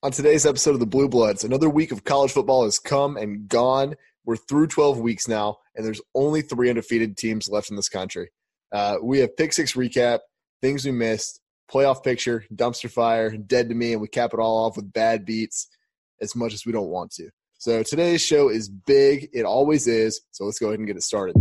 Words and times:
On 0.00 0.12
today's 0.12 0.46
episode 0.46 0.74
of 0.74 0.78
the 0.78 0.86
Bluebloods, 0.86 1.42
another 1.42 1.68
week 1.68 1.90
of 1.90 2.04
college 2.04 2.30
football 2.30 2.62
has 2.62 2.78
come 2.78 3.16
and 3.16 3.48
gone. 3.48 3.96
We're 4.24 4.36
through 4.36 4.68
12 4.68 5.00
weeks 5.00 5.26
now, 5.26 5.56
and 5.74 5.84
there's 5.84 6.00
only 6.14 6.40
three 6.40 6.70
undefeated 6.70 7.16
teams 7.16 7.48
left 7.48 7.68
in 7.68 7.74
this 7.74 7.88
country. 7.88 8.30
Uh, 8.70 8.98
we 9.02 9.18
have 9.18 9.36
pick 9.36 9.52
six 9.52 9.72
recap, 9.72 10.20
things 10.62 10.84
we 10.84 10.92
missed, 10.92 11.40
playoff 11.68 12.04
picture, 12.04 12.44
dumpster 12.54 12.88
fire, 12.88 13.36
dead 13.36 13.70
to 13.70 13.74
me, 13.74 13.92
and 13.92 14.00
we 14.00 14.06
cap 14.06 14.30
it 14.32 14.38
all 14.38 14.66
off 14.66 14.76
with 14.76 14.92
bad 14.92 15.24
beats 15.24 15.66
as 16.20 16.36
much 16.36 16.54
as 16.54 16.64
we 16.64 16.70
don't 16.70 16.90
want 16.90 17.10
to. 17.14 17.28
So 17.58 17.82
today's 17.82 18.22
show 18.22 18.50
is 18.50 18.68
big. 18.68 19.28
It 19.32 19.42
always 19.42 19.88
is. 19.88 20.20
So 20.30 20.44
let's 20.44 20.60
go 20.60 20.68
ahead 20.68 20.78
and 20.78 20.86
get 20.86 20.96
it 20.96 21.02
started. 21.02 21.34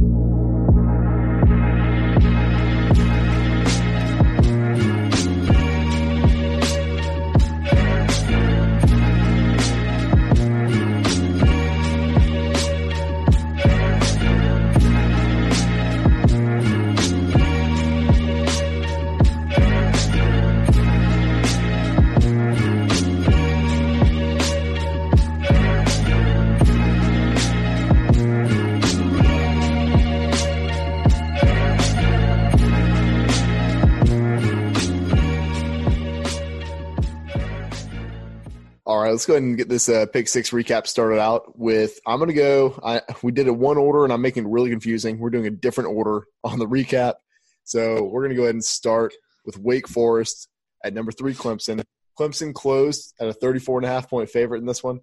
Go 39.28 39.34
ahead 39.34 39.44
and 39.44 39.58
get 39.58 39.70
this 39.70 39.90
uh, 39.90 40.06
pick 40.08 40.28
six 40.28 40.52
recap 40.52 40.88
started 40.88 41.20
out 41.20 41.58
with. 41.58 42.00
I'm 42.08 42.18
going 42.18 42.30
to 42.30 42.34
go. 42.34 42.80
I, 42.84 43.02
we 43.22 43.32
did 43.32 43.48
a 43.48 43.54
one 43.54 43.78
order, 43.78 44.04
and 44.04 44.14
I'm 44.14 44.22
making 44.22 44.46
it 44.46 44.50
really 44.50 44.70
confusing. 44.70 45.20
We're 45.20 45.30
doing 45.30 45.48
a 45.48 45.52
different 45.52 45.90
order 45.96 46.26
on 46.44 46.60
the 46.60 46.68
recap. 46.68 47.16
So 47.64 48.04
we're 48.04 48.22
going 48.22 48.32
to 48.32 48.36
go 48.36 48.44
ahead 48.44 48.56
and 48.56 48.64
start 48.64 49.14
with 49.46 49.60
Wake 49.60 49.88
Forest 49.88 50.48
at 50.84 50.94
number 50.94 51.12
three, 51.12 51.34
Clemson. 51.34 51.84
Clemson 52.18 52.54
closed 52.54 53.14
at 53.20 53.28
a 53.28 53.34
34 53.34 53.80
and 53.80 53.86
a 53.86 53.90
half 53.90 54.10
point 54.10 54.30
favorite 54.30 54.60
in 54.60 54.66
this 54.66 54.84
one. 54.84 55.02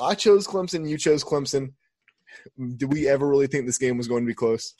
I 0.00 0.14
chose 0.14 0.46
Clemson. 0.46 0.88
You 0.88 0.98
chose 0.98 1.22
Clemson. 1.22 1.74
Did 2.76 2.92
we 2.92 3.08
ever 3.08 3.28
really 3.28 3.46
think 3.46 3.66
this 3.66 3.78
game 3.78 3.96
was 3.96 4.08
going 4.08 4.24
to 4.24 4.26
be 4.26 4.34
close? 4.34 4.74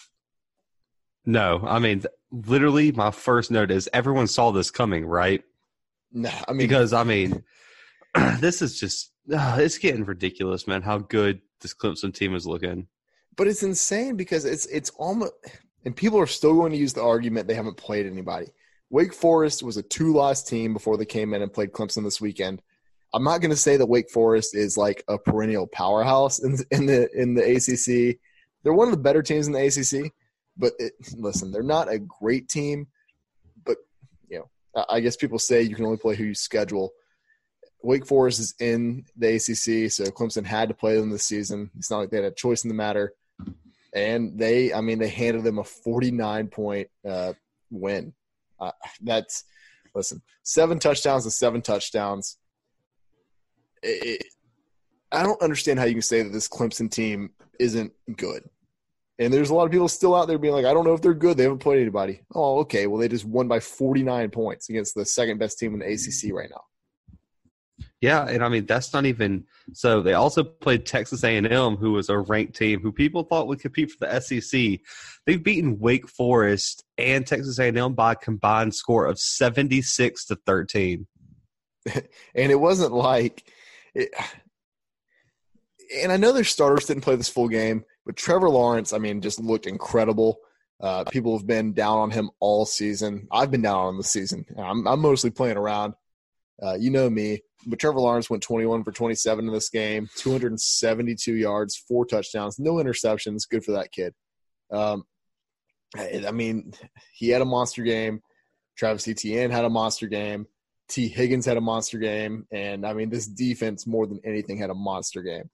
No, 1.24 1.62
I 1.66 1.78
mean, 1.78 2.02
literally, 2.30 2.92
my 2.92 3.10
first 3.10 3.50
note 3.50 3.70
is 3.70 3.88
everyone 3.92 4.26
saw 4.26 4.52
this 4.52 4.70
coming, 4.70 5.04
right? 5.04 5.42
Nah, 6.12 6.30
I 6.48 6.52
mean, 6.52 6.58
Because 6.58 6.92
I 6.92 7.04
mean, 7.04 7.44
this 8.40 8.62
is 8.62 8.78
just 8.78 9.12
uh, 9.32 9.56
it's 9.60 9.78
getting 9.78 10.04
ridiculous, 10.04 10.66
man. 10.66 10.82
How 10.82 10.98
good 10.98 11.40
this 11.60 11.74
Clemson 11.74 12.14
team 12.14 12.34
is 12.34 12.46
looking. 12.46 12.86
but 13.36 13.46
it's 13.46 13.62
insane 13.62 14.16
because 14.16 14.44
it's 14.44 14.66
it's 14.66 14.90
almost 14.90 15.32
and 15.84 15.94
people 15.94 16.18
are 16.18 16.26
still 16.26 16.54
going 16.54 16.72
to 16.72 16.78
use 16.78 16.92
the 16.92 17.02
argument 17.02 17.46
they 17.46 17.54
haven't 17.54 17.76
played 17.76 18.06
anybody. 18.06 18.46
Wake 18.90 19.12
Forest 19.12 19.62
was 19.62 19.76
a 19.76 19.82
two-loss 19.82 20.42
team 20.42 20.72
before 20.72 20.96
they 20.96 21.04
came 21.04 21.34
in 21.34 21.42
and 21.42 21.52
played 21.52 21.72
Clemson 21.72 22.04
this 22.04 22.20
weekend. 22.20 22.62
I'm 23.12 23.24
not 23.24 23.40
going 23.40 23.50
to 23.50 23.56
say 23.56 23.76
that 23.76 23.86
Wake 23.86 24.10
Forest 24.10 24.54
is 24.54 24.76
like 24.76 25.02
a 25.08 25.18
perennial 25.18 25.66
powerhouse 25.66 26.38
in, 26.38 26.58
in 26.70 26.86
the 26.86 27.08
in 27.14 27.34
the 27.34 27.42
ACC. 27.42 28.18
They're 28.62 28.72
one 28.72 28.88
of 28.88 28.92
the 28.92 29.02
better 29.02 29.22
teams 29.22 29.46
in 29.46 29.52
the 29.52 29.64
ACC, 29.64 30.12
but 30.56 30.72
it, 30.78 30.92
listen, 31.16 31.50
they're 31.50 31.62
not 31.62 31.90
a 31.90 31.98
great 31.98 32.48
team. 32.48 32.88
But 33.64 33.78
you 34.28 34.38
know, 34.40 34.84
I 34.88 35.00
guess 35.00 35.16
people 35.16 35.38
say 35.38 35.62
you 35.62 35.76
can 35.76 35.84
only 35.84 35.98
play 35.98 36.16
who 36.16 36.24
you 36.24 36.34
schedule. 36.34 36.92
Wake 37.86 38.04
Forest 38.04 38.40
is 38.40 38.54
in 38.58 39.04
the 39.16 39.36
ACC, 39.36 39.92
so 39.92 40.02
Clemson 40.06 40.44
had 40.44 40.68
to 40.68 40.74
play 40.74 40.98
them 40.98 41.08
this 41.08 41.22
season. 41.22 41.70
It's 41.78 41.88
not 41.88 41.98
like 41.98 42.10
they 42.10 42.16
had 42.16 42.26
a 42.26 42.32
choice 42.32 42.64
in 42.64 42.68
the 42.68 42.74
matter. 42.74 43.14
And 43.94 44.36
they, 44.36 44.74
I 44.74 44.80
mean, 44.80 44.98
they 44.98 45.08
handed 45.08 45.44
them 45.44 45.58
a 45.58 45.64
49 45.64 46.48
point 46.48 46.88
uh, 47.08 47.34
win. 47.70 48.12
Uh, 48.58 48.72
that's, 49.02 49.44
listen, 49.94 50.20
seven 50.42 50.80
touchdowns 50.80 51.26
and 51.26 51.32
seven 51.32 51.62
touchdowns. 51.62 52.38
It, 53.84 54.24
I 55.12 55.22
don't 55.22 55.40
understand 55.40 55.78
how 55.78 55.84
you 55.84 55.94
can 55.94 56.02
say 56.02 56.22
that 56.22 56.32
this 56.32 56.48
Clemson 56.48 56.90
team 56.90 57.30
isn't 57.60 57.92
good. 58.16 58.42
And 59.20 59.32
there's 59.32 59.50
a 59.50 59.54
lot 59.54 59.64
of 59.64 59.70
people 59.70 59.88
still 59.88 60.16
out 60.16 60.26
there 60.26 60.38
being 60.38 60.54
like, 60.54 60.66
I 60.66 60.74
don't 60.74 60.84
know 60.84 60.94
if 60.94 61.02
they're 61.02 61.14
good. 61.14 61.36
They 61.36 61.44
haven't 61.44 61.60
played 61.60 61.82
anybody. 61.82 62.22
Oh, 62.34 62.58
okay. 62.62 62.88
Well, 62.88 63.00
they 63.00 63.06
just 63.06 63.24
won 63.24 63.46
by 63.46 63.60
49 63.60 64.30
points 64.30 64.70
against 64.70 64.96
the 64.96 65.04
second 65.04 65.38
best 65.38 65.60
team 65.60 65.72
in 65.72 65.78
the 65.78 65.86
ACC 65.86 66.34
right 66.34 66.50
now. 66.50 66.62
Yeah, 68.00 68.26
and 68.28 68.44
I 68.44 68.48
mean 68.48 68.66
that's 68.66 68.92
not 68.92 69.06
even 69.06 69.44
so. 69.72 70.02
They 70.02 70.12
also 70.12 70.44
played 70.44 70.84
Texas 70.84 71.24
A&M, 71.24 71.76
who 71.76 71.92
was 71.92 72.10
a 72.10 72.18
ranked 72.18 72.54
team 72.54 72.80
who 72.80 72.92
people 72.92 73.22
thought 73.22 73.48
would 73.48 73.60
compete 73.60 73.90
for 73.90 74.06
the 74.06 74.20
SEC. 74.20 74.80
They've 75.24 75.42
beaten 75.42 75.78
Wake 75.78 76.06
Forest 76.08 76.84
and 76.98 77.26
Texas 77.26 77.58
A&M 77.58 77.94
by 77.94 78.12
a 78.12 78.16
combined 78.16 78.74
score 78.74 79.06
of 79.06 79.18
seventy 79.18 79.80
six 79.80 80.26
to 80.26 80.36
thirteen. 80.36 81.06
and 81.94 82.52
it 82.52 82.60
wasn't 82.60 82.92
like 82.92 83.50
it, 83.94 84.10
and 86.02 86.12
I 86.12 86.16
know 86.16 86.32
their 86.32 86.44
starters 86.44 86.86
didn't 86.86 87.02
play 87.02 87.16
this 87.16 87.28
full 87.28 87.48
game, 87.48 87.84
but 88.04 88.16
Trevor 88.16 88.50
Lawrence, 88.50 88.92
I 88.92 88.98
mean, 88.98 89.20
just 89.20 89.40
looked 89.40 89.66
incredible. 89.66 90.38
Uh, 90.80 91.04
people 91.04 91.36
have 91.36 91.46
been 91.46 91.72
down 91.72 91.98
on 91.98 92.10
him 92.10 92.30
all 92.40 92.66
season. 92.66 93.26
I've 93.32 93.50
been 93.50 93.62
down 93.62 93.76
on 93.76 93.88
him 93.90 93.96
this 93.98 94.10
season. 94.10 94.44
I'm, 94.58 94.86
I'm 94.86 95.00
mostly 95.00 95.30
playing 95.30 95.56
around. 95.56 95.94
Uh, 96.62 96.74
you 96.74 96.90
know 96.90 97.10
me, 97.10 97.40
but 97.66 97.78
Trevor 97.78 98.00
Lawrence 98.00 98.30
went 98.30 98.42
21 98.42 98.84
for 98.84 98.92
27 98.92 99.46
in 99.46 99.52
this 99.52 99.68
game, 99.68 100.08
272 100.16 101.34
yards, 101.34 101.76
four 101.76 102.06
touchdowns, 102.06 102.58
no 102.58 102.74
interceptions. 102.74 103.48
Good 103.48 103.64
for 103.64 103.72
that 103.72 103.92
kid. 103.92 104.14
Um, 104.70 105.04
I 105.96 106.30
mean, 106.30 106.72
he 107.12 107.28
had 107.28 107.42
a 107.42 107.46
monster 107.46 107.82
game. 107.82 108.20
Travis 108.76 109.08
Etienne 109.08 109.50
had 109.50 109.64
a 109.64 109.70
monster 109.70 110.06
game. 110.06 110.46
Tee 110.88 111.08
Higgins 111.08 111.46
had 111.46 111.56
a 111.56 111.60
monster 111.60 111.98
game, 111.98 112.46
and 112.52 112.86
I 112.86 112.92
mean, 112.92 113.10
this 113.10 113.26
defense 113.26 113.86
more 113.86 114.06
than 114.06 114.20
anything 114.24 114.58
had 114.58 114.70
a 114.70 114.74
monster 114.74 115.22
game. 115.22 115.50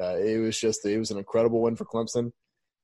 Uh, 0.00 0.16
it 0.16 0.38
was 0.38 0.58
just 0.58 0.84
it 0.84 0.98
was 0.98 1.10
an 1.10 1.18
incredible 1.18 1.62
win 1.62 1.76
for 1.76 1.84
Clemson. 1.84 2.32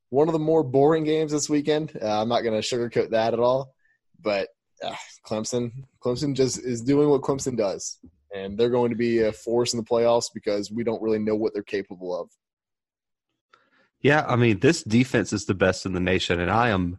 One 0.08 0.28
of 0.28 0.32
the 0.32 0.38
more 0.38 0.62
boring 0.62 1.04
games 1.04 1.32
this 1.32 1.50
weekend. 1.50 1.96
Uh, 2.00 2.22
I'm 2.22 2.28
not 2.28 2.42
going 2.42 2.60
to 2.60 2.66
sugarcoat 2.66 3.10
that 3.10 3.34
at 3.34 3.40
all, 3.40 3.74
but 4.20 4.48
uh, 4.82 4.94
Clemson, 5.26 5.72
Clemson 6.02 6.34
just 6.34 6.58
is 6.58 6.80
doing 6.80 7.08
what 7.08 7.22
Clemson 7.22 7.56
does, 7.56 7.98
and 8.34 8.58
they're 8.58 8.70
going 8.70 8.90
to 8.90 8.96
be 8.96 9.20
a 9.20 9.32
force 9.32 9.72
in 9.72 9.78
the 9.78 9.84
playoffs 9.84 10.30
because 10.32 10.70
we 10.70 10.84
don't 10.84 11.02
really 11.02 11.18
know 11.18 11.36
what 11.36 11.54
they're 11.54 11.62
capable 11.62 12.18
of. 12.18 12.30
Yeah, 14.00 14.24
I 14.26 14.36
mean 14.36 14.60
this 14.60 14.82
defense 14.82 15.32
is 15.32 15.44
the 15.44 15.54
best 15.54 15.84
in 15.84 15.92
the 15.92 16.00
nation, 16.00 16.40
and 16.40 16.50
I 16.50 16.70
am 16.70 16.98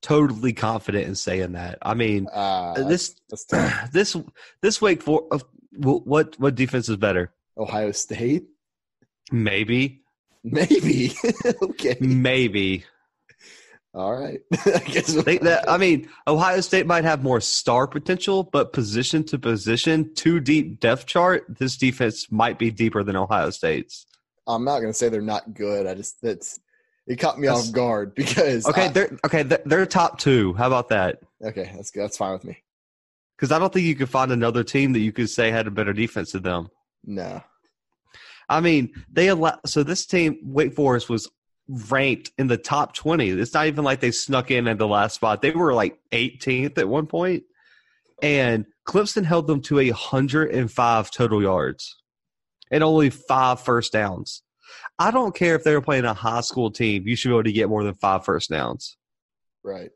totally 0.00 0.52
confident 0.52 1.06
in 1.06 1.14
saying 1.14 1.52
that. 1.52 1.78
I 1.82 1.94
mean 1.94 2.28
Uh, 2.32 2.74
this 2.74 3.16
this 3.92 4.16
this 4.62 4.80
Wake 4.80 5.02
for 5.02 5.26
uh, 5.30 5.38
what 5.76 6.38
what 6.38 6.54
defense 6.54 6.88
is 6.88 6.96
better? 6.96 7.32
Ohio 7.58 7.90
State, 7.92 8.46
Maybe, 9.30 10.02
maybe. 10.42 11.12
okay, 11.62 11.96
maybe. 12.00 12.84
All 13.94 14.16
right. 14.16 14.40
I 14.66 14.78
guess 14.80 15.12
that, 15.14 15.64
I 15.66 15.76
mean, 15.78 16.08
Ohio 16.26 16.60
State 16.60 16.86
might 16.86 17.04
have 17.04 17.22
more 17.22 17.40
star 17.40 17.86
potential, 17.86 18.44
but 18.44 18.72
position 18.72 19.24
to 19.24 19.38
position, 19.38 20.14
too 20.14 20.40
deep 20.40 20.78
depth 20.80 21.06
chart, 21.06 21.46
this 21.58 21.76
defense 21.76 22.30
might 22.30 22.58
be 22.58 22.70
deeper 22.70 23.02
than 23.02 23.16
Ohio 23.16 23.50
State's. 23.50 24.06
I'm 24.46 24.64
not 24.64 24.80
going 24.80 24.90
to 24.92 24.94
say 24.98 25.08
they're 25.08 25.20
not 25.20 25.52
good. 25.54 25.86
I 25.86 25.94
just 25.94 26.20
that's 26.22 26.58
it 27.06 27.16
caught 27.16 27.38
me 27.38 27.46
That's- 27.46 27.68
off 27.68 27.74
guard 27.74 28.14
because 28.16 28.66
Okay, 28.66 28.86
I- 28.86 28.88
they're 28.88 29.18
okay. 29.24 29.42
They're, 29.42 29.62
they're 29.64 29.86
top 29.86 30.18
two. 30.18 30.54
How 30.54 30.66
about 30.66 30.88
that? 30.90 31.20
okay, 31.42 31.70
that's 31.74 31.90
good. 31.90 32.02
That's 32.02 32.16
fine 32.16 32.32
with 32.32 32.44
me. 32.44 32.62
Because 33.36 33.52
I 33.52 33.58
don't 33.58 33.72
think 33.72 33.86
you 33.86 33.94
could 33.94 34.08
find 34.10 34.32
another 34.32 34.64
team 34.64 34.92
that 34.94 34.98
you 35.00 35.12
could 35.12 35.30
say 35.30 35.50
had 35.50 35.66
a 35.66 35.70
better 35.70 35.92
defense 35.92 36.32
than 36.32 36.42
them. 36.42 36.68
No, 37.04 37.40
I 38.48 38.60
mean, 38.60 38.92
they 39.12 39.28
allow. 39.28 39.58
So 39.66 39.82
this 39.82 40.06
team, 40.06 40.38
Wake 40.42 40.74
Forest, 40.74 41.08
was 41.08 41.30
ranked 41.68 42.32
in 42.38 42.46
the 42.46 42.56
top 42.56 42.94
twenty. 42.94 43.30
It's 43.30 43.54
not 43.54 43.66
even 43.66 43.84
like 43.84 44.00
they 44.00 44.10
snuck 44.10 44.50
in 44.50 44.66
at 44.68 44.78
the 44.78 44.86
last 44.88 45.14
spot. 45.16 45.42
They 45.42 45.50
were 45.50 45.74
like 45.74 45.98
18th 46.12 46.78
at 46.78 46.88
one 46.88 47.06
point, 47.06 47.44
and 48.22 48.66
Clemson 48.86 49.24
held 49.24 49.46
them 49.46 49.60
to 49.62 49.78
a 49.78 49.90
hundred 49.90 50.50
and 50.52 50.70
five 50.70 51.10
total 51.10 51.42
yards, 51.42 51.96
and 52.70 52.82
only 52.82 53.10
five 53.10 53.60
first 53.60 53.92
downs. 53.92 54.42
I 54.98 55.10
don't 55.10 55.34
care 55.34 55.54
if 55.54 55.64
they 55.64 55.74
were 55.74 55.80
playing 55.82 56.04
a 56.04 56.14
high 56.14 56.40
school 56.40 56.70
team. 56.70 57.06
You 57.06 57.16
should 57.16 57.28
be 57.28 57.34
able 57.34 57.44
to 57.44 57.52
get 57.52 57.68
more 57.68 57.84
than 57.84 57.94
five 57.94 58.24
first 58.24 58.50
downs. 58.50 58.96
right. 59.62 59.90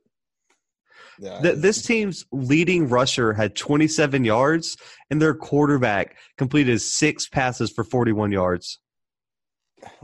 Yeah, 1.19 1.41
Th- 1.43 1.57
this 1.57 1.83
team's 1.83 2.25
leading 2.33 2.89
rusher 2.89 3.35
had 3.35 3.55
27 3.55 4.25
yards, 4.25 4.77
and 5.11 5.21
their 5.21 5.35
quarterback 5.35 6.17
completed 6.39 6.81
six 6.81 7.29
passes 7.29 7.71
for 7.71 7.85
41 7.85 8.33
yards. 8.33 8.79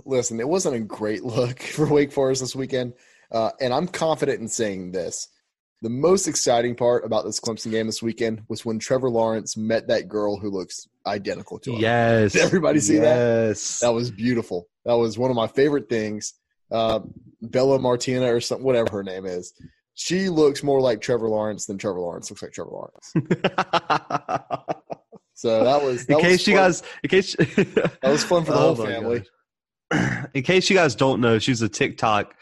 Listen, 0.04 0.40
it 0.40 0.48
wasn't 0.48 0.76
a 0.76 0.80
great 0.80 1.22
look 1.36 1.60
for 1.62 1.86
Wake 1.86 2.12
Forest 2.12 2.40
this 2.42 2.56
weekend, 2.56 2.94
uh, 3.32 3.50
and 3.60 3.72
I'm 3.72 3.88
confident 3.88 4.40
in 4.40 4.48
saying 4.48 4.92
this. 4.92 5.28
the 5.82 5.90
most 5.90 6.26
exciting 6.26 6.74
part 6.74 7.04
about 7.04 7.24
this 7.24 7.38
Clemson 7.40 7.70
game 7.70 7.86
this 7.86 8.02
weekend 8.02 8.42
was 8.48 8.64
when 8.64 8.78
Trevor 8.78 9.10
Lawrence 9.10 9.56
met 9.56 9.86
that 9.88 10.08
girl 10.08 10.36
who 10.38 10.50
looks 10.50 10.88
identical 11.06 11.58
to 11.60 11.72
him. 11.72 11.80
Yes. 11.80 12.32
Did 12.34 12.42
everybody 12.42 12.80
see 12.80 12.98
that? 12.98 13.16
yes. 13.48 13.78
That 13.80 13.90
was 13.94 14.10
beautiful. 14.10 14.66
That 14.84 14.94
was 14.94 15.16
one 15.18 15.30
of 15.30 15.36
my 15.36 15.46
favorite 15.46 15.88
things. 15.88 16.34
Uh, 16.70 17.00
Bella 17.40 17.78
Martina 17.78 18.34
or 18.34 18.40
something, 18.40 18.64
whatever 18.66 18.90
her 18.90 19.02
name 19.04 19.24
is. 19.24 19.52
She 19.94 20.28
looks 20.28 20.62
more 20.62 20.80
like 20.80 21.00
Trevor 21.00 21.28
Lawrence 21.28 21.66
than 21.66 21.78
Trevor 21.78 22.00
Lawrence 22.00 22.30
looks 22.30 22.42
like 22.42 22.52
Trevor 22.52 22.70
Lawrence. 22.72 23.12
So 25.34 25.62
that 25.62 25.80
was 25.84 26.04
that 26.06 26.14
in 26.18 26.20
case 26.24 26.38
was 26.40 26.48
you 26.48 26.54
guys, 26.54 26.82
in 27.04 27.10
case 27.10 27.36
that 27.36 27.98
was 28.02 28.24
fun 28.24 28.44
for 28.44 28.50
the 28.50 28.58
Oh 28.58 28.74
whole 28.74 28.86
family. 28.86 29.18
God. 29.20 29.28
in 30.34 30.42
case 30.42 30.68
you 30.68 30.76
guys 30.76 30.94
don't 30.94 31.20
know, 31.20 31.38
she's 31.38 31.62
a 31.62 31.68
TikTok 31.68 32.34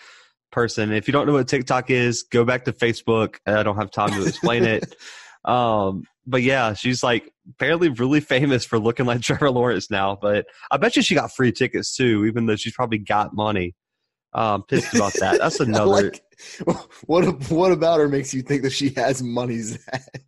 person. 0.52 0.92
If 0.92 1.06
you 1.06 1.12
don't 1.12 1.26
know 1.26 1.34
what 1.34 1.48
TikTok 1.48 1.90
is, 1.90 2.22
go 2.22 2.44
back 2.44 2.64
to 2.64 2.72
Facebook. 2.72 3.36
I 3.46 3.62
don't 3.62 3.76
have 3.76 3.90
time 3.90 4.10
to 4.10 4.26
explain 4.26 4.64
it. 4.64 4.94
Um, 5.46 6.02
but 6.26 6.42
yeah, 6.42 6.74
she's 6.74 7.04
like 7.04 7.32
fairly 7.60 7.88
really 7.88 8.18
famous 8.20 8.64
for 8.64 8.80
looking 8.80 9.06
like 9.06 9.20
Trevor 9.22 9.50
Lawrence 9.50 9.90
now. 9.92 10.18
But 10.20 10.46
I 10.72 10.76
bet 10.76 10.96
you 10.96 11.02
she 11.02 11.14
got 11.14 11.32
free 11.32 11.52
tickets 11.52 11.94
too, 11.94 12.24
even 12.26 12.46
though 12.46 12.56
she's 12.56 12.74
probably 12.74 12.98
got 12.98 13.32
money. 13.32 13.74
Um, 14.32 14.64
pissed 14.64 14.92
about 14.92 15.12
that. 15.20 15.38
That's 15.40 15.60
another. 15.60 15.86
like- 15.86 16.22
what 17.06 17.48
what 17.50 17.70
about 17.72 18.00
her 18.00 18.08
makes 18.08 18.34
you 18.34 18.42
think 18.42 18.62
that 18.62 18.72
she 18.72 18.90
has 18.90 19.22
money, 19.22 19.58
Zach? 19.60 20.20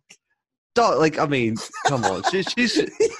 Dog, 0.73 0.99
like 0.99 1.19
I 1.19 1.25
mean, 1.25 1.55
come 1.87 2.03
on, 2.05 2.23
she, 2.31 2.41
she's 2.43 2.79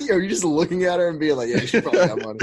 Are 0.10 0.20
you 0.20 0.30
just 0.30 0.46
looking 0.46 0.86
at 0.86 1.00
her 1.00 1.10
and 1.10 1.20
being 1.20 1.36
like, 1.36 1.50
yeah, 1.50 1.60
she 1.60 1.82
probably 1.82 2.08
got 2.08 2.24
money? 2.24 2.40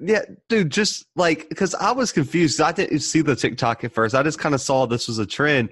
Yeah, 0.00 0.22
dude, 0.48 0.70
just 0.70 1.06
like 1.16 1.48
because 1.48 1.74
I 1.74 1.92
was 1.92 2.12
confused. 2.12 2.60
I 2.60 2.72
didn't 2.72 3.00
see 3.00 3.22
the 3.22 3.34
TikTok 3.34 3.84
at 3.84 3.92
first. 3.92 4.14
I 4.14 4.22
just 4.22 4.38
kind 4.38 4.54
of 4.54 4.60
saw 4.60 4.86
this 4.86 5.08
was 5.08 5.18
a 5.18 5.26
trend. 5.26 5.70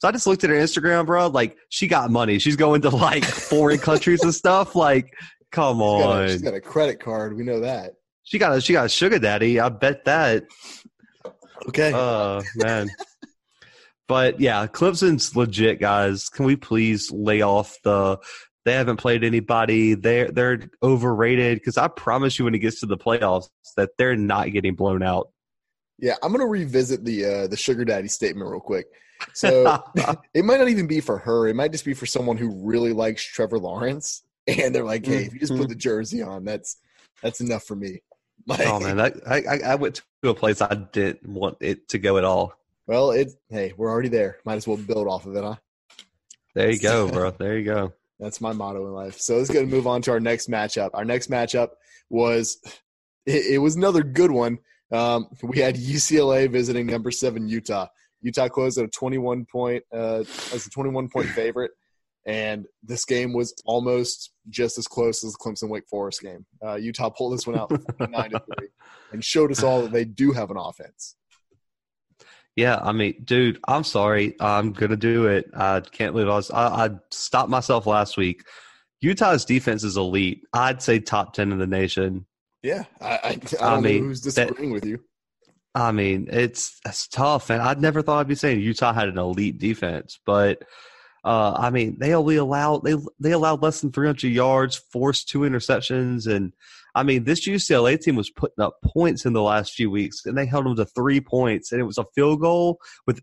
So 0.00 0.08
I 0.08 0.12
just 0.12 0.26
looked 0.26 0.44
at 0.44 0.50
her 0.50 0.56
Instagram, 0.56 1.06
bro. 1.06 1.26
Like 1.28 1.56
she 1.68 1.86
got 1.86 2.10
money. 2.10 2.38
She's 2.38 2.56
going 2.56 2.80
to 2.82 2.90
like 2.90 3.24
foreign 3.24 3.78
countries 3.78 4.22
and 4.22 4.34
stuff. 4.34 4.74
Like, 4.74 5.12
come 5.52 5.78
She's 5.78 5.82
got, 5.82 6.00
a, 6.00 6.22
on. 6.22 6.28
she's 6.28 6.42
got 6.42 6.54
a 6.54 6.60
credit 6.60 7.00
card. 7.00 7.36
We 7.36 7.44
know 7.44 7.60
that. 7.60 7.92
She 8.24 8.38
got 8.38 8.56
a 8.56 8.60
she 8.60 8.72
got 8.72 8.86
a 8.86 8.88
sugar 8.88 9.18
daddy. 9.18 9.60
I 9.60 9.68
bet 9.68 10.04
that. 10.06 10.44
Okay. 11.68 11.92
Oh 11.94 12.42
man. 12.56 12.88
But 14.06 14.40
yeah, 14.40 14.66
Clemson's 14.66 15.36
legit, 15.36 15.80
guys. 15.80 16.30
Can 16.30 16.46
we 16.46 16.56
please 16.56 17.10
lay 17.12 17.42
off 17.42 17.76
the? 17.84 18.18
They 18.68 18.74
haven't 18.74 18.98
played 18.98 19.24
anybody. 19.24 19.94
They're 19.94 20.30
they're 20.30 20.60
overrated. 20.82 21.56
Because 21.56 21.78
I 21.78 21.88
promise 21.88 22.38
you, 22.38 22.44
when 22.44 22.54
it 22.54 22.58
gets 22.58 22.80
to 22.80 22.86
the 22.86 22.98
playoffs, 22.98 23.48
that 23.78 23.92
they're 23.96 24.14
not 24.14 24.52
getting 24.52 24.74
blown 24.74 25.02
out. 25.02 25.30
yeah, 25.98 26.16
I'm 26.22 26.32
gonna 26.32 26.44
revisit 26.46 27.02
the 27.02 27.24
uh, 27.24 27.46
the 27.46 27.56
sugar 27.56 27.86
daddy 27.86 28.08
statement 28.08 28.50
real 28.50 28.60
quick. 28.60 28.86
So 29.32 29.82
it 30.34 30.44
might 30.44 30.58
not 30.58 30.68
even 30.68 30.86
be 30.86 31.00
for 31.00 31.16
her. 31.16 31.48
It 31.48 31.56
might 31.56 31.72
just 31.72 31.86
be 31.86 31.94
for 31.94 32.04
someone 32.04 32.36
who 32.36 32.62
really 32.62 32.92
likes 32.92 33.24
Trevor 33.24 33.58
Lawrence, 33.58 34.22
and 34.46 34.74
they're 34.74 34.84
like, 34.84 35.06
"Hey, 35.06 35.24
if 35.24 35.32
you 35.32 35.40
just 35.40 35.52
Mm-hmm. 35.54 35.62
put 35.62 35.70
the 35.70 35.74
jersey 35.74 36.20
on, 36.22 36.44
that's 36.44 36.76
that's 37.22 37.40
enough 37.40 37.64
for 37.64 37.74
me." 37.74 38.02
Like, 38.46 38.66
oh 38.66 38.78
man, 38.80 39.00
I 39.00 39.12
I- 39.26 39.60
I 39.64 39.74
went 39.76 40.02
to 40.22 40.28
a 40.28 40.34
place 40.34 40.60
I 40.60 40.74
didn't 40.74 41.26
want 41.26 41.56
it 41.60 41.88
to 41.88 41.98
go 41.98 42.18
at 42.18 42.24
all. 42.24 42.52
well, 42.86 43.12
it 43.12 43.32
hey, 43.48 43.72
we're 43.78 43.90
already 43.90 44.08
there. 44.10 44.38
Might 44.44 44.56
as 44.56 44.68
well 44.68 44.76
build 44.76 45.08
off 45.08 45.24
of 45.26 45.34
it, 45.36 45.42
huh? 45.42 45.56
There 46.54 46.70
you 46.70 46.78
go, 46.78 47.08
bro. 47.08 47.30
There 47.30 47.58
you 47.58 47.64
go. 47.64 47.92
That's 48.18 48.40
my 48.40 48.52
motto 48.52 48.86
in 48.86 48.92
life. 48.92 49.20
So 49.20 49.36
let's 49.36 49.50
go 49.50 49.60
and 49.60 49.70
move 49.70 49.86
on 49.86 50.02
to 50.02 50.10
our 50.10 50.20
next 50.20 50.50
matchup. 50.50 50.90
Our 50.94 51.04
next 51.04 51.30
matchup 51.30 51.70
was 52.10 52.58
it, 53.26 53.54
it 53.54 53.58
was 53.58 53.76
another 53.76 54.02
good 54.02 54.30
one. 54.30 54.58
Um, 54.90 55.28
we 55.42 55.58
had 55.58 55.76
UCLA 55.76 56.50
visiting 56.50 56.86
number 56.86 57.10
seven 57.10 57.48
Utah. 57.48 57.86
Utah 58.20 58.48
closed 58.48 58.78
at 58.78 58.84
a 58.84 58.88
21 58.88 59.46
point 59.50 59.84
uh, 59.92 60.24
as 60.52 60.66
a 60.66 60.70
21 60.70 61.08
point 61.08 61.28
favorite, 61.28 61.70
and 62.26 62.66
this 62.82 63.04
game 63.04 63.32
was 63.32 63.54
almost 63.64 64.32
just 64.48 64.78
as 64.78 64.88
close 64.88 65.22
as 65.22 65.32
the 65.32 65.38
Clemson 65.38 65.68
Wake 65.68 65.86
Forest 65.88 66.22
game. 66.22 66.44
Uh, 66.64 66.74
Utah 66.74 67.10
pulled 67.10 67.34
this 67.34 67.46
one 67.46 67.58
out 67.58 67.70
nine 68.10 68.30
to 68.30 68.42
three 68.58 68.68
and 69.12 69.24
showed 69.24 69.52
us 69.52 69.62
all 69.62 69.82
that 69.82 69.92
they 69.92 70.04
do 70.04 70.32
have 70.32 70.50
an 70.50 70.56
offense. 70.56 71.14
Yeah, 72.58 72.80
I 72.82 72.90
mean, 72.90 73.14
dude, 73.22 73.60
I'm 73.68 73.84
sorry. 73.84 74.34
I'm 74.40 74.72
gonna 74.72 74.96
do 74.96 75.26
it. 75.28 75.48
I 75.54 75.78
can't 75.78 76.12
believe 76.12 76.26
I 76.28 76.32
was. 76.34 76.50
I, 76.50 76.86
I 76.86 76.90
stopped 77.12 77.50
myself 77.50 77.86
last 77.86 78.16
week. 78.16 78.42
Utah's 79.00 79.44
defense 79.44 79.84
is 79.84 79.96
elite. 79.96 80.42
I'd 80.52 80.82
say 80.82 80.98
top 80.98 81.34
ten 81.34 81.52
in 81.52 81.58
the 81.58 81.68
nation. 81.68 82.26
Yeah, 82.64 82.82
I, 83.00 83.06
I, 83.06 83.16
I 83.28 83.34
don't 83.36 83.62
I 83.62 83.74
know 83.76 83.80
mean, 83.80 84.02
who's 84.02 84.22
that- 84.22 84.48
disagreeing 84.48 84.72
with 84.72 84.84
you. 84.86 84.98
I 85.76 85.92
mean, 85.92 86.26
it's 86.32 86.80
it's 86.84 87.06
tough, 87.06 87.50
and 87.50 87.62
I'd 87.62 87.80
never 87.80 88.02
thought 88.02 88.18
I'd 88.18 88.26
be 88.26 88.34
saying 88.34 88.58
Utah 88.58 88.92
had 88.92 89.08
an 89.08 89.18
elite 89.18 89.58
defense, 89.58 90.18
but 90.26 90.64
uh, 91.24 91.52
I 91.56 91.70
mean, 91.70 91.96
they 92.00 92.12
only 92.12 92.34
allowed 92.38 92.82
they 92.82 92.96
they 93.20 93.30
allowed 93.30 93.62
less 93.62 93.80
than 93.82 93.92
300 93.92 94.26
yards, 94.26 94.74
forced 94.90 95.28
two 95.28 95.40
interceptions, 95.40 96.26
and 96.26 96.52
I 96.94 97.02
mean, 97.02 97.24
this 97.24 97.46
UCLA 97.46 98.00
team 98.00 98.16
was 98.16 98.30
putting 98.30 98.62
up 98.62 98.74
points 98.84 99.24
in 99.26 99.32
the 99.32 99.42
last 99.42 99.72
few 99.74 99.90
weeks, 99.90 100.24
and 100.26 100.36
they 100.36 100.46
held 100.46 100.64
them 100.66 100.76
to 100.76 100.86
three 100.86 101.20
points, 101.20 101.72
and 101.72 101.80
it 101.80 101.84
was 101.84 101.98
a 101.98 102.04
field 102.14 102.40
goal 102.40 102.78
with 103.06 103.20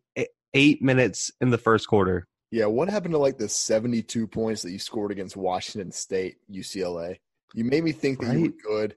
eight 0.54 0.82
minutes 0.82 1.32
in 1.42 1.50
the 1.50 1.58
first 1.58 1.88
quarter. 1.88 2.28
Yeah, 2.52 2.68
what 2.68 2.90
happened 2.90 3.14
to 3.14 3.18
like 3.18 3.38
the 3.38 3.50
72 3.50 4.28
points 4.28 4.62
that 4.62 4.72
you 4.72 4.80
scored 4.80 5.12
against 5.12 5.36
Washington 5.36 5.92
State, 5.92 6.38
UCLA? 6.50 7.18
You 7.54 7.64
made 7.66 7.84
me 7.84 7.92
think 7.92 8.20
that 8.22 8.34
you 8.38 8.42
were 8.44 8.70
good, 8.78 8.96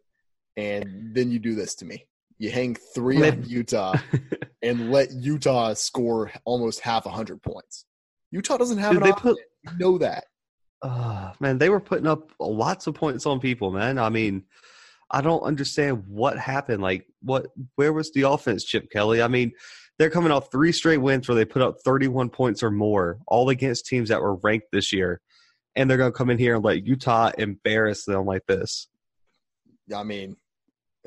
and 0.57 1.15
then 1.15 1.31
you 1.31 1.39
do 1.39 1.55
this 1.55 1.75
to 1.77 1.85
me. 1.85 2.07
You 2.39 2.51
hang 2.51 2.77
three 2.95 3.27
on 3.29 3.43
Utah 3.47 3.97
and 4.63 4.93
let 4.93 5.11
Utah 5.13 5.75
score 5.75 6.31
almost 6.45 6.81
half 6.81 7.07
a 7.07 7.11
hundred 7.11 7.43
points. 7.43 7.85
Utah 8.31 8.59
doesn't 8.59 8.79
have 8.79 8.93
Dude, 8.93 9.03
an 9.03 9.05
they 9.05 9.11
offense. 9.11 9.23
put- 9.65 9.73
You 9.73 9.79
know 9.79 9.99
that. 9.99 10.25
Uh, 10.81 11.33
man, 11.41 11.59
they 11.59 11.69
were 11.69 11.81
putting 11.81 12.07
up 12.07 12.31
lots 12.39 12.87
of 12.87 12.95
points 12.95 13.27
on 13.27 13.41
people, 13.41 13.73
man. 13.73 13.99
I 13.99 14.09
mean, 14.11 14.45
I 15.11 15.21
don't 15.21 15.43
understand 15.43 16.05
what 16.07 16.39
happened. 16.39 16.83
Like, 16.83 17.07
what? 17.23 17.47
Where 17.77 17.93
was 17.93 18.13
the 18.13 18.23
offense, 18.23 18.65
Chip 18.65 18.91
Kelly? 18.91 19.23
I 19.23 19.29
mean, 19.29 19.53
they're 19.99 20.11
coming 20.11 20.31
off 20.31 20.51
three 20.51 20.73
straight 20.73 20.99
wins 20.99 21.29
where 21.29 21.35
they 21.35 21.45
put 21.45 21.63
up 21.63 21.81
31 21.85 22.31
points 22.31 22.63
or 22.63 22.71
more, 22.71 23.19
all 23.27 23.49
against 23.49 23.87
teams 23.87 24.09
that 24.11 24.23
were 24.23 24.37
ranked 24.37 24.69
this 24.71 24.93
year, 24.93 25.21
and 25.75 25.91
they're 25.91 25.99
going 25.99 26.13
to 26.13 26.17
come 26.17 26.31
in 26.31 26.39
here 26.39 26.55
and 26.55 26.65
let 26.65 26.87
Utah 26.87 27.33
embarrass 27.37 28.05
them 28.05 28.25
like 28.25 28.47
this. 28.47 28.89
I 29.95 30.03
mean, 30.05 30.37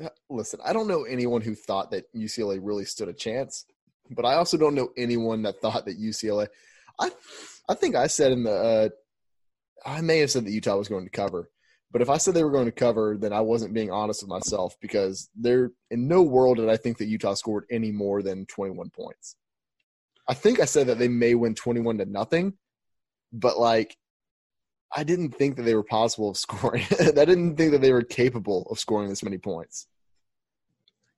uh, 0.02 0.08
listen, 0.28 0.60
I 0.64 0.72
don't 0.72 0.88
know 0.88 1.04
anyone 1.04 1.40
who 1.40 1.54
thought 1.54 1.92
that 1.92 2.12
UCLA 2.14 2.58
really 2.60 2.84
stood 2.84 3.08
a 3.08 3.12
chance, 3.14 3.64
but 4.10 4.24
I 4.24 4.34
also 4.34 4.56
don't 4.56 4.74
know 4.74 4.90
anyone 4.96 5.42
that 5.42 5.60
thought 5.60 5.86
that 5.86 6.00
UCLA. 6.00 6.48
I, 7.00 7.10
I 7.68 7.74
think 7.74 7.94
I 7.94 8.08
said 8.08 8.32
in 8.32 8.42
the, 8.42 8.52
uh, 8.52 8.88
I 9.84 10.00
may 10.00 10.18
have 10.18 10.30
said 10.30 10.44
that 10.44 10.52
Utah 10.52 10.76
was 10.76 10.88
going 10.88 11.04
to 11.04 11.10
cover, 11.10 11.50
but 11.92 12.02
if 12.02 12.08
I 12.08 12.16
said 12.16 12.34
they 12.34 12.44
were 12.44 12.50
going 12.50 12.66
to 12.66 12.72
cover, 12.72 13.16
then 13.18 13.32
I 13.32 13.40
wasn't 13.40 13.74
being 13.74 13.90
honest 13.90 14.22
with 14.22 14.30
myself 14.30 14.74
because 14.80 15.28
there, 15.38 15.72
in 15.90 16.08
no 16.08 16.22
world 16.22 16.56
did 16.56 16.68
I 16.68 16.76
think 16.76 16.98
that 16.98 17.06
Utah 17.06 17.34
scored 17.34 17.66
any 17.70 17.92
more 17.92 18.22
than 18.22 18.46
21 18.46 18.90
points. 18.90 19.36
I 20.26 20.34
think 20.34 20.58
I 20.60 20.64
said 20.64 20.86
that 20.86 20.98
they 20.98 21.08
may 21.08 21.34
win 21.34 21.54
21 21.54 21.98
to 21.98 22.06
nothing, 22.06 22.54
but 23.32 23.58
like, 23.58 23.96
I 24.94 25.04
didn't 25.04 25.32
think 25.32 25.56
that 25.56 25.62
they 25.62 25.74
were 25.74 25.82
possible 25.82 26.30
of 26.30 26.36
scoring. 26.38 26.84
I 26.98 27.10
didn't 27.10 27.56
think 27.56 27.72
that 27.72 27.82
they 27.82 27.92
were 27.92 28.02
capable 28.02 28.66
of 28.70 28.78
scoring 28.78 29.08
this 29.08 29.22
many 29.22 29.38
points. 29.38 29.86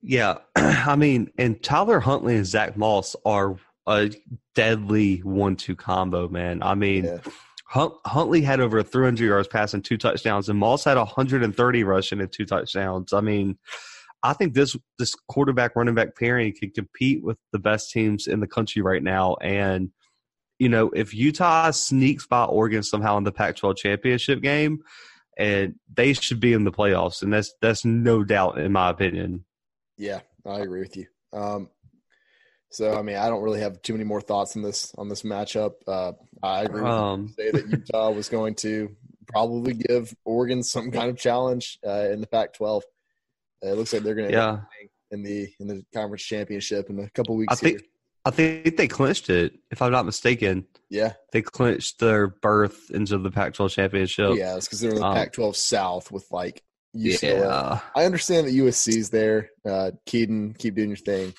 Yeah, 0.01 0.39
I 0.55 0.95
mean, 0.95 1.31
and 1.37 1.61
Tyler 1.63 1.99
Huntley 1.99 2.35
and 2.35 2.45
Zach 2.45 2.75
Moss 2.75 3.15
are 3.25 3.55
a 3.87 4.11
deadly 4.55 5.19
one-two 5.19 5.75
combo, 5.75 6.27
man. 6.27 6.61
I 6.61 6.75
mean. 6.75 7.05
Yeah. 7.05 7.17
Hunt, 7.75 7.93
Huntley 8.05 8.41
had 8.41 8.61
over 8.61 8.81
300 8.81 9.25
yards 9.25 9.49
passing, 9.49 9.81
two 9.81 9.97
touchdowns, 9.97 10.47
and 10.47 10.57
Moss 10.57 10.85
had 10.85 10.95
130 10.95 11.83
rushing 11.83 12.21
and 12.21 12.31
two 12.31 12.45
touchdowns. 12.45 13.11
I 13.11 13.19
mean, 13.19 13.57
I 14.23 14.31
think 14.31 14.53
this 14.53 14.77
this 14.97 15.13
quarterback 15.27 15.75
running 15.75 15.93
back 15.93 16.15
pairing 16.17 16.53
can 16.57 16.71
compete 16.71 17.21
with 17.21 17.37
the 17.51 17.59
best 17.59 17.91
teams 17.91 18.27
in 18.27 18.39
the 18.39 18.47
country 18.47 18.81
right 18.81 19.03
now. 19.03 19.35
And 19.41 19.91
you 20.57 20.69
know, 20.69 20.89
if 20.91 21.13
Utah 21.13 21.71
sneaks 21.71 22.25
by 22.25 22.45
Oregon 22.45 22.81
somehow 22.81 23.17
in 23.17 23.25
the 23.25 23.33
Pac-12 23.33 23.75
championship 23.75 24.41
game, 24.41 24.79
and 25.37 25.75
they 25.93 26.13
should 26.13 26.39
be 26.39 26.53
in 26.53 26.63
the 26.63 26.71
playoffs, 26.71 27.21
and 27.21 27.33
that's 27.33 27.53
that's 27.61 27.83
no 27.83 28.23
doubt 28.23 28.57
in 28.57 28.71
my 28.71 28.89
opinion. 28.89 29.43
Yeah, 29.97 30.21
I 30.45 30.59
agree 30.59 30.79
with 30.79 30.95
you. 30.95 31.07
Um, 31.33 31.69
so 32.75 32.97
I 32.97 33.01
mean, 33.01 33.15
I 33.15 33.29
don't 33.29 33.41
really 33.41 33.61
have 33.61 33.81
too 33.81 33.93
many 33.93 34.03
more 34.05 34.21
thoughts 34.21 34.55
on 34.55 34.61
this 34.61 34.93
on 34.97 35.07
this 35.09 35.23
matchup. 35.23 35.73
Uh, 35.87 36.11
I 36.43 36.63
agree 36.63 36.81
with 36.81 36.91
Um, 36.91 37.33
you. 37.37 37.43
Say 37.45 37.51
that 37.51 37.69
Utah 37.69 38.11
was 38.11 38.27
going 38.29 38.55
to 38.55 38.95
probably 39.27 39.73
give 39.73 40.13
Oregon 40.25 40.61
some 40.61 40.91
kind 40.91 41.09
of 41.09 41.17
challenge 41.17 41.79
uh, 41.85 42.09
in 42.11 42.21
the 42.21 42.27
Pac-12. 42.27 42.77
Uh, 42.77 42.81
it 43.69 43.77
looks 43.77 43.93
like 43.93 44.03
they're 44.03 44.13
going 44.15 44.29
to 44.29 44.33
yeah, 44.33 44.59
in 45.11 45.23
the 45.23 45.47
in 45.59 45.67
the 45.67 45.83
conference 45.93 46.23
championship 46.23 46.89
in 46.89 46.99
a 46.99 47.09
couple 47.11 47.35
weeks. 47.35 47.53
I 47.53 47.55
think 47.55 47.79
here. 47.79 47.89
I 48.27 48.31
think 48.31 48.75
they 48.77 48.87
clinched 48.87 49.29
it. 49.29 49.53
If 49.71 49.81
I'm 49.81 49.91
not 49.91 50.05
mistaken, 50.05 50.65
Yeah, 50.89 51.13
they 51.31 51.41
clinched 51.43 51.99
their 51.99 52.27
berth 52.27 52.89
into 52.91 53.17
the 53.19 53.29
Pac-12 53.31 53.69
championship. 53.69 54.31
yeah, 54.35 54.55
it's 54.57 54.65
because 54.67 54.81
they're 54.81 54.91
in 54.91 54.97
the 54.97 55.05
Um, 55.05 55.15
Pac-12 55.15 55.55
South 55.55 56.11
with 56.11 56.25
like 56.31 56.63
UCLA. 56.95 57.39
Yeah. 57.39 57.79
I 57.95 58.05
understand 58.05 58.47
that 58.47 58.53
USC's 58.53 59.09
there. 59.11 59.51
Uh, 59.63 59.91
Kedon, 60.07 60.53
keep 60.57 60.75
doing 60.75 60.89
your 60.89 60.97
thing, 60.97 61.33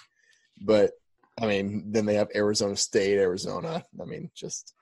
but 0.60 0.92
I 1.40 1.46
mean, 1.46 1.92
then 1.92 2.06
they 2.06 2.14
have 2.14 2.28
Arizona 2.34 2.76
State, 2.76 3.18
Arizona. 3.18 3.84
I 4.00 4.04
mean, 4.04 4.30
just 4.34 4.74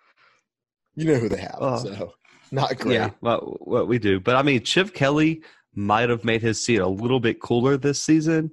you 0.95 1.05
know 1.05 1.17
who 1.17 1.29
they 1.29 1.41
have. 1.41 1.59
Uh, 1.61 1.79
so 1.79 2.15
not 2.51 2.79
great. 2.79 2.95
Yeah, 2.95 3.11
well, 3.21 3.57
what 3.61 3.89
we 3.89 3.99
do. 3.99 4.21
But 4.21 4.37
I 4.37 4.43
mean, 4.43 4.63
Chip 4.63 4.95
Kelly 4.95 5.43
might 5.75 6.09
have 6.09 6.25
made 6.25 6.43
his 6.43 6.65
seat 6.65 6.79
a 6.79 6.87
little 6.87 7.21
bit 7.21 7.41
cooler 7.41 7.77
this 7.77 8.01
season, 8.01 8.53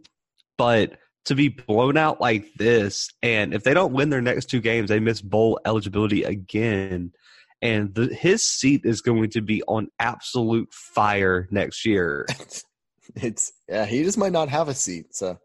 but 0.57 0.97
to 1.25 1.35
be 1.35 1.49
blown 1.49 1.97
out 1.97 2.19
like 2.19 2.51
this, 2.55 3.09
and 3.21 3.53
if 3.53 3.63
they 3.63 3.73
don't 3.73 3.93
win 3.93 4.09
their 4.09 4.21
next 4.21 4.45
two 4.45 4.59
games, 4.59 4.89
they 4.89 4.99
miss 4.99 5.21
bowl 5.21 5.59
eligibility 5.65 6.23
again. 6.23 7.11
And 7.61 7.93
the, 7.93 8.07
his 8.07 8.43
seat 8.43 8.81
is 8.85 9.01
going 9.01 9.29
to 9.31 9.41
be 9.41 9.61
on 9.63 9.89
absolute 9.99 10.73
fire 10.73 11.47
next 11.51 11.85
year. 11.85 12.25
it's 13.15 13.53
yeah, 13.69 13.85
he 13.85 14.03
just 14.03 14.17
might 14.17 14.31
not 14.31 14.49
have 14.49 14.67
a 14.67 14.73
seat. 14.73 15.15
So 15.15 15.37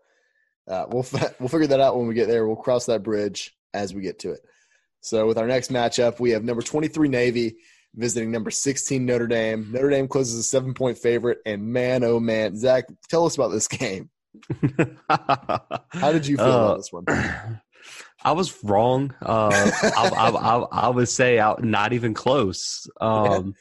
uh, 0.69 0.87
we'll 0.89 1.07
we'll 1.41 1.49
figure 1.49 1.67
that 1.69 1.81
out 1.81 1.97
when 1.97 2.07
we 2.07 2.15
get 2.15 2.29
there. 2.29 2.47
We'll 2.47 2.57
cross 2.57 2.87
that 2.87 3.03
bridge 3.03 3.55
as 3.75 3.95
we 3.95 4.03
get 4.03 4.21
to 4.21 4.33
it. 4.33 4.41
So 5.01 5.27
with 5.27 5.39
our 5.39 5.47
next 5.47 5.71
matchup, 5.71 6.19
we 6.19 6.31
have 6.31 6.43
number 6.43 6.63
23 6.63 7.09
Navy 7.09 7.57
visiting 7.95 8.31
number 8.31 8.51
16 8.51 9.05
Notre 9.05 9.27
Dame. 9.27 9.71
Notre 9.73 9.91
Dame 9.91 10.09
closes 10.09 10.39
a 10.39 10.43
seven 10.43 10.75
point 10.75 10.99
favorite, 10.99 11.39
and 11.47 11.63
man, 11.63 12.05
oh 12.05 12.21
man, 12.21 12.57
Zach, 12.57 12.85
tell 13.09 13.27
us 13.27 13.35
about 13.35 13.49
this 13.49 13.69
game. 13.69 14.11
How 15.09 16.13
did 16.13 16.27
you 16.27 16.37
feel 16.37 16.47
uh, 16.47 16.65
about 16.65 16.77
this 16.77 16.93
one? 16.93 17.05
I 18.23 18.33
was 18.33 18.63
wrong. 18.65 19.15
Uh, 19.23 19.51
I, 19.53 20.11
I, 20.17 20.29
I, 20.31 20.57
I, 20.59 20.89
would 20.89 21.09
say 21.09 21.39
out, 21.39 21.63
not 21.63 21.93
even 21.93 22.13
close. 22.13 22.89
Um, 23.01 23.55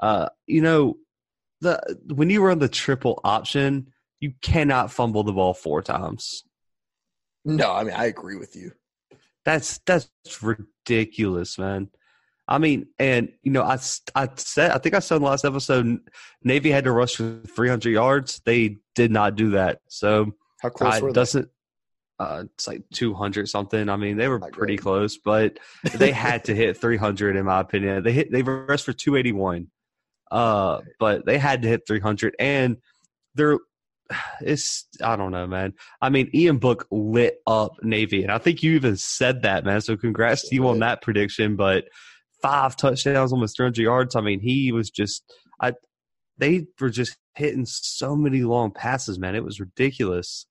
yeah. 0.00 0.08
uh, 0.08 0.28
you 0.46 0.62
know, 0.62 0.96
the 1.60 1.98
when 2.06 2.30
you 2.30 2.42
run 2.44 2.58
the 2.58 2.68
triple 2.68 3.20
option, 3.24 3.91
you 4.22 4.32
cannot 4.40 4.92
fumble 4.92 5.24
the 5.24 5.32
ball 5.32 5.52
four 5.52 5.82
times. 5.82 6.44
No, 7.44 7.72
I 7.72 7.82
mean 7.82 7.94
I 7.94 8.06
agree 8.06 8.36
with 8.36 8.54
you. 8.54 8.72
That's 9.44 9.78
that's 9.84 10.08
ridiculous, 10.40 11.58
man. 11.58 11.90
I 12.46 12.58
mean, 12.58 12.86
and 13.00 13.32
you 13.42 13.50
know, 13.50 13.62
I 13.62 13.78
I 14.14 14.28
said 14.36 14.70
I 14.70 14.78
think 14.78 14.94
I 14.94 15.00
said 15.00 15.16
in 15.16 15.22
the 15.22 15.28
last 15.28 15.44
episode, 15.44 15.98
Navy 16.44 16.70
had 16.70 16.84
to 16.84 16.92
rush 16.92 17.16
for 17.16 17.42
300 17.56 17.90
yards. 17.90 18.40
They 18.44 18.78
did 18.94 19.10
not 19.10 19.34
do 19.34 19.50
that. 19.50 19.80
So 19.88 20.32
how 20.60 20.68
close 20.68 21.00
were 21.00 21.12
doesn't 21.12 21.48
uh, 22.20 22.44
it's 22.54 22.68
like 22.68 22.84
200 22.94 23.48
something. 23.48 23.88
I 23.88 23.96
mean, 23.96 24.16
they 24.16 24.28
were 24.28 24.38
not 24.38 24.52
pretty 24.52 24.76
close, 24.76 25.18
but 25.18 25.58
they 25.94 26.12
had 26.12 26.44
to 26.44 26.54
hit 26.54 26.76
300 26.76 27.34
in 27.34 27.44
my 27.44 27.58
opinion. 27.58 28.04
They 28.04 28.12
hit 28.12 28.30
they 28.30 28.42
rushed 28.42 28.84
for 28.84 28.92
281, 28.92 29.66
uh, 30.30 30.82
but 31.00 31.26
they 31.26 31.38
had 31.38 31.62
to 31.62 31.68
hit 31.68 31.86
300, 31.88 32.36
and 32.38 32.76
they're 33.34 33.58
it's 34.40 34.86
I 35.02 35.16
don't 35.16 35.30
know, 35.30 35.46
man. 35.46 35.74
I 36.00 36.10
mean, 36.10 36.30
Ian 36.34 36.58
Book 36.58 36.86
lit 36.90 37.38
up 37.46 37.72
Navy, 37.82 38.22
and 38.22 38.32
I 38.32 38.38
think 38.38 38.62
you 38.62 38.72
even 38.72 38.96
said 38.96 39.42
that, 39.42 39.64
man. 39.64 39.80
So 39.80 39.96
congrats 39.96 40.48
to 40.48 40.54
you 40.54 40.68
on 40.68 40.80
that 40.80 41.02
prediction. 41.02 41.56
But 41.56 41.84
five 42.40 42.76
touchdowns, 42.76 43.32
almost 43.32 43.56
300 43.56 43.82
yards. 43.82 44.16
I 44.16 44.20
mean, 44.20 44.40
he 44.40 44.72
was 44.72 44.90
just 44.90 45.22
I. 45.60 45.74
They 46.38 46.66
were 46.80 46.90
just 46.90 47.16
hitting 47.34 47.66
so 47.66 48.16
many 48.16 48.42
long 48.42 48.72
passes, 48.72 49.18
man. 49.18 49.34
It 49.34 49.44
was 49.44 49.60
ridiculous. 49.60 50.46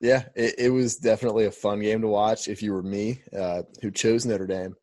Yeah, 0.00 0.24
it, 0.34 0.54
it 0.58 0.70
was 0.70 0.96
definitely 0.96 1.44
a 1.44 1.50
fun 1.50 1.80
game 1.80 2.00
to 2.00 2.08
watch. 2.08 2.48
If 2.48 2.62
you 2.62 2.72
were 2.72 2.82
me, 2.82 3.22
uh, 3.38 3.62
who 3.82 3.90
chose 3.90 4.24
Notre 4.24 4.46
Dame, 4.46 4.74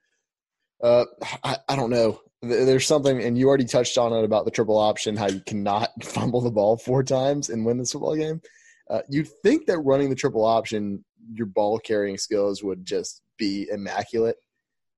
uh, 0.84 1.06
I, 1.44 1.58
I 1.68 1.76
don't 1.76 1.90
know. 1.90 2.20
There's 2.41 2.86
something, 2.86 3.22
and 3.22 3.38
you 3.38 3.48
already 3.48 3.65
touched 3.65 3.98
on 3.98 4.13
it 4.13 4.24
about 4.24 4.46
the 4.46 4.51
triple 4.51 4.77
option, 4.77 5.15
how 5.15 5.27
you 5.27 5.41
cannot 5.41 5.89
fumble 6.03 6.41
the 6.41 6.51
ball 6.51 6.77
four 6.77 7.03
times 7.03 7.50
and 7.50 7.65
win 7.65 7.77
this 7.77 7.91
football 7.91 8.15
game. 8.15 8.41
Uh, 8.89 9.01
you'd 9.10 9.27
think 9.44 9.65
that 9.65 9.79
running 9.79 10.10
the 10.10 10.15
triple 10.15 10.46
option, 10.46 11.03
your 11.34 11.48
ball 11.48 11.79
carrying 11.79 12.17
skills 12.17 12.63
would 12.63 12.86
just 12.86 13.22
be 13.38 13.67
immaculate. 13.72 14.38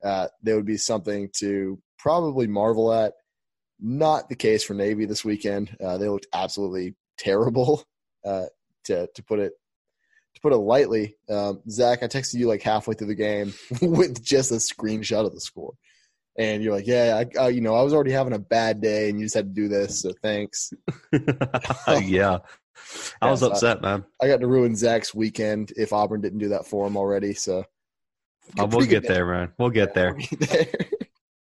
Uh, 0.04 0.28
there 0.44 0.56
would 0.56 0.66
be 0.66 0.78
something 0.78 1.30
to 1.38 1.82
probably 1.98 2.46
marvel 2.46 2.94
at. 2.94 3.14
Not 3.80 4.28
the 4.28 4.36
case 4.36 4.64
for 4.64 4.74
Navy 4.74 5.06
this 5.06 5.24
weekend. 5.24 5.76
Uh, 5.82 5.98
they 5.98 6.10
looked 6.10 6.28
absolutely 6.34 6.96
terrible, 7.18 7.86
uh, 8.26 8.46
to 8.86 9.08
to 9.16 9.24
put 9.24 9.40
it 9.40 9.54
to 10.36 10.42
put 10.42 10.52
it 10.52 10.58
lightly. 10.58 11.16
Um, 11.30 11.62
Zach, 11.70 12.04
I 12.04 12.08
texted 12.08 12.36
you 12.36 12.48
like 12.48 12.62
halfway 12.62 12.96
through 12.96 13.08
the 13.08 13.16
game 13.16 13.54
with 13.82 14.22
just 14.22 14.52
a 14.52 14.56
screenshot 14.56 15.26
of 15.26 15.34
the 15.34 15.40
score 15.40 15.76
and 16.40 16.64
you're 16.64 16.74
like, 16.74 16.88
yeah, 16.88 17.26
I, 17.38 17.50
you 17.50 17.60
know, 17.60 17.76
I 17.76 17.84
was 17.84 17.94
already 17.94 18.12
having 18.12 18.32
a 18.32 18.40
bad 18.40 18.80
day, 18.80 19.10
and 19.10 19.20
you 19.20 19.26
just 19.26 19.36
had 19.36 19.54
to 19.54 19.62
do 19.62 19.68
this, 19.68 20.02
so 20.02 20.14
thanks. 20.24 20.72
yeah, 22.02 22.40
I 23.22 23.30
was 23.30 23.44
upset, 23.44 23.82
man. 23.82 24.06
I 24.22 24.28
got 24.28 24.40
to 24.40 24.48
ruin 24.48 24.74
Zach's 24.74 25.14
weekend 25.14 25.74
if 25.76 25.92
Auburn 25.92 26.22
didn't 26.22 26.40
do 26.40 26.48
that 26.50 26.66
for 26.66 26.88
him 26.88 26.96
already. 26.96 27.34
So 27.34 27.66
oh, 28.58 28.66
we'll 28.68 28.88
get 28.88 29.06
there, 29.06 29.26
man. 29.26 29.52
We'll 29.60 29.70
get 29.70 29.94
there. 29.94 30.18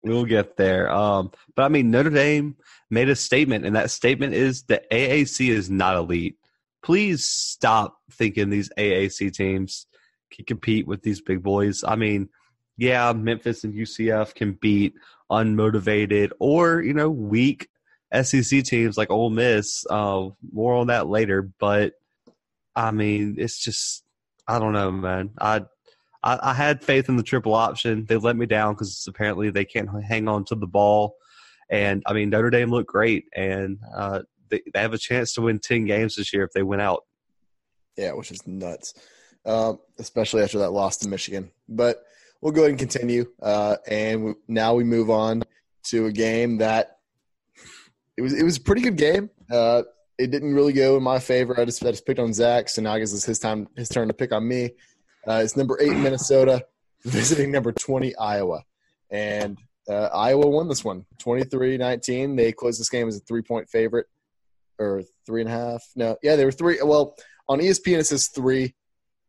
We'll 0.02 0.24
get 0.24 0.56
there. 0.56 0.88
Um, 0.88 1.32
but 1.56 1.64
I 1.64 1.68
mean, 1.68 1.90
Notre 1.90 2.10
Dame 2.10 2.54
made 2.90 3.08
a 3.08 3.16
statement, 3.16 3.66
and 3.66 3.74
that 3.74 3.90
statement 3.90 4.34
is 4.34 4.62
that 4.64 4.88
AAC 4.92 5.48
is 5.48 5.68
not 5.68 5.96
elite. 5.96 6.36
Please 6.80 7.24
stop 7.24 7.96
thinking 8.12 8.48
these 8.48 8.70
AAC 8.78 9.32
teams 9.32 9.88
can 10.30 10.44
compete 10.44 10.86
with 10.86 11.02
these 11.02 11.20
big 11.20 11.42
boys. 11.42 11.82
I 11.82 11.96
mean, 11.96 12.28
yeah, 12.76 13.12
Memphis 13.12 13.64
and 13.64 13.74
UCF 13.74 14.34
can 14.34 14.52
beat 14.52 14.94
unmotivated 15.30 16.30
or 16.38 16.82
you 16.82 16.94
know 16.94 17.10
weak 17.10 17.68
SEC 18.22 18.62
teams 18.64 18.96
like 18.96 19.10
Ole 19.10 19.30
Miss. 19.30 19.84
Uh, 19.88 20.28
more 20.52 20.74
on 20.74 20.88
that 20.88 21.08
later, 21.08 21.50
but 21.58 21.94
I 22.74 22.90
mean, 22.90 23.36
it's 23.38 23.58
just 23.58 24.04
I 24.46 24.58
don't 24.58 24.72
know, 24.72 24.90
man. 24.90 25.30
I 25.38 25.62
I, 26.22 26.38
I 26.42 26.54
had 26.54 26.82
faith 26.82 27.08
in 27.08 27.16
the 27.16 27.22
triple 27.22 27.54
option. 27.54 28.04
They 28.04 28.16
let 28.16 28.36
me 28.36 28.46
down 28.46 28.74
because 28.74 29.04
apparently 29.08 29.50
they 29.50 29.64
can't 29.64 29.88
hang 30.04 30.28
on 30.28 30.44
to 30.46 30.54
the 30.54 30.66
ball. 30.66 31.16
And 31.68 32.02
I 32.06 32.12
mean, 32.12 32.30
Notre 32.30 32.50
Dame 32.50 32.70
looked 32.70 32.90
great, 32.90 33.24
and 33.34 33.78
uh, 33.94 34.22
they, 34.50 34.62
they 34.72 34.80
have 34.80 34.92
a 34.92 34.98
chance 34.98 35.34
to 35.34 35.42
win 35.42 35.58
ten 35.58 35.84
games 35.84 36.14
this 36.14 36.32
year 36.32 36.44
if 36.44 36.52
they 36.52 36.62
win 36.62 36.80
out. 36.80 37.04
Yeah, 37.96 38.12
which 38.12 38.30
is 38.30 38.46
nuts, 38.46 38.94
um, 39.44 39.80
especially 39.98 40.42
after 40.42 40.58
that 40.58 40.70
loss 40.70 40.98
to 40.98 41.08
Michigan. 41.08 41.50
But 41.68 42.05
we'll 42.40 42.52
go 42.52 42.62
ahead 42.62 42.70
and 42.70 42.78
continue. 42.78 43.26
Uh, 43.42 43.76
and 43.86 44.24
we, 44.24 44.34
now 44.48 44.74
we 44.74 44.84
move 44.84 45.10
on 45.10 45.42
to 45.84 46.06
a 46.06 46.12
game 46.12 46.58
that 46.58 46.98
it 48.16 48.22
was 48.22 48.32
it 48.32 48.44
was 48.44 48.56
a 48.56 48.60
pretty 48.60 48.82
good 48.82 48.96
game. 48.96 49.30
Uh, 49.50 49.82
it 50.18 50.30
didn't 50.30 50.54
really 50.54 50.72
go 50.72 50.96
in 50.96 51.02
my 51.02 51.18
favor. 51.18 51.58
I 51.58 51.64
just 51.64 51.84
I 51.84 51.90
just 51.90 52.06
picked 52.06 52.20
on 52.20 52.32
Zach, 52.32 52.68
so 52.68 52.82
now 52.82 52.94
I 52.94 52.98
guess 52.98 53.12
it's 53.12 53.24
his 53.24 53.38
time 53.38 53.68
his 53.76 53.88
turn 53.88 54.08
to 54.08 54.14
pick 54.14 54.32
on 54.32 54.46
me. 54.46 54.70
Uh, 55.26 55.40
it's 55.44 55.56
number 55.56 55.78
eight 55.80 55.96
Minnesota 55.96 56.64
visiting 57.04 57.50
number 57.52 57.72
twenty 57.72 58.16
Iowa, 58.16 58.62
and 59.10 59.58
uh, 59.88 60.08
Iowa 60.12 60.48
won 60.48 60.68
this 60.68 60.84
one 60.84 61.06
23-19. 61.18 62.36
They 62.36 62.52
closed 62.52 62.80
this 62.80 62.88
game 62.88 63.06
as 63.06 63.16
a 63.16 63.20
three 63.20 63.42
point 63.42 63.68
favorite 63.68 64.06
or 64.78 65.02
three 65.24 65.42
and 65.42 65.50
a 65.50 65.52
half. 65.52 65.84
No, 65.94 66.16
yeah, 66.22 66.36
they 66.36 66.44
were 66.44 66.52
three. 66.52 66.78
Well, 66.82 67.14
on 67.48 67.60
ESPN 67.60 67.98
it 67.98 68.06
says 68.06 68.28
three. 68.28 68.74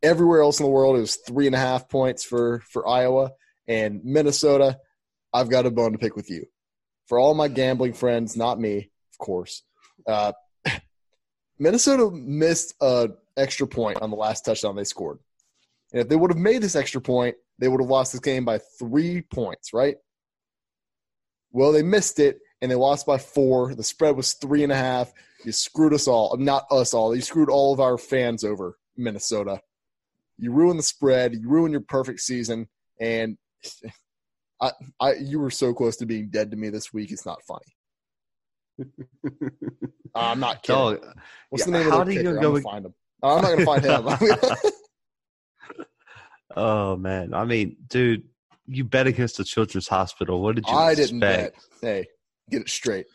Everywhere 0.02 0.42
else 0.42 0.60
in 0.60 0.64
the 0.64 0.70
world, 0.70 0.96
it 0.96 1.00
was 1.00 1.16
three 1.16 1.46
and 1.46 1.54
a 1.54 1.58
half 1.58 1.88
points 1.88 2.24
for 2.24 2.60
for 2.70 2.86
Iowa 2.86 3.32
and 3.66 4.04
Minnesota. 4.04 4.78
I've 5.32 5.50
got 5.50 5.66
a 5.66 5.70
bone 5.70 5.92
to 5.92 5.98
pick 5.98 6.16
with 6.16 6.30
you. 6.30 6.46
For 7.06 7.18
all 7.18 7.34
my 7.34 7.48
gambling 7.48 7.94
friends, 7.94 8.36
not 8.36 8.60
me, 8.60 8.90
of 9.12 9.18
course. 9.18 9.62
Uh, 10.06 10.32
Minnesota 11.58 12.10
missed 12.10 12.74
an 12.80 13.14
extra 13.36 13.66
point 13.66 14.00
on 14.00 14.10
the 14.10 14.16
last 14.16 14.44
touchdown 14.44 14.76
they 14.76 14.84
scored. 14.84 15.18
And 15.92 16.02
if 16.02 16.08
they 16.08 16.16
would 16.16 16.30
have 16.30 16.38
made 16.38 16.62
this 16.62 16.76
extra 16.76 17.00
point, 17.00 17.36
they 17.58 17.68
would 17.68 17.80
have 17.80 17.90
lost 17.90 18.12
this 18.12 18.20
game 18.20 18.44
by 18.44 18.58
three 18.78 19.22
points, 19.22 19.72
right? 19.72 19.96
Well, 21.50 21.72
they 21.72 21.82
missed 21.82 22.18
it 22.20 22.40
and 22.60 22.70
they 22.70 22.74
lost 22.76 23.06
by 23.06 23.18
four. 23.18 23.74
The 23.74 23.82
spread 23.82 24.16
was 24.16 24.34
three 24.34 24.62
and 24.62 24.72
a 24.72 24.76
half. 24.76 25.12
You 25.44 25.52
screwed 25.52 25.94
us 25.94 26.06
all. 26.06 26.36
Not 26.36 26.66
us 26.70 26.92
all. 26.92 27.14
You 27.14 27.22
screwed 27.22 27.48
all 27.48 27.72
of 27.72 27.80
our 27.80 27.96
fans 27.96 28.44
over, 28.44 28.78
Minnesota. 28.96 29.60
You 30.38 30.52
ruin 30.52 30.76
the 30.76 30.82
spread. 30.82 31.34
You 31.34 31.48
ruin 31.48 31.72
your 31.72 31.80
perfect 31.80 32.20
season. 32.20 32.68
And 33.00 33.36
I, 34.60 34.72
I, 35.00 35.14
you 35.14 35.40
were 35.40 35.50
so 35.50 35.72
close 35.74 35.96
to 35.96 36.06
being 36.06 36.30
dead 36.30 36.50
to 36.50 36.56
me 36.56 36.70
this 36.70 36.92
week. 36.92 37.12
It's 37.12 37.26
not 37.26 37.40
funny. 37.42 37.74
I'm 40.14 40.40
not 40.40 40.62
kidding. 40.62 40.80
Oh, 40.80 40.98
What's 41.50 41.66
yeah, 41.66 41.72
the 41.72 41.84
name 41.84 41.92
of 41.92 42.06
the 42.06 42.14
kicker? 42.14 42.38
Go 42.38 42.56
I'm 42.56 42.62
find 42.62 42.86
him. 42.86 42.94
Oh, 43.22 43.36
I'm 43.36 43.42
not 43.42 43.50
gonna 43.50 43.64
find 43.64 43.84
him. 43.84 44.48
oh 46.56 46.96
man, 46.96 47.34
I 47.34 47.44
mean, 47.44 47.76
dude, 47.88 48.24
you 48.66 48.84
bet 48.84 49.06
against 49.06 49.36
the 49.36 49.44
Children's 49.44 49.88
Hospital. 49.88 50.40
What 50.40 50.56
did 50.56 50.66
you? 50.66 50.72
I 50.72 50.92
expect? 50.92 51.08
didn't 51.08 51.20
bet. 51.20 51.54
Hey, 51.80 52.06
get 52.50 52.62
it 52.62 52.68
straight. 52.68 53.06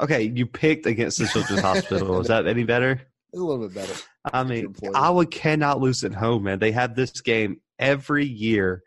Okay, 0.00 0.22
you 0.34 0.46
picked 0.46 0.86
against 0.86 1.18
the 1.18 1.26
Children's 1.26 1.62
Hospital. 1.62 2.20
Is 2.20 2.28
that 2.28 2.46
any 2.46 2.64
better? 2.64 3.00
It's 3.32 3.40
a 3.40 3.44
little 3.44 3.66
bit 3.66 3.74
better. 3.74 3.94
I 4.32 4.44
mean, 4.44 4.74
Iowa 4.94 5.26
cannot 5.26 5.80
lose 5.80 6.02
at 6.04 6.14
home, 6.14 6.44
man. 6.44 6.58
They 6.58 6.72
have 6.72 6.94
this 6.94 7.20
game 7.20 7.60
every 7.78 8.24
year, 8.24 8.82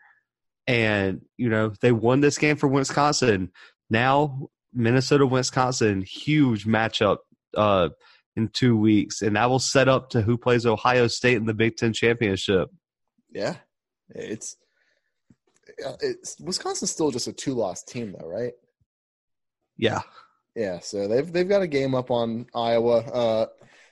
and 0.66 1.20
you 1.36 1.48
know 1.48 1.72
they 1.80 1.92
won 1.92 2.20
this 2.20 2.38
game 2.38 2.56
for 2.56 2.68
Wisconsin. 2.68 3.52
Now 3.88 4.48
Minnesota, 4.74 5.26
Wisconsin, 5.26 6.02
huge 6.02 6.66
matchup 6.66 7.18
uh, 7.56 7.90
in 8.36 8.48
two 8.48 8.76
weeks, 8.76 9.22
and 9.22 9.36
that 9.36 9.48
will 9.48 9.58
set 9.58 9.88
up 9.88 10.10
to 10.10 10.22
who 10.22 10.36
plays 10.36 10.66
Ohio 10.66 11.06
State 11.06 11.36
in 11.36 11.46
the 11.46 11.54
Big 11.54 11.76
Ten 11.76 11.92
championship. 11.92 12.68
Yeah, 13.32 13.56
it's 14.10 14.56
it's 16.00 16.38
Wisconsin's 16.40 16.90
still 16.90 17.10
just 17.10 17.28
a 17.28 17.32
two 17.32 17.54
loss 17.54 17.82
team 17.82 18.16
though, 18.18 18.28
right? 18.28 18.52
Yeah. 19.76 20.00
Yeah, 20.56 20.80
so 20.80 21.06
they've 21.06 21.30
they've 21.32 21.48
got 21.48 21.62
a 21.62 21.68
game 21.68 21.94
up 21.94 22.10
on 22.10 22.46
Iowa. 22.54 22.98
Uh, 22.98 23.46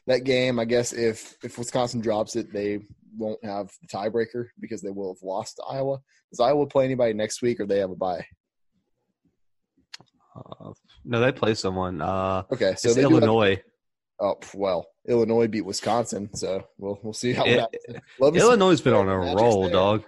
that 0.07 0.25
game, 0.25 0.59
I 0.59 0.65
guess, 0.65 0.93
if 0.93 1.37
if 1.43 1.59
Wisconsin 1.59 2.01
drops 2.01 2.37
it, 2.37 2.53
they 2.53 2.81
won't 3.17 3.43
have 3.45 3.71
the 3.83 3.89
tiebreaker 3.89 4.47
because 4.61 4.83
they 4.83 4.91
will 4.91 5.15
have 5.15 5.23
lost 5.23 5.57
to 5.57 5.63
Iowa. 5.65 5.99
Does 6.31 6.41
Iowa 6.41 6.67
play 6.67 6.85
anybody 6.85 7.13
next 7.15 7.43
week, 7.43 7.61
or 7.61 7.67
they 7.67 7.79
have 7.79 7.91
a 7.91 7.97
bye? 7.97 8.25
Uh, 10.35 10.73
no, 11.05 11.21
they 11.21 11.33
play 11.33 11.55
someone. 11.55 12.03
Uh, 12.03 12.43
Okay, 12.53 12.75
so 12.77 12.89
it's 12.91 12.97
have- 12.97 13.11
Illinois. 13.11 13.61
oh 14.21 14.39
well, 14.55 14.87
Illinois 15.09 15.47
beat 15.49 15.63
Wisconsin, 15.63 16.29
so 16.35 16.63
we'll 16.79 16.99
we'll 17.03 17.13
see 17.13 17.33
how 17.33 17.45
It- 17.45 17.57
that. 17.89 18.03
Love 18.21 18.35
to 18.35 18.41
see- 18.41 18.47
Illinois 18.47 18.71
has 18.71 18.81
been 18.81 18.95
on 18.95 19.09
a 19.09 19.17
roll, 19.19 19.63
there. 19.63 19.71
dog. 19.73 20.05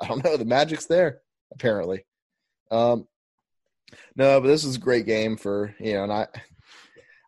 I 0.00 0.06
don't 0.08 0.24
know. 0.24 0.36
The 0.36 0.44
magic's 0.44 0.86
there, 0.86 1.20
apparently. 1.52 2.04
Um, 2.70 3.06
no, 4.16 4.40
but 4.40 4.46
this 4.48 4.64
was 4.64 4.76
a 4.76 4.80
great 4.80 5.06
game 5.06 5.36
for 5.36 5.74
you 5.80 5.94
know, 5.94 6.04
and 6.04 6.12
I, 6.12 6.26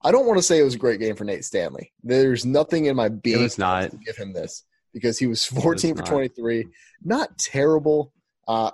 I 0.05 0.11
don't 0.11 0.27
want 0.27 0.39
to 0.39 0.43
say 0.43 0.59
it 0.59 0.65
was 0.65 0.75
a 0.75 0.79
great 0.79 1.01
game 1.01 1.17
for 1.17 1.25
Nate 1.25 1.45
Stanley. 1.45 1.93
There's 2.03 2.45
nothing 2.45 2.87
in 2.87 2.97
my 2.97 3.07
It 3.07 3.23
being 3.23 3.43
was 3.43 3.59
not. 3.59 3.91
to 3.91 3.97
give 3.99 4.17
him 4.17 4.33
this 4.33 4.65
because 4.93 5.19
he 5.19 5.27
was 5.27 5.45
14 5.45 5.95
for 5.95 6.03
not. 6.03 6.07
23, 6.07 6.67
not 7.03 7.39
terrible. 7.39 8.13
Uh, 8.49 8.71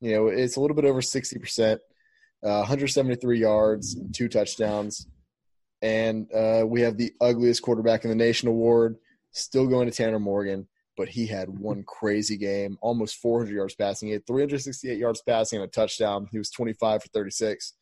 you 0.00 0.12
know, 0.12 0.28
it's 0.28 0.56
a 0.56 0.60
little 0.60 0.76
bit 0.76 0.84
over 0.84 1.02
60 1.02 1.38
percent, 1.38 1.80
uh, 2.44 2.58
173 2.60 3.38
yards, 3.38 3.96
two 4.12 4.28
touchdowns, 4.28 5.06
and 5.82 6.32
uh, 6.32 6.64
we 6.66 6.80
have 6.82 6.96
the 6.96 7.12
ugliest 7.20 7.62
quarterback 7.62 8.04
in 8.04 8.10
the 8.10 8.16
nation 8.16 8.48
award 8.48 8.96
still 9.32 9.66
going 9.66 9.88
to 9.88 9.94
Tanner 9.96 10.18
Morgan 10.18 10.66
but 11.00 11.08
he 11.08 11.26
had 11.26 11.48
one 11.48 11.82
crazy 11.84 12.36
game, 12.36 12.76
almost 12.82 13.16
400 13.22 13.54
yards 13.54 13.74
passing. 13.74 14.08
He 14.08 14.12
had 14.12 14.26
368 14.26 14.98
yards 14.98 15.22
passing 15.22 15.58
and 15.58 15.66
a 15.66 15.70
touchdown. 15.70 16.28
He 16.30 16.36
was 16.36 16.50
25 16.50 17.02
for 17.02 17.08
36. 17.08 17.72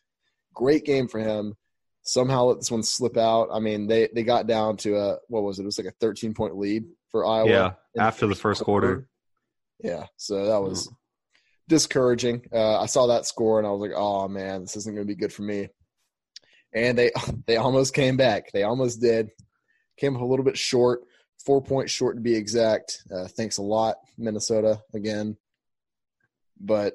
Great 0.55 0.85
game 0.85 1.09
for 1.09 1.19
him. 1.19 1.57
Somehow 2.09 2.45
let 2.45 2.59
this 2.59 2.71
one 2.71 2.83
slip 2.83 3.19
out. 3.19 3.51
I 3.53 3.61
mean, 3.61 3.87
they 3.87 4.09
they 4.15 4.23
got 4.23 4.47
down 4.47 4.79
to 4.79 4.97
a 4.97 5.17
what 5.29 5.43
was 5.43 5.59
it? 5.59 5.63
It 5.63 5.67
was 5.67 5.79
like 5.79 5.89
a 5.89 5.97
13 6.01 6.33
point 6.33 6.57
lead 6.57 6.85
for 7.11 7.27
Iowa. 7.27 7.51
Yeah, 7.51 7.71
after 7.99 8.27
the 8.27 8.35
first 8.35 8.63
quarter. 8.63 9.07
Yeah, 9.79 10.07
so 10.17 10.47
that 10.47 10.63
was 10.63 10.91
discouraging. 11.69 12.47
Uh, 12.51 12.81
I 12.81 12.87
saw 12.87 13.09
that 13.09 13.27
score 13.27 13.59
and 13.59 13.69
I 13.69 13.71
was 13.71 13.81
like, 13.81 13.93
oh 13.95 14.27
man, 14.27 14.63
this 14.63 14.77
isn't 14.77 14.95
going 14.95 15.07
to 15.07 15.15
be 15.15 15.21
good 15.21 15.33
for 15.33 15.43
me. 15.43 15.69
And 16.73 16.97
they 16.97 17.11
they 17.47 17.57
almost 17.57 17.93
came 17.93 18.17
back. 18.17 18.53
They 18.53 18.63
almost 18.63 19.03
did. 19.03 19.29
Came 19.99 20.17
up 20.17 20.23
a 20.23 20.25
little 20.25 20.47
bit 20.47 20.57
short, 20.57 21.01
four 21.45 21.61
points 21.61 21.93
short 21.93 22.17
to 22.17 22.23
be 22.23 22.35
exact. 22.35 23.03
Uh, 23.15 23.29
thanks 23.29 23.59
a 23.59 23.63
lot, 23.63 23.97
Minnesota 24.17 24.81
again. 24.95 25.37
But 26.59 26.95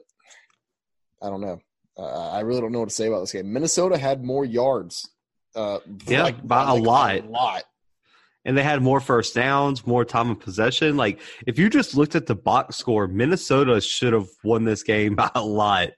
I 1.22 1.30
don't 1.30 1.42
know. 1.42 1.60
Uh, 1.98 2.32
I 2.32 2.40
really 2.42 2.62
don't 2.62 2.72
know 2.72 2.80
what 2.80 2.90
to 2.90 2.96
say 2.96 3.08
about 3.08 3.20
this 3.22 3.32
game. 3.32 3.52
Minnesota 3.54 3.98
had 3.98 4.24
more 4.24 4.44
yards. 4.46 5.10
Uh, 5.56 5.80
Yeah, 6.08 6.32
by 6.32 6.64
a 6.64 6.74
like 6.74 6.84
lot. 6.84 7.16
A 7.20 7.28
lot. 7.28 7.64
and 8.46 8.58
they 8.58 8.64
had 8.64 8.82
more 8.82 9.00
first 9.00 9.36
downs, 9.36 9.86
more 9.86 10.04
time 10.04 10.32
of 10.32 10.40
possession. 10.40 10.98
Like 10.98 11.20
if 11.46 11.60
you 11.60 11.70
just 11.70 11.96
looked 11.96 12.16
at 12.16 12.26
the 12.26 12.36
box 12.36 12.78
score, 12.78 13.08
Minnesota 13.08 13.80
should 13.80 14.14
have 14.14 14.28
won 14.44 14.64
this 14.64 14.82
game 14.84 15.16
by 15.22 15.30
a 15.36 15.44
lot. 15.46 15.90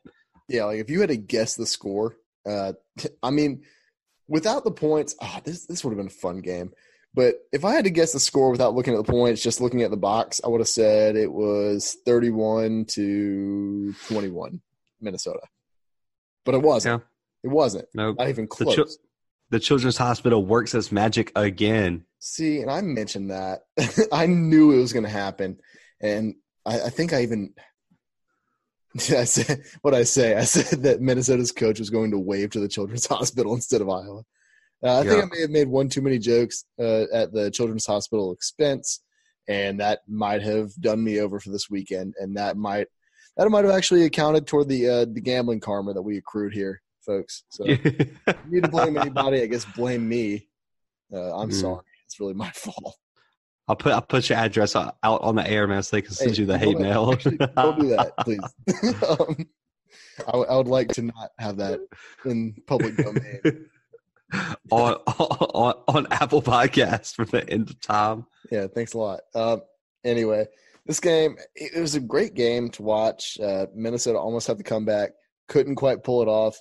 Yeah, 0.49 0.65
like 0.65 0.79
if 0.79 0.89
you 0.89 0.99
had 0.99 1.09
to 1.09 1.17
guess 1.17 1.55
the 1.55 1.65
score, 1.65 2.17
uh, 2.45 2.73
I 3.23 3.31
mean, 3.31 3.63
without 4.27 4.63
the 4.63 4.71
points, 4.71 5.15
ah, 5.21 5.41
this 5.43 5.65
this 5.65 5.83
would 5.83 5.91
have 5.91 5.97
been 5.97 6.07
a 6.07 6.09
fun 6.09 6.41
game. 6.41 6.71
But 7.15 7.35
if 7.53 7.63
I 7.63 7.73
had 7.73 7.85
to 7.85 7.89
guess 7.91 8.11
the 8.11 8.19
score 8.19 8.51
without 8.51 8.75
looking 8.75 8.93
at 8.93 9.03
the 9.03 9.09
points, 9.11 9.41
just 9.41 9.61
looking 9.61 9.83
at 9.83 9.89
the 9.89 9.95
box, 9.97 10.41
I 10.43 10.49
would 10.49 10.59
have 10.59 10.67
said 10.67 11.15
it 11.15 11.31
was 11.31 11.95
thirty-one 12.05 12.85
to 12.89 13.93
twenty-one, 14.07 14.61
Minnesota. 14.99 15.39
But 16.45 16.55
it 16.55 16.61
wasn't. 16.61 17.03
It 17.43 17.49
wasn't. 17.49 17.87
No, 17.93 18.13
Not 18.13 18.29
even 18.29 18.45
The 18.45 18.65
close. 18.65 18.97
the 19.49 19.59
Children's 19.59 19.97
Hospital 19.97 20.45
works 20.45 20.73
as 20.73 20.91
magic 20.91 21.31
again. 21.35 22.05
See, 22.19 22.61
and 22.61 22.71
I 22.71 22.81
mentioned 22.81 23.31
that. 23.31 23.61
I 24.11 24.25
knew 24.25 24.72
it 24.72 24.77
was 24.77 24.93
going 24.93 25.03
to 25.03 25.09
happen, 25.09 25.57
and 26.01 26.35
I, 26.65 26.81
I 26.81 26.89
think 26.89 27.13
I 27.13 27.22
even 27.24 27.53
I 28.96 29.25
said 29.25 29.63
what 29.81 29.93
I 29.93 30.03
say. 30.03 30.35
I 30.35 30.43
said 30.43 30.83
that 30.83 31.01
Minnesota's 31.01 31.51
coach 31.51 31.79
was 31.79 31.89
going 31.89 32.11
to 32.11 32.20
wave 32.20 32.51
to 32.51 32.59
the 32.59 32.67
Children's 32.67 33.05
Hospital 33.15 33.53
instead 33.53 33.81
of 33.81 33.89
Iowa. 33.89 34.24
Uh, 34.83 35.00
I 35.00 35.03
think 35.03 35.24
I 35.24 35.27
may 35.27 35.41
have 35.41 35.50
made 35.50 35.67
one 35.67 35.89
too 35.89 36.01
many 36.01 36.20
jokes 36.20 36.65
uh, 36.79 37.05
at 37.13 37.33
the 37.33 37.50
Children's 37.51 37.85
Hospital 37.85 38.31
expense, 38.33 39.01
and 39.48 39.79
that 39.79 40.01
might 40.07 40.41
have 40.43 40.74
done 40.79 41.03
me 41.03 41.20
over 41.20 41.39
for 41.39 41.50
this 41.50 41.70
weekend, 41.70 42.13
and 42.20 42.37
that 42.37 42.55
might 42.57 42.87
that 43.37 43.50
might 43.50 43.65
have 43.65 43.74
actually 43.74 44.03
accounted 44.05 44.48
toward 44.48 44.69
the 44.69 44.87
uh, 44.89 45.05
the 45.05 45.21
gambling 45.21 45.59
karma 45.59 45.93
that 45.93 46.01
we 46.01 46.17
accrued 46.17 46.53
here, 46.53 46.81
folks. 47.05 47.43
So 47.50 47.63
if 47.67 47.83
you 47.85 48.05
need 48.50 48.63
to 48.63 48.69
blame 48.69 48.98
anybody, 48.98 49.41
I 49.41 49.45
guess 49.48 49.65
blame 49.65 50.07
me. 50.07 50.48
Uh, 51.13 51.35
I'm 51.37 51.50
Mm. 51.50 51.53
sorry. 51.53 51.83
It's 52.05 52.19
really 52.19 52.33
my 52.33 52.50
fault. 52.55 52.98
I'll 53.67 53.75
put 53.75 53.93
I'll 53.93 54.01
put 54.01 54.29
your 54.29 54.37
address 54.37 54.75
out 54.75 54.95
on 55.03 55.35
the 55.35 55.48
air, 55.50 55.67
man, 55.67 55.81
so 55.83 55.95
they 55.95 56.01
can 56.03 56.13
send 56.13 56.35
Hey, 56.35 56.41
you 56.41 56.45
the 56.45 56.57
hate 56.57 56.77
mail. 56.79 57.11
actually, 57.11 57.37
Don't 57.37 57.79
do 57.79 57.87
that, 57.89 58.13
please. 58.19 58.39
um, 59.09 59.35
I, 60.19 60.31
w- 60.31 60.45
I 60.50 60.55
would 60.57 60.67
like 60.67 60.89
to 60.93 61.01
not 61.01 61.31
have 61.39 61.57
that 61.57 61.79
in 62.25 62.55
public 62.67 62.95
domain. 62.95 63.67
on, 64.71 64.93
on 65.07 65.74
on 65.87 66.07
Apple 66.11 66.41
Podcast 66.43 67.15
for 67.15 67.25
the 67.25 67.48
end 67.50 67.69
of 67.71 67.79
time. 67.81 68.25
Yeah, 68.51 68.67
thanks 68.67 68.93
a 68.93 68.98
lot. 69.00 69.21
Um, 69.33 69.61
anyway, 70.03 70.45
this 70.85 71.00
game 71.00 71.37
it, 71.55 71.79
was 71.79 71.95
a 71.95 72.00
great 72.00 72.33
game 72.33 72.69
to 72.71 72.83
watch. 72.83 73.39
Uh, 73.39 73.67
Minnesota 73.74 74.19
almost 74.19 74.48
had 74.48 74.57
the 74.57 74.63
comeback, 74.63 75.11
couldn't 75.48 75.75
quite 75.75 76.03
pull 76.03 76.21
it 76.21 76.27
off. 76.27 76.57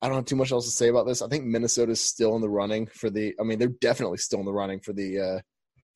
I 0.00 0.08
don't 0.08 0.16
have 0.16 0.26
too 0.26 0.36
much 0.36 0.52
else 0.52 0.66
to 0.66 0.70
say 0.70 0.88
about 0.88 1.06
this. 1.06 1.22
I 1.22 1.28
think 1.28 1.44
Minnesota's 1.44 2.04
still 2.04 2.36
in 2.36 2.42
the 2.42 2.48
running 2.48 2.86
for 2.86 3.10
the. 3.10 3.34
I 3.40 3.44
mean, 3.44 3.58
they're 3.58 3.68
definitely 3.68 4.18
still 4.18 4.40
in 4.40 4.46
the 4.46 4.52
running 4.52 4.80
for 4.80 4.92
the 4.92 5.18
uh, 5.18 5.40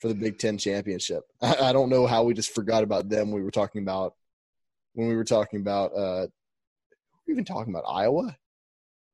for 0.01 0.09
the 0.09 0.15
Big 0.15 0.39
Ten 0.39 0.57
championship. 0.59 1.23
I, 1.43 1.57
I 1.61 1.73
don't 1.73 1.91
know 1.91 2.07
how 2.07 2.25
we 2.25 2.35
just 2.35 2.55
forgot 2.55 2.83
about 2.83 3.09
them. 3.09 3.33
We 3.33 3.43
were 3.43 3.51
talking 3.51 3.83
about 3.83 4.15
when 4.95 5.09
we 5.09 5.17
were 5.17 5.25
talking 5.25 5.61
about. 5.61 5.93
Uh, 5.97 6.27
we 7.27 7.35
even 7.35 7.45
talking 7.45 7.73
about 7.73 7.85
Iowa. 7.87 8.35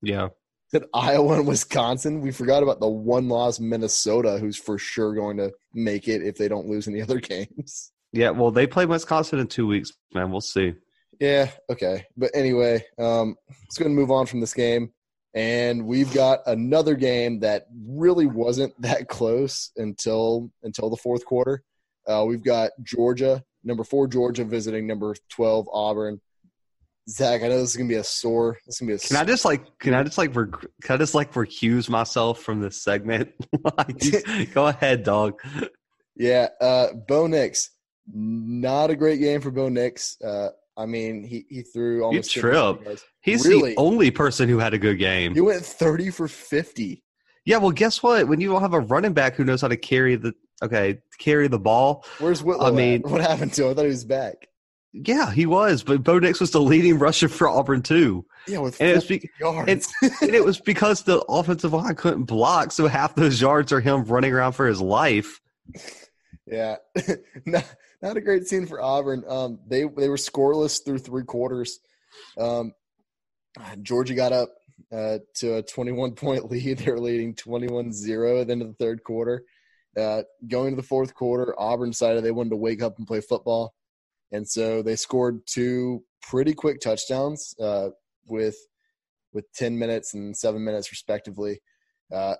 Yeah, 0.00 0.28
Said 0.74 0.86
Iowa 0.92 1.34
and 1.34 1.46
Wisconsin. 1.46 2.20
We 2.20 2.32
forgot 2.32 2.62
about 2.62 2.80
the 2.80 2.88
one 2.88 3.28
loss 3.28 3.60
Minnesota, 3.60 4.38
who's 4.38 4.56
for 4.56 4.76
sure 4.76 5.14
going 5.14 5.36
to 5.36 5.52
make 5.72 6.08
it 6.08 6.22
if 6.22 6.36
they 6.36 6.48
don't 6.48 6.66
lose 6.66 6.88
any 6.88 7.00
other 7.02 7.20
games. 7.20 7.92
Yeah. 8.14 8.30
Well, 8.30 8.50
they 8.50 8.66
play 8.66 8.86
Wisconsin 8.86 9.38
in 9.38 9.46
two 9.46 9.66
weeks, 9.66 9.92
man. 10.14 10.30
We'll 10.30 10.40
see. 10.40 10.74
Yeah, 11.20 11.50
okay. 11.70 12.06
But 12.16 12.30
anyway, 12.34 12.84
um, 12.98 13.36
let's 13.48 13.78
go 13.78 13.86
and 13.86 13.94
move 13.94 14.10
on 14.10 14.26
from 14.26 14.40
this 14.40 14.54
game. 14.54 14.92
And 15.34 15.86
we've 15.86 16.12
got 16.14 16.40
another 16.46 16.94
game 16.94 17.40
that 17.40 17.66
really 17.86 18.26
wasn't 18.26 18.72
that 18.82 19.08
close 19.08 19.72
until 19.76 20.50
until 20.62 20.90
the 20.90 20.96
fourth 20.96 21.24
quarter. 21.24 21.62
Uh, 22.06 22.24
we've 22.26 22.44
got 22.44 22.70
Georgia, 22.82 23.42
number 23.64 23.82
four 23.84 24.06
Georgia 24.06 24.44
visiting 24.44 24.86
number 24.86 25.14
twelve 25.28 25.68
Auburn. 25.72 26.20
Zach, 27.08 27.42
I 27.42 27.48
know 27.48 27.58
this 27.58 27.70
is 27.70 27.76
gonna 27.76 27.88
be 27.88 27.96
a 27.96 28.04
sore. 28.04 28.58
This 28.64 28.76
is 28.76 28.80
gonna 28.80 28.92
be 28.92 28.94
a 28.94 28.98
Can 28.98 29.16
I 29.16 29.24
just 29.24 29.44
like 29.44 29.78
can 29.78 29.92
I 29.92 30.02
just 30.04 30.16
like 30.16 30.34
rec- 30.34 30.66
can 30.82 30.94
I 30.94 30.96
just 30.96 31.14
like 31.14 31.32
recuse 31.34 31.88
myself 31.88 32.40
from 32.40 32.60
this 32.60 32.82
segment? 32.82 33.32
like, 33.78 34.52
go 34.54 34.68
ahead, 34.68 35.02
dog. 35.02 35.40
Yeah, 36.16 36.48
uh, 36.60 36.94
Bo 37.08 37.26
Nix, 37.26 37.70
not 38.12 38.90
a 38.90 38.96
great 38.96 39.20
game 39.20 39.40
for 39.40 39.50
Bo 39.50 39.68
Nix. 39.68 40.20
Uh, 40.20 40.50
I 40.76 40.86
mean, 40.86 41.22
he 41.24 41.46
he 41.48 41.62
threw 41.62 42.02
almost 42.04 42.32
50 42.34 42.40
trip. 42.40 42.98
He's 43.20 43.46
Really? 43.46 43.70
the 43.74 43.76
only 43.80 44.10
person 44.10 44.48
who 44.48 44.58
had 44.58 44.74
a 44.74 44.78
good 44.78 44.98
game. 44.98 45.34
He 45.34 45.40
went 45.40 45.64
thirty 45.64 46.10
for 46.10 46.28
fifty. 46.28 47.02
Yeah, 47.46 47.58
well, 47.58 47.70
guess 47.72 48.02
what? 48.02 48.26
When 48.28 48.40
you 48.40 48.48
don't 48.50 48.62
have 48.62 48.72
a 48.74 48.80
running 48.80 49.12
back 49.12 49.34
who 49.36 49.44
knows 49.44 49.60
how 49.60 49.68
to 49.68 49.76
carry 49.76 50.16
the 50.16 50.34
okay 50.62 50.98
carry 51.18 51.46
the 51.48 51.58
ball, 51.58 52.04
Where's 52.18 52.42
Whitlow? 52.42 52.64
I 52.66 52.68
at? 52.68 52.74
mean- 52.74 53.02
what 53.02 53.20
happened 53.20 53.52
to 53.54 53.64
him? 53.64 53.70
I 53.70 53.74
thought 53.74 53.82
he 53.82 53.88
was 53.88 54.04
back. 54.04 54.48
yeah, 54.92 55.30
he 55.30 55.46
was. 55.46 55.82
But 55.82 56.02
Bo 56.02 56.18
Nix 56.18 56.40
was 56.40 56.50
the 56.52 56.60
leading 56.60 56.98
rusher 56.98 57.28
for 57.28 57.48
Auburn 57.48 57.82
too, 57.82 58.24
Yeah, 58.48 58.58
with 58.60 58.80
and 58.80 58.90
it 58.90 58.94
was 58.96 59.04
be- 59.06 59.30
yards. 59.40 59.92
and 60.02 60.34
it 60.34 60.44
was 60.44 60.58
because 60.60 61.02
the 61.04 61.20
offensive 61.28 61.72
line 61.72 61.94
couldn't 61.96 62.24
block, 62.24 62.72
so 62.72 62.86
half 62.88 63.14
those 63.14 63.40
yards 63.40 63.72
are 63.72 63.80
him 63.80 64.04
running 64.04 64.32
around 64.32 64.52
for 64.52 64.66
his 64.66 64.80
life. 64.80 65.40
yeah, 66.46 66.76
not, 67.46 67.64
not 68.04 68.18
a 68.18 68.20
great 68.20 68.46
scene 68.46 68.66
for 68.66 68.82
Auburn. 68.82 69.24
Um, 69.26 69.58
they 69.66 69.84
they 69.84 70.08
were 70.08 70.16
scoreless 70.16 70.84
through 70.84 70.98
three 70.98 71.24
quarters. 71.24 71.80
Um, 72.38 72.72
Georgia 73.82 74.14
got 74.14 74.32
up 74.32 74.50
uh, 74.92 75.18
to 75.36 75.56
a 75.56 75.62
21 75.62 76.12
point 76.12 76.44
lead. 76.50 76.78
They 76.78 76.90
were 76.90 77.00
leading 77.00 77.34
21-0 77.34 78.40
at 78.40 78.46
the 78.46 78.52
end 78.52 78.62
of 78.62 78.68
the 78.68 78.74
third 78.74 79.02
quarter. 79.02 79.44
Uh, 79.96 80.22
going 80.48 80.70
to 80.70 80.76
the 80.76 80.86
fourth 80.86 81.14
quarter, 81.14 81.54
Auburn 81.58 81.90
decided 81.90 82.22
they 82.22 82.30
wanted 82.30 82.50
to 82.50 82.56
wake 82.56 82.82
up 82.82 82.98
and 82.98 83.06
play 83.06 83.20
football, 83.20 83.74
and 84.32 84.46
so 84.46 84.82
they 84.82 84.96
scored 84.96 85.40
two 85.46 86.04
pretty 86.20 86.52
quick 86.52 86.80
touchdowns 86.80 87.54
uh, 87.60 87.88
with 88.26 88.56
with 89.32 89.50
10 89.54 89.78
minutes 89.78 90.14
and 90.14 90.36
seven 90.36 90.62
minutes 90.62 90.92
respectively. 90.92 91.60
Uh, 92.12 92.34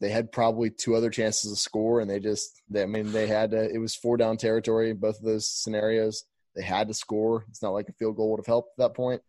they 0.00 0.10
had 0.10 0.32
probably 0.32 0.70
two 0.70 0.94
other 0.94 1.10
chances 1.10 1.50
to 1.52 1.56
score, 1.56 2.00
and 2.00 2.10
they 2.10 2.18
just, 2.18 2.62
they, 2.68 2.82
I 2.82 2.86
mean, 2.86 3.12
they 3.12 3.26
had 3.26 3.50
to, 3.52 3.68
it 3.70 3.78
was 3.78 3.94
four 3.94 4.16
down 4.16 4.36
territory 4.36 4.90
in 4.90 4.96
both 4.96 5.18
of 5.18 5.24
those 5.24 5.48
scenarios. 5.48 6.24
They 6.56 6.62
had 6.62 6.88
to 6.88 6.94
score. 6.94 7.44
It's 7.48 7.62
not 7.62 7.70
like 7.70 7.88
a 7.88 7.92
field 7.92 8.16
goal 8.16 8.30
would 8.30 8.40
have 8.40 8.46
helped 8.46 8.70
at 8.78 8.82
that 8.84 8.94
point. 8.94 9.22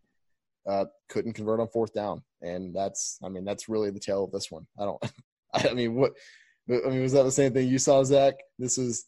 Uh, 0.68 0.86
couldn't 1.10 1.34
convert 1.34 1.60
on 1.60 1.68
fourth 1.68 1.94
down, 1.94 2.22
and 2.42 2.76
that's 2.76 3.18
I 3.24 3.30
mean 3.30 3.46
that's 3.46 3.68
really 3.68 3.90
the 3.90 4.00
tale 4.00 4.24
of 4.24 4.32
this 4.32 4.52
one. 4.52 4.68
I 4.80 4.86
don't. 4.86 5.04
I 5.54 5.74
mean 5.74 5.96
what. 5.96 6.14
I 6.70 6.90
mean 6.90 7.02
was 7.02 7.14
that 7.14 7.24
the 7.24 7.32
same 7.32 7.52
thing 7.52 7.68
you 7.68 7.80
saw, 7.80 8.04
Zach? 8.04 8.36
This 8.60 8.78
is. 8.78 9.06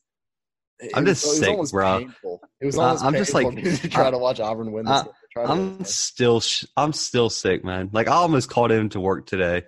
I'm 0.95 1.05
just 1.05 1.25
was, 1.25 1.37
sick, 1.37 1.49
it 1.49 1.51
was 1.51 1.71
almost 1.71 1.73
bro. 1.73 1.99
Painful. 1.99 2.41
It 2.59 2.65
was 2.65 2.77
almost 2.77 3.03
I'm 3.03 3.13
just 3.13 3.33
like- 3.35 3.55
to 3.81 3.87
try 3.87 4.09
to 4.09 4.17
watch 4.17 4.39
Auburn 4.39 4.71
win 4.71 4.85
this. 4.85 4.93
I- 4.93 5.03
game. 5.03 5.13
Try 5.31 5.43
to 5.45 5.49
win 5.49 5.59
I'm 5.59 5.83
still 5.85 6.39
sh- 6.39 6.65
I'm 6.75 6.91
still 6.93 7.29
sick, 7.29 7.63
man. 7.63 7.89
Like 7.93 8.07
I 8.07 8.13
almost 8.13 8.49
called 8.49 8.71
in 8.71 8.89
to 8.89 8.99
work 8.99 9.27
today. 9.27 9.63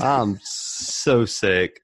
I'm 0.00 0.38
so 0.42 1.24
sick. 1.24 1.80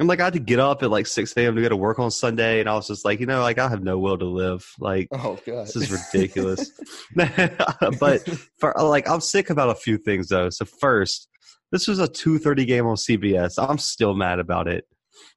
I'm 0.00 0.06
like 0.06 0.20
I 0.20 0.24
had 0.24 0.32
to 0.32 0.38
get 0.38 0.58
up 0.58 0.82
at 0.82 0.90
like 0.90 1.06
6 1.06 1.32
a.m. 1.36 1.54
to 1.54 1.62
go 1.62 1.68
to 1.68 1.76
work 1.76 1.98
on 1.98 2.10
Sunday, 2.10 2.60
and 2.60 2.68
I 2.68 2.74
was 2.74 2.88
just 2.88 3.04
like, 3.04 3.20
you 3.20 3.26
know, 3.26 3.40
like 3.40 3.58
I 3.58 3.68
have 3.68 3.82
no 3.82 3.98
will 3.98 4.18
to 4.18 4.24
live. 4.24 4.66
Like. 4.78 5.08
Oh 5.12 5.38
god, 5.46 5.66
this 5.66 5.76
is 5.76 5.90
ridiculous. 5.90 6.72
but 7.14 8.28
for 8.58 8.74
like 8.78 9.08
I'm 9.08 9.20
sick 9.20 9.50
about 9.50 9.70
a 9.70 9.74
few 9.74 9.98
things 9.98 10.28
though. 10.28 10.50
So 10.50 10.64
first, 10.64 11.28
this 11.72 11.86
was 11.86 11.98
a 11.98 12.08
2:30 12.08 12.66
game 12.66 12.86
on 12.86 12.96
CBS. 12.96 13.54
I'm 13.58 13.78
still 13.78 14.14
mad 14.14 14.38
about 14.38 14.66
it. 14.66 14.84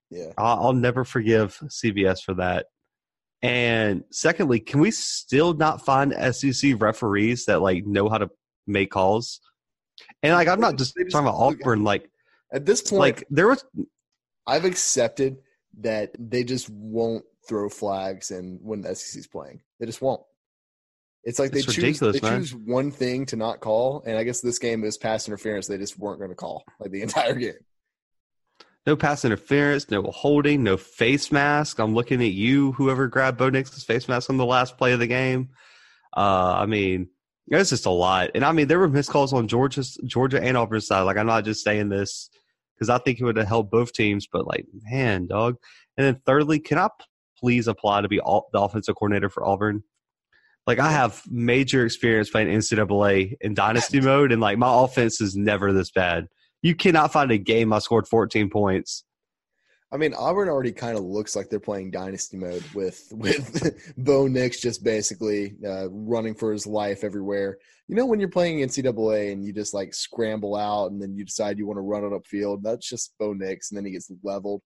yeah, 0.09 0.31
I'll, 0.37 0.67
I'll 0.67 0.73
never 0.73 1.03
forgive 1.03 1.59
CBS 1.65 2.21
for 2.23 2.35
that. 2.35 2.67
And 3.41 4.03
secondly, 4.11 4.59
can 4.59 4.79
we 4.79 4.91
still 4.91 5.53
not 5.53 5.85
find 5.85 6.13
SEC 6.33 6.81
referees 6.81 7.45
that 7.45 7.61
like 7.61 7.85
know 7.85 8.09
how 8.09 8.17
to 8.17 8.29
make 8.65 8.89
calls? 8.89 9.39
And 10.23 10.33
like 10.33 10.47
I'm 10.47 10.59
not 10.59 10.77
just 10.77 10.95
just- 10.95 11.11
talking 11.11 11.27
about 11.27 11.39
Auburn. 11.39 11.83
Like 11.83 12.09
at 12.51 12.65
this 12.65 12.81
point, 12.81 12.99
like 12.99 13.23
there 13.29 13.47
was 13.47 13.63
I've 14.47 14.65
accepted 14.65 15.37
that 15.81 16.15
they 16.17 16.43
just 16.43 16.69
won't 16.69 17.25
throw 17.47 17.69
flags 17.69 18.31
and 18.31 18.59
when 18.61 18.81
the 18.81 18.95
SEC's 18.95 19.27
playing. 19.27 19.61
They 19.79 19.85
just 19.85 20.01
won't. 20.01 20.21
It's 21.23 21.39
like 21.39 21.51
they 21.51 21.59
It's 21.59 21.73
choose 21.73 21.99
they 21.99 22.19
man. 22.21 22.41
choose 22.41 22.53
one 22.55 22.91
thing 22.91 23.25
to 23.27 23.35
not 23.35 23.59
call, 23.59 24.03
and 24.05 24.15
I 24.17 24.23
guess 24.23 24.41
this 24.41 24.59
game 24.59 24.83
is 24.83 24.97
pass 24.97 25.27
interference. 25.27 25.65
They 25.67 25.77
just 25.79 25.97
weren't 25.97 26.19
going 26.19 26.29
to 26.29 26.35
call 26.35 26.63
like 26.79 26.91
the 26.91 27.01
entire 27.03 27.33
game. 27.33 27.53
no 28.85 28.95
pass 28.95 29.25
interference, 29.25 29.89
no 29.89 30.03
holding, 30.03 30.63
no 30.63 30.77
face 30.77 31.31
mask. 31.31 31.79
I'm 31.79 31.95
looking 31.95 32.21
at 32.21 32.31
you, 32.31 32.73
whoever 32.73 33.07
grabbed 33.07 33.39
Bo 33.39 33.49
Nix's 33.49 33.83
face 33.83 34.07
mask 34.07 34.29
on 34.29 34.37
the 34.37 34.45
last 34.45 34.77
play 34.77 34.93
of 34.93 34.99
the 34.99 35.07
game. 35.07 35.49
Uh, 36.15 36.57
I 36.59 36.67
mean, 36.67 37.09
it 37.49 37.55
was 37.55 37.69
just 37.69 37.85
a 37.85 37.91
lot. 37.91 38.31
And 38.33 38.43
I 38.43 38.51
mean, 38.51 38.67
there 38.67 38.79
were 38.79 38.87
missed 38.87 39.09
calls 39.09 39.33
on 39.33 39.47
Georgia's 39.47 39.97
Georgia 40.05 40.41
and 40.41 40.57
Auburn's 40.57 40.87
side. 40.87 41.01
Like 41.01 41.17
I'm 41.17 41.27
not 41.27 41.45
just 41.45 41.63
saying 41.63 41.89
this 41.89 42.29
because 42.75 42.89
I 42.89 42.97
think 42.97 43.19
it 43.19 43.23
would 43.23 43.37
have 43.37 43.47
helped 43.47 43.71
both 43.71 43.93
teams, 43.93 44.27
but 44.27 44.47
like, 44.47 44.65
man, 44.89 45.27
dog. 45.27 45.57
And 45.97 46.05
then 46.05 46.21
thirdly, 46.25 46.59
can 46.59 46.77
I 46.77 46.89
please 47.37 47.67
apply 47.67 48.01
to 48.01 48.07
be 48.07 48.19
all, 48.19 48.49
the 48.51 48.59
offensive 48.59 48.95
coordinator 48.95 49.29
for 49.29 49.45
Auburn? 49.45 49.83
Like 50.67 50.79
I 50.79 50.91
have 50.91 51.21
major 51.29 51.85
experience 51.85 52.29
playing 52.29 52.47
NCAA 52.47 53.35
in 53.41 53.53
dynasty 53.53 54.01
mode, 54.01 54.31
and 54.31 54.41
like 54.41 54.57
my 54.57 54.83
offense 54.83 55.21
is 55.21 55.35
never 55.35 55.71
this 55.71 55.91
bad. 55.91 56.27
You 56.63 56.75
cannot 56.75 57.13
find 57.13 57.31
a 57.31 57.37
game 57.37 57.71
I 57.71 57.79
scored 57.79 58.07
14 58.07 58.49
points. 58.49 59.03
I 59.91 59.97
mean, 59.97 60.13
Auburn 60.13 60.49
already 60.49 60.71
kind 60.71 60.97
of 60.97 61.03
looks 61.03 61.35
like 61.35 61.49
they're 61.49 61.59
playing 61.59 61.91
dynasty 61.91 62.37
mode 62.37 62.63
with 62.73 63.07
with 63.11 63.93
Bo 63.97 64.27
Nix 64.27 64.59
just 64.59 64.83
basically 64.83 65.55
uh, 65.65 65.89
running 65.89 66.35
for 66.35 66.51
his 66.51 66.67
life 66.67 67.03
everywhere. 67.03 67.57
You 67.87 67.95
know, 67.95 68.05
when 68.05 68.19
you're 68.19 68.29
playing 68.29 68.59
NCAA 68.59 69.31
and 69.31 69.45
you 69.45 69.53
just 69.53 69.73
like 69.73 69.93
scramble 69.93 70.55
out 70.55 70.91
and 70.91 71.01
then 71.01 71.15
you 71.15 71.23
decide 71.23 71.57
you 71.57 71.67
want 71.67 71.77
to 71.77 71.81
run 71.81 72.03
it 72.03 72.11
upfield, 72.11 72.63
that's 72.63 72.89
just 72.89 73.13
Bo 73.19 73.33
Nix, 73.33 73.71
and 73.71 73.77
then 73.77 73.85
he 73.85 73.91
gets 73.91 74.11
leveled 74.23 74.61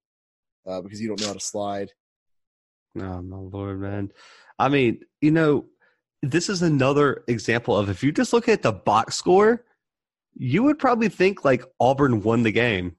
uh, 0.65 0.81
because 0.81 1.01
you 1.01 1.09
don't 1.09 1.19
know 1.19 1.27
how 1.27 1.33
to 1.33 1.39
slide. 1.39 1.91
Oh 2.97 3.21
my 3.21 3.37
lord, 3.37 3.81
man! 3.81 4.11
I 4.57 4.69
mean, 4.69 5.01
you 5.21 5.31
know, 5.31 5.65
this 6.21 6.49
is 6.49 6.61
another 6.61 7.23
example 7.27 7.77
of 7.77 7.89
if 7.89 8.03
you 8.03 8.11
just 8.11 8.33
look 8.33 8.47
at 8.49 8.61
the 8.61 8.71
box 8.71 9.15
score, 9.15 9.65
you 10.35 10.63
would 10.63 10.79
probably 10.79 11.09
think 11.09 11.45
like 11.45 11.63
Auburn 11.79 12.21
won 12.21 12.43
the 12.43 12.51
game. 12.51 12.95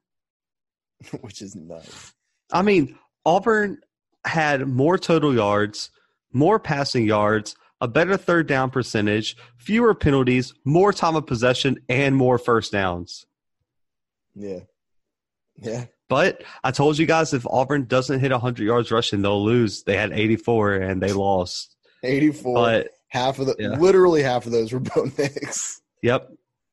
which 1.21 1.41
is 1.41 1.55
nuts. 1.55 2.13
I 2.51 2.61
mean, 2.61 2.97
Auburn 3.25 3.79
had 4.25 4.67
more 4.67 4.97
total 4.97 5.33
yards, 5.33 5.89
more 6.33 6.59
passing 6.59 7.05
yards, 7.05 7.55
a 7.79 7.87
better 7.87 8.17
third 8.17 8.47
down 8.47 8.69
percentage, 8.69 9.35
fewer 9.57 9.93
penalties, 9.95 10.53
more 10.65 10.93
time 10.93 11.15
of 11.15 11.25
possession, 11.25 11.77
and 11.89 12.15
more 12.15 12.37
first 12.37 12.71
downs. 12.71 13.25
Yeah, 14.35 14.59
yeah. 15.57 15.85
But 16.07 16.43
I 16.63 16.71
told 16.71 16.97
you 16.99 17.05
guys 17.05 17.33
if 17.33 17.47
Auburn 17.47 17.85
doesn't 17.85 18.19
hit 18.19 18.31
100 18.31 18.63
yards 18.65 18.91
rushing, 18.91 19.21
they'll 19.21 19.43
lose. 19.43 19.83
They 19.83 19.95
had 19.95 20.11
84 20.11 20.73
and 20.75 21.01
they 21.01 21.13
lost. 21.13 21.75
84. 22.03 22.53
But 22.53 22.89
half 23.07 23.39
of 23.39 23.45
the, 23.45 23.55
Yeah. 23.57 23.77
literally 23.79 24.21
half 24.21 24.45
of 24.45 24.51
those 24.51 24.73
were 24.73 24.79
Bo 24.81 25.09
Nix. 25.17 25.81
Yep. 26.01 26.31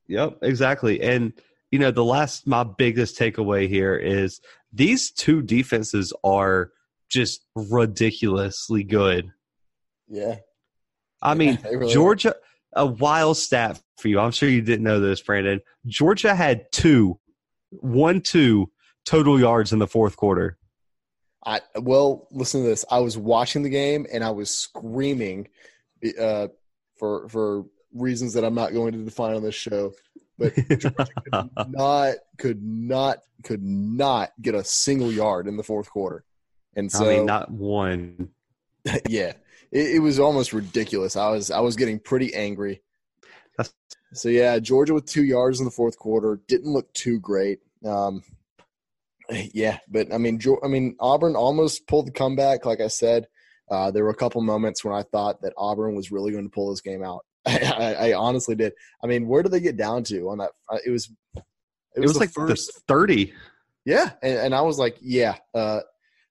Yep, 0.09 0.39
exactly. 0.43 1.01
And 1.03 1.33
you 1.71 1.79
know, 1.79 1.91
the 1.91 2.05
last 2.05 2.47
my 2.47 2.65
biggest 2.65 3.19
takeaway 3.19 3.69
here 3.69 3.97
is 3.97 4.41
these 4.73 5.11
two 5.11 5.43
defenses 5.43 6.13
are 6.25 6.73
just 7.09 7.45
ridiculously 7.55 8.85
good. 8.85 9.33
Yeah. 10.09 10.37
I 11.21 11.35
mean, 11.35 11.59
they 11.63 11.77
really 11.77 11.91
are. 11.91 11.95
Georgia 11.95 12.35
a 12.75 12.87
wild 12.87 13.37
stat 13.37 13.81
for 13.97 14.09
you. 14.09 14.21
I'm 14.21 14.31
sure 14.31 14.49
you 14.49 14.63
didn't 14.63 14.85
know 14.85 15.01
this, 15.01 15.21
Brandon. 15.21 15.61
Georgia 15.87 16.35
had 16.35 16.71
two, 16.73 17.19
one, 17.71 18.21
two 18.21 18.71
total 19.05 19.39
yards 19.41 19.73
in 19.73 19.79
the 19.79 19.87
fourth 19.87 20.17
quarter. 20.17 20.59
I 21.45 21.61
well, 21.77 22.29
listen 22.31 22.63
to 22.63 22.69
this. 22.69 22.85
I 22.91 22.99
was 22.99 23.17
watching 23.17 23.63
the 23.63 23.71
game 23.71 24.07
and 24.13 24.25
I 24.25 24.31
was 24.31 24.51
screaming 24.51 25.49
uh, 26.21 26.49
for 26.99 27.29
for 27.29 27.65
reasons 27.95 28.35
that 28.35 28.45
I'm 28.45 28.55
not 28.55 28.73
going 28.73 28.93
to 28.93 29.05
define 29.05 29.37
on 29.37 29.43
this 29.43 29.55
show. 29.55 29.93
But 30.39 30.55
Georgia 30.69 31.07
could 31.31 31.51
not 31.73 32.15
could 32.39 32.63
not 32.63 33.19
could 33.43 33.63
not 33.63 34.31
get 34.41 34.55
a 34.55 34.65
single 34.65 35.13
yard 35.13 35.47
in 35.47 35.57
the 35.57 35.63
fourth 35.63 35.91
quarter. 35.91 36.25
And 36.77 36.91
so 36.91 37.05
I 37.07 37.17
mean, 37.17 37.27
not 37.27 37.51
one. 37.51 38.31
yeah, 39.09 39.33
it, 39.73 39.97
it 39.97 39.99
was 40.01 40.19
almost 40.21 40.53
ridiculous. 40.53 41.17
I 41.17 41.31
was 41.31 41.51
I 41.51 41.61
was 41.61 41.77
getting 41.77 41.99
pretty 41.99 42.35
angry. 42.35 42.83
That's- 43.57 43.75
So 44.13 44.29
yeah, 44.29 44.59
Georgia 44.59 44.95
with 44.95 45.07
two 45.07 45.25
yards 45.25 45.59
in 45.59 45.65
the 45.65 45.71
fourth 45.73 45.99
quarter 45.99 46.41
didn't 46.47 46.73
look 46.73 46.93
too 46.95 47.19
great. 47.21 47.59
Um, 47.85 48.23
yeah, 49.53 49.79
but 49.89 50.13
I 50.13 50.19
mean, 50.19 50.41
I 50.63 50.69
mean 50.69 50.97
Auburn 51.01 51.37
almost 51.37 51.87
pulled 51.87 52.07
the 52.07 52.13
comeback. 52.13 52.65
Like 52.65 52.81
I 52.81 52.89
said, 52.89 53.27
uh, 53.71 53.91
there 53.91 54.05
were 54.05 54.11
a 54.11 54.15
couple 54.17 54.41
moments 54.41 54.85
when 54.85 54.95
I 54.95 55.03
thought 55.03 55.43
that 55.43 55.53
Auburn 55.57 55.95
was 55.95 56.11
really 56.11 56.33
going 56.33 56.45
to 56.45 56.51
pull 56.51 56.71
this 56.71 56.81
game 56.81 57.05
out. 57.05 57.27
I, 57.47 57.59
I, 57.59 57.93
I 58.09 58.13
honestly 58.15 58.55
did. 58.55 58.73
I 59.03 59.07
mean, 59.07 59.27
where 59.27 59.43
did 59.43 59.53
they 59.53 59.61
get 59.61 59.77
down 59.77 60.05
to 60.05 60.29
on 60.29 60.39
that? 60.39 60.51
It 60.85 60.91
was 60.91 61.11
it 61.37 61.43
It 61.97 62.01
was, 62.01 62.09
was, 62.11 62.13
the 62.15 62.21
like 62.21 62.31
first 62.31 62.75
the 62.75 62.81
30. 62.89 63.33
yeah, 63.85 64.11
and, 64.23 64.39
and 64.39 64.55
I 64.55 64.61
was 64.61 64.79
like, 64.79 64.97
yeah, 65.01 65.37
uh, 65.55 65.81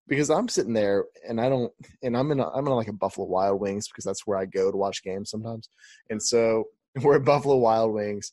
because 0.08 0.30
I'm 0.30 0.48
sitting 0.48 0.74
there 0.74 1.06
and 1.28 1.42
I 1.42 1.50
don't, 1.50 1.72
and 2.04 2.16
I'm 2.16 2.32
in, 2.32 2.40
a, 2.40 2.48
I'm 2.50 2.66
in 2.68 2.74
like 2.74 2.88
a 2.88 2.94
Buffalo 2.94 3.28
Wild 3.28 3.60
Wings 3.60 3.88
because 3.88 4.06
that's 4.06 4.26
where 4.26 4.38
I 4.38 4.46
go 4.46 4.72
to 4.72 4.78
watch 4.78 5.04
games 5.04 5.30
sometimes, 5.30 5.70
and 6.10 6.22
so 6.22 6.66
we're 7.02 7.18
at 7.18 7.26
Buffalo 7.26 7.58
Wild 7.58 7.94
Wings, 7.94 8.32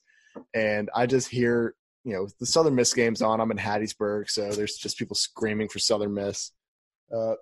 and 0.55 0.91
I 0.95 1.07
just 1.07 1.29
hear, 1.29 1.75
you 2.05 2.13
know, 2.13 2.29
the 2.41 2.47
Southern 2.47 2.75
Miss 2.75 2.93
game's 2.93 3.23
on. 3.23 3.41
I'm 3.41 3.51
in 3.51 3.57
Hattiesburg, 3.59 4.29
so 4.29 4.51
there's 4.51 4.77
just 4.77 4.99
people 4.99 5.17
screaming 5.17 5.69
for 5.69 5.79
Southern 5.79 6.15
Miss. 6.15 6.53
Uh, 7.15 7.35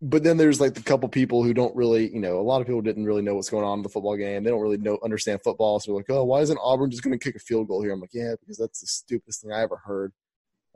but 0.00 0.22
then 0.22 0.36
there's 0.36 0.60
like 0.60 0.74
the 0.74 0.82
couple 0.82 1.08
people 1.08 1.42
who 1.42 1.52
don't 1.52 1.74
really, 1.74 2.12
you 2.12 2.20
know, 2.20 2.38
a 2.38 2.42
lot 2.42 2.60
of 2.60 2.66
people 2.66 2.82
didn't 2.82 3.04
really 3.04 3.22
know 3.22 3.34
what's 3.34 3.50
going 3.50 3.64
on 3.64 3.80
in 3.80 3.82
the 3.82 3.88
football 3.88 4.16
game. 4.16 4.44
They 4.44 4.50
don't 4.50 4.60
really 4.60 4.78
know 4.78 4.98
understand 5.02 5.40
football, 5.42 5.80
so 5.80 5.90
they're 5.90 5.96
like, 5.96 6.10
oh, 6.10 6.24
why 6.24 6.40
isn't 6.40 6.58
Auburn 6.62 6.90
just 6.90 7.02
going 7.02 7.18
to 7.18 7.22
kick 7.22 7.36
a 7.36 7.40
field 7.40 7.68
goal 7.68 7.82
here? 7.82 7.92
I'm 7.92 8.00
like, 8.00 8.14
yeah, 8.14 8.34
because 8.40 8.58
that's 8.58 8.80
the 8.80 8.86
stupidest 8.86 9.42
thing 9.42 9.52
I 9.52 9.62
ever 9.62 9.76
heard. 9.84 10.12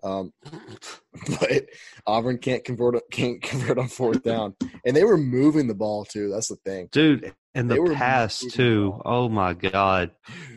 Um, 0.04 0.32
but 1.40 1.66
Auburn 2.06 2.38
can't 2.38 2.64
convert 2.64 2.96
can't 3.10 3.40
convert 3.42 3.78
on 3.78 3.88
fourth 3.88 4.22
down, 4.22 4.54
and 4.84 4.96
they 4.96 5.04
were 5.04 5.16
moving 5.16 5.68
the 5.68 5.74
ball 5.74 6.04
too. 6.04 6.28
That's 6.30 6.48
the 6.48 6.56
thing. 6.56 6.88
Dude, 6.90 7.32
and 7.54 7.70
They 7.70 7.76
the 7.76 7.82
were 7.82 7.94
pass 7.94 8.40
too. 8.40 8.94
the. 8.96 9.08
Oh 9.08 9.28
my 9.28 9.54
god. 9.54 10.10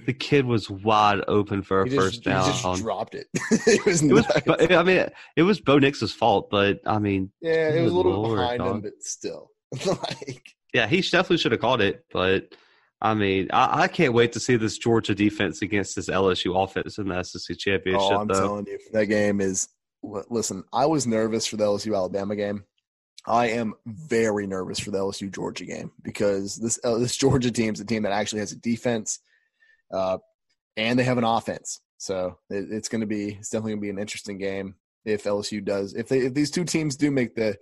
The 0.06 0.14
kid 0.14 0.46
was 0.46 0.70
wide 0.70 1.22
open 1.28 1.62
for 1.62 1.82
a 1.82 1.84
He 1.84 1.96
just, 1.96 2.02
first 2.02 2.16
he 2.24 2.30
down. 2.30 2.46
just 2.46 2.82
dropped 2.82 3.16
it. 3.16 3.28
it 3.52 3.86
was, 3.86 4.02
It 4.02 4.14
was, 4.14 4.26
but, 4.46 4.72
I 4.72 4.84
mean, 4.84 5.08
it 5.36 5.44
was 5.44 5.60
Bo 5.60 5.80
Nix's 5.80 6.14
fault, 6.14 6.50
but 6.50 6.80
I 6.86 7.00
mean, 7.00 7.32
yeah, 7.42 7.70
it 7.70 7.82
was 7.82 7.92
a 7.92 7.96
little 7.96 8.22
Lord, 8.22 8.40
behind 8.40 8.62
him, 8.62 8.82
but 8.82 8.94
still, 9.02 9.52
like 9.86 10.54
yeah, 10.74 10.88
he 10.88 11.02
definitely 11.02 11.38
should 11.38 11.52
have 11.52 11.62
caught 11.62 11.82
it. 11.82 12.06
But 12.12 12.56
I 13.02 13.14
mean, 13.14 13.50
I, 13.52 13.84
I 13.84 13.88
can't 13.88 14.14
wait 14.14 14.34
to 14.34 14.40
see 14.40 14.56
this 14.56 14.78
Georgia 14.78 15.14
defense 15.14 15.62
against 15.62 15.96
this 15.96 16.10
LSU 16.10 16.62
offense 16.62 16.98
in 16.98 17.10
the 17.10 17.24
SEC 17.24 17.58
championship. 17.58 18.12
oh, 18.12 18.22
I'm 18.22 18.28
though, 18.28 18.34
telling 18.34 18.68
you, 18.68 18.80
that 18.94 19.06
game 19.06 19.42
is. 19.42 19.68
Listen, 20.30 20.64
I 20.72 20.86
was 20.86 21.08
nervous 21.08 21.48
for 21.48 21.58
the 21.58 21.64
LSU 21.64 21.96
Alabama 21.96 22.36
game. 22.36 22.64
I 23.28 23.48
am 23.48 23.74
very 23.88 24.46
nervous 24.46 24.80
for 24.80 24.92
the 24.92 25.00
LSU 25.00 25.34
Georgia 25.34 25.66
game 25.66 25.92
because 26.04 26.58
this 26.58 26.80
uh, 26.84 26.98
this 26.98 27.18
Georgia 27.18 27.52
team 27.52 27.74
is 27.74 27.80
a 27.80 27.86
team 27.86 28.04
that 28.04 28.12
actually 28.12 28.40
has 28.40 28.52
a 28.52 28.58
defense, 28.58 29.20
uh, 29.92 30.20
and 30.78 31.00
they 31.00 31.04
have 31.04 31.18
an 31.18 31.24
offense. 31.24 31.82
So 31.98 32.38
it, 32.50 32.68
it's 32.70 32.88
going 32.88 33.02
to 33.02 33.08
be 33.08 33.30
it's 33.34 33.50
definitely 33.50 33.72
going 33.72 33.82
to 33.82 33.86
be 33.86 33.90
an 33.90 34.00
interesting 34.00 34.38
game 34.38 34.76
if 35.06 35.24
LSU 35.24 35.64
does 35.64 35.96
if 35.96 36.08
they 36.08 36.20
if 36.20 36.34
these 36.34 36.52
two 36.52 36.66
teams 36.66 36.96
do 36.96 37.10
make 37.10 37.36
the 37.36 37.58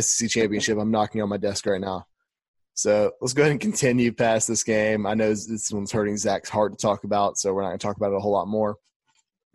SEC 0.00 0.30
championship. 0.30 0.78
I'm 0.78 0.90
knocking 0.90 1.20
on 1.20 1.28
my 1.28 1.36
desk 1.36 1.66
right 1.66 1.80
now. 1.80 2.06
So 2.76 3.12
let's 3.22 3.32
go 3.32 3.42
ahead 3.42 3.52
and 3.52 3.60
continue 3.60 4.12
past 4.12 4.46
this 4.46 4.62
game. 4.62 5.06
I 5.06 5.14
know 5.14 5.30
this 5.30 5.72
one's 5.72 5.90
hurting 5.90 6.18
Zach's 6.18 6.50
heart 6.50 6.72
to 6.72 6.78
talk 6.78 7.04
about, 7.04 7.38
so 7.38 7.54
we're 7.54 7.62
not 7.62 7.68
going 7.68 7.78
to 7.78 7.86
talk 7.86 7.96
about 7.96 8.12
it 8.12 8.16
a 8.16 8.20
whole 8.20 8.32
lot 8.32 8.48
more. 8.48 8.76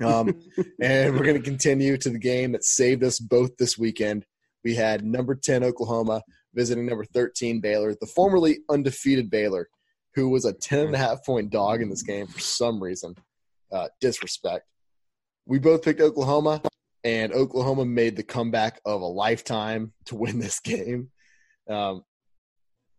Um, 0.04 0.42
and 0.82 1.14
we're 1.14 1.24
going 1.24 1.38
to 1.38 1.42
continue 1.42 1.98
to 1.98 2.10
the 2.10 2.18
game 2.18 2.52
that 2.54 2.64
saved 2.64 3.04
us 3.04 3.20
both 3.20 3.56
this 3.58 3.78
weekend. 3.78 4.26
We 4.64 4.74
had 4.74 5.06
number 5.06 5.36
10 5.36 5.64
Oklahoma 5.64 6.24
visiting 6.56 6.88
number 6.88 7.06
13 7.06 7.62
Baylor, 7.62 7.94
the 7.94 8.08
formerly 8.08 8.60
undefeated 8.72 9.30
Baylor, 9.30 9.70
who 10.16 10.30
was 10.30 10.46
a 10.46 10.54
10 10.54 10.88
and 10.88 10.96
a 10.96 10.98
half 10.98 11.24
point 11.24 11.52
dog 11.52 11.84
in 11.84 11.92
this 11.92 12.02
game 12.02 12.26
for 12.26 12.40
some 12.40 12.82
reason. 12.82 13.16
Uh, 13.72 13.88
disrespect. 14.02 14.66
We 15.46 15.60
both 15.60 15.84
picked 15.84 16.02
Oklahoma, 16.02 16.64
and 17.04 17.32
Oklahoma 17.34 17.86
made 17.86 18.16
the 18.16 18.24
comeback 18.24 18.82
of 18.84 19.02
a 19.02 19.06
lifetime 19.06 19.94
to 20.06 20.16
win 20.16 20.40
this 20.40 20.60
game. 20.64 21.12
Um, 21.70 22.04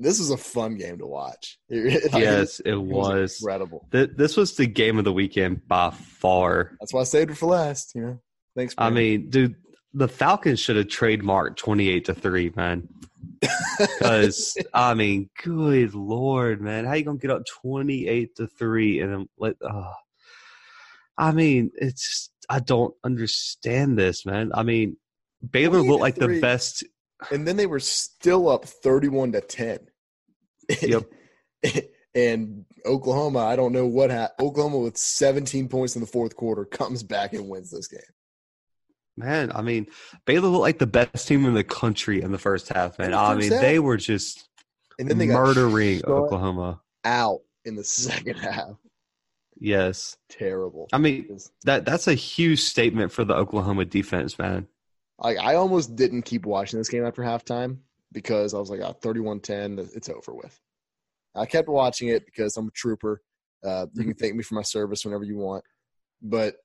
this 0.03 0.19
was 0.19 0.31
a 0.31 0.37
fun 0.37 0.77
game 0.77 0.99
to 0.99 1.07
watch. 1.07 1.59
yes, 1.69 2.61
it, 2.61 2.73
it 2.73 2.77
was. 2.77 3.09
was. 3.09 3.41
incredible. 3.41 3.89
this 3.91 4.37
was 4.37 4.57
the 4.57 4.67
game 4.67 4.99
of 4.99 5.05
the 5.05 5.13
weekend 5.13 5.67
by 5.67 5.91
far. 5.91 6.77
That's 6.81 6.93
why 6.93 7.01
I 7.01 7.05
saved 7.05 7.31
it 7.31 7.37
for 7.37 7.47
last. 7.47 7.95
You 7.95 8.03
know, 8.03 8.21
thanks. 8.57 8.75
I 8.79 8.91
mean, 8.91 9.31
dude, 9.31 9.57
the 9.93 10.09
Falcons 10.09 10.61
should 10.61 10.77
have 10.77 10.87
trademarked 10.87 11.57
twenty-eight 11.57 12.07
to 12.07 12.15
three, 12.15 12.53
man. 12.55 12.89
Because 13.79 14.57
I 14.73 14.95
mean, 14.95 15.29
good 15.43 15.95
lord, 15.95 16.61
man, 16.61 16.85
how 16.85 16.95
you 16.95 17.05
gonna 17.05 17.19
get 17.19 17.31
up 17.31 17.43
twenty-eight 17.47 18.37
to 18.37 18.47
three 18.47 19.01
and 19.01 19.13
then 19.13 19.29
let? 19.39 19.57
Uh, 19.61 19.93
I 21.19 21.33
mean, 21.33 21.73
it's 21.75 22.31
I 22.49 22.61
don't 22.61 22.95
understand 23.03 23.99
this, 23.99 24.25
man. 24.25 24.53
I 24.55 24.63
mean, 24.63 24.97
Baylor 25.49 25.81
looked 25.81 26.03
like 26.03 26.15
the 26.15 26.41
best 26.41 26.85
and 27.31 27.47
then 27.47 27.57
they 27.57 27.67
were 27.67 27.81
still 27.81 28.49
up 28.49 28.65
31 28.65 29.33
to 29.33 29.41
10. 29.41 29.79
Yep. 30.83 31.05
and 32.15 32.65
Oklahoma, 32.85 33.41
I 33.41 33.57
don't 33.57 33.73
know 33.73 33.87
what 33.87 34.11
happened. 34.11 34.49
Oklahoma 34.49 34.79
with 34.79 34.97
17 34.97 35.69
points 35.69 35.95
in 35.95 36.01
the 36.01 36.07
fourth 36.07 36.37
quarter 36.37 36.65
comes 36.65 37.03
back 37.03 37.33
and 37.33 37.49
wins 37.49 37.71
this 37.71 37.89
game. 37.89 38.01
Man, 39.17 39.53
I 39.55 39.63
mean, 39.63 39.87
Baylor 40.25 40.49
looked 40.49 40.63
like 40.63 40.79
the 40.79 40.87
best 40.87 41.29
team 41.29 41.45
in 41.45 41.55
the 41.55 41.65
country 41.65 42.23
in 42.23 42.33
the 42.33 42.39
first 42.39 42.69
half, 42.71 42.99
man. 42.99 43.13
I 43.13 43.35
mean, 43.35 43.53
half. 43.53 43.61
they 43.61 43.79
were 43.79 43.99
just 43.99 44.49
and 44.99 45.09
then 45.09 45.19
they 45.19 45.27
murdering 45.27 46.03
Oklahoma 46.07 46.81
out 47.05 47.41
in 47.65 47.77
the 47.77 47.85
second 47.85 48.37
half. 48.37 48.77
Yes. 49.59 50.17
Terrible. 50.29 50.89
I 50.93 50.99
mean, 50.99 51.39
that 51.65 51.85
that's 51.85 52.09
a 52.09 52.15
huge 52.15 52.61
statement 52.61 53.13
for 53.13 53.25
the 53.25 53.35
Oklahoma 53.35 53.85
defense, 53.85 54.39
man. 54.39 54.67
Like 55.19 55.39
I 55.39 55.57
almost 55.57 55.95
didn't 55.95 56.23
keep 56.23 56.47
watching 56.47 56.79
this 56.81 56.89
game 56.89 57.05
after 57.05 57.23
halftime 57.23 57.79
because 58.13 58.55
I 58.55 58.59
was 58.59 58.71
like, 58.71 58.81
oh, 58.81 58.95
31-10, 59.01 59.97
it's 59.97 60.09
over 60.09 60.35
with. 60.35 60.59
I 61.35 61.47
kept 61.47 61.69
watching 61.69 62.09
it 62.09 62.25
because 62.27 62.57
I'm 62.57 62.69
a 62.69 62.73
trooper. 62.73 63.23
Uh, 63.65 63.87
you 63.95 64.05
can 64.05 64.15
thank 64.15 64.35
me 64.35 64.43
for 64.43 64.55
my 64.55 64.63
service 64.63 65.05
whenever 65.05 65.25
you 65.25 65.37
want, 65.37 65.65
but 66.21 66.57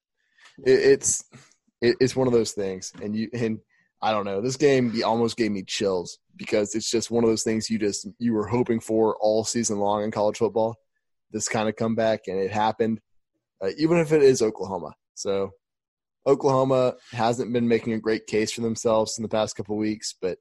it, 0.65 0.79
it's 0.79 1.23
it, 1.81 1.95
it's 1.99 2.15
one 2.15 2.27
of 2.27 2.33
those 2.33 2.51
things, 2.51 2.91
and 3.01 3.15
you 3.15 3.29
and 3.33 3.60
I 4.01 4.12
don't 4.12 4.25
know. 4.25 4.41
This 4.41 4.57
game 4.57 4.93
almost 5.05 5.38
gave 5.38 5.51
me 5.51 5.63
chills 5.63 6.19
because 6.36 6.75
it's 6.75 6.89
just 6.89 7.12
one 7.12 7.23
of 7.23 7.29
those 7.29 7.43
things 7.43 7.69
you 7.69 7.77
just 7.79 8.07
you 8.19 8.33
were 8.33 8.47
hoping 8.47 8.79
for 8.79 9.15
all 9.17 9.43
season 9.43 9.77
long 9.79 10.03
in 10.03 10.12
college 10.12 10.38
football. 10.38 10.75
This 11.31 11.47
kind 11.47 11.69
of 11.69 11.75
comeback, 11.75 12.21
and 12.27 12.39
it 12.39 12.51
happened, 12.51 12.99
uh, 13.63 13.69
even 13.77 13.97
if 13.97 14.12
it 14.12 14.23
is 14.23 14.41
Oklahoma. 14.41 14.93
So 15.13 15.51
Oklahoma 16.25 16.95
hasn't 17.12 17.53
been 17.53 17.67
making 17.67 17.93
a 17.93 17.99
great 17.99 18.27
case 18.27 18.51
for 18.51 18.62
themselves 18.62 19.17
in 19.17 19.23
the 19.23 19.29
past 19.29 19.55
couple 19.55 19.77
weeks, 19.77 20.15
but 20.19 20.39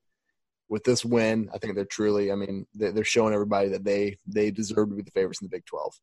with 0.69 0.85
this 0.85 1.05
win, 1.05 1.49
I 1.55 1.59
think 1.59 1.75
they're 1.75 1.85
truly. 1.85 2.33
I 2.33 2.35
mean, 2.35 2.67
they're 2.75 3.05
showing 3.05 3.35
everybody 3.35 3.69
that 3.69 3.85
they 3.85 4.19
they 4.27 4.51
deserve 4.51 4.91
to 4.91 4.97
be 4.97 5.03
the 5.03 5.11
favorites 5.11 5.41
in 5.41 5.47
the 5.47 5.57
Big 5.57 5.65
Twelve. 5.67 5.95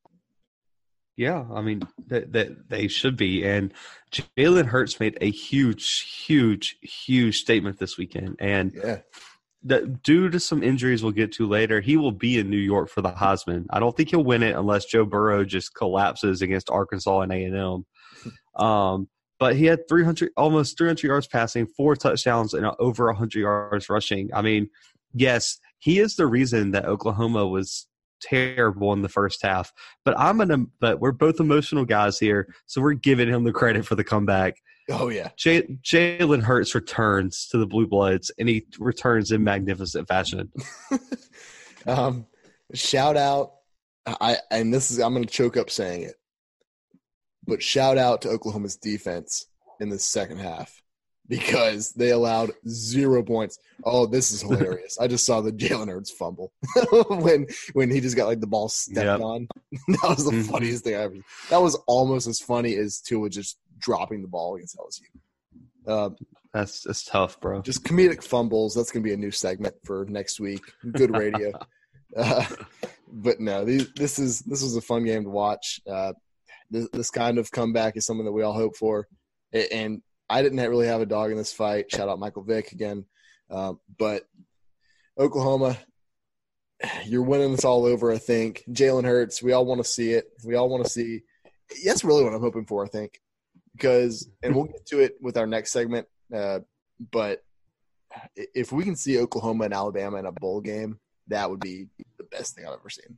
Yeah, 1.16 1.46
I 1.54 1.62
mean 1.62 1.84
that 2.08 2.32
they, 2.32 2.56
they 2.70 2.88
should 2.88 3.16
be, 3.18 3.46
and 3.46 3.74
Jalen 4.12 4.66
Hurts 4.66 5.00
made 5.00 5.18
a 5.22 5.30
huge, 5.30 6.02
huge, 6.26 6.78
huge 6.82 7.40
statement 7.40 7.78
this 7.80 7.98
weekend, 7.98 8.38
and 8.40 8.74
yeah. 8.74 9.00
That 9.66 10.04
due 10.04 10.30
to 10.30 10.42
some 10.42 10.62
injuries 10.62 11.04
we'll 11.04 11.14
get 11.14 11.32
to 11.34 11.48
later, 11.48 11.80
he 11.80 11.96
will 11.96 12.12
be 12.12 12.38
in 12.38 12.50
New 12.50 12.58
York 12.58 12.90
for 12.90 13.02
the 13.02 13.12
Heisman. 13.12 13.66
I 13.70 13.80
don't 13.80 13.96
think 13.96 14.10
he'll 14.10 14.22
win 14.22 14.44
it 14.44 14.58
unless 14.58 14.84
Joe 14.84 15.06
Burrow 15.06 15.46
just 15.46 15.74
collapses 15.74 16.42
against 16.42 16.70
Arkansas 16.70 17.22
and 17.22 17.32
A 17.32 17.44
and 17.46 17.56
M. 17.56 17.86
Um, 18.62 19.08
but 19.40 19.56
he 19.56 19.66
had 19.66 19.88
300 19.88 20.32
almost 20.38 20.78
300 20.78 21.04
yards 21.04 21.28
passing 21.28 21.68
four 21.68 21.96
touchdowns 21.96 22.54
and 22.54 22.66
over 22.80 23.08
100 23.08 23.40
yards 23.40 23.90
rushing. 23.90 24.30
I 24.34 24.42
mean 24.42 24.70
yes 25.14 25.60
he 25.80 26.00
is 26.00 26.16
the 26.16 26.26
reason 26.26 26.72
that 26.72 26.86
oklahoma 26.86 27.48
was 27.48 27.88
terrible 28.22 28.94
in 28.94 29.02
the 29.02 29.10
first 29.10 29.42
half 29.42 29.72
but 30.06 30.18
i'm 30.18 30.38
gonna 30.38 30.66
but 30.80 31.00
we're 31.00 31.12
both 31.12 31.40
emotional 31.40 31.86
guys 31.86 32.18
here 32.18 32.48
so 32.66 32.82
we're 32.82 32.94
giving 32.94 33.28
him 33.28 33.44
the 33.44 33.52
credit 33.52 33.86
for 33.86 33.96
the 33.96 34.04
comeback. 34.04 34.56
Oh 34.90 35.10
yeah. 35.10 35.30
J- 35.38 35.78
jalen 35.82 36.42
hurts 36.42 36.76
returns 36.76 37.48
to 37.52 37.58
the 37.58 37.66
blue 37.66 37.88
bloods 37.88 38.32
and 38.38 38.50
he 38.50 38.66
returns 38.80 39.32
in 39.32 39.44
magnificent 39.44 40.08
fashion. 40.08 40.52
Um 41.86 42.28
shout 42.74 43.18
out 43.18 43.56
i 44.06 44.38
and 44.52 44.74
this 44.74 44.90
is 44.90 45.00
i'm 45.00 45.14
gonna 45.14 45.26
choke 45.26 45.58
up 45.58 45.70
saying 45.70 46.04
it 46.04 46.16
but 47.48 47.62
shout 47.62 47.98
out 47.98 48.22
to 48.22 48.30
Oklahoma's 48.30 48.78
defense 48.78 49.48
in 49.80 49.90
the 49.90 50.00
second 50.00 50.40
half 50.40 50.82
because 51.28 51.94
they 51.94 52.12
allowed 52.12 52.52
zero 52.68 53.24
points. 53.24 53.58
Oh, 53.84 54.06
this 54.06 54.32
is 54.32 54.42
hilarious! 54.42 54.98
I 55.00 55.08
just 55.08 55.26
saw 55.26 55.42
the 55.42 55.52
Jalen 55.52 55.90
Hurts 55.90 56.12
fumble 56.12 56.52
when 57.10 57.48
when 57.74 57.90
he 57.90 58.00
just 58.00 58.16
got 58.16 58.28
like 58.28 58.40
the 58.40 58.48
ball 58.48 58.70
stepped 58.70 59.06
yep. 59.06 59.22
on. 59.22 59.48
that 59.88 60.10
was 60.10 60.26
the 60.26 60.32
mm-hmm. 60.32 60.52
funniest 60.52 60.84
thing 60.84 60.96
I 60.96 61.04
ever. 61.04 61.16
That 61.50 61.62
was 61.62 61.76
almost 61.88 62.28
as 62.28 62.40
funny 62.40 62.76
as 62.76 63.00
Tua 63.00 63.30
just 63.30 63.58
dropping 63.80 64.22
the 64.22 64.28
ball 64.28 64.56
against 64.56 64.78
LSU. 64.78 65.92
Um, 65.92 66.16
that's 66.54 66.82
that's 66.82 67.04
tough, 67.04 67.40
bro. 67.40 67.62
Just 67.62 67.84
comedic 67.84 68.24
fumbles. 68.24 68.76
That's 68.76 68.92
gonna 68.92 69.04
be 69.04 69.14
a 69.14 69.18
new 69.18 69.32
segment 69.32 69.76
for 69.84 70.06
next 70.10 70.40
week. 70.40 70.62
Good 70.92 71.16
radio. 71.16 71.52
uh, 72.18 72.46
but 73.12 73.40
no, 73.40 73.66
these, 73.66 73.92
this 73.94 74.20
is 74.20 74.42
this 74.42 74.62
was 74.62 74.76
a 74.76 74.82
fun 74.82 75.04
game 75.06 75.24
to 75.24 75.30
watch. 75.30 75.82
Uh, 75.90 76.14
this, 76.74 76.90
this 76.92 77.10
kind 77.12 77.38
of 77.38 77.52
comeback 77.52 77.96
is 77.96 78.06
something 78.06 78.26
that 78.26 78.32
we 78.32 78.42
all 78.42 78.54
hope 78.54 78.76
for. 78.76 79.08
And 79.54 80.02
I 80.30 80.42
didn't 80.42 80.60
really 80.60 80.88
have 80.88 81.02
a 81.02 81.06
dog 81.06 81.32
in 81.32 81.38
this 81.38 81.54
fight. 81.54 81.92
Shout 81.92 82.10
out 82.10 82.20
Michael 82.20 82.44
Vick 82.44 82.72
again. 82.72 83.06
Um, 83.50 83.80
but 83.98 84.24
Oklahoma, 85.18 85.78
you're 87.06 87.24
winning 87.24 87.52
this 87.52 87.64
all 87.64 87.86
over, 87.86 88.12
I 88.12 88.18
think. 88.18 88.64
Jalen 88.70 89.06
Hurts, 89.06 89.44
we 89.44 89.54
all 89.54 89.66
want 89.66 89.84
to 89.84 89.90
see 89.90 90.12
it. 90.14 90.26
We 90.44 90.56
all 90.56 90.70
want 90.70 90.84
to 90.84 90.90
see. 90.90 91.22
That's 91.86 92.04
really 92.04 92.24
what 92.24 92.34
I'm 92.34 92.42
hoping 92.42 92.66
for, 92.66 92.84
I 92.84 92.88
think. 92.88 93.22
Because, 93.74 94.28
and 94.42 94.56
we'll 94.56 94.66
get 94.66 94.86
to 94.88 95.00
it 95.00 95.16
with 95.22 95.38
our 95.38 95.48
next 95.48 95.72
segment. 95.72 96.08
Uh, 96.34 96.60
but 97.12 97.44
if 98.36 98.72
we 98.72 98.84
can 98.84 98.96
see 98.96 99.20
Oklahoma 99.20 99.66
and 99.66 99.74
Alabama 99.74 100.18
in 100.18 100.26
a 100.26 100.32
bowl 100.32 100.62
game, 100.62 101.00
that 101.28 101.50
would 101.50 101.60
be 101.60 101.88
the 102.18 102.24
best 102.24 102.56
thing 102.56 102.66
I've 102.66 102.74
ever 102.74 102.90
seen. 102.90 103.18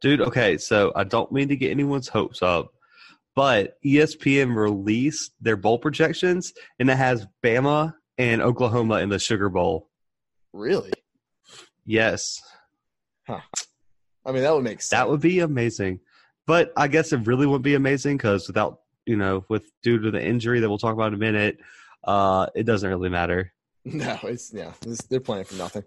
Dude, 0.00 0.20
okay, 0.20 0.58
so 0.58 0.92
I 0.94 1.04
don't 1.04 1.32
mean 1.32 1.48
to 1.48 1.56
get 1.56 1.70
anyone's 1.70 2.08
hopes 2.08 2.42
up, 2.42 2.68
but 3.34 3.74
ESPN 3.84 4.54
released 4.54 5.32
their 5.40 5.56
bowl 5.56 5.78
projections 5.78 6.52
and 6.78 6.90
it 6.90 6.96
has 6.96 7.26
Bama 7.42 7.94
and 8.18 8.42
Oklahoma 8.42 8.96
in 8.96 9.08
the 9.08 9.18
Sugar 9.18 9.48
Bowl. 9.48 9.88
Really? 10.52 10.92
Yes. 11.84 12.40
Huh. 13.26 13.40
I 14.24 14.32
mean, 14.32 14.42
that 14.42 14.54
would 14.54 14.64
make 14.64 14.82
sense. 14.82 14.90
That 14.90 15.08
would 15.08 15.20
be 15.20 15.40
amazing. 15.40 16.00
But 16.46 16.72
I 16.76 16.88
guess 16.88 17.12
it 17.12 17.26
really 17.26 17.46
wouldn't 17.46 17.64
be 17.64 17.74
amazing 17.74 18.16
because 18.16 18.46
without, 18.46 18.80
you 19.04 19.16
know, 19.16 19.44
with 19.48 19.70
due 19.82 19.98
to 19.98 20.10
the 20.10 20.24
injury 20.24 20.60
that 20.60 20.68
we'll 20.68 20.78
talk 20.78 20.94
about 20.94 21.08
in 21.08 21.14
a 21.14 21.18
minute, 21.18 21.58
uh, 22.04 22.46
it 22.54 22.64
doesn't 22.64 22.88
really 22.88 23.08
matter. 23.08 23.52
No, 23.92 24.18
it's 24.24 24.52
yeah, 24.52 24.72
it's, 24.84 25.04
they're 25.04 25.20
playing 25.20 25.44
for 25.44 25.54
nothing. 25.54 25.84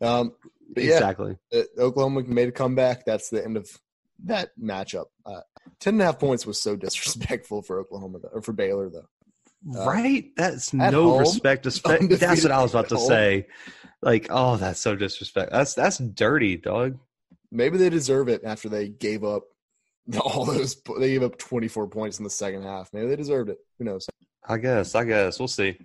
Um, 0.00 0.34
yeah, 0.76 0.94
exactly. 0.94 1.36
Oklahoma 1.76 2.22
made 2.22 2.48
a 2.48 2.52
comeback. 2.52 3.04
That's 3.04 3.28
the 3.28 3.44
end 3.44 3.56
of 3.56 3.68
that 4.24 4.50
matchup. 4.56 5.06
Uh, 5.26 5.40
ten 5.80 5.94
and 5.94 6.02
a 6.02 6.04
half 6.04 6.20
points 6.20 6.46
was 6.46 6.62
so 6.62 6.76
disrespectful 6.86 7.62
for 7.62 7.80
Oklahoma 7.80 8.20
though, 8.22 8.30
or 8.32 8.40
for 8.40 8.52
Baylor 8.52 8.88
though. 8.88 9.08
Uh, 9.76 9.84
right? 9.84 10.30
That's 10.36 10.72
no 10.72 11.10
home, 11.10 11.18
respect. 11.18 11.64
That's 11.64 11.82
what 12.44 12.52
I 12.52 12.62
was 12.62 12.70
about 12.70 12.88
to 12.90 12.96
home. 12.96 13.08
say. 13.08 13.46
Like, 14.00 14.28
oh, 14.30 14.56
that's 14.56 14.80
so 14.80 14.96
disrespectful. 14.96 15.58
That's 15.58 15.74
that's 15.74 15.98
dirty, 15.98 16.56
dog. 16.56 16.98
Maybe 17.50 17.76
they 17.76 17.90
deserve 17.90 18.28
it 18.28 18.42
after 18.44 18.70
they 18.70 18.88
gave 18.88 19.24
up 19.24 19.42
all 20.20 20.46
those. 20.46 20.80
They 20.98 21.10
gave 21.10 21.22
up 21.22 21.36
twenty 21.36 21.68
four 21.68 21.88
points 21.88 22.18
in 22.18 22.24
the 22.24 22.30
second 22.30 22.62
half. 22.62 22.90
Maybe 22.94 23.08
they 23.08 23.16
deserved 23.16 23.50
it. 23.50 23.58
Who 23.78 23.84
knows? 23.84 24.06
I 24.48 24.56
guess. 24.56 24.94
I 24.94 25.04
guess 25.04 25.38
we'll 25.38 25.48
see. 25.48 25.76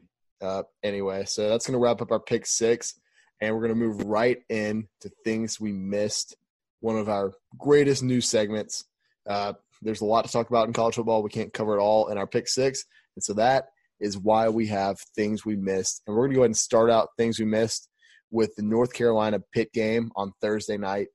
Uh, 0.41 0.63
anyway, 0.83 1.25
so 1.25 1.49
that's 1.49 1.65
going 1.65 1.73
to 1.73 1.79
wrap 1.79 2.01
up 2.01 2.11
our 2.11 2.19
pick 2.19 2.45
six 2.45 2.99
and 3.41 3.53
we're 3.53 3.61
going 3.61 3.77
to 3.77 3.85
move 3.85 4.03
right 4.05 4.39
in 4.49 4.87
to 5.01 5.09
things 5.23 5.59
we 5.59 5.71
missed. 5.71 6.35
One 6.79 6.97
of 6.97 7.09
our 7.09 7.33
greatest 7.57 8.03
news 8.03 8.27
segments. 8.27 8.85
Uh, 9.27 9.53
there's 9.81 10.01
a 10.01 10.05
lot 10.05 10.25
to 10.25 10.31
talk 10.31 10.49
about 10.49 10.67
in 10.67 10.73
college 10.73 10.95
football. 10.95 11.23
We 11.23 11.29
can't 11.29 11.53
cover 11.53 11.77
it 11.77 11.81
all 11.81 12.07
in 12.07 12.17
our 12.17 12.27
pick 12.27 12.47
six, 12.47 12.85
and 13.15 13.23
so 13.23 13.33
that 13.33 13.65
is 13.99 14.17
why 14.17 14.49
we 14.49 14.67
have 14.67 14.97
things 15.15 15.45
we 15.45 15.55
missed. 15.55 16.01
And 16.05 16.15
we're 16.15 16.23
going 16.23 16.31
to 16.31 16.35
go 16.35 16.41
ahead 16.41 16.49
and 16.49 16.57
start 16.57 16.89
out 16.89 17.09
things 17.17 17.39
we 17.39 17.45
missed 17.45 17.89
with 18.31 18.55
the 18.55 18.63
North 18.63 18.93
Carolina 18.93 19.41
Pitt 19.53 19.71
game 19.73 20.11
on 20.15 20.33
Thursday 20.41 20.77
night. 20.77 21.07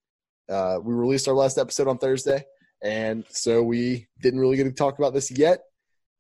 Uh, 0.48 0.78
we 0.82 0.94
released 0.94 1.28
our 1.28 1.34
last 1.34 1.58
episode 1.58 1.88
on 1.88 1.98
Thursday, 1.98 2.44
and 2.82 3.24
so 3.30 3.62
we 3.62 4.08
didn't 4.20 4.40
really 4.40 4.56
get 4.56 4.64
to 4.64 4.72
talk 4.72 4.98
about 4.98 5.14
this 5.14 5.30
yet. 5.30 5.60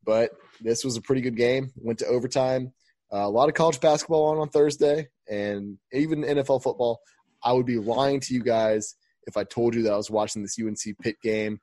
But 0.04 0.30
this 0.60 0.84
was 0.84 0.96
a 0.96 1.02
pretty 1.02 1.22
good 1.22 1.36
game. 1.36 1.72
Went 1.76 1.98
to 2.00 2.06
overtime. 2.06 2.72
Uh, 3.12 3.18
a 3.18 3.28
lot 3.28 3.48
of 3.48 3.54
college 3.54 3.80
basketball 3.80 4.26
on 4.26 4.38
on 4.38 4.48
Thursday, 4.48 5.08
and 5.28 5.78
even 5.92 6.22
NFL 6.22 6.62
football. 6.62 7.00
I 7.42 7.52
would 7.52 7.66
be 7.66 7.78
lying 7.78 8.20
to 8.20 8.34
you 8.34 8.42
guys 8.42 8.94
if 9.26 9.36
I 9.36 9.44
told 9.44 9.74
you 9.74 9.82
that 9.84 9.92
I 9.92 9.96
was 9.96 10.10
watching 10.10 10.42
this 10.42 10.58
UNC 10.60 10.98
Pitt 11.00 11.16
game 11.22 11.58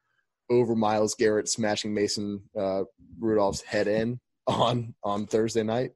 over 0.49 0.75
Myles 0.75 1.15
Garrett 1.15 1.47
smashing 1.47 1.93
Mason 1.93 2.41
uh, 2.57 2.83
Rudolph's 3.19 3.61
head 3.61 3.87
in 3.87 4.19
on 4.47 4.95
on 5.03 5.27
Thursday 5.27 5.63
night. 5.63 5.91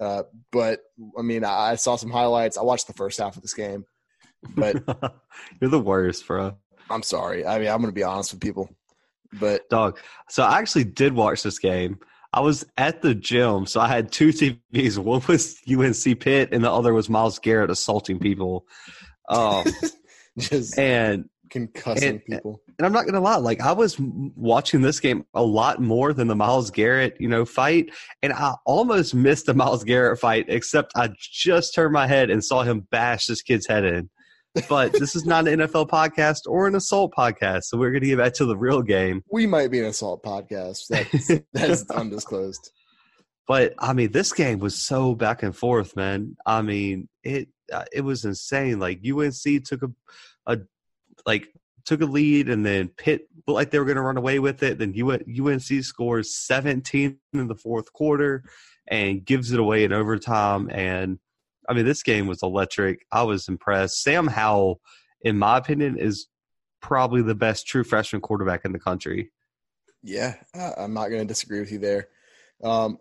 Uh, 0.00 0.22
but 0.52 0.80
I 1.18 1.22
mean, 1.22 1.44
I, 1.44 1.72
I 1.72 1.74
saw 1.76 1.96
some 1.96 2.10
highlights. 2.10 2.56
I 2.56 2.62
watched 2.62 2.86
the 2.86 2.94
first 2.94 3.18
half 3.18 3.36
of 3.36 3.42
this 3.42 3.54
game, 3.54 3.84
but 4.56 4.76
You're 5.60 5.70
the 5.70 5.80
worst, 5.80 6.26
bro. 6.26 6.56
I'm 6.88 7.02
sorry. 7.02 7.46
I 7.46 7.58
mean, 7.58 7.68
I'm 7.68 7.78
going 7.78 7.92
to 7.92 7.92
be 7.92 8.02
honest 8.02 8.32
with 8.32 8.40
people. 8.40 8.68
But 9.38 9.68
Dog. 9.68 9.98
So 10.28 10.42
I 10.42 10.58
actually 10.58 10.84
did 10.84 11.12
watch 11.12 11.42
this 11.42 11.58
game. 11.58 11.98
I 12.32 12.40
was 12.40 12.64
at 12.76 13.02
the 13.02 13.14
gym, 13.14 13.66
so 13.66 13.80
I 13.80 13.88
had 13.88 14.12
two 14.12 14.28
TVs. 14.28 14.98
One 14.98 15.22
was 15.26 15.58
UNC 15.68 16.20
Pitt, 16.20 16.50
and 16.52 16.62
the 16.62 16.70
other 16.70 16.94
was 16.94 17.08
Myles 17.08 17.38
Garrett 17.38 17.70
assaulting 17.70 18.18
people. 18.18 18.66
Um, 19.28 19.64
just 20.38 20.78
and 20.78 21.28
concussing 21.52 22.08
and- 22.08 22.24
people. 22.24 22.62
and 22.78 22.86
I'm 22.86 22.92
not 22.92 23.06
gonna 23.06 23.20
lie, 23.20 23.36
like 23.36 23.60
I 23.60 23.72
was 23.72 23.96
watching 23.98 24.82
this 24.82 25.00
game 25.00 25.24
a 25.34 25.42
lot 25.42 25.80
more 25.80 26.12
than 26.12 26.28
the 26.28 26.36
Myles 26.36 26.70
Garrett, 26.70 27.16
you 27.18 27.28
know, 27.28 27.44
fight, 27.44 27.90
and 28.22 28.32
I 28.32 28.54
almost 28.64 29.14
missed 29.14 29.46
the 29.46 29.54
Myles 29.54 29.82
Garrett 29.82 30.20
fight, 30.20 30.46
except 30.48 30.92
I 30.96 31.10
just 31.18 31.74
turned 31.74 31.92
my 31.92 32.06
head 32.06 32.30
and 32.30 32.44
saw 32.44 32.62
him 32.62 32.86
bash 32.92 33.26
this 33.26 33.42
kid's 33.42 33.66
head 33.66 33.84
in. 33.84 34.08
But 34.68 34.92
this 34.92 35.14
is 35.14 35.24
not 35.24 35.46
an 35.46 35.60
NFL 35.60 35.88
podcast 35.88 36.40
or 36.46 36.66
an 36.66 36.74
assault 36.74 37.12
podcast, 37.16 37.64
so 37.64 37.78
we're 37.78 37.92
gonna 37.92 38.06
get 38.06 38.18
back 38.18 38.34
to 38.34 38.44
the 38.44 38.56
real 38.56 38.82
game. 38.82 39.22
We 39.30 39.46
might 39.46 39.70
be 39.70 39.78
an 39.78 39.86
assault 39.86 40.22
podcast. 40.22 40.88
That's 40.88 41.40
that's 41.52 41.90
undisclosed. 41.90 42.70
But 43.46 43.74
I 43.78 43.92
mean, 43.92 44.12
this 44.12 44.32
game 44.32 44.58
was 44.58 44.80
so 44.80 45.14
back 45.14 45.42
and 45.42 45.54
forth, 45.56 45.96
man. 45.96 46.36
I 46.46 46.62
mean, 46.62 47.08
it 47.22 47.48
uh, 47.72 47.84
it 47.92 48.02
was 48.02 48.24
insane. 48.24 48.80
Like 48.80 49.00
UNC 49.06 49.64
took 49.64 49.82
a 49.82 49.90
a 50.46 50.58
like 51.26 51.48
took 51.84 52.00
a 52.02 52.06
lead, 52.06 52.48
and 52.48 52.64
then 52.64 52.88
Pitt 52.88 53.28
looked 53.46 53.56
like 53.56 53.70
they 53.70 53.78
were 53.78 53.84
going 53.84 53.96
to 53.96 54.02
run 54.02 54.16
away 54.16 54.38
with 54.38 54.62
it. 54.62 54.78
Then 54.78 54.94
UNC 55.00 55.84
scores 55.84 56.36
17 56.36 57.18
in 57.32 57.48
the 57.48 57.54
fourth 57.54 57.92
quarter 57.92 58.44
and 58.86 59.24
gives 59.24 59.52
it 59.52 59.60
away 59.60 59.84
in 59.84 59.92
overtime. 59.92 60.70
And 60.70 61.18
I 61.70 61.72
mean, 61.72 61.84
this 61.84 62.02
game 62.02 62.26
was 62.26 62.42
electric. 62.42 63.06
I 63.12 63.22
was 63.22 63.46
impressed. 63.46 64.02
Sam 64.02 64.26
Howell, 64.26 64.80
in 65.22 65.38
my 65.38 65.56
opinion, 65.56 65.96
is 65.96 66.26
probably 66.82 67.22
the 67.22 67.36
best 67.36 67.64
true 67.64 67.84
freshman 67.84 68.20
quarterback 68.20 68.64
in 68.64 68.72
the 68.72 68.80
country. 68.80 69.30
Yeah, 70.02 70.34
I'm 70.54 70.94
not 70.94 71.10
going 71.10 71.20
to 71.20 71.26
disagree 71.26 71.60
with 71.60 71.70
you 71.70 71.78
there. 71.78 72.08
Um, 72.64 72.98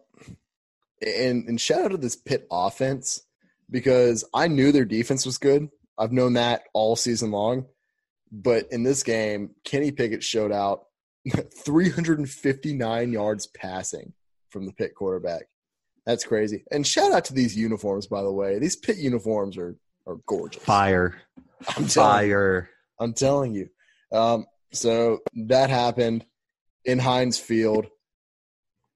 and 1.01 1.47
and 1.47 1.60
shout 1.60 1.82
out 1.82 1.91
to 1.91 1.97
this 1.97 2.15
Pitt 2.15 2.45
offense 2.51 3.23
because 3.71 4.23
I 4.36 4.47
knew 4.47 4.71
their 4.71 4.86
defense 4.86 5.25
was 5.25 5.39
good. 5.39 5.69
I've 5.97 6.12
known 6.12 6.34
that 6.34 6.63
all 6.73 6.95
season 6.95 7.32
long, 7.32 7.65
but 8.32 8.71
in 8.71 8.84
this 8.84 9.01
game, 9.01 9.55
Kenny 9.63 9.91
Pickett 9.91 10.23
showed 10.23 10.51
out 10.51 10.86
359 11.65 13.13
yards 13.13 13.47
passing 13.47 14.13
from 14.51 14.67
the 14.67 14.73
Pitt 14.73 14.93
quarterback. 14.93 15.47
That's 16.10 16.24
crazy. 16.26 16.63
And 16.72 16.88
shout 16.88 17.12
out 17.12 17.26
to 17.26 17.36
these 17.36 17.56
uniforms, 17.56 18.08
by 18.08 18.24
the 18.24 18.32
way. 18.32 18.58
These 18.58 18.78
Pitt 18.78 18.98
uniforms 18.98 19.60
are 19.60 19.76
are 20.08 20.15
gorgeous. 20.26 20.63
Fire, 20.63 21.22
I'm 21.78 21.84
you. 21.84 21.89
fire. 21.89 22.69
I'm 23.00 23.13
telling 23.13 23.54
you. 23.54 23.69
Um, 24.12 24.48
so 24.74 25.19
that 25.48 25.69
happened 25.69 26.26
in 26.84 26.98
Heinz 26.98 27.38
Field. 27.38 27.86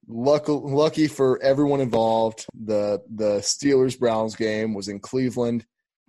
Lucky, 0.08 0.50
lucky 0.50 1.06
for 1.06 1.40
everyone 1.40 1.80
involved, 1.80 2.46
the 2.52 3.00
the 3.14 3.36
Steelers 3.38 3.96
Browns 3.96 4.34
game 4.34 4.74
was 4.74 4.88
in 4.88 4.98
Cleveland, 4.98 5.64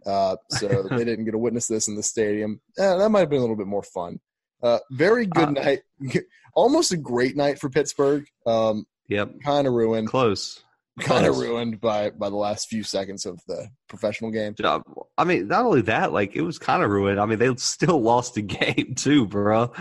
uh, 0.08 0.38
so 0.50 0.68
they 0.90 1.06
didn't 1.06 1.26
get 1.26 1.32
to 1.34 1.38
witness 1.38 1.68
this 1.68 1.88
in 1.88 1.96
the 1.96 2.02
stadium. 2.02 2.60
Eh, 2.80 2.96
that 2.98 3.10
might 3.10 3.20
have 3.20 3.30
been 3.30 3.38
a 3.38 3.42
little 3.42 3.56
bit 3.56 3.68
more 3.68 3.84
fun. 3.84 4.20
Uh, 4.64 4.80
very 4.90 5.28
good 5.28 5.50
Uh, 5.50 5.52
night, 5.52 5.82
almost 6.56 6.92
a 6.94 6.98
great 6.98 7.36
night 7.38 7.60
for 7.60 7.70
Pittsburgh. 7.70 8.26
Um, 8.48 8.88
Yep, 9.08 9.36
kind 9.44 9.68
of 9.68 9.74
ruined, 9.74 10.08
close. 10.08 10.64
Kind 11.00 11.26
of 11.26 11.38
ruined 11.38 11.82
by 11.82 12.10
by 12.12 12.30
the 12.30 12.36
last 12.36 12.68
few 12.68 12.84
seconds 12.84 13.26
of 13.26 13.40
the 13.48 13.68
professional 13.88 14.32
game. 14.32 14.56
I 15.18 15.24
mean, 15.24 15.48
not 15.48 15.66
only 15.66 15.82
that, 15.82 16.14
like 16.14 16.36
it 16.36 16.42
was 16.42 16.58
kind 16.58 16.84
of 16.84 16.90
ruined. 16.90 17.20
I 17.20 17.26
mean, 17.26 17.40
they 17.40 17.54
still 17.56 18.02
lost 18.02 18.36
the 18.36 18.42
game 18.42 18.96
too, 18.96 19.26
bro. 19.28 19.72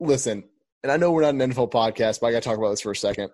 listen, 0.00 0.44
and 0.82 0.92
I 0.92 0.96
know 0.96 1.12
we're 1.12 1.22
not 1.22 1.34
an 1.34 1.52
NFL 1.52 1.70
podcast, 1.70 2.20
but 2.20 2.28
I 2.28 2.32
got 2.32 2.42
to 2.42 2.48
talk 2.48 2.58
about 2.58 2.70
this 2.70 2.80
for 2.80 2.92
a 2.92 2.96
second. 2.96 3.30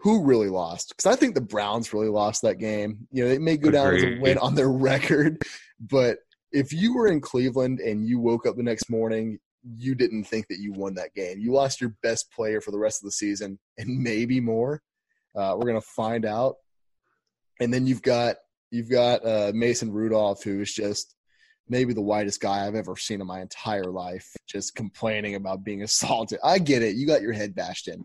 Who 0.00 0.24
really 0.24 0.48
lost? 0.48 0.90
Because 0.90 1.12
I 1.12 1.16
think 1.16 1.34
the 1.34 1.42
Browns 1.42 1.92
really 1.92 2.08
lost 2.08 2.42
that 2.42 2.58
game. 2.58 3.06
You 3.10 3.24
know, 3.24 3.28
they 3.28 3.38
may 3.38 3.58
go 3.58 3.70
down 3.70 3.94
as 3.94 4.02
a 4.02 4.18
win 4.20 4.38
on 4.38 4.54
their 4.54 4.70
record, 4.70 5.42
but 5.80 6.18
if 6.50 6.72
you 6.72 6.94
were 6.94 7.08
in 7.08 7.20
Cleveland 7.20 7.80
and 7.80 8.06
you 8.06 8.18
woke 8.18 8.46
up 8.46 8.56
the 8.56 8.62
next 8.62 8.88
morning, 8.90 9.38
you 9.76 9.94
didn't 9.94 10.24
think 10.24 10.48
that 10.48 10.58
you 10.58 10.72
won 10.72 10.94
that 10.94 11.14
game. 11.14 11.38
You 11.38 11.52
lost 11.52 11.80
your 11.80 11.94
best 12.02 12.30
player 12.32 12.60
for 12.60 12.70
the 12.70 12.78
rest 12.78 13.02
of 13.02 13.06
the 13.06 13.12
season 13.12 13.58
and 13.78 14.02
maybe 14.02 14.40
more. 14.40 14.82
Uh, 15.34 15.56
we're 15.56 15.66
gonna 15.66 15.80
find 15.80 16.24
out. 16.24 16.56
And 17.60 17.72
then 17.72 17.86
you've 17.86 18.02
got 18.02 18.36
you've 18.70 18.90
got 18.90 19.24
uh, 19.24 19.52
Mason 19.54 19.92
Rudolph, 19.92 20.42
who 20.42 20.60
is 20.60 20.72
just 20.72 21.14
maybe 21.68 21.94
the 21.94 22.02
whitest 22.02 22.40
guy 22.40 22.66
I've 22.66 22.74
ever 22.74 22.96
seen 22.96 23.20
in 23.20 23.26
my 23.26 23.40
entire 23.40 23.90
life, 23.90 24.30
just 24.48 24.74
complaining 24.74 25.34
about 25.34 25.64
being 25.64 25.82
assaulted. 25.88 26.38
I 26.42 26.58
get 26.58 26.82
it. 26.82 26.96
You 26.96 27.06
got 27.06 27.22
your 27.22 27.32
head 27.32 27.54
bashed 27.54 27.88
in. 27.88 28.04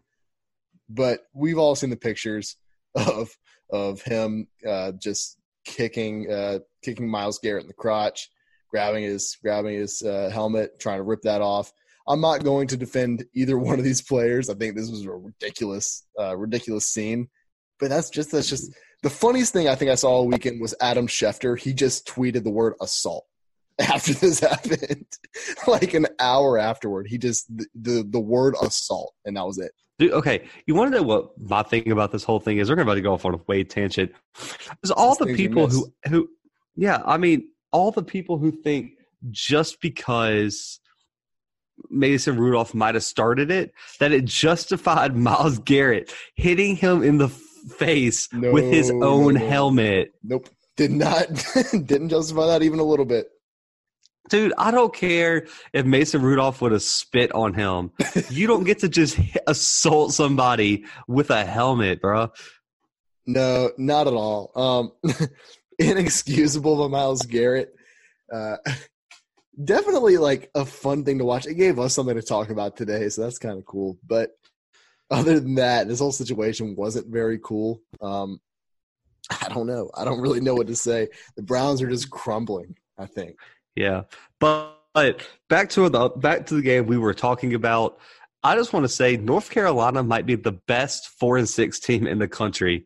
But 0.90 1.22
we've 1.34 1.58
all 1.58 1.76
seen 1.76 1.90
the 1.90 1.98
pictures 1.98 2.56
of 2.96 3.30
of 3.70 4.02
him 4.02 4.48
uh, 4.66 4.94
just 4.94 5.38
kicking 5.66 6.32
uh, 6.32 6.60
kicking 6.82 7.10
Myles 7.10 7.40
Garrett 7.40 7.64
in 7.64 7.68
the 7.68 7.74
crotch, 7.74 8.30
grabbing 8.70 9.04
his 9.04 9.38
grabbing 9.42 9.76
his 9.76 10.02
uh, 10.02 10.30
helmet, 10.32 10.80
trying 10.80 11.00
to 11.00 11.04
rip 11.04 11.22
that 11.24 11.42
off. 11.42 11.72
I'm 12.08 12.22
not 12.22 12.44
going 12.44 12.68
to 12.68 12.78
defend 12.78 13.26
either 13.34 13.58
one 13.60 13.80
of 13.80 13.86
these 13.86 14.02
players. 14.02 14.50
I 14.50 14.56
think 14.56 14.76
this 14.76 14.90
was 14.90 15.06
a 15.06 15.12
ridiculous 15.12 16.06
uh, 16.20 16.36
ridiculous 16.36 16.88
scene. 16.88 17.30
But 17.80 17.90
that's 17.90 18.10
just 18.10 18.32
that's 18.32 18.50
just 18.50 18.72
the 19.04 19.10
funniest 19.10 19.54
thing 19.54 19.68
I 19.68 19.76
think 19.76 19.92
I 19.92 19.96
saw 19.96 20.10
all 20.10 20.28
weekend 20.28 20.60
was 20.60 20.74
Adam 20.82 21.08
Schefter. 21.08 21.60
He 21.60 21.74
just 21.74 22.08
tweeted 22.08 22.44
the 22.44 22.50
word 22.50 22.74
assault 22.82 23.26
after 23.80 24.14
this 24.14 24.40
happened, 24.42 25.06
like 25.68 25.94
an 25.94 26.08
hour 26.20 26.58
afterward. 26.58 27.08
He 27.08 27.18
just 27.18 27.46
the, 27.56 27.66
the 27.76 28.08
the 28.10 28.20
word 28.20 28.56
assault, 28.62 29.14
and 29.26 29.38
that 29.38 29.46
was 29.46 29.60
it. 29.60 29.72
Dude, 30.00 30.12
okay, 30.14 30.48
you 30.68 30.76
want 30.76 30.92
to 30.92 30.98
know 30.98 31.04
what 31.04 31.32
my 31.40 31.64
thing 31.64 31.92
about 31.92 32.12
this 32.12 32.24
whole 32.24 32.40
thing 32.40 32.60
is? 32.60 32.70
We're 32.70 32.80
about 32.80 32.96
to 32.96 33.02
go 33.02 33.14
off 33.14 33.26
on 33.26 33.34
a 33.34 33.40
way 33.48 33.64
tangent. 33.64 34.12
There's 34.82 34.92
all 34.92 35.16
the 35.16 35.34
people 35.34 35.68
who 35.68 35.92
who, 36.08 36.30
yeah, 36.76 37.02
I 37.06 37.18
mean, 37.18 37.50
all 37.72 37.92
the 37.92 38.04
people 38.04 38.38
who 38.38 38.52
think 38.52 38.92
just 39.32 39.82
because 39.82 40.80
Mason 41.90 42.38
Rudolph 42.38 42.74
might 42.74 42.96
have 42.96 43.04
started 43.04 43.52
it, 43.52 43.74
that 44.00 44.12
it 44.12 44.26
justified 44.26 45.16
Myles 45.28 45.60
Garrett 45.60 46.14
hitting 46.36 46.76
him 46.76 47.04
in 47.04 47.18
the 47.18 47.30
face 47.30 48.30
No, 48.34 48.52
with 48.52 48.66
his 48.66 48.92
no, 48.92 49.08
own 49.08 49.34
no. 49.36 49.48
helmet. 49.48 50.12
Nope, 50.24 50.50
did 50.76 50.92
not 50.92 51.28
didn't 51.72 52.10
justify 52.10 52.48
that 52.48 52.64
even 52.64 52.80
a 52.80 52.84
little 52.84 53.06
bit. 53.06 53.28
Dude, 54.30 54.54
I 54.58 54.72
don't 54.72 54.94
care 54.94 55.48
if 55.72 55.86
Mason 55.86 56.22
Rudolph 56.22 56.62
would 56.62 56.74
have 56.74 56.82
spit 56.84 57.32
on 57.34 57.54
him. 57.54 57.92
You 58.30 58.46
don't 58.46 58.66
get 58.66 58.80
to 58.80 58.90
just 58.90 59.18
assault 59.48 60.12
somebody 60.14 60.84
with 61.08 61.30
a 61.30 61.46
helmet, 61.46 62.02
bro. 62.02 62.32
No, 63.26 63.72
not 63.78 64.08
at 64.08 64.14
all. 64.14 64.52
Um, 64.54 64.92
inexcusable 65.80 66.78
by 66.78 66.92
Myles 66.92 67.22
Garrett. 67.22 67.74
Uh, 68.34 68.58
definitely 69.64 70.18
like 70.18 70.50
a 70.56 70.66
fun 70.66 71.04
thing 71.04 71.18
to 71.20 71.26
watch. 71.26 71.48
It 71.48 71.56
gave 71.56 71.80
us 71.80 71.94
something 71.94 72.16
to 72.16 72.22
talk 72.22 72.50
about 72.50 72.78
today, 72.78 73.10
so 73.10 73.24
that's 73.24 73.40
kind 73.40 73.58
of 73.58 73.66
cool. 73.66 73.98
But 74.06 74.32
other 75.10 75.40
than 75.40 75.56
that, 75.56 75.88
this 75.88 76.00
whole 76.00 76.12
situation 76.12 76.76
wasn't 76.76 77.08
very 77.08 77.40
cool. 77.44 77.82
Um, 78.02 78.40
I 79.30 79.50
don't 79.50 79.68
know. 79.68 79.90
I 79.96 80.06
don't 80.06 80.22
really 80.22 80.42
know 80.42 80.56
what 80.56 80.68
to 80.68 80.76
say. 80.76 81.10
The 81.36 81.44
Browns 81.44 81.82
are 81.82 81.90
just 81.90 82.10
crumbling. 82.10 82.76
I 82.98 83.06
think. 83.06 83.38
Yeah, 83.76 84.04
but, 84.40 84.74
but 84.94 85.28
back 85.50 85.70
to 85.72 85.88
the 85.90 86.10
back 86.10 86.48
to 86.48 86.56
the 86.56 86.62
game 86.62 86.88
we 86.88 86.98
were 86.98 87.14
talking 87.14 87.54
about. 87.54 88.00
I 88.44 88.56
just 88.56 88.72
want 88.72 88.84
to 88.86 88.90
say 88.90 89.18
North 89.18 89.50
Carolina 89.50 90.04
might 90.04 90.26
be 90.26 90.36
the 90.36 90.54
best 90.54 91.10
four 91.20 91.38
and 91.38 91.50
six 91.50 91.80
team 91.80 92.08
in 92.08 92.20
the 92.20 92.28
country. 92.28 92.86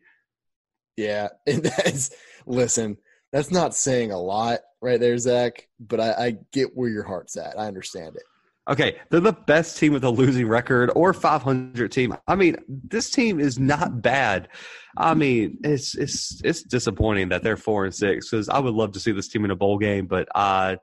Yeah, 0.96 1.28
and 1.46 1.62
that's 1.62 2.10
listen. 2.46 2.98
That's 3.32 3.50
not 3.50 3.74
saying 3.74 4.12
a 4.12 4.18
lot, 4.18 4.60
right 4.80 5.00
there, 5.00 5.16
Zach. 5.18 5.68
But 5.80 6.00
I, 6.00 6.12
I 6.12 6.36
get 6.52 6.76
where 6.76 6.90
your 6.90 7.04
heart's 7.04 7.36
at. 7.36 7.58
I 7.58 7.66
understand 7.66 8.16
it. 8.16 8.22
Okay, 8.70 8.96
they're 9.10 9.18
the 9.18 9.32
best 9.32 9.76
team 9.76 9.92
with 9.92 10.04
a 10.04 10.10
losing 10.10 10.46
record 10.46 10.92
or 10.94 11.12
500 11.12 11.90
team. 11.90 12.16
I 12.28 12.36
mean, 12.36 12.56
this 12.68 13.10
team 13.10 13.40
is 13.40 13.58
not 13.58 14.00
bad. 14.02 14.48
I 14.96 15.14
mean, 15.14 15.58
it's 15.64 15.96
it's 15.96 16.40
it's 16.44 16.62
disappointing 16.62 17.30
that 17.30 17.42
they're 17.42 17.56
four 17.56 17.84
and 17.84 17.94
six 17.94 18.30
because 18.30 18.48
I 18.48 18.60
would 18.60 18.74
love 18.74 18.92
to 18.92 19.00
see 19.00 19.10
this 19.10 19.26
team 19.26 19.44
in 19.44 19.50
a 19.50 19.56
bowl 19.56 19.78
game, 19.78 20.06
but 20.06 20.28
I 20.34 20.76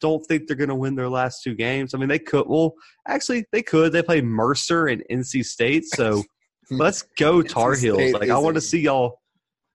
don't 0.00 0.24
think 0.26 0.46
they're 0.46 0.56
going 0.56 0.68
to 0.70 0.74
win 0.74 0.94
their 0.94 1.08
last 1.08 1.42
two 1.42 1.54
games. 1.54 1.92
I 1.92 1.98
mean, 1.98 2.08
they 2.08 2.18
could. 2.18 2.46
Well, 2.46 2.74
actually, 3.06 3.44
they 3.52 3.62
could. 3.62 3.92
They 3.92 4.02
play 4.02 4.22
Mercer 4.22 4.86
and 4.86 5.02
NC 5.10 5.44
State, 5.44 5.84
so 5.84 6.22
let's 6.70 7.02
go 7.18 7.42
Tar 7.42 7.74
Heels. 7.74 8.12
Like 8.12 8.30
I 8.30 8.38
want 8.38 8.54
to 8.54 8.62
see 8.62 8.80
y'all. 8.80 9.20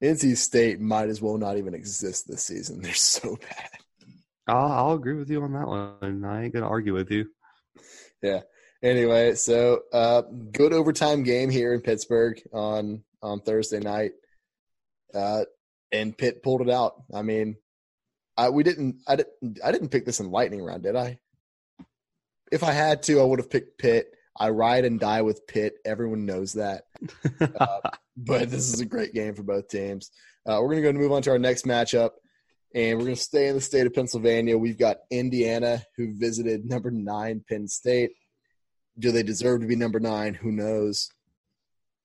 NC 0.04 0.38
State 0.38 0.80
might 0.80 1.10
as 1.10 1.22
well 1.22 1.38
not 1.38 1.58
even 1.58 1.74
exist 1.74 2.28
this 2.28 2.44
season. 2.44 2.82
They're 2.84 2.94
so 2.94 3.38
bad. 3.38 3.70
I'll, 4.48 4.72
I'll 4.72 4.94
agree 4.94 5.16
with 5.16 5.30
you 5.30 5.42
on 5.42 5.54
that 5.54 5.68
one. 5.68 6.26
I 6.26 6.44
ain't 6.44 6.54
going 6.54 6.64
to 6.64 6.70
argue 6.70 6.94
with 6.94 7.10
you. 7.12 7.28
Yeah. 8.22 8.42
Anyway, 8.82 9.36
so 9.36 9.84
uh, 9.94 10.24
good 10.52 10.74
overtime 10.74 11.24
game 11.24 11.50
here 11.50 11.74
in 11.74 11.80
Pittsburgh 11.80 12.42
on 12.52 13.02
on 13.22 13.40
Thursday 13.40 13.80
night, 13.80 14.12
uh, 15.14 15.46
and 15.94 16.18
Pitt 16.18 16.44
pulled 16.44 16.60
it 16.60 16.70
out. 16.70 17.02
I 17.14 17.22
mean, 17.22 17.56
I 18.36 18.50
we 18.50 18.64
didn't 18.64 18.98
I 19.08 19.16
didn't 19.16 19.60
I 19.64 19.72
didn't 19.72 19.88
pick 19.88 20.06
this 20.06 20.20
in 20.20 20.32
lightning 20.32 20.62
round, 20.62 20.84
did 20.84 20.98
I? 20.98 21.20
If 22.52 22.62
I 22.62 22.74
had 22.74 23.04
to, 23.04 23.22
I 23.22 23.24
would 23.24 23.40
have 23.40 23.50
picked 23.50 23.78
Pitt. 23.78 24.08
I 24.38 24.50
ride 24.50 24.86
and 24.86 25.00
die 25.00 25.22
with 25.22 25.46
Pitt. 25.48 25.76
Everyone 25.86 26.26
knows 26.26 26.54
that. 26.54 26.84
Uh, 27.60 27.80
but 28.16 28.50
this 28.50 28.74
is 28.74 28.80
a 28.80 28.86
great 28.86 29.14
game 29.14 29.34
for 29.34 29.44
both 29.44 29.68
teams. 29.68 30.12
Uh, 30.46 30.60
we're 30.62 30.68
going 30.70 30.78
to 30.78 30.82
go 30.84 30.90
and 30.90 30.98
move 30.98 31.12
on 31.12 31.22
to 31.22 31.32
our 31.32 31.40
next 31.40 31.66
matchup, 31.66 32.12
and 32.76 32.98
we're 32.98 33.06
going 33.06 33.16
to 33.16 33.22
stay 33.22 33.48
in 33.48 33.56
the 33.56 33.62
state 33.62 33.86
of 33.88 33.94
Pennsylvania. 33.94 34.58
We've 34.58 34.78
got 34.78 34.98
Indiana, 35.10 35.84
who 35.98 36.14
visited 36.18 36.66
number 36.66 36.92
nine 36.92 37.44
Penn 37.48 37.68
State. 37.68 38.12
Do 39.00 39.12
they 39.12 39.24
deserve 39.24 39.62
to 39.62 39.68
be 39.68 39.76
number 39.76 40.00
nine? 40.00 40.34
Who 40.34 40.52
knows? 40.52 41.10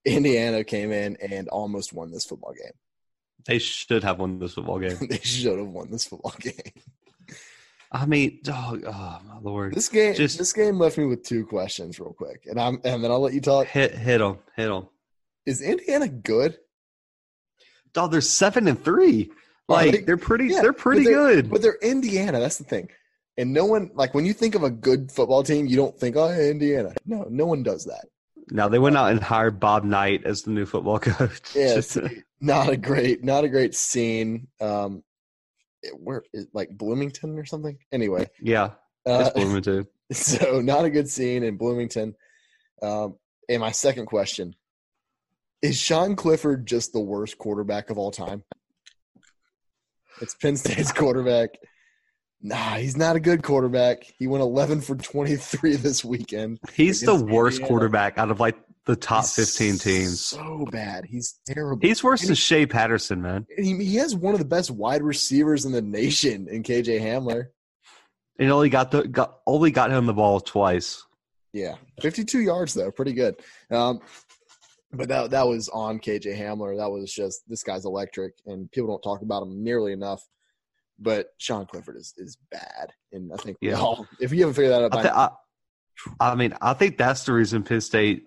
Indiana 0.05 0.64
came 0.64 0.93
in 0.93 1.16
and 1.16 1.49
almost 1.49 1.93
won 1.93 2.11
this 2.11 2.24
football 2.24 2.53
game. 2.53 2.72
they 3.45 3.59
should 3.59 4.03
have 4.05 4.18
won 4.18 4.39
this 4.39 4.55
football 4.55 4.79
game. 4.79 4.97
they 5.09 5.18
should 5.18 5.59
have 5.59 5.68
won 5.68 5.91
this 5.91 6.05
football 6.07 6.35
game. 6.41 6.55
I 7.91 8.05
mean, 8.07 8.41
oh, 8.49 8.78
oh 8.86 9.20
my 9.26 9.39
lord! 9.43 9.74
This 9.74 9.89
game, 9.89 10.14
Just- 10.14 10.39
this 10.39 10.53
game 10.53 10.78
left 10.78 10.99
me 10.99 11.07
with 11.07 11.22
two 11.24 11.47
questions, 11.47 11.99
real 11.99 12.12
quick, 12.12 12.43
and 12.47 12.61
I'm 12.61 12.80
and 12.84 13.03
then 13.03 13.11
I'll 13.11 13.20
let 13.20 13.32
you 13.32 13.41
talk. 13.41 13.66
Hit 13.66 13.95
hit 13.95 14.18
them, 14.18 14.39
hit 14.57 14.68
them. 14.68 14.89
Is 15.47 15.62
Indiana 15.62 16.09
good? 16.09 16.59
Dog, 17.95 18.12
they're 18.12 18.20
seven 18.20 18.68
and 18.68 18.82
three. 18.82 19.30
Like 19.68 20.05
they? 20.07 20.12
are 20.12 20.16
pretty. 20.18 20.49
Yeah, 20.49 20.61
they're 20.62 20.72
pretty 20.72 21.05
but 21.05 21.11
they're- 21.11 21.34
good. 21.34 21.51
But 21.51 21.62
they're 21.62 21.78
Indiana. 21.82 22.41
That's 22.41 22.59
the 22.59 22.64
thing. 22.64 22.89
And 23.39 23.53
no 23.53 23.64
one 23.66 23.91
like 23.95 24.14
when 24.14 24.26
you 24.26 24.32
think 24.32 24.55
of 24.55 24.62
a 24.64 24.70
good 24.70 25.11
football 25.12 25.43
team, 25.43 25.66
you 25.66 25.76
don't 25.76 25.99
think, 25.99 26.16
oh, 26.16 26.28
Indiana. 26.30 26.93
No, 27.07 27.26
no 27.30 27.47
one 27.47 27.62
does 27.62 27.84
that. 27.84 28.07
Now 28.51 28.68
they 28.68 28.78
went 28.78 28.97
out 28.97 29.11
and 29.12 29.22
hired 29.22 29.61
Bob 29.61 29.84
Knight 29.84 30.24
as 30.24 30.43
the 30.43 30.51
new 30.51 30.66
football 30.66 30.99
coach. 30.99 31.41
Yeah, 31.55 31.74
Just- 31.76 31.99
not 32.41 32.68
a 32.68 32.76
great, 32.76 33.22
not 33.24 33.45
a 33.45 33.49
great 33.49 33.74
scene. 33.74 34.49
Um, 34.61 35.03
where 35.97 36.22
is 36.33 36.45
it 36.45 36.51
like 36.53 36.70
Bloomington 36.70 37.39
or 37.39 37.45
something? 37.45 37.79
Anyway, 37.93 38.29
yeah. 38.41 38.70
uh, 39.07 39.31
Bloomington. 39.31 39.87
so 40.12 40.61
not 40.61 40.85
a 40.85 40.91
good 40.91 41.09
scene 41.09 41.43
in 41.43 41.57
Bloomington. 41.57 42.14
Um, 42.83 43.16
and 43.49 43.61
my 43.61 43.72
second 43.72 44.07
question 44.07 44.55
is: 45.62 45.79
Sean 45.79 46.16
Clifford 46.16 46.66
just 46.66 46.93
the 46.93 47.01
worst 47.01 47.39
quarterback 47.39 47.91
of 47.91 47.99
all 47.99 48.11
time? 48.11 48.45
It's 50.20 50.35
Penn 50.35 50.57
State's 50.57 50.93
quarterback. 50.95 51.51
Nah, 52.41 52.76
he's 52.76 52.97
not 52.97 53.16
a 53.16 53.20
good 53.20 53.43
quarterback. 53.43 54.05
He 54.18 54.29
went 54.29 54.43
11 54.43 54.83
for 54.83 54.95
23 54.95 55.76
this 55.76 56.05
weekend. 56.05 56.61
He's 56.72 57.01
the 57.01 57.14
worst 57.14 57.57
Indiana. 57.57 57.68
quarterback 57.68 58.18
out 58.18 58.31
of 58.31 58.39
like 58.39 58.57
the 58.89 58.97
top 58.97 59.22
He's 59.24 59.34
fifteen 59.34 59.78
teams. 59.78 60.20
So 60.20 60.64
bad. 60.72 61.05
He's 61.05 61.39
terrible. 61.47 61.86
He's 61.86 62.03
worse 62.03 62.22
And 62.22 62.30
than 62.30 62.36
Shea 62.36 62.66
Patterson, 62.66 63.22
man. 63.22 63.47
he, 63.57 63.76
he 63.76 63.97
has 63.97 64.16
one 64.16 64.32
of 64.34 64.41
the 64.41 64.47
best 64.47 64.70
wide 64.70 65.03
receivers 65.03 65.64
in 65.66 65.72
the 65.72 65.82
nation 65.82 66.49
in 66.49 66.62
KJ 66.64 67.01
Hamler. 67.01 67.49
And 68.39 68.51
only 68.51 68.70
got 68.70 68.91
the 68.91 69.07
got 69.07 69.39
only 69.47 69.70
got 69.70 69.91
him 69.93 70.07
the 70.07 70.14
ball 70.14 70.41
twice. 70.41 71.05
Yeah, 71.53 71.74
52 72.03 72.41
yards 72.41 72.74
though, 72.74 72.91
pretty 72.91 73.12
good. 73.12 73.36
Um, 73.70 74.01
but 74.93 75.09
that 75.09 75.30
that 75.30 75.47
was 75.47 75.68
on 75.68 75.99
KJ 75.99 76.39
Hamler. 76.39 76.76
That 76.78 76.91
was 76.91 77.12
just 77.12 77.43
this 77.47 77.62
guy's 77.62 77.84
electric, 77.84 78.34
and 78.47 78.70
people 78.72 78.89
don't 78.89 79.03
talk 79.03 79.22
about 79.22 79.43
him 79.43 79.62
nearly 79.62 79.93
enough. 79.93 80.26
But 80.99 81.28
Sean 81.39 81.66
Clifford 81.66 81.97
is 81.97 82.14
is 82.16 82.39
bad, 82.51 82.93
and 83.12 83.32
I 83.32 83.36
think 83.36 83.59
we 83.61 83.68
Yeah. 83.68 83.80
all, 83.80 84.07
if 84.18 84.32
you 84.32 84.41
haven't 84.41 84.55
figured 84.55 84.72
that 84.72 84.82
out, 84.84 84.95
I, 84.97 85.03
th- 85.03 85.14
I, 85.14 85.28
I 86.32 86.34
mean, 86.36 86.55
I 86.62 86.72
think 86.72 86.97
that's 86.97 87.24
the 87.24 87.32
reason 87.34 87.62
Penn 87.64 87.80
State 87.80 88.24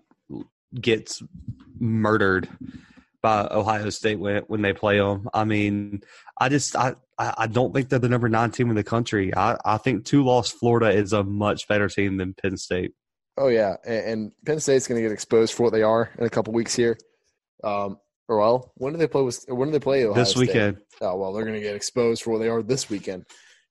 gets 0.80 1.22
murdered 1.80 2.48
by 3.22 3.48
Ohio 3.52 3.90
State 3.90 4.20
when 4.20 4.44
when 4.44 4.62
they 4.62 4.74
play 4.74 4.98
them. 4.98 5.28
I 5.34 5.44
mean, 5.44 6.02
I 6.40 6.50
just 6.50 6.76
I 6.76 6.96
I 7.18 7.48
don't 7.48 7.74
think 7.74 7.90
they're 7.90 8.00
the 8.00 8.10
number 8.10 8.30
nine 8.30 8.52
team 8.52 8.70
in 8.70 8.76
the 8.76 8.84
country. 8.84 9.36
I 9.36 9.58
I 9.64 9.78
think 9.78 10.06
two 10.06 10.24
loss 10.24 10.52
Florida 10.52 10.90
is 10.90 11.14
a 11.14 11.24
much 11.24 11.68
better 11.68 11.88
team 11.88 12.18
than 12.18 12.34
Penn 12.34 12.58
State. 12.58 12.94
oh 13.38 13.48
yeah, 13.48 13.76
and, 13.86 14.06
and 14.06 14.32
Penn 14.46 14.60
State's 14.60 14.88
going 14.88 15.02
to 15.02 15.08
get 15.08 15.14
exposed 15.14 15.54
for 15.54 15.64
what 15.64 15.74
they 15.74 15.84
are 15.84 16.10
in 16.18 16.26
a 16.26 16.30
couple 16.30 16.54
weeks 16.54 16.76
here. 16.76 16.98
Um, 17.64 17.98
or 18.28 18.38
well, 18.40 18.72
when 18.76 18.94
do 18.94 19.00
they 19.00 19.08
play? 19.08 19.22
With, 19.22 19.46
when 19.50 19.68
do 19.68 19.74
they 19.74 19.80
play 19.80 20.06
Ohio 20.06 20.16
this 20.16 20.32
State? 20.32 20.48
weekend. 20.48 20.78
Oh 21.02 21.16
well, 21.18 21.34
they're 21.34 21.46
going 21.46 21.56
to 21.56 21.62
get 21.62 21.76
exposed 21.76 22.24
for 22.24 22.32
what 22.32 22.40
they 22.40 22.50
are 22.50 22.64
this 22.64 22.90
weekend, 22.90 23.26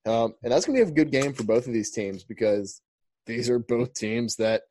um, 0.07 0.34
and 0.42 0.53
that's 0.53 0.66
going 0.66 0.78
to 0.78 0.84
be 0.84 0.90
a 0.90 0.94
good 0.94 1.11
game 1.11 1.32
for 1.32 1.44
both 1.44 1.66
of 1.66 1.72
these 1.72 1.90
teams 1.90 2.24
because 2.24 2.80
these 3.26 3.51
are 3.51 3.59
both 3.59 3.94
teams 3.94 4.36
that, 4.36 4.62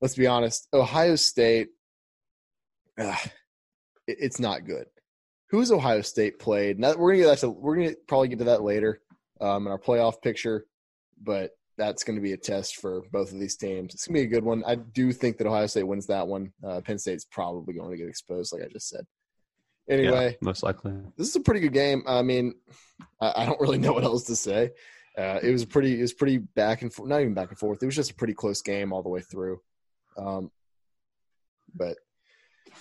let's 0.00 0.14
be 0.14 0.26
honest, 0.26 0.68
Ohio 0.72 1.16
State, 1.16 1.68
uh, 2.98 3.16
it, 4.06 4.16
it's 4.20 4.40
not 4.40 4.66
good. 4.66 4.86
Who's 5.50 5.72
Ohio 5.72 6.00
State 6.02 6.38
played? 6.38 6.78
Now 6.78 6.94
we're 6.96 7.12
gonna 7.12 7.24
get 7.24 7.30
that 7.30 7.38
to, 7.40 7.50
we're 7.50 7.76
gonna 7.76 7.94
probably 8.06 8.28
get 8.28 8.38
to 8.38 8.44
that 8.44 8.62
later 8.62 9.00
um, 9.40 9.66
in 9.66 9.72
our 9.72 9.78
playoff 9.78 10.22
picture, 10.22 10.66
but 11.20 11.50
that's 11.80 12.04
going 12.04 12.16
to 12.16 12.22
be 12.22 12.32
a 12.32 12.36
test 12.36 12.76
for 12.76 13.02
both 13.10 13.32
of 13.32 13.40
these 13.40 13.56
teams. 13.56 13.94
It's 13.94 14.06
going 14.06 14.16
to 14.16 14.20
be 14.20 14.26
a 14.26 14.30
good 14.30 14.44
one. 14.44 14.62
I 14.66 14.74
do 14.74 15.12
think 15.12 15.38
that 15.38 15.46
Ohio 15.46 15.66
State 15.66 15.84
wins 15.84 16.06
that 16.08 16.28
one. 16.28 16.52
Uh, 16.62 16.82
Penn 16.82 16.98
State's 16.98 17.24
probably 17.24 17.72
going 17.72 17.90
to 17.90 17.96
get 17.96 18.06
exposed, 18.06 18.52
like 18.52 18.62
I 18.62 18.68
just 18.68 18.90
said. 18.90 19.06
Anyway, 19.88 20.28
yeah, 20.30 20.36
most 20.42 20.62
likely. 20.62 20.92
this 21.16 21.28
is 21.28 21.36
a 21.36 21.40
pretty 21.40 21.60
good 21.60 21.72
game. 21.72 22.04
I 22.06 22.20
mean, 22.20 22.54
I, 23.20 23.32
I 23.38 23.46
don't 23.46 23.60
really 23.60 23.78
know 23.84 23.94
what 23.94 24.04
else 24.04 24.24
to 24.24 24.36
say. 24.36 24.70
Uh, 25.18 25.40
it 25.42 25.50
was 25.50 25.64
pretty. 25.64 25.98
It 25.98 26.02
was 26.02 26.12
pretty 26.12 26.38
back 26.38 26.82
and 26.82 26.92
forth. 26.92 27.08
Not 27.08 27.22
even 27.22 27.34
back 27.34 27.48
and 27.48 27.58
forth. 27.58 27.82
It 27.82 27.86
was 27.86 27.96
just 27.96 28.12
a 28.12 28.14
pretty 28.14 28.34
close 28.34 28.62
game 28.62 28.92
all 28.92 29.02
the 29.02 29.08
way 29.08 29.20
through. 29.20 29.60
Um, 30.16 30.50
but 31.74 31.96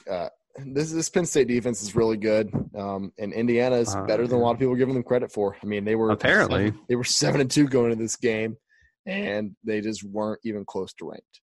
uh, 0.09 0.29
this 0.65 0.91
this 0.91 1.09
Penn 1.09 1.25
State 1.25 1.47
defense 1.47 1.81
is 1.81 1.95
really 1.95 2.17
good, 2.17 2.51
um, 2.75 3.11
and 3.17 3.31
Indiana 3.33 3.77
is 3.77 3.93
Uh, 3.95 4.03
better 4.03 4.27
than 4.27 4.37
a 4.37 4.41
lot 4.41 4.51
of 4.51 4.59
people 4.59 4.73
are 4.73 4.77
giving 4.77 4.93
them 4.95 5.03
credit 5.03 5.31
for. 5.31 5.55
I 5.61 5.65
mean, 5.65 5.85
they 5.85 5.95
were 5.95 6.09
Apparently. 6.11 6.67
seven, 6.67 6.79
they 6.89 6.95
were 6.95 7.03
seven 7.03 7.41
and 7.41 7.51
two 7.51 7.67
going 7.67 7.91
into 7.91 8.03
this 8.03 8.15
game, 8.15 8.57
and 9.05 9.55
they 9.63 9.81
just 9.81 10.03
weren't 10.03 10.39
even 10.43 10.65
close 10.65 10.93
to 10.95 11.09
ranked. 11.09 11.41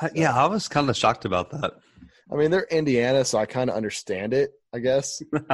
I- 0.00 0.10
yeah, 0.14 0.34
I 0.34 0.46
was 0.46 0.68
kind 0.68 0.88
of 0.90 0.96
shocked 0.96 1.24
about 1.24 1.50
that. 1.50 1.72
I 2.30 2.36
mean, 2.36 2.50
they're 2.50 2.66
Indiana, 2.70 3.24
so 3.24 3.38
I 3.38 3.46
kind 3.46 3.70
of 3.70 3.76
understand 3.76 4.34
it. 4.34 4.50
I 4.72 4.80
guess, 4.80 5.22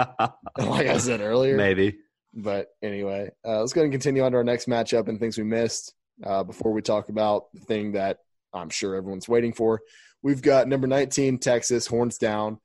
like 0.58 0.86
I 0.88 0.98
said 0.98 1.20
earlier. 1.20 1.56
Maybe. 1.56 1.98
But 2.36 2.66
anyway, 2.82 3.30
uh, 3.46 3.60
let's 3.60 3.72
go 3.72 3.82
and 3.82 3.92
continue 3.92 4.24
on 4.24 4.32
to 4.32 4.38
our 4.38 4.44
next 4.44 4.66
matchup 4.66 5.06
and 5.06 5.20
things 5.20 5.38
we 5.38 5.44
missed 5.44 5.94
uh, 6.24 6.42
before 6.42 6.72
we 6.72 6.82
talk 6.82 7.08
about 7.10 7.44
the 7.54 7.60
thing 7.60 7.92
that 7.92 8.18
I'm 8.54 8.70
sure 8.70 8.94
everyone's 8.94 9.28
waiting 9.28 9.52
for. 9.52 9.80
We've 10.22 10.42
got 10.42 10.68
number 10.68 10.86
19, 10.86 11.38
Texas, 11.38 11.86
horns 11.86 12.16
down, 12.18 12.58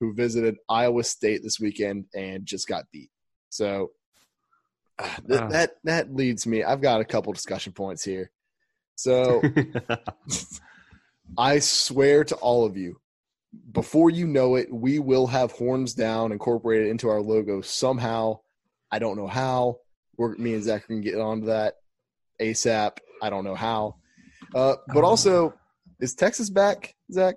who 0.00 0.14
visited 0.14 0.56
Iowa 0.68 1.04
State 1.04 1.42
this 1.42 1.60
weekend 1.60 2.06
and 2.14 2.44
just 2.46 2.66
got 2.66 2.84
beat. 2.92 3.10
So 3.50 3.92
uh, 4.98 5.08
th- 5.28 5.40
Ah. 5.40 5.48
that 5.48 5.70
that 5.84 6.14
leads 6.14 6.46
me. 6.46 6.62
I've 6.64 6.80
got 6.80 7.00
a 7.00 7.04
couple 7.04 7.32
discussion 7.32 7.72
points 7.72 8.02
here. 8.04 8.30
So 8.96 9.42
I 11.38 11.58
swear 11.58 12.24
to 12.24 12.34
all 12.36 12.64
of 12.64 12.76
you, 12.76 13.00
before 13.72 14.10
you 14.10 14.26
know 14.26 14.56
it, 14.56 14.72
we 14.72 14.98
will 14.98 15.26
have 15.28 15.52
horns 15.52 15.94
down 15.94 16.32
incorporated 16.32 16.88
into 16.88 17.08
our 17.08 17.20
logo 17.20 17.60
somehow. 17.60 18.40
I 18.90 18.98
don't 18.98 19.16
know 19.16 19.26
how. 19.26 19.78
We're, 20.16 20.36
me 20.36 20.54
and 20.54 20.62
Zach 20.62 20.86
can 20.86 21.00
get 21.00 21.18
onto 21.18 21.46
that 21.46 21.74
ASAP. 22.40 22.98
I 23.22 23.30
don't 23.30 23.44
know 23.44 23.54
how. 23.56 23.96
Uh, 24.54 24.76
but 24.92 25.04
also, 25.04 25.54
is 26.00 26.14
Texas 26.14 26.48
back, 26.50 26.94
Zach? 27.12 27.36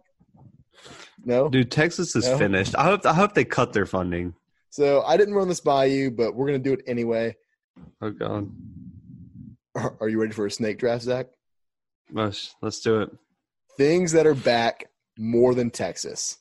No. 1.25 1.49
Dude, 1.49 1.71
Texas 1.71 2.15
is 2.15 2.27
No. 2.27 2.37
finished. 2.37 2.75
I 2.77 2.83
hope 2.83 3.05
I 3.05 3.13
hope 3.13 3.33
they 3.33 3.43
cut 3.45 3.73
their 3.73 3.85
funding. 3.85 4.33
So 4.69 5.01
I 5.01 5.17
didn't 5.17 5.33
run 5.33 5.47
this 5.47 5.59
by 5.59 5.85
you, 5.85 6.11
but 6.11 6.35
we're 6.35 6.45
gonna 6.45 6.59
do 6.59 6.73
it 6.73 6.81
anyway. 6.87 7.35
Oh 8.01 8.11
god. 8.11 8.49
Are 9.75 9.95
are 10.01 10.09
you 10.09 10.19
ready 10.21 10.33
for 10.33 10.45
a 10.45 10.51
snake 10.51 10.77
draft, 10.79 11.03
Zach? 11.03 11.27
Let's, 12.11 12.55
let's 12.61 12.79
do 12.79 13.01
it. 13.01 13.09
things 13.77 14.13
that 14.13 14.25
are 14.25 14.33
back 14.33 14.85
more 15.19 15.53
than 15.53 15.69
Texas. 15.69 16.37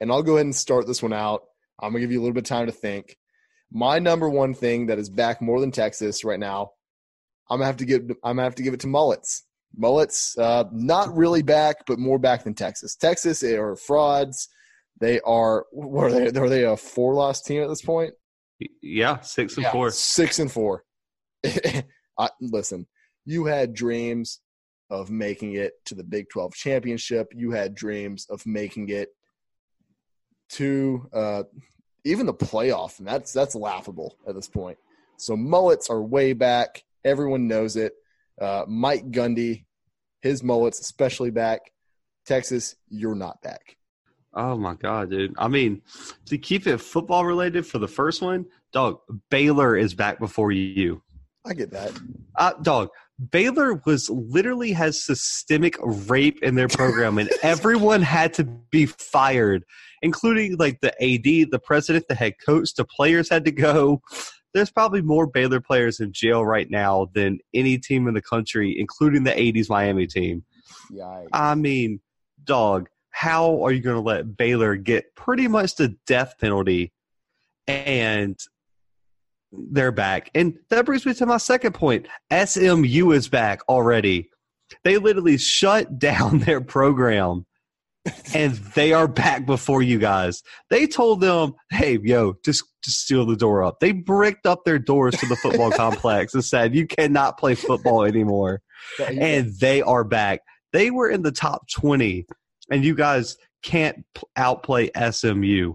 And 0.00 0.12
I'll 0.12 0.22
go 0.22 0.34
ahead 0.34 0.44
and 0.46 0.54
start 0.54 0.86
this 0.86 1.02
one 1.02 1.12
out. 1.12 1.42
I'm 1.80 1.90
going 1.90 2.00
to 2.02 2.06
give 2.06 2.12
you 2.12 2.20
a 2.20 2.22
little 2.22 2.34
bit 2.34 2.44
of 2.44 2.48
time 2.48 2.66
to 2.66 2.72
think. 2.72 3.16
My 3.72 3.98
number 3.98 4.28
one 4.28 4.52
thing 4.54 4.86
that 4.86 4.98
is 4.98 5.08
back 5.10 5.40
more 5.40 5.58
than 5.60 5.70
Texas 5.72 6.22
right 6.24 6.38
now, 6.38 6.72
I'm 7.50 7.58
gonna 7.58 7.66
have 7.66 7.78
to 7.78 7.84
give 7.86 8.02
I'm 8.22 8.36
gonna 8.36 8.42
have 8.42 8.54
to 8.56 8.62
give 8.62 8.74
it 8.74 8.80
to 8.80 8.86
Mullets. 8.88 9.44
Mullets, 9.76 10.36
uh, 10.38 10.64
not 10.72 11.16
really 11.16 11.42
back, 11.42 11.86
but 11.86 11.98
more 11.98 12.18
back 12.18 12.44
than 12.44 12.54
Texas. 12.54 12.96
Texas 12.96 13.42
are 13.44 13.76
frauds. 13.76 14.48
They 15.00 15.20
are 15.20 15.66
what 15.70 16.06
are 16.06 16.30
they? 16.30 16.40
Are 16.40 16.48
they 16.48 16.64
a 16.64 16.76
four 16.76 17.14
loss 17.14 17.42
team 17.42 17.62
at 17.62 17.68
this 17.68 17.82
point? 17.82 18.14
Yeah, 18.82 19.20
six 19.20 19.56
and 19.56 19.64
Yeah, 19.64 19.72
four. 19.72 19.90
Six 19.90 20.38
and 20.40 20.50
four. 20.50 20.84
I, 22.18 22.30
listen, 22.40 22.86
you 23.24 23.44
had 23.44 23.74
dreams 23.74 24.40
of 24.90 25.10
making 25.10 25.54
it 25.54 25.74
to 25.84 25.94
the 25.94 26.02
Big 26.02 26.28
12 26.30 26.54
championship. 26.54 27.28
You 27.34 27.52
had 27.52 27.74
dreams 27.74 28.26
of 28.30 28.44
making 28.46 28.88
it 28.88 29.10
to 30.50 31.08
uh, 31.12 31.42
even 32.04 32.26
the 32.26 32.34
playoff, 32.34 32.98
and 32.98 33.06
that's 33.06 33.32
that's 33.32 33.54
laughable 33.54 34.16
at 34.26 34.34
this 34.34 34.48
point. 34.48 34.78
So 35.18 35.36
mullets 35.36 35.90
are 35.90 36.02
way 36.02 36.32
back. 36.32 36.82
Everyone 37.04 37.46
knows 37.48 37.76
it. 37.76 37.92
Uh, 38.40 38.64
Mike 38.68 39.10
Gundy, 39.10 39.64
his 40.20 40.42
mullets 40.42 40.80
especially 40.80 41.30
back. 41.30 41.60
Texas, 42.26 42.76
you're 42.88 43.14
not 43.14 43.40
back. 43.42 43.76
Oh 44.34 44.56
my 44.56 44.74
god, 44.74 45.10
dude! 45.10 45.34
I 45.38 45.48
mean, 45.48 45.82
to 46.26 46.38
keep 46.38 46.66
it 46.66 46.78
football 46.78 47.24
related 47.24 47.66
for 47.66 47.78
the 47.78 47.88
first 47.88 48.20
one, 48.22 48.46
dog. 48.72 48.98
Baylor 49.30 49.76
is 49.76 49.94
back 49.94 50.18
before 50.18 50.52
you. 50.52 51.02
I 51.46 51.54
get 51.54 51.70
that. 51.72 51.98
Uh, 52.36 52.52
dog. 52.62 52.90
Baylor 53.32 53.82
was 53.84 54.08
literally 54.10 54.70
has 54.72 55.02
systemic 55.02 55.74
rape 55.82 56.40
in 56.42 56.54
their 56.54 56.68
program, 56.68 57.18
and 57.18 57.30
everyone 57.42 58.02
had 58.02 58.32
to 58.34 58.44
be 58.44 58.86
fired, 58.86 59.64
including 60.02 60.56
like 60.56 60.80
the 60.80 60.92
AD, 61.02 61.50
the 61.50 61.58
president, 61.58 62.06
the 62.08 62.14
head 62.14 62.34
coach, 62.44 62.74
the 62.74 62.84
players 62.84 63.28
had 63.28 63.44
to 63.46 63.50
go. 63.50 64.02
There's 64.54 64.70
probably 64.70 65.02
more 65.02 65.26
Baylor 65.26 65.60
players 65.60 66.00
in 66.00 66.12
jail 66.12 66.44
right 66.44 66.70
now 66.70 67.08
than 67.14 67.38
any 67.54 67.78
team 67.78 68.08
in 68.08 68.14
the 68.14 68.22
country, 68.22 68.78
including 68.78 69.24
the 69.24 69.32
'80s 69.32 69.68
Miami 69.68 70.06
team. 70.06 70.44
Yeah, 70.90 71.24
I 71.32 71.54
mean, 71.54 72.00
dog, 72.44 72.88
how 73.10 73.64
are 73.64 73.72
you 73.72 73.80
going 73.80 73.96
to 73.96 74.02
let 74.02 74.36
Baylor 74.36 74.76
get 74.76 75.14
pretty 75.14 75.48
much 75.48 75.76
the 75.76 75.96
death 76.06 76.34
penalty 76.40 76.92
and 77.66 78.38
they're 79.52 79.92
back? 79.92 80.30
And 80.34 80.58
that 80.70 80.86
brings 80.86 81.04
me 81.04 81.14
to 81.14 81.26
my 81.26 81.38
second 81.38 81.72
point. 81.72 82.06
SMU 82.32 83.10
is 83.12 83.28
back 83.28 83.60
already. 83.68 84.30
They 84.84 84.98
literally 84.98 85.38
shut 85.38 85.98
down 85.98 86.38
their 86.40 86.60
program 86.60 87.44
and 88.34 88.54
they 88.74 88.92
are 88.92 89.08
back 89.08 89.46
before 89.46 89.82
you 89.82 89.98
guys. 89.98 90.42
They 90.70 90.86
told 90.86 91.20
them, 91.20 91.54
"Hey, 91.70 91.98
yo, 92.02 92.34
just 92.44 92.64
just 92.82 93.02
steal 93.02 93.26
the 93.26 93.36
door 93.36 93.62
up." 93.62 93.80
They 93.80 93.92
bricked 93.92 94.46
up 94.46 94.64
their 94.64 94.78
doors 94.78 95.16
to 95.16 95.26
the 95.26 95.36
football 95.36 95.70
complex 95.76 96.34
and 96.34 96.44
said, 96.44 96.74
"You 96.74 96.86
cannot 96.86 97.38
play 97.38 97.54
football 97.54 98.04
anymore." 98.04 98.62
and 98.98 99.52
they 99.58 99.82
are 99.82 100.04
back. 100.04 100.40
They 100.72 100.90
were 100.90 101.10
in 101.10 101.22
the 101.22 101.32
top 101.32 101.68
20, 101.70 102.26
and 102.70 102.84
you 102.84 102.94
guys 102.94 103.36
can't 103.62 104.04
outplay 104.36 104.90
SMU. 105.10 105.74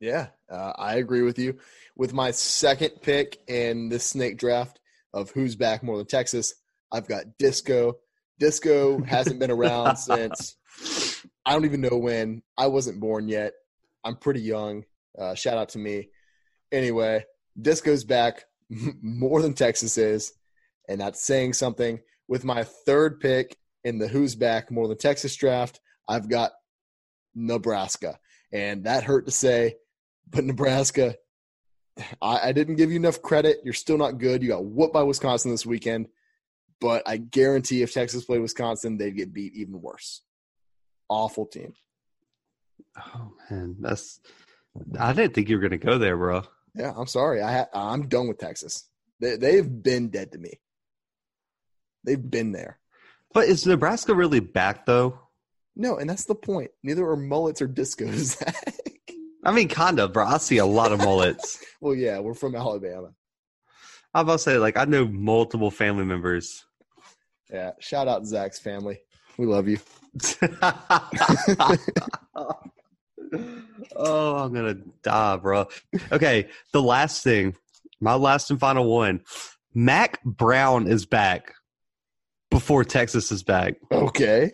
Yeah, 0.00 0.28
uh, 0.50 0.72
I 0.76 0.96
agree 0.96 1.22
with 1.22 1.38
you. 1.38 1.58
With 1.96 2.12
my 2.12 2.30
second 2.30 3.02
pick 3.02 3.38
in 3.48 3.88
this 3.88 4.06
snake 4.06 4.38
draft 4.38 4.80
of 5.12 5.30
who's 5.30 5.56
back 5.56 5.82
more 5.82 5.98
than 5.98 6.06
Texas, 6.06 6.54
I've 6.90 7.06
got 7.06 7.24
Disco. 7.38 7.94
Disco 8.38 9.02
hasn't 9.02 9.38
been 9.38 9.50
around 9.50 9.96
since 9.98 10.56
I 11.50 11.54
don't 11.54 11.64
even 11.64 11.80
know 11.80 11.98
when. 11.98 12.42
I 12.56 12.68
wasn't 12.68 13.00
born 13.00 13.26
yet. 13.26 13.54
I'm 14.04 14.14
pretty 14.14 14.40
young. 14.40 14.84
Uh, 15.18 15.34
shout 15.34 15.58
out 15.58 15.70
to 15.70 15.80
me. 15.80 16.10
Anyway, 16.70 17.24
this 17.56 17.80
goes 17.80 18.04
back 18.04 18.44
more 19.02 19.42
than 19.42 19.54
Texas 19.54 19.98
is, 19.98 20.32
and 20.88 21.00
that's 21.00 21.26
saying 21.26 21.54
something. 21.54 21.98
With 22.28 22.44
my 22.44 22.62
third 22.62 23.18
pick 23.18 23.56
in 23.82 23.98
the 23.98 24.06
who's 24.06 24.36
back 24.36 24.70
more 24.70 24.86
than 24.86 24.96
Texas 24.96 25.34
draft, 25.34 25.80
I've 26.08 26.28
got 26.28 26.52
Nebraska. 27.34 28.20
And 28.52 28.84
that 28.84 29.02
hurt 29.02 29.26
to 29.26 29.32
say, 29.32 29.74
but 30.30 30.44
Nebraska, 30.44 31.16
I, 32.22 32.50
I 32.50 32.52
didn't 32.52 32.76
give 32.76 32.90
you 32.90 32.96
enough 32.96 33.22
credit. 33.22 33.58
You're 33.64 33.74
still 33.74 33.98
not 33.98 34.18
good. 34.18 34.40
You 34.40 34.50
got 34.50 34.64
whooped 34.64 34.94
by 34.94 35.02
Wisconsin 35.02 35.50
this 35.50 35.66
weekend. 35.66 36.06
But 36.80 37.02
I 37.06 37.16
guarantee 37.16 37.82
if 37.82 37.92
Texas 37.92 38.24
played 38.24 38.40
Wisconsin, 38.40 38.98
they'd 38.98 39.16
get 39.16 39.34
beat 39.34 39.54
even 39.54 39.82
worse. 39.82 40.22
Awful 41.10 41.44
team. 41.44 41.74
Oh 42.98 43.32
man, 43.50 43.76
that's. 43.80 44.20
I 44.98 45.12
didn't 45.12 45.34
think 45.34 45.48
you 45.48 45.56
were 45.56 45.60
going 45.60 45.78
to 45.78 45.86
go 45.86 45.98
there, 45.98 46.16
bro. 46.16 46.44
Yeah, 46.74 46.92
I'm 46.96 47.08
sorry. 47.08 47.42
I 47.42 47.52
ha- 47.52 47.68
I'm 47.92 48.08
done 48.08 48.28
with 48.28 48.38
Texas. 48.38 48.88
They, 49.20 49.36
they've 49.36 49.82
been 49.82 50.08
dead 50.08 50.32
to 50.32 50.38
me. 50.38 50.60
They've 52.04 52.30
been 52.30 52.52
there. 52.52 52.78
But 53.34 53.48
is 53.48 53.66
Nebraska 53.66 54.14
really 54.14 54.40
back 54.40 54.86
though? 54.86 55.18
No, 55.76 55.96
and 55.96 56.08
that's 56.08 56.24
the 56.24 56.34
point. 56.34 56.70
Neither 56.82 57.06
are 57.08 57.16
mullets 57.16 57.62
or 57.62 57.68
discos. 57.68 58.40
I 59.44 59.52
mean, 59.52 59.68
kind 59.68 59.98
of, 59.98 60.12
bro. 60.12 60.26
I 60.26 60.38
see 60.38 60.58
a 60.58 60.66
lot 60.66 60.92
of 60.92 60.98
mullets. 60.98 61.62
well, 61.80 61.94
yeah, 61.94 62.18
we're 62.18 62.34
from 62.34 62.54
Alabama. 62.54 63.10
I'm 64.12 64.26
about 64.26 64.32
to 64.32 64.38
say, 64.38 64.58
like, 64.58 64.76
I 64.76 64.84
know 64.84 65.06
multiple 65.06 65.70
family 65.70 66.04
members. 66.04 66.64
Yeah, 67.50 67.72
shout 67.80 68.08
out 68.08 68.26
Zach's 68.26 68.58
family. 68.58 68.98
We 69.38 69.46
love 69.46 69.68
you. 69.68 69.78
oh, 73.96 74.36
I'm 74.36 74.52
gonna 74.52 74.78
die, 75.02 75.36
bro. 75.36 75.68
Okay, 76.12 76.48
the 76.72 76.82
last 76.82 77.22
thing, 77.22 77.56
my 78.00 78.14
last 78.14 78.50
and 78.50 78.60
final 78.60 78.86
one. 78.86 79.20
Mack 79.72 80.22
Brown 80.24 80.88
is 80.88 81.06
back 81.06 81.54
before 82.50 82.84
Texas 82.84 83.30
is 83.30 83.42
back. 83.42 83.76
Okay. 83.92 84.52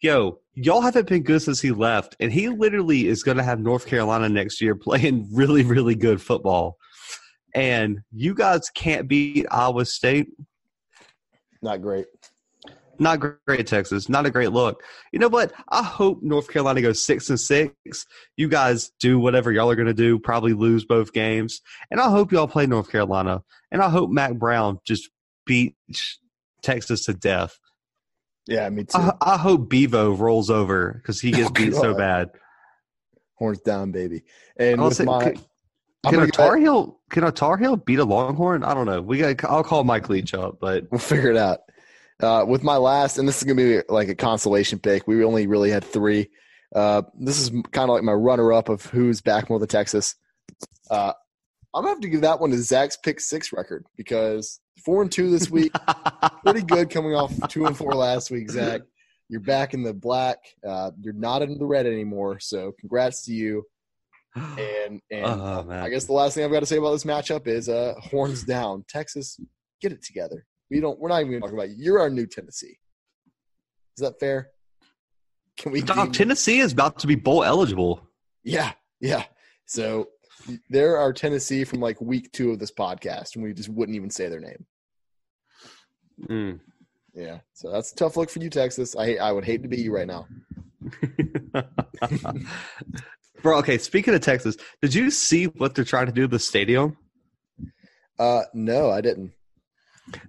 Yo, 0.00 0.38
y'all 0.54 0.80
haven't 0.80 1.08
been 1.08 1.22
good 1.22 1.42
since 1.42 1.60
he 1.60 1.70
left, 1.70 2.16
and 2.20 2.32
he 2.32 2.48
literally 2.48 3.06
is 3.06 3.22
going 3.22 3.36
to 3.36 3.42
have 3.42 3.60
North 3.60 3.86
Carolina 3.86 4.28
next 4.28 4.60
year 4.60 4.74
playing 4.80 5.28
really, 5.32 5.62
really 5.62 5.94
good 5.94 6.22
football. 6.22 6.78
And 7.54 8.00
you 8.12 8.34
guys 8.34 8.70
can't 8.74 9.08
beat 9.08 9.46
Iowa 9.50 9.84
State. 9.84 10.28
Not 11.60 11.82
great. 11.82 12.06
Not 13.00 13.18
great, 13.46 13.66
Texas. 13.66 14.10
Not 14.10 14.26
a 14.26 14.30
great 14.30 14.52
look. 14.52 14.82
You 15.10 15.18
know 15.18 15.28
what? 15.28 15.52
I 15.70 15.82
hope 15.82 16.22
North 16.22 16.48
Carolina 16.48 16.82
goes 16.82 17.00
six 17.02 17.30
and 17.30 17.40
six. 17.40 18.06
You 18.36 18.46
guys 18.46 18.92
do 19.00 19.18
whatever 19.18 19.50
y'all 19.50 19.70
are 19.70 19.74
going 19.74 19.88
to 19.88 19.94
do. 19.94 20.18
Probably 20.18 20.52
lose 20.52 20.84
both 20.84 21.14
games, 21.14 21.62
and 21.90 21.98
I 21.98 22.10
hope 22.10 22.30
y'all 22.30 22.46
play 22.46 22.66
North 22.66 22.92
Carolina. 22.92 23.42
And 23.72 23.80
I 23.82 23.88
hope 23.88 24.10
Mack 24.10 24.34
Brown 24.34 24.80
just 24.86 25.08
beats 25.46 26.18
Texas 26.62 27.06
to 27.06 27.14
death. 27.14 27.58
Yeah, 28.46 28.68
me 28.68 28.84
too. 28.84 28.98
I, 28.98 29.12
I 29.22 29.36
hope 29.38 29.70
Bevo 29.70 30.12
rolls 30.12 30.50
over 30.50 30.92
because 30.92 31.20
he 31.20 31.30
gets 31.30 31.48
Oh, 31.50 31.52
beat 31.52 31.74
so 31.74 31.94
bad. 31.94 32.30
Horns 33.36 33.60
down, 33.60 33.92
baby. 33.92 34.24
And 34.58 34.78
I'll 34.78 34.88
with 34.88 34.96
say- 34.96 35.04
my, 35.04 35.22
can- 35.24 35.40
Can 36.04 36.20
a 36.20 36.26
Tar 36.28 36.56
Heel 36.58 36.98
can 37.10 37.24
a 37.24 37.32
Tar 37.32 37.56
Heel 37.56 37.76
beat 37.76 37.98
a 37.98 38.04
Longhorn? 38.04 38.62
I 38.62 38.74
don't 38.74 38.86
know. 38.86 39.00
We 39.00 39.18
got. 39.18 39.42
I'll 39.44 39.64
call 39.64 39.84
Mike 39.84 40.08
Leach 40.10 40.34
up, 40.34 40.58
but 40.60 40.84
We'll 40.90 40.98
figure 40.98 41.30
it 41.30 41.36
out. 41.36 41.60
Uh, 42.22 42.44
with 42.46 42.62
my 42.62 42.76
last, 42.76 43.18
and 43.18 43.26
this 43.26 43.38
is 43.38 43.44
gonna 43.44 43.54
be 43.54 43.82
like 43.88 44.08
a 44.08 44.14
consolation 44.14 44.78
pick. 44.78 45.06
We 45.06 45.24
only 45.24 45.46
really 45.46 45.70
had 45.70 45.84
three. 45.84 46.30
Uh, 46.74 47.02
this 47.18 47.40
is 47.40 47.50
kind 47.72 47.88
of 47.88 47.94
like 47.94 48.02
my 48.02 48.12
runner-up 48.12 48.68
of 48.68 48.84
who's 48.86 49.20
back 49.20 49.50
more 49.50 49.58
than 49.58 49.68
Texas. 49.68 50.14
Uh, 50.90 51.12
I'm 51.74 51.82
gonna 51.82 51.94
have 51.94 52.00
to 52.00 52.08
give 52.08 52.22
that 52.22 52.40
one 52.40 52.50
to 52.50 52.58
Zach's 52.58 52.96
pick 52.96 53.20
six 53.20 53.52
record 53.52 53.86
because 53.96 54.60
four 54.84 55.02
and 55.02 55.10
two 55.10 55.30
this 55.30 55.50
week, 55.50 55.72
pretty 56.44 56.62
good 56.62 56.90
coming 56.90 57.14
off 57.14 57.32
two 57.48 57.66
and 57.66 57.76
four 57.76 57.94
last 57.94 58.30
week. 58.30 58.50
Zach, 58.50 58.82
you're 59.28 59.40
back 59.40 59.74
in 59.74 59.82
the 59.82 59.94
black. 59.94 60.38
Uh, 60.66 60.90
you're 61.00 61.14
not 61.14 61.42
in 61.42 61.58
the 61.58 61.66
red 61.66 61.86
anymore. 61.86 62.40
So 62.40 62.72
congrats 62.80 63.24
to 63.26 63.32
you. 63.32 63.64
And 64.36 65.00
and 65.10 65.26
oh 65.26 65.66
I 65.70 65.88
guess 65.88 66.04
the 66.04 66.12
last 66.12 66.34
thing 66.34 66.44
I've 66.44 66.52
got 66.52 66.60
to 66.60 66.66
say 66.66 66.76
about 66.76 66.92
this 66.92 67.04
matchup 67.04 67.46
is 67.46 67.68
uh, 67.68 67.94
horns 67.98 68.44
down. 68.44 68.84
Texas, 68.88 69.40
get 69.80 69.92
it 69.92 70.02
together. 70.04 70.46
We 70.70 70.80
don't. 70.80 70.98
We're 70.98 71.08
not 71.08 71.22
even 71.22 71.40
talking 71.40 71.56
about 71.56 71.70
you. 71.70 71.76
You're 71.78 72.00
our 72.00 72.10
new 72.10 72.26
Tennessee. 72.26 72.78
Is 73.96 74.02
that 74.02 74.20
fair? 74.20 74.50
Can 75.56 75.72
we? 75.72 75.82
Tennessee 75.82 76.60
is 76.60 76.72
about 76.72 77.00
to 77.00 77.06
be 77.06 77.16
bowl 77.16 77.44
eligible. 77.44 78.06
yeah, 78.44 78.72
yeah. 79.00 79.24
So 79.66 80.08
they're 80.68 80.96
our 80.96 81.12
Tennessee 81.12 81.64
from 81.64 81.80
like 81.80 82.00
week 82.00 82.32
two 82.32 82.50
of 82.50 82.58
this 82.58 82.72
podcast, 82.72 83.34
and 83.34 83.44
we 83.44 83.52
just 83.52 83.68
wouldn't 83.68 83.96
even 83.96 84.10
say 84.10 84.28
their 84.28 84.40
name. 84.40 84.66
Mm. 86.28 86.60
Yeah. 87.14 87.40
So 87.52 87.70
that's 87.70 87.92
a 87.92 87.96
tough 87.96 88.16
look 88.16 88.30
for 88.30 88.38
you, 88.38 88.50
Texas. 88.50 88.96
I 88.96 89.14
I 89.14 89.32
would 89.32 89.44
hate 89.44 89.62
to 89.62 89.68
be 89.68 89.80
you 89.80 89.94
right 89.94 90.06
now. 90.06 90.26
Bro, 93.42 93.58
okay. 93.58 93.78
Speaking 93.78 94.14
of 94.14 94.20
Texas, 94.20 94.56
did 94.82 94.94
you 94.94 95.10
see 95.10 95.46
what 95.46 95.74
they're 95.74 95.84
trying 95.84 96.06
to 96.06 96.12
do 96.12 96.22
to 96.22 96.28
the 96.28 96.38
stadium? 96.38 96.96
Uh, 98.18 98.42
no, 98.52 98.90
I 98.90 99.00
didn't. 99.00 99.32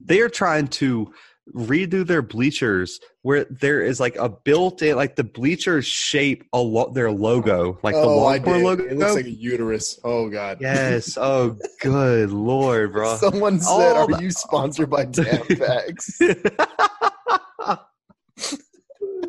They 0.04 0.22
are 0.22 0.30
trying 0.30 0.68
to 0.70 1.14
redo 1.54 2.06
their 2.06 2.22
bleachers 2.22 3.00
where 3.24 3.46
there 3.46 3.82
is 3.82 4.00
like 4.00 4.16
a 4.16 4.30
built-in 4.30 4.96
like 4.96 5.16
the 5.16 5.24
bleachers 5.24 5.86
shape 5.86 6.44
a 6.54 6.60
lot 6.60 6.94
their 6.94 7.12
logo 7.12 7.78
like 7.84 7.96
the 7.96 8.02
oh, 8.02 8.26
I 8.26 8.38
Longhorn 8.38 8.64
logo. 8.64 8.86
It 8.86 8.98
looks 8.98 9.16
like 9.16 9.26
a 9.26 9.32
uterus. 9.32 10.00
Oh 10.04 10.30
god. 10.30 10.60
yes. 10.62 11.18
Oh, 11.18 11.58
good 11.82 12.32
lord, 12.32 12.94
bro. 12.94 13.16
Someone 13.18 13.60
said, 13.60 13.70
All 13.70 13.98
"Are 13.98 14.08
the- 14.08 14.24
you 14.24 14.32
sponsored 14.32 14.90
by 14.90 15.06
Tampax?" 15.06 16.22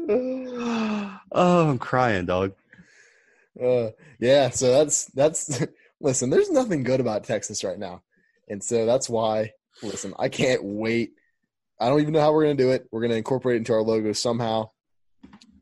oh, 1.32 1.70
I'm 1.70 1.78
crying, 1.78 2.26
dog. 2.26 2.52
uh, 3.62 3.90
yeah. 4.20 4.50
So 4.50 4.70
that's 4.70 5.06
that's. 5.06 5.64
listen, 6.00 6.30
there's 6.30 6.50
nothing 6.50 6.82
good 6.82 7.00
about 7.00 7.24
Texas 7.24 7.64
right 7.64 7.78
now, 7.78 8.02
and 8.48 8.62
so 8.62 8.86
that's 8.86 9.08
why. 9.08 9.52
Listen, 9.82 10.14
I 10.18 10.28
can't 10.28 10.62
wait. 10.62 11.12
I 11.80 11.88
don't 11.88 12.00
even 12.00 12.12
know 12.12 12.20
how 12.20 12.32
we're 12.32 12.44
gonna 12.44 12.54
do 12.54 12.70
it. 12.70 12.86
We're 12.92 13.02
gonna 13.02 13.14
incorporate 13.14 13.56
it 13.56 13.58
into 13.58 13.72
our 13.72 13.82
logo 13.82 14.12
somehow. 14.12 14.70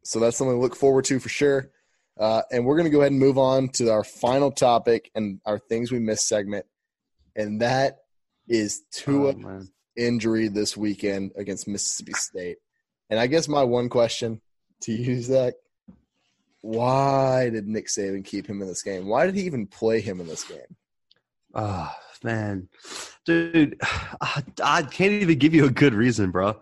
So 0.02 0.20
that's 0.20 0.36
something 0.36 0.56
to 0.56 0.60
look 0.60 0.76
forward 0.76 1.04
to 1.06 1.18
for 1.18 1.28
sure. 1.28 1.70
Uh, 2.18 2.42
and 2.52 2.66
we're 2.66 2.76
gonna 2.76 2.90
go 2.90 3.00
ahead 3.00 3.12
and 3.12 3.20
move 3.20 3.38
on 3.38 3.68
to 3.70 3.90
our 3.90 4.04
final 4.04 4.50
topic 4.50 5.10
and 5.14 5.40
our 5.46 5.58
things 5.58 5.90
we 5.90 5.98
missed 5.98 6.28
segment, 6.28 6.66
and 7.34 7.62
that 7.62 7.98
is 8.48 8.82
Tua 8.92 9.34
Oh, 9.34 9.62
injury 9.96 10.48
this 10.48 10.76
weekend 10.76 11.32
against 11.36 11.68
Mississippi 11.68 12.12
State. 12.12 12.58
And 13.08 13.18
I 13.18 13.26
guess 13.26 13.48
my 13.48 13.62
one 13.62 13.88
question 13.88 14.40
to 14.82 14.92
you, 14.92 15.20
Zach, 15.20 15.54
why 16.60 17.50
did 17.50 17.66
Nick 17.66 17.86
Saban 17.86 18.24
keep 18.24 18.46
him 18.46 18.60
in 18.60 18.68
this 18.68 18.82
game? 18.82 19.06
Why 19.06 19.26
did 19.26 19.34
he 19.34 19.42
even 19.42 19.66
play 19.66 20.00
him 20.00 20.20
in 20.20 20.26
this 20.26 20.44
game? 20.44 20.76
Oh 21.54 21.90
man, 22.22 22.68
dude, 23.24 23.76
I, 24.20 24.42
I 24.62 24.82
can't 24.82 25.12
even 25.12 25.38
give 25.38 25.54
you 25.54 25.66
a 25.66 25.70
good 25.70 25.94
reason, 25.94 26.30
bro. 26.30 26.60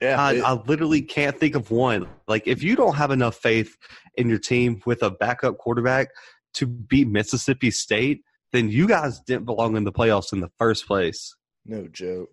Yeah, 0.00 0.20
I, 0.20 0.36
I 0.36 0.52
literally 0.52 1.02
can't 1.02 1.38
think 1.38 1.56
of 1.56 1.70
one. 1.70 2.08
Like, 2.28 2.46
if 2.46 2.62
you 2.62 2.76
don't 2.76 2.94
have 2.94 3.10
enough 3.10 3.36
faith 3.36 3.76
in 4.16 4.28
your 4.28 4.38
team 4.38 4.80
with 4.86 5.02
a 5.02 5.10
backup 5.10 5.58
quarterback 5.58 6.08
to 6.54 6.66
beat 6.66 7.08
Mississippi 7.08 7.70
State, 7.72 8.22
then 8.52 8.70
you 8.70 8.86
guys 8.86 9.20
didn't 9.20 9.44
belong 9.44 9.76
in 9.76 9.84
the 9.84 9.92
playoffs 9.92 10.32
in 10.32 10.40
the 10.40 10.50
first 10.58 10.86
place. 10.86 11.34
no 11.66 11.86
joke. 11.88 12.30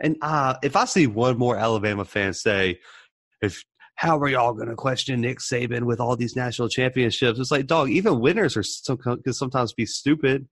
And 0.00 0.16
uh, 0.22 0.54
if 0.62 0.76
I 0.76 0.86
see 0.86 1.06
one 1.06 1.38
more 1.38 1.56
Alabama 1.56 2.04
fan 2.04 2.32
say, 2.32 2.80
"If 3.42 3.62
how 3.96 4.18
are 4.18 4.28
y'all 4.28 4.54
going 4.54 4.68
to 4.68 4.74
question 4.74 5.20
Nick 5.20 5.38
Saban 5.40 5.82
with 5.82 6.00
all 6.00 6.16
these 6.16 6.34
national 6.34 6.68
championships?" 6.68 7.38
It's 7.38 7.50
like, 7.50 7.66
dog, 7.66 7.90
even 7.90 8.18
winners 8.18 8.56
are 8.56 8.62
some, 8.62 8.96
can 8.96 9.32
sometimes 9.32 9.72
be 9.72 9.86
stupid. 9.86 10.48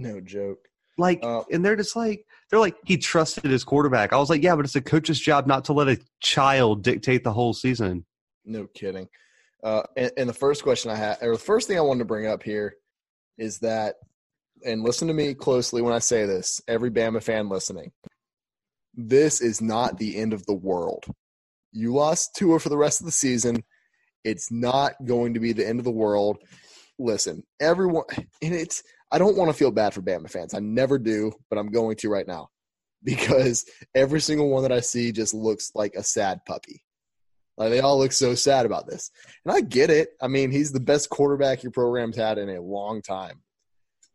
No 0.00 0.20
joke. 0.20 0.58
Like, 0.98 1.20
Uh, 1.22 1.42
and 1.50 1.64
they're 1.64 1.76
just 1.76 1.96
like, 1.96 2.26
they're 2.50 2.60
like, 2.60 2.76
he 2.84 2.96
trusted 2.96 3.50
his 3.50 3.64
quarterback. 3.64 4.12
I 4.12 4.18
was 4.18 4.28
like, 4.28 4.42
yeah, 4.42 4.56
but 4.56 4.64
it's 4.64 4.76
a 4.76 4.80
coach's 4.80 5.20
job 5.20 5.46
not 5.46 5.64
to 5.66 5.72
let 5.72 5.88
a 5.88 5.98
child 6.20 6.82
dictate 6.82 7.24
the 7.24 7.32
whole 7.32 7.54
season. 7.54 8.04
No 8.44 8.66
kidding. 8.74 9.08
Uh, 9.62 9.82
and, 9.96 10.10
and 10.16 10.28
the 10.28 10.34
first 10.34 10.62
question 10.62 10.90
I 10.90 10.96
had, 10.96 11.18
or 11.22 11.32
the 11.32 11.38
first 11.38 11.68
thing 11.68 11.78
I 11.78 11.82
wanted 11.82 12.00
to 12.00 12.04
bring 12.06 12.26
up 12.26 12.42
here 12.42 12.76
is 13.38 13.58
that, 13.60 13.96
and 14.64 14.82
listen 14.82 15.08
to 15.08 15.14
me 15.14 15.32
closely 15.32 15.80
when 15.80 15.94
I 15.94 16.00
say 16.00 16.26
this, 16.26 16.60
every 16.68 16.90
Bama 16.90 17.22
fan 17.22 17.48
listening, 17.48 17.92
this 18.94 19.40
is 19.40 19.62
not 19.62 19.98
the 19.98 20.18
end 20.18 20.32
of 20.32 20.44
the 20.46 20.54
world. 20.54 21.04
You 21.72 21.94
lost 21.94 22.34
Tua 22.36 22.58
for 22.58 22.68
the 22.68 22.76
rest 22.76 23.00
of 23.00 23.06
the 23.06 23.12
season. 23.12 23.62
It's 24.24 24.50
not 24.50 24.94
going 25.04 25.34
to 25.34 25.40
be 25.40 25.52
the 25.52 25.66
end 25.66 25.78
of 25.78 25.84
the 25.84 25.90
world. 25.90 26.38
Listen, 26.98 27.42
everyone, 27.60 28.04
and 28.42 28.54
it's, 28.54 28.82
I 29.12 29.18
don't 29.18 29.36
want 29.36 29.50
to 29.50 29.56
feel 29.56 29.70
bad 29.70 29.92
for 29.92 30.02
Bama 30.02 30.30
fans. 30.30 30.54
I 30.54 30.60
never 30.60 30.98
do, 30.98 31.32
but 31.48 31.58
I'm 31.58 31.70
going 31.70 31.96
to 31.96 32.08
right 32.08 32.26
now 32.26 32.48
because 33.02 33.64
every 33.94 34.20
single 34.20 34.50
one 34.50 34.62
that 34.62 34.72
I 34.72 34.80
see 34.80 35.12
just 35.12 35.34
looks 35.34 35.72
like 35.74 35.94
a 35.94 36.02
sad 36.02 36.40
puppy. 36.46 36.82
Like 37.56 37.70
they 37.70 37.80
all 37.80 37.98
look 37.98 38.12
so 38.12 38.34
sad 38.34 38.66
about 38.66 38.86
this. 38.86 39.10
And 39.44 39.54
I 39.54 39.60
get 39.60 39.90
it. 39.90 40.10
I 40.22 40.28
mean, 40.28 40.50
he's 40.50 40.72
the 40.72 40.80
best 40.80 41.10
quarterback 41.10 41.62
your 41.62 41.72
program's 41.72 42.16
had 42.16 42.38
in 42.38 42.48
a 42.48 42.62
long 42.62 43.02
time. 43.02 43.42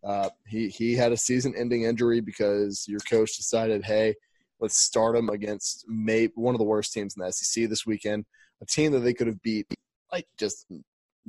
Uh, 0.03 0.29
he 0.47 0.69
he 0.69 0.93
had 0.93 1.11
a 1.11 1.17
season-ending 1.17 1.83
injury 1.83 2.21
because 2.21 2.85
your 2.87 2.99
coach 3.01 3.37
decided, 3.37 3.83
hey, 3.83 4.15
let's 4.59 4.77
start 4.77 5.15
him 5.15 5.29
against 5.29 5.85
may 5.87 6.27
one 6.35 6.53
of 6.53 6.59
the 6.59 6.65
worst 6.65 6.93
teams 6.93 7.15
in 7.17 7.23
the 7.23 7.31
SEC 7.31 7.67
this 7.69 7.85
weekend, 7.85 8.25
a 8.61 8.65
team 8.65 8.91
that 8.91 8.99
they 8.99 9.13
could 9.13 9.27
have 9.27 9.41
beat 9.41 9.65
like 10.11 10.27
just 10.37 10.67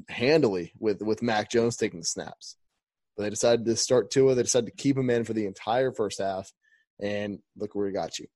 handily 0.08 0.72
with 0.78 1.02
with 1.02 1.22
Mac 1.22 1.50
Jones 1.50 1.76
taking 1.76 2.00
the 2.00 2.06
snaps. 2.06 2.56
They 3.16 3.30
decided 3.30 3.64
to 3.64 3.76
start 3.76 4.10
Tua. 4.10 4.34
They 4.34 4.42
decided 4.42 4.66
to 4.66 4.82
keep 4.82 4.96
him 4.96 5.10
in 5.10 5.24
for 5.24 5.32
the 5.32 5.46
entire 5.46 5.92
first 5.92 6.20
half, 6.20 6.52
and 7.00 7.38
look 7.56 7.74
where 7.74 7.86
he 7.86 7.92
got 7.92 8.18
you. 8.18 8.26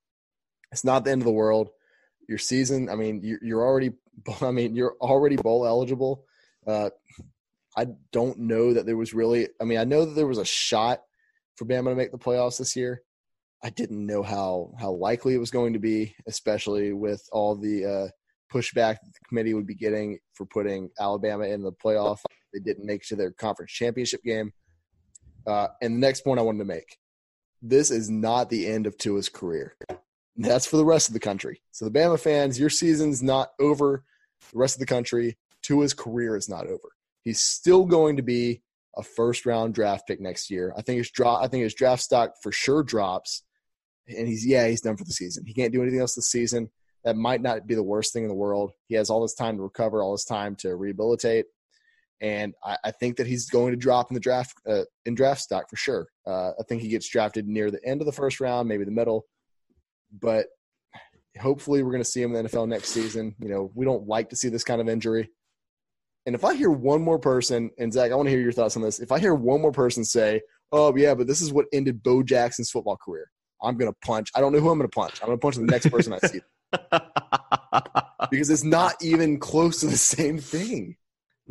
It's 0.73 0.85
not 0.85 1.05
the 1.05 1.11
end 1.11 1.23
of 1.23 1.27
the 1.27 1.33
world. 1.33 1.71
Your 2.29 2.39
season, 2.39 2.89
I 2.89 2.95
mean, 2.95 3.21
you're, 3.23 3.41
you're 3.43 3.65
already, 3.65 3.91
I 4.41 4.51
mean, 4.51 4.75
you're 4.75 4.97
already 5.01 5.37
bowl 5.37 5.67
eligible. 5.67 6.25
Uh, 6.67 6.91
I 7.77 7.87
don't 8.13 8.39
know 8.39 8.75
that 8.75 8.87
there 8.87 8.97
was 8.97 9.15
really. 9.15 9.49
I 9.61 9.65
mean, 9.65 9.79
I 9.79 9.85
know 9.85 10.05
that 10.05 10.15
there 10.15 10.27
was 10.27 10.39
a 10.39 10.45
shot 10.45 11.01
for 11.57 11.67
Bama 11.67 11.91
to 11.91 11.95
make 11.95 12.13
the 12.13 12.19
playoffs 12.19 12.59
this 12.59 12.75
year. 12.75 13.03
I 13.63 13.71
didn't 13.71 14.07
know 14.07 14.23
how 14.23 14.73
how 14.81 14.93
likely 14.93 15.35
it 15.35 15.39
was 15.39 15.51
going 15.51 15.75
to 15.75 15.79
be, 15.79 16.15
especially 16.27 16.93
with 16.93 17.23
all 17.33 17.55
the 17.55 17.85
uh, 17.85 18.09
pushback 18.53 18.95
that 18.95 19.13
the 19.13 19.29
committee 19.29 19.55
would 19.55 19.67
be 19.67 19.75
getting 19.75 20.19
for 20.35 20.47
putting 20.47 20.91
Alabama 20.99 21.45
in 21.45 21.63
the 21.63 21.73
playoff. 21.73 22.19
They 22.53 22.61
didn't 22.61 22.87
make 22.87 23.03
it 23.03 23.09
to 23.09 23.17
their 23.17 23.31
conference 23.31 23.73
championship 23.73 24.23
game. 24.25 24.53
Uh, 25.47 25.69
and 25.81 25.97
the 25.97 26.07
next 26.07 26.23
point 26.23 26.39
I 26.39 26.43
wanted 26.43 26.59
to 26.59 26.65
make: 26.65 26.99
this 27.63 27.91
is 27.91 28.11
not 28.11 28.51
the 28.51 28.67
end 28.67 28.87
of 28.87 28.97
Tua's 28.99 29.29
career. 29.29 29.75
That's 30.37 30.67
for 30.67 30.77
the 30.77 30.85
rest 30.85 31.09
of 31.09 31.15
the 31.15 31.21
country. 31.21 31.61
So 31.71 31.85
the 31.85 31.91
Bama 31.91 32.19
fans, 32.19 32.59
your 32.59 32.71
season's 32.71 33.23
not 33.23 33.51
over. 33.61 34.05
The 34.53 34.59
rest 34.59 34.77
of 34.77 34.81
the 34.81 34.87
country, 34.87 35.37
Tua's 35.63 35.93
career 35.93 36.37
is 36.37 36.49
not 36.49 36.67
over. 36.67 36.93
He's 37.23 37.41
still 37.41 37.85
going 37.85 38.17
to 38.17 38.23
be 38.23 38.63
a 38.97 39.03
first 39.03 39.47
round 39.47 39.75
draft 39.75 40.07
pick 40.07 40.21
next 40.21 40.51
year. 40.51 40.73
I 40.77 40.83
think 40.83 40.99
his 40.99 41.11
drop 41.11 41.43
I 41.43 41.49
think 41.49 41.63
his 41.63 41.75
draft 41.75 42.03
stock 42.03 42.35
for 42.43 42.53
sure 42.53 42.83
drops. 42.83 43.43
And 44.09 44.27
he's 44.27 44.47
yeah, 44.47 44.67
he's 44.67 44.81
done 44.81 44.97
for 44.97 45.05
the 45.05 45.13
season. 45.13 45.45
He 45.47 45.55
can't 45.55 45.73
do 45.73 45.83
anything 45.83 46.01
else 46.01 46.15
this 46.15 46.31
season. 46.31 46.71
That 47.05 47.17
might 47.17 47.41
not 47.41 47.67
be 47.67 47.75
the 47.75 47.83
worst 47.83 48.13
thing 48.13 48.25
in 48.25 48.29
the 48.29 48.35
world. 48.35 48.73
He 48.89 48.95
has 48.97 49.09
all 49.09 49.23
this 49.23 49.35
time 49.35 49.57
to 49.57 49.63
recover, 49.63 50.03
all 50.03 50.13
this 50.13 50.25
time 50.25 50.57
to 50.57 50.75
rehabilitate. 50.75 51.47
And 52.21 52.55
I, 52.65 52.77
I 52.85 52.91
think 52.91 53.17
that 53.17 53.27
he's 53.27 53.49
going 53.49 53.73
to 53.73 53.77
drop 53.77 54.11
in 54.11 54.15
the 54.15 54.21
draft 54.21 54.55
uh, 54.69 54.83
in 55.07 55.15
draft 55.15 55.41
stock 55.41 55.71
for 55.71 55.77
sure. 55.77 56.09
Uh, 56.27 56.51
I 56.59 56.63
think 56.69 56.83
he 56.83 56.89
gets 56.89 57.09
drafted 57.09 57.49
near 57.49 57.71
the 57.71 57.85
end 57.85 58.03
of 58.03 58.07
the 58.07 58.13
first 58.13 58.41
round, 58.41 58.69
maybe 58.69 58.85
the 58.85 58.91
middle. 58.91 59.25
But 60.13 60.47
hopefully, 61.41 61.83
we're 61.83 61.93
going 61.93 62.03
to 62.03 62.09
see 62.09 62.23
him 62.23 62.35
in 62.35 62.45
the 62.45 62.51
NFL 62.51 62.69
next 62.69 62.89
season. 62.89 63.35
You 63.41 63.49
know, 63.49 63.71
we 63.75 63.85
don't 63.85 64.07
like 64.07 64.29
to 64.31 64.37
see 64.37 64.49
this 64.49 64.65
kind 64.65 64.81
of 64.81 64.89
injury. 64.89 65.31
And 66.27 66.35
if 66.35 66.45
I 66.45 66.55
hear 66.55 66.71
one 66.71 67.03
more 67.03 67.19
person, 67.19 67.71
and 67.79 67.93
Zach, 67.93 68.13
I 68.13 68.15
want 68.15 68.27
to 68.27 68.31
hear 68.31 68.41
your 68.41 68.53
thoughts 68.53 68.77
on 68.77 68.83
this. 68.83 69.01
If 69.01 69.13
I 69.13 69.19
hear 69.19 69.35
one 69.35 69.63
more 69.63 69.73
person 69.73 70.05
say, 70.05 70.43
"Oh 70.73 70.95
yeah, 70.95 71.15
but 71.15 71.27
this 71.27 71.41
is 71.41 71.53
what 71.53 71.67
ended 71.73 72.03
Bo 72.03 72.23
Jackson's 72.23 72.71
football 72.71 72.99
career," 72.99 73.31
I'm 73.63 73.77
going 73.77 73.91
to 73.91 73.97
punch. 74.05 74.31
I 74.35 74.41
don't 74.41 74.53
know 74.53 74.61
who 74.61 74.71
I'm 74.71 74.79
going 74.79 74.91
to 74.91 74.95
punch. 74.95 75.21
I'm 75.23 75.29
going 75.29 75.39
to 75.39 75.43
punch 75.43 75.57
the 75.57 75.63
next 75.63 75.91
person 75.91 76.13
I 76.13 76.19
see 76.19 76.41
because 78.31 78.51
it's 78.51 78.65
not 78.65 78.95
even 79.03 79.39
close 79.39 79.81
to 79.81 79.87
the 79.87 79.97
same 79.97 80.39
thing. 80.39 80.97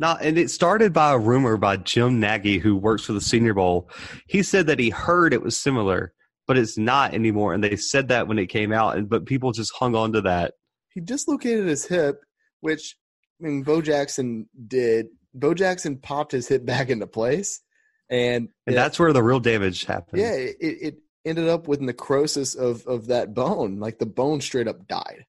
No, 0.00 0.16
and 0.18 0.38
it 0.38 0.50
started 0.50 0.94
by 0.94 1.12
a 1.12 1.18
rumor 1.18 1.58
by 1.58 1.76
Jim 1.76 2.20
Nagy, 2.20 2.58
who 2.58 2.74
works 2.74 3.04
for 3.04 3.12
the 3.12 3.20
Senior 3.20 3.52
Bowl. 3.52 3.90
He 4.26 4.42
said 4.42 4.66
that 4.68 4.78
he 4.78 4.88
heard 4.88 5.34
it 5.34 5.42
was 5.42 5.60
similar, 5.60 6.14
but 6.46 6.56
it's 6.56 6.78
not 6.78 7.12
anymore. 7.12 7.52
And 7.52 7.62
they 7.62 7.76
said 7.76 8.08
that 8.08 8.26
when 8.26 8.38
it 8.38 8.46
came 8.46 8.72
out, 8.72 8.96
and 8.96 9.10
but 9.10 9.26
people 9.26 9.52
just 9.52 9.74
hung 9.74 9.94
on 9.94 10.14
to 10.14 10.22
that. 10.22 10.54
He 10.88 11.02
dislocated 11.02 11.66
his 11.66 11.84
hip, 11.84 12.22
which 12.60 12.96
I 13.42 13.46
mean, 13.46 13.62
Bo 13.62 13.82
Jackson 13.82 14.48
did. 14.66 15.08
Bo 15.34 15.52
Jackson 15.52 15.98
popped 15.98 16.32
his 16.32 16.48
hip 16.48 16.64
back 16.64 16.88
into 16.88 17.06
place, 17.06 17.60
and 18.08 18.48
And 18.66 18.74
yeah, 18.74 18.82
that's 18.82 18.98
where 18.98 19.12
the 19.12 19.22
real 19.22 19.38
damage 19.38 19.84
happened. 19.84 20.22
yeah, 20.22 20.32
it, 20.32 20.56
it 20.60 20.94
ended 21.26 21.50
up 21.50 21.68
with 21.68 21.82
necrosis 21.82 22.54
of 22.54 22.86
of 22.86 23.08
that 23.08 23.34
bone. 23.34 23.78
Like 23.78 23.98
the 23.98 24.06
bone 24.06 24.40
straight 24.40 24.66
up 24.66 24.88
died, 24.88 25.26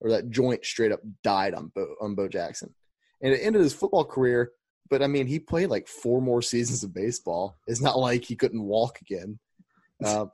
or 0.00 0.10
that 0.10 0.30
joint 0.30 0.64
straight 0.64 0.92
up 0.92 1.00
died 1.24 1.52
on 1.52 1.72
Bo 1.74 1.96
on 2.00 2.14
Bo 2.14 2.28
Jackson, 2.28 2.72
and 3.24 3.32
it 3.32 3.38
ended 3.38 3.62
his 3.62 3.74
football 3.74 4.04
career. 4.04 4.52
But 4.88 5.02
I 5.02 5.08
mean, 5.08 5.26
he 5.26 5.40
played 5.40 5.70
like 5.70 5.88
four 5.88 6.22
more 6.22 6.42
seasons 6.42 6.84
of 6.84 6.94
baseball. 6.94 7.58
It's 7.66 7.80
not 7.80 7.98
like 7.98 8.22
he 8.22 8.36
couldn't 8.36 8.62
walk 8.62 9.00
again. 9.00 9.40
Uh, 10.04 10.26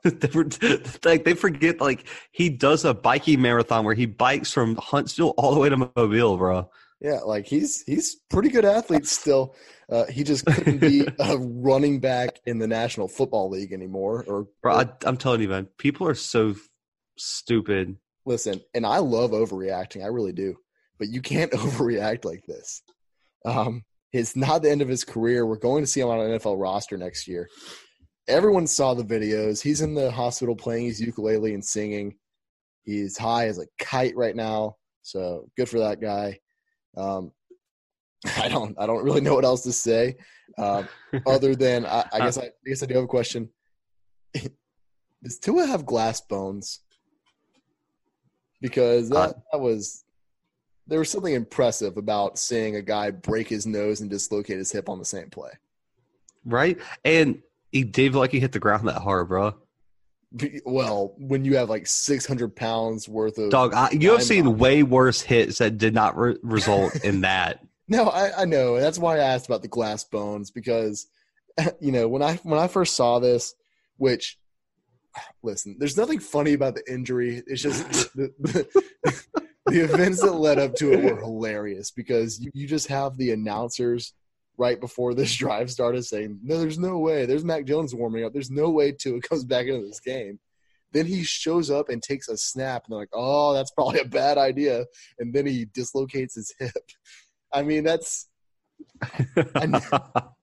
like 1.05 1.23
they 1.23 1.35
forget 1.35 1.79
like 1.79 2.05
he 2.31 2.49
does 2.49 2.83
a 2.83 2.93
biking 2.95 3.39
marathon 3.41 3.85
where 3.85 3.93
he 3.93 4.07
bikes 4.07 4.51
from 4.51 4.75
Huntsville 4.75 5.35
all 5.37 5.53
the 5.53 5.59
way 5.59 5.69
to 5.69 5.77
Mobile, 5.77 6.35
bro. 6.35 6.69
yeah, 6.99 7.19
like 7.19 7.45
he's 7.45 7.83
he's 7.83 8.15
pretty 8.29 8.49
good 8.49 8.65
athlete 8.65 9.05
still. 9.05 9.55
Uh, 9.87 10.07
he 10.07 10.23
just 10.23 10.45
couldn't 10.45 10.79
be 10.79 11.05
a 11.19 11.37
running 11.37 11.99
back 11.99 12.39
in 12.47 12.57
the 12.57 12.67
National 12.67 13.07
Football 13.07 13.49
League 13.51 13.71
anymore. 13.71 14.25
Or, 14.27 14.47
Bro, 14.63 14.75
I, 14.75 14.89
I'm 15.05 15.15
telling 15.15 15.41
you, 15.41 15.47
man, 15.49 15.67
people 15.77 16.07
are 16.07 16.15
so 16.15 16.55
stupid. 17.17 17.95
listen, 18.25 18.61
and 18.73 18.85
I 18.85 18.97
love 18.97 19.31
overreacting. 19.31 20.03
I 20.03 20.07
really 20.07 20.33
do. 20.33 20.55
But 21.01 21.09
you 21.09 21.19
can't 21.19 21.51
overreact 21.63 22.25
like 22.25 22.45
this. 22.45 22.83
Um, 23.43 23.83
it's 24.13 24.35
not 24.35 24.61
the 24.61 24.69
end 24.69 24.83
of 24.83 24.87
his 24.87 25.03
career. 25.03 25.47
We're 25.47 25.57
going 25.57 25.81
to 25.81 25.87
see 25.87 25.99
him 25.99 26.09
on 26.09 26.19
an 26.19 26.37
NFL 26.37 26.61
roster 26.61 26.95
next 26.95 27.27
year. 27.27 27.49
Everyone 28.27 28.67
saw 28.67 28.93
the 28.93 29.03
videos. 29.03 29.63
He's 29.63 29.81
in 29.81 29.95
the 29.95 30.11
hospital 30.11 30.55
playing 30.55 30.85
his 30.85 31.01
ukulele 31.01 31.55
and 31.55 31.65
singing. 31.65 32.13
He's 32.83 33.17
high 33.17 33.47
as 33.47 33.57
a 33.57 33.65
kite 33.79 34.15
right 34.15 34.35
now, 34.35 34.75
so 35.01 35.49
good 35.57 35.67
for 35.67 35.79
that 35.79 36.01
guy. 36.01 36.37
Um, 36.95 37.31
I 38.37 38.47
don't 38.47 38.75
I 38.79 38.85
don't 38.85 39.03
really 39.03 39.21
know 39.21 39.33
what 39.33 39.45
else 39.45 39.63
to 39.63 39.71
say, 39.71 40.17
um, 40.59 40.87
other 41.25 41.55
than 41.55 41.87
I, 41.87 42.05
I 42.13 42.19
guess 42.19 42.37
I, 42.37 42.43
I 42.43 42.49
guess 42.67 42.83
I 42.83 42.85
do 42.85 42.93
have 42.93 43.05
a 43.05 43.07
question. 43.07 43.49
Does 45.23 45.39
Tua 45.39 45.65
have 45.65 45.83
glass 45.83 46.21
bones? 46.21 46.81
Because 48.61 49.09
that, 49.09 49.29
Uh, 49.29 49.33
that 49.51 49.59
was 49.59 50.03
there 50.91 50.99
was 50.99 51.09
something 51.09 51.33
impressive 51.33 51.95
about 51.95 52.37
seeing 52.37 52.75
a 52.75 52.81
guy 52.81 53.11
break 53.11 53.47
his 53.47 53.65
nose 53.65 54.01
and 54.01 54.09
dislocate 54.09 54.57
his 54.57 54.73
hip 54.73 54.89
on 54.89 54.99
the 54.99 55.05
same 55.05 55.29
play. 55.29 55.51
right? 56.43 56.77
And 57.05 57.41
he 57.71 57.85
did 57.85 58.13
like 58.13 58.33
he 58.33 58.41
hit 58.41 58.51
the 58.51 58.59
ground 58.59 58.89
that 58.89 59.01
hard, 59.01 59.29
bro. 59.29 59.55
Well, 60.65 61.15
when 61.17 61.45
you 61.45 61.55
have 61.55 61.69
like 61.69 61.87
six 61.87 62.25
hundred 62.25 62.57
pounds 62.57 63.07
worth 63.07 63.37
of 63.37 63.51
Dog, 63.51 63.73
I, 63.73 63.91
you 63.91 64.11
have 64.11 64.23
seen 64.23 64.57
way 64.57 64.83
worse 64.83 65.21
hits 65.21 65.59
that 65.59 65.77
did 65.77 65.93
not 65.93 66.17
re- 66.17 66.37
result 66.43 67.05
in 67.05 67.21
that. 67.21 67.65
No, 67.87 68.09
I, 68.09 68.41
I 68.41 68.45
know. 68.45 68.77
That's 68.77 68.99
why 68.99 69.15
I 69.15 69.19
asked 69.19 69.45
about 69.45 69.61
the 69.61 69.69
glass 69.69 70.03
bones 70.03 70.51
because, 70.51 71.07
you 71.79 71.93
know, 71.93 72.09
when 72.09 72.21
I 72.21 72.35
when 72.43 72.59
I 72.59 72.67
first 72.67 72.97
saw 72.97 73.19
this, 73.19 73.55
which, 73.95 74.37
listen, 75.41 75.77
there's 75.79 75.95
nothing 75.95 76.19
funny 76.19 76.51
about 76.51 76.75
the 76.75 76.83
injury. 76.93 77.41
It's 77.47 77.61
just 77.61 78.13
the, 78.15 78.33
the, 78.39 79.40
the 79.67 79.83
events 79.83 80.21
that 80.21 80.33
led 80.33 80.59
up 80.59 80.75
to 80.75 80.91
it 80.93 81.03
were 81.03 81.19
hilarious 81.19 81.91
because 81.91 82.39
you, 82.39 82.51
you 82.53 82.67
just 82.67 82.87
have 82.87 83.17
the 83.17 83.31
announcers 83.31 84.13
right 84.57 84.79
before 84.79 85.13
this 85.13 85.33
drive 85.43 85.69
started 85.71 86.03
saying, 86.03 86.39
"No, 86.43 86.59
there's 86.59 86.79
no 86.79 86.97
way. 86.99 87.25
There's 87.25 87.45
Mac 87.45 87.65
Jones 87.65 87.93
warming 87.95 88.25
up. 88.25 88.33
There's 88.33 88.51
no 88.51 88.69
way 88.69 88.91
Tua 88.91 89.21
comes 89.21 89.45
back 89.45 89.67
into 89.67 89.85
this 89.85 89.99
game." 89.99 90.39
Then 90.93 91.05
he 91.05 91.23
shows 91.23 91.71
up 91.71 91.87
and 91.87 92.03
takes 92.03 92.27
a 92.27 92.35
snap, 92.37 92.83
and 92.85 92.91
they're 92.93 92.99
like, 92.99 93.09
"Oh, 93.13 93.53
that's 93.53 93.71
probably 93.71 93.99
a 93.99 94.05
bad 94.05 94.37
idea." 94.37 94.85
And 95.19 95.33
then 95.33 95.45
he 95.45 95.65
dislocates 95.65 96.35
his 96.35 96.53
hip. 96.59 96.71
I 97.53 97.61
mean, 97.63 97.83
that's 97.83 98.27
I 99.55 99.65
know, 99.67 99.79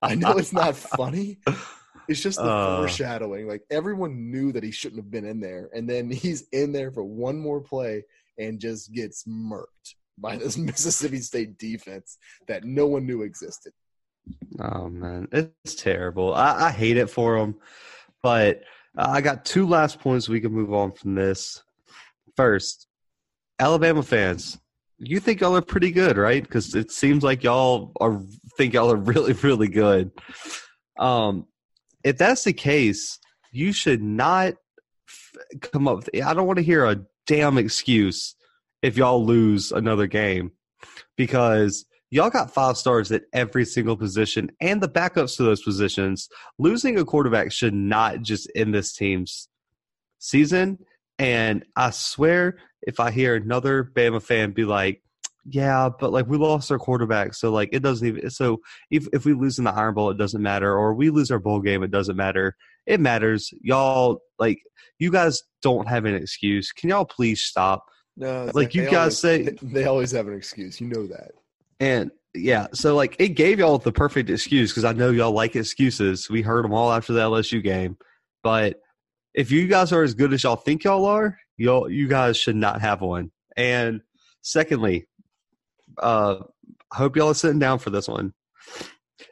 I 0.01 0.15
know 0.15 0.37
it's 0.37 0.53
not 0.53 0.75
funny. 0.75 1.39
It's 2.07 2.21
just 2.21 2.37
the 2.39 2.45
Uh. 2.45 2.77
foreshadowing. 2.77 3.47
Like 3.47 3.61
everyone 3.69 4.31
knew 4.31 4.51
that 4.53 4.63
he 4.63 4.71
shouldn't 4.71 5.01
have 5.01 5.11
been 5.11 5.25
in 5.25 5.39
there, 5.39 5.69
and 5.73 5.87
then 5.89 6.09
he's 6.09 6.47
in 6.51 6.71
there 6.71 6.91
for 6.91 7.03
one 7.03 7.37
more 7.37 7.61
play 7.61 8.03
and 8.39 8.59
just 8.59 8.91
gets 8.91 9.25
murked 9.25 9.95
by 10.17 10.37
this 10.37 10.57
Mississippi 10.57 11.19
State 11.19 11.57
defense 11.57 12.17
that 12.47 12.63
no 12.63 12.87
one 12.87 13.05
knew 13.05 13.21
existed. 13.21 13.73
Oh 14.59 14.89
man, 14.89 15.27
it's 15.31 15.75
terrible. 15.75 16.33
I, 16.33 16.67
I 16.67 16.71
hate 16.71 16.97
it 16.97 17.09
for 17.09 17.37
them, 17.37 17.55
but 18.21 18.63
I 18.97 19.21
got 19.21 19.45
two 19.45 19.67
last 19.67 19.99
points. 19.99 20.29
We 20.29 20.41
can 20.41 20.51
move 20.51 20.73
on 20.73 20.91
from 20.91 21.15
this. 21.15 21.63
First, 22.35 22.87
Alabama 23.59 24.03
fans, 24.03 24.59
you 24.97 25.19
think 25.19 25.41
y'all 25.41 25.55
are 25.55 25.61
pretty 25.61 25.91
good, 25.91 26.17
right? 26.17 26.43
Because 26.43 26.75
it 26.75 26.91
seems 26.91 27.23
like 27.23 27.43
y'all 27.43 27.93
are 27.99 28.21
think 28.57 28.73
y'all 28.73 28.91
are 28.91 28.95
really, 29.13 29.33
really 29.33 29.67
good. 29.67 30.11
Um, 30.97 31.47
if 32.03 32.17
that's 32.17 32.43
the 32.43 32.53
case, 32.53 33.19
you 33.51 33.71
should 33.71 34.01
not 34.01 34.53
f- 35.07 35.61
come 35.71 35.87
up. 35.87 35.97
With, 35.97 36.09
I 36.23 36.33
don't 36.33 36.47
want 36.47 36.57
to 36.57 36.63
hear 36.63 36.85
a 36.85 36.99
damn 37.29 37.59
excuse 37.59 38.35
if 38.81 38.97
y'all 38.97 39.23
lose 39.23 39.71
another 39.71 40.07
game 40.07 40.51
because 41.15 41.85
y'all 42.09 42.31
got 42.31 42.51
five 42.51 42.75
stars 42.75 43.11
at 43.11 43.21
every 43.33 43.63
single 43.65 43.95
position 43.95 44.49
and 44.59 44.81
the 44.81 44.89
backups 44.89 45.37
to 45.37 45.43
those 45.43 45.61
positions. 45.61 46.27
Losing 46.57 46.97
a 46.97 47.05
quarterback 47.05 47.51
should 47.51 47.75
not 47.75 48.23
just 48.23 48.51
end 48.55 48.73
this 48.73 48.93
team's 48.93 49.47
season. 50.17 50.79
And 51.19 51.65
I 51.75 51.91
swear, 51.91 52.57
if 52.81 52.99
I 52.99 53.11
hear 53.11 53.35
another 53.35 53.83
Bama 53.83 54.23
fan 54.23 54.51
be 54.51 54.65
like, 54.65 55.03
yeah, 55.45 55.89
but 55.99 56.11
like 56.11 56.25
we 56.25 56.37
lost 56.37 56.71
our 56.71 56.79
quarterback, 56.79 57.35
so 57.35 57.51
like 57.51 57.69
it 57.71 57.83
doesn't 57.83 58.07
even. 58.07 58.29
So 58.31 58.61
if 58.89 59.07
if 59.13 59.25
we 59.25 59.33
lose 59.33 59.57
in 59.57 59.65
the 59.65 59.73
Iron 59.73 59.93
Bowl, 59.93 60.09
it 60.09 60.17
doesn't 60.17 60.41
matter, 60.41 60.75
or 60.75 60.93
we 60.93 61.09
lose 61.09 61.31
our 61.31 61.39
bowl 61.39 61.59
game, 61.61 61.81
it 61.83 61.91
doesn't 61.91 62.15
matter. 62.15 62.55
It 62.89 62.99
matters, 62.99 63.53
y'all. 63.61 64.19
Like 64.39 64.59
you 64.97 65.11
guys 65.11 65.43
don't 65.61 65.87
have 65.87 66.05
an 66.05 66.15
excuse. 66.15 66.71
Can 66.71 66.89
y'all 66.89 67.05
please 67.05 67.41
stop? 67.41 67.85
No, 68.17 68.49
Like, 68.53 68.73
you 68.75 68.83
guys 68.85 68.93
always- 68.93 69.17
say- 69.19 69.49
they 69.61 69.85
always 69.85 70.11
have 70.11 70.27
an 70.27 70.33
excuse. 70.33 70.81
You 70.81 70.87
know 70.87 71.07
that. 71.07 71.31
And 71.79 72.11
yeah, 72.33 72.67
so 72.73 72.95
like 72.95 73.15
it 73.19 73.29
gave 73.29 73.59
y'all 73.59 73.77
the 73.77 73.91
perfect 73.91 74.29
excuse 74.29 74.71
because 74.71 74.83
I 74.85 74.91
know 74.93 75.11
y'all 75.11 75.31
like 75.31 75.55
excuses. 75.55 76.29
We 76.29 76.41
heard 76.41 76.65
them 76.65 76.73
all 76.73 76.91
after 76.91 77.13
the 77.13 77.21
LSU 77.21 77.63
game, 77.63 77.95
but 78.43 78.81
if 79.33 79.51
you 79.51 79.67
guys 79.67 79.91
are 79.93 80.03
as 80.03 80.13
good 80.15 80.33
as 80.33 80.43
y'all 80.43 80.55
think 80.55 80.83
y'all 80.83 81.05
are, 81.05 81.37
y'all 81.57 81.89
you 81.89 82.07
guys 82.07 82.37
should 82.37 82.55
not 82.55 82.81
have 82.81 83.01
one. 83.01 83.31
And 83.55 84.01
secondly, 84.41 85.07
uh, 86.01 86.37
I 86.91 86.95
hope 86.97 87.15
y'all 87.15 87.29
are 87.29 87.33
sitting 87.35 87.59
down 87.59 87.79
for 87.79 87.89
this 87.91 88.07
one. 88.07 88.33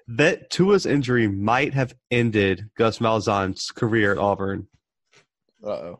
That 0.10 0.50
Tua's 0.50 0.86
injury 0.86 1.28
might 1.28 1.74
have 1.74 1.94
ended 2.10 2.70
Gus 2.78 3.00
Malzahn's 3.00 3.72
career 3.72 4.14
at 4.14 4.18
Auburn. 4.18 4.68
Uh 5.64 5.70
oh. 5.70 6.00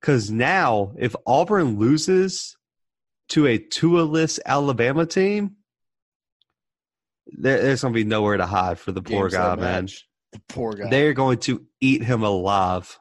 Because 0.00 0.30
now, 0.30 0.92
if 0.98 1.14
Auburn 1.26 1.78
loses 1.78 2.56
to 3.30 3.46
a 3.46 3.58
Tua-less 3.58 4.38
Alabama 4.44 5.06
team, 5.06 5.56
there, 7.26 7.62
there's 7.62 7.82
going 7.82 7.94
to 7.94 7.98
be 7.98 8.04
nowhere 8.04 8.36
to 8.36 8.46
hide 8.46 8.78
for 8.78 8.92
the 8.92 9.02
poor 9.02 9.28
guy, 9.28 9.54
man. 9.56 9.88
The 10.32 10.40
poor 10.48 10.72
guy. 10.74 10.88
They're 10.90 11.14
going 11.14 11.38
to 11.40 11.64
eat 11.80 12.02
him 12.02 12.22
alive. 12.22 12.98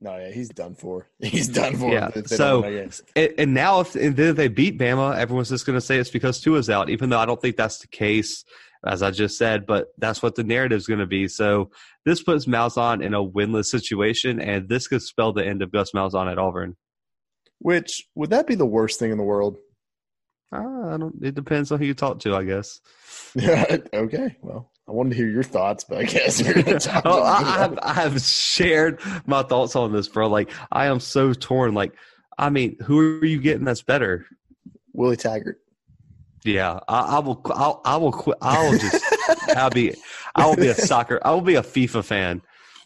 no, 0.00 0.16
yeah, 0.16 0.30
he's 0.30 0.48
done 0.50 0.74
for. 0.74 1.08
He's 1.20 1.48
done 1.48 1.76
for. 1.76 1.92
Yeah, 1.92 2.10
so- 2.26 2.62
don't 2.62 2.62
win, 2.62 2.80
I 2.80 2.84
guess. 2.84 3.02
And, 3.14 3.34
and 3.38 3.54
now, 3.54 3.80
if 3.80 3.94
and 3.94 4.16
then 4.16 4.30
if 4.30 4.36
they 4.36 4.48
beat 4.48 4.78
Bama, 4.78 5.16
everyone's 5.16 5.48
just 5.48 5.64
going 5.66 5.76
to 5.76 5.84
say 5.84 5.98
it's 5.98 6.10
because 6.10 6.40
Tua's 6.40 6.68
out, 6.70 6.90
even 6.90 7.08
though 7.08 7.18
I 7.18 7.26
don't 7.26 7.40
think 7.40 7.56
that's 7.56 7.78
the 7.78 7.88
case, 7.88 8.44
as 8.86 9.02
I 9.02 9.10
just 9.10 9.36
said. 9.36 9.66
But 9.66 9.88
that's 9.98 10.22
what 10.22 10.34
the 10.34 10.44
narrative's 10.44 10.86
going 10.86 11.00
to 11.00 11.06
be. 11.06 11.28
So 11.28 11.70
this 12.04 12.22
puts 12.22 12.46
Malzahn 12.46 13.02
in 13.04 13.14
a 13.14 13.24
winless 13.24 13.66
situation, 13.66 14.40
and 14.40 14.68
this 14.68 14.88
could 14.88 15.02
spell 15.02 15.32
the 15.32 15.44
end 15.44 15.62
of 15.62 15.72
Gus 15.72 15.92
Malzahn 15.92 16.30
at 16.30 16.38
Auburn. 16.38 16.76
Which 17.58 18.06
would 18.14 18.30
that 18.30 18.46
be 18.46 18.54
the 18.54 18.66
worst 18.66 18.98
thing 18.98 19.10
in 19.10 19.18
the 19.18 19.24
world? 19.24 19.58
Uh, 20.52 20.58
I 20.58 20.96
don't. 20.96 21.14
It 21.22 21.34
depends 21.34 21.72
on 21.72 21.78
who 21.78 21.86
you 21.86 21.94
talk 21.94 22.20
to, 22.20 22.36
I 22.36 22.44
guess. 22.44 22.80
Yeah. 23.34 23.78
okay, 23.94 24.36
well, 24.42 24.70
I 24.88 24.92
wanted 24.92 25.10
to 25.10 25.16
hear 25.16 25.28
your 25.28 25.42
thoughts, 25.42 25.84
but 25.84 25.98
I 25.98 26.04
guess 26.04 26.40
you're 26.40 26.54
gonna 26.54 26.78
talk 26.78 27.02
oh, 27.06 27.22
I, 27.22 27.64
I've, 27.64 27.78
I 27.82 27.92
have 27.94 28.20
shared 28.20 29.00
my 29.26 29.42
thoughts 29.42 29.74
on 29.74 29.92
this, 29.92 30.06
bro. 30.06 30.28
Like 30.28 30.50
I 30.70 30.86
am 30.86 31.00
so 31.00 31.32
torn. 31.32 31.74
Like, 31.74 31.94
I 32.38 32.50
mean, 32.50 32.76
who 32.82 33.20
are 33.20 33.24
you 33.24 33.40
getting 33.40 33.64
that's 33.64 33.82
better? 33.82 34.26
Willie 34.92 35.16
Taggart. 35.16 35.60
Yeah, 36.46 36.78
I, 36.86 37.16
I 37.16 37.18
will. 37.18 37.40
I'll, 37.46 37.80
I 37.84 37.96
will 37.96 38.12
quit. 38.12 38.38
I 38.40 38.68
will 38.68 38.78
just. 38.78 39.04
I'll 39.56 39.70
be. 39.70 39.94
I 40.36 40.46
will 40.46 40.54
be 40.54 40.68
a 40.68 40.74
soccer. 40.90 41.20
I 41.24 41.32
will 41.32 41.40
be 41.40 41.56
a 41.56 41.62
FIFA 41.62 42.04
fan. 42.04 42.42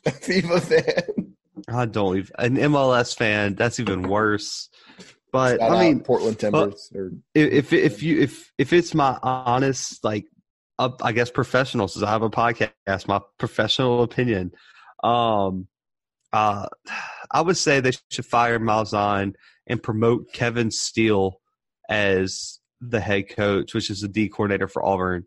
A 0.06 0.10
FIFA 0.10 0.62
fan. 0.62 1.34
I 1.68 1.84
don't 1.84 2.16
even 2.16 2.30
an 2.38 2.56
MLS 2.56 3.14
fan. 3.14 3.56
That's 3.56 3.78
even 3.78 4.02
worse. 4.08 4.70
But 5.30 5.62
I 5.62 5.78
mean, 5.78 6.00
Portland 6.00 6.38
Timbers. 6.38 6.90
or 6.94 7.12
if 7.34 7.74
if 7.74 8.02
you 8.02 8.20
if 8.20 8.50
if 8.56 8.72
it's 8.72 8.94
my 8.94 9.18
honest 9.22 10.02
like 10.02 10.24
uh, 10.78 10.90
I 11.02 11.12
guess 11.12 11.30
professional 11.30 11.86
since 11.86 12.02
I 12.02 12.10
have 12.10 12.22
a 12.22 12.30
podcast, 12.30 13.06
my 13.06 13.20
professional 13.36 14.02
opinion, 14.02 14.52
um, 15.04 15.66
uh, 16.32 16.66
I 17.30 17.42
would 17.42 17.58
say 17.58 17.80
they 17.80 17.92
should 18.08 18.24
fire 18.24 18.58
Malzahn 18.58 19.34
and 19.66 19.82
promote 19.82 20.32
Kevin 20.32 20.70
Steele 20.70 21.40
as 21.90 22.59
the 22.80 23.00
head 23.00 23.28
coach, 23.28 23.74
which 23.74 23.90
is 23.90 24.00
the 24.00 24.08
D 24.08 24.28
coordinator 24.28 24.68
for 24.68 24.84
Auburn. 24.84 25.26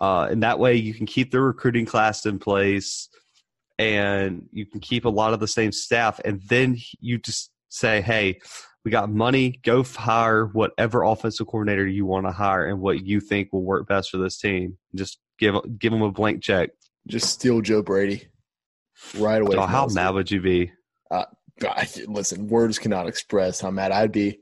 Uh, 0.00 0.28
and 0.30 0.42
that 0.42 0.58
way 0.58 0.74
you 0.74 0.94
can 0.94 1.06
keep 1.06 1.30
the 1.30 1.40
recruiting 1.40 1.84
class 1.84 2.24
in 2.24 2.38
place 2.38 3.08
and 3.78 4.48
you 4.52 4.64
can 4.66 4.80
keep 4.80 5.04
a 5.04 5.08
lot 5.08 5.32
of 5.34 5.40
the 5.40 5.48
same 5.48 5.72
staff. 5.72 6.20
And 6.24 6.40
then 6.48 6.76
you 7.00 7.18
just 7.18 7.50
say, 7.68 8.00
hey, 8.00 8.40
we 8.84 8.90
got 8.90 9.10
money. 9.10 9.60
Go 9.64 9.82
hire 9.82 10.46
whatever 10.46 11.02
offensive 11.02 11.46
coordinator 11.46 11.86
you 11.86 12.06
want 12.06 12.26
to 12.26 12.32
hire 12.32 12.66
and 12.66 12.80
what 12.80 13.04
you 13.04 13.20
think 13.20 13.52
will 13.52 13.64
work 13.64 13.88
best 13.88 14.10
for 14.10 14.18
this 14.18 14.38
team. 14.38 14.78
Just 14.94 15.18
give 15.38 15.54
give 15.78 15.92
them 15.92 16.02
a 16.02 16.10
blank 16.12 16.42
check. 16.42 16.70
just 17.06 17.30
steal 17.30 17.60
Joe 17.60 17.82
Brady 17.82 18.28
right 19.16 19.42
away. 19.42 19.56
How 19.56 19.86
mad 19.88 20.10
would 20.10 20.30
you 20.30 20.40
be? 20.40 20.72
I- 21.10 21.26
listen, 22.06 22.46
words 22.48 22.78
cannot 22.78 23.08
express 23.08 23.60
how 23.60 23.70
mad 23.70 23.90
I'd 23.90 24.12
be. 24.12 24.38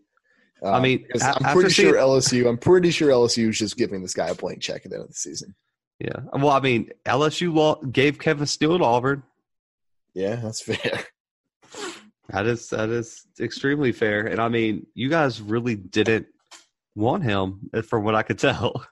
Uh, 0.63 0.71
I 0.73 0.81
mean, 0.81 1.03
because 1.03 1.23
a- 1.23 1.37
I'm 1.47 1.53
pretty 1.55 1.71
sure 1.71 1.93
seeing- 1.93 2.43
LSU. 2.45 2.49
I'm 2.49 2.59
pretty 2.59 2.91
sure 2.91 3.11
LSU 3.11 3.51
is 3.51 3.59
just 3.59 3.77
giving 3.77 4.03
this 4.03 4.15
guy 4.15 4.29
a 4.29 4.35
blank 4.35 4.61
check 4.63 4.85
at 4.85 4.91
the 4.91 4.97
end 4.97 5.05
of 5.05 5.09
the 5.11 5.15
season. 5.15 5.55
Yeah. 5.99 6.17
Well, 6.33 6.51
I 6.51 6.61
mean, 6.61 6.91
LSU 7.07 7.91
gave 7.93 8.19
Kevin 8.19 8.47
Steele 8.47 8.79
to 8.79 8.85
Auburn. 8.85 9.23
Yeah, 10.15 10.37
that's 10.37 10.63
fair. 10.63 11.05
That 12.31 12.47
is 12.47 12.69
that 12.71 12.89
is 12.89 13.25
extremely 13.39 13.93
fair. 13.93 14.27
And 14.27 14.41
I 14.41 14.49
mean, 14.49 14.87
you 14.95 15.09
guys 15.09 15.41
really 15.41 15.77
didn't 15.77 16.27
want 16.97 17.23
him, 17.23 17.71
uh, 17.73 17.83
from 17.83 18.03
what 18.03 18.17
I 18.17 18.23
could 18.23 18.39
tell. 18.41 18.85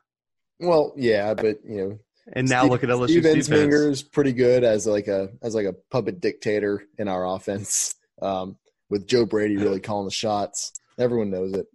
Well, 0.61 0.93
yeah, 0.97 1.35
but 1.35 1.59
you 1.69 1.77
know, 1.77 1.99
And 2.33 2.49
now 2.49 2.61
Steve- 2.61 2.71
look 2.71 2.85
at 2.85 2.91
LSU's 2.91 3.11
Steve 3.11 3.23
defense. 3.25 3.49
Ensminger's 3.49 4.03
pretty 4.03 4.33
good 4.33 4.63
as 4.63 4.87
like 4.87 5.09
a 5.09 5.31
as 5.43 5.53
like 5.53 5.67
a 5.67 5.73
puppet 5.91 6.21
dictator 6.21 6.85
in 6.97 7.09
our 7.09 7.27
offense. 7.35 7.97
Um, 8.23 8.57
with 8.89 9.09
Joe 9.09 9.27
Brady 9.27 9.57
really 9.57 9.81
calling 9.81 10.05
the 10.05 10.13
shots. 10.13 10.73
Everyone 10.99 11.31
knows 11.31 11.53
it. 11.53 11.67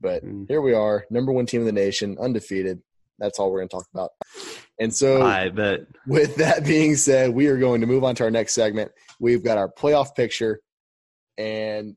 But 0.00 0.24
Mm. 0.24 0.46
here 0.48 0.60
we 0.60 0.74
are, 0.74 1.06
number 1.10 1.32
one 1.32 1.46
team 1.46 1.60
in 1.60 1.66
the 1.66 1.72
nation, 1.72 2.16
undefeated. 2.20 2.82
That's 3.18 3.38
all 3.38 3.50
we're 3.50 3.60
going 3.60 3.68
to 3.68 3.76
talk 3.76 3.86
about. 3.94 4.10
And 4.80 4.92
so, 4.92 5.22
I 5.22 5.48
bet. 5.48 5.80
with 6.06 6.36
that 6.36 6.64
being 6.64 6.96
said, 6.96 7.30
we 7.30 7.46
are 7.46 7.58
going 7.58 7.80
to 7.80 7.86
move 7.86 8.02
on 8.04 8.14
to 8.16 8.24
our 8.24 8.30
next 8.30 8.54
segment. 8.54 8.90
We've 9.20 9.42
got 9.42 9.56
our 9.56 9.70
playoff 9.72 10.14
picture. 10.14 10.60
And 11.38 11.96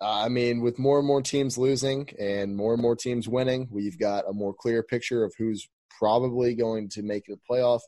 uh, 0.00 0.22
I 0.24 0.28
mean, 0.28 0.60
with 0.60 0.78
more 0.78 0.98
and 0.98 1.06
more 1.06 1.20
teams 1.20 1.58
losing 1.58 2.08
and 2.18 2.56
more 2.56 2.72
and 2.72 2.80
more 2.80 2.96
teams 2.96 3.28
winning, 3.28 3.68
we've 3.70 3.98
got 3.98 4.28
a 4.28 4.32
more 4.32 4.54
clear 4.54 4.82
picture 4.82 5.24
of 5.24 5.34
who's 5.36 5.68
probably 5.98 6.54
going 6.54 6.88
to 6.90 7.02
make 7.02 7.28
it 7.28 7.38
a 7.38 7.52
playoff. 7.52 7.80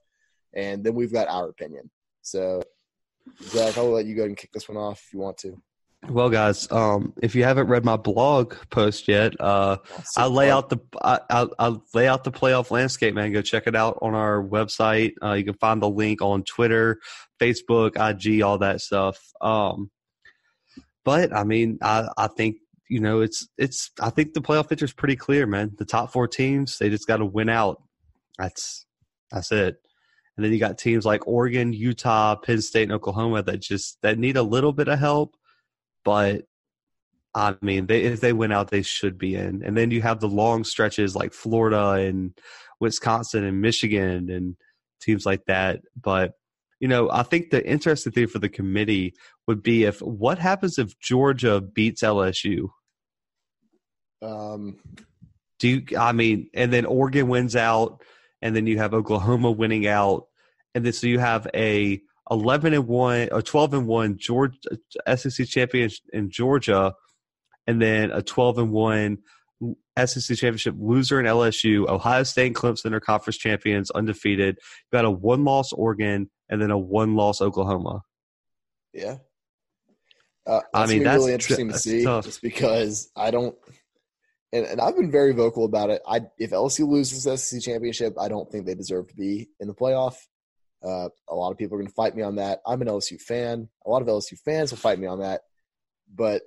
And 0.54 0.84
then 0.84 0.94
we've 0.94 1.12
got 1.12 1.28
our 1.28 1.48
opinion. 1.48 1.90
So, 2.20 2.62
Zach, 3.44 3.78
I'll 3.78 3.90
let 3.90 4.04
you 4.04 4.14
go 4.14 4.22
ahead 4.22 4.30
and 4.30 4.36
kick 4.36 4.50
this 4.52 4.68
one 4.68 4.76
off 4.76 5.02
if 5.06 5.14
you 5.14 5.20
want 5.20 5.38
to. 5.38 5.56
Well, 6.08 6.30
guys, 6.30 6.70
um, 6.72 7.12
if 7.22 7.36
you 7.36 7.44
haven't 7.44 7.68
read 7.68 7.84
my 7.84 7.96
blog 7.96 8.54
post 8.70 9.06
yet, 9.06 9.40
uh, 9.40 9.76
I 10.16 10.26
lay 10.26 10.50
out 10.50 10.68
the 10.68 10.78
I, 11.00 11.20
I, 11.30 11.46
I 11.60 11.76
lay 11.94 12.08
out 12.08 12.24
the 12.24 12.32
playoff 12.32 12.72
landscape, 12.72 13.14
man. 13.14 13.32
Go 13.32 13.40
check 13.40 13.68
it 13.68 13.76
out 13.76 13.98
on 14.02 14.14
our 14.14 14.42
website. 14.42 15.12
Uh, 15.22 15.34
you 15.34 15.44
can 15.44 15.54
find 15.54 15.80
the 15.80 15.88
link 15.88 16.20
on 16.20 16.42
Twitter, 16.42 16.98
Facebook, 17.40 17.92
IG, 17.96 18.42
all 18.42 18.58
that 18.58 18.80
stuff. 18.80 19.16
Um, 19.40 19.92
but 21.04 21.32
I 21.32 21.44
mean, 21.44 21.78
I, 21.80 22.08
I 22.18 22.26
think 22.26 22.56
you 22.88 22.98
know 22.98 23.20
it's 23.20 23.46
it's 23.56 23.92
I 24.00 24.10
think 24.10 24.34
the 24.34 24.42
playoff 24.42 24.68
picture 24.68 24.84
is 24.84 24.92
pretty 24.92 25.16
clear, 25.16 25.46
man. 25.46 25.70
The 25.78 25.84
top 25.84 26.12
four 26.12 26.26
teams 26.26 26.78
they 26.78 26.90
just 26.90 27.06
got 27.06 27.18
to 27.18 27.26
win 27.26 27.48
out. 27.48 27.80
That's 28.38 28.86
that's 29.30 29.52
it. 29.52 29.76
And 30.36 30.44
then 30.44 30.52
you 30.52 30.58
got 30.58 30.78
teams 30.78 31.06
like 31.06 31.28
Oregon, 31.28 31.72
Utah, 31.72 32.34
Penn 32.34 32.60
State, 32.60 32.84
and 32.84 32.92
Oklahoma 32.92 33.44
that 33.44 33.60
just 33.60 33.98
that 34.02 34.18
need 34.18 34.36
a 34.36 34.42
little 34.42 34.72
bit 34.72 34.88
of 34.88 34.98
help 34.98 35.36
but 36.04 36.42
I 37.34 37.56
mean, 37.62 37.86
they, 37.86 38.02
if 38.02 38.20
they 38.20 38.32
win 38.32 38.52
out, 38.52 38.70
they 38.70 38.82
should 38.82 39.16
be 39.16 39.34
in. 39.34 39.62
And 39.64 39.76
then 39.76 39.90
you 39.90 40.02
have 40.02 40.20
the 40.20 40.28
long 40.28 40.64
stretches 40.64 41.16
like 41.16 41.32
Florida 41.32 41.92
and 41.92 42.38
Wisconsin 42.78 43.44
and 43.44 43.62
Michigan 43.62 44.30
and 44.30 44.56
teams 45.00 45.24
like 45.24 45.44
that. 45.46 45.80
But 46.00 46.34
you 46.78 46.88
know, 46.88 47.08
I 47.10 47.22
think 47.22 47.50
the 47.50 47.64
interesting 47.64 48.12
thing 48.12 48.26
for 48.26 48.40
the 48.40 48.48
committee 48.48 49.14
would 49.46 49.62
be 49.62 49.84
if 49.84 50.02
what 50.02 50.38
happens 50.40 50.78
if 50.78 50.98
Georgia 50.98 51.60
beats 51.60 52.02
LSU? 52.02 52.70
Um, 54.20 54.78
Do 55.60 55.68
you? 55.68 55.96
I 55.96 56.10
mean, 56.10 56.50
and 56.54 56.72
then 56.72 56.84
Oregon 56.84 57.28
wins 57.28 57.54
out, 57.54 58.02
and 58.40 58.54
then 58.54 58.66
you 58.66 58.78
have 58.78 58.94
Oklahoma 58.94 59.52
winning 59.52 59.86
out, 59.86 60.26
and 60.74 60.84
then 60.84 60.92
so 60.92 61.06
you 61.06 61.20
have 61.20 61.46
a 61.54 62.02
11 62.32 62.72
and 62.72 62.86
1 62.86 63.28
or 63.30 63.42
12 63.42 63.74
and 63.74 63.86
1 63.86 64.18
Georgia 64.18 64.58
SEC 65.16 65.46
champion 65.46 65.90
in 66.12 66.30
Georgia 66.30 66.94
and 67.66 67.80
then 67.80 68.10
a 68.10 68.22
12 68.22 68.58
and 68.58 68.70
1 68.72 69.18
SEC 70.04 70.36
championship 70.36 70.74
loser 70.78 71.20
in 71.20 71.26
LSU, 71.26 71.88
Ohio 71.88 72.22
State 72.22 72.46
and 72.46 72.56
Clemson 72.56 72.92
are 72.92 73.00
conference 73.00 73.36
champions 73.36 73.90
undefeated. 73.90 74.56
You 74.56 74.98
got 74.98 75.04
a 75.04 75.10
one 75.10 75.44
loss 75.44 75.72
Oregon 75.72 76.30
and 76.48 76.60
then 76.60 76.70
a 76.70 76.78
one 76.78 77.14
loss 77.14 77.40
Oklahoma. 77.40 78.02
yeah. 78.92 79.18
Uh, 80.44 80.60
I 80.74 80.86
mean, 80.86 81.04
gonna 81.04 81.18
really 81.18 81.32
interesting 81.34 81.68
tr- 81.68 81.74
to 81.74 81.78
see 81.78 82.04
tough. 82.04 82.24
just 82.24 82.42
because 82.42 83.12
I 83.14 83.30
don't, 83.30 83.54
and, 84.52 84.66
and 84.66 84.80
I've 84.80 84.96
been 84.96 85.12
very 85.12 85.32
vocal 85.32 85.64
about 85.64 85.90
it. 85.90 86.02
I 86.04 86.22
if 86.36 86.50
LSU 86.50 86.88
loses 86.88 87.22
the 87.22 87.36
SEC 87.36 87.62
championship, 87.62 88.14
I 88.18 88.26
don't 88.26 88.50
think 88.50 88.66
they 88.66 88.74
deserve 88.74 89.06
to 89.06 89.14
be 89.14 89.50
in 89.60 89.68
the 89.68 89.74
playoff. 89.74 90.16
Uh, 90.84 91.08
a 91.28 91.34
lot 91.34 91.52
of 91.52 91.58
people 91.58 91.76
are 91.76 91.78
going 91.78 91.88
to 91.88 91.94
fight 91.94 92.16
me 92.16 92.22
on 92.22 92.36
that. 92.36 92.60
I'm 92.66 92.82
an 92.82 92.88
LSU 92.88 93.20
fan. 93.20 93.68
A 93.86 93.90
lot 93.90 94.02
of 94.02 94.08
LSU 94.08 94.38
fans 94.38 94.70
will 94.70 94.78
fight 94.78 94.98
me 94.98 95.06
on 95.06 95.20
that, 95.20 95.42
but 96.12 96.42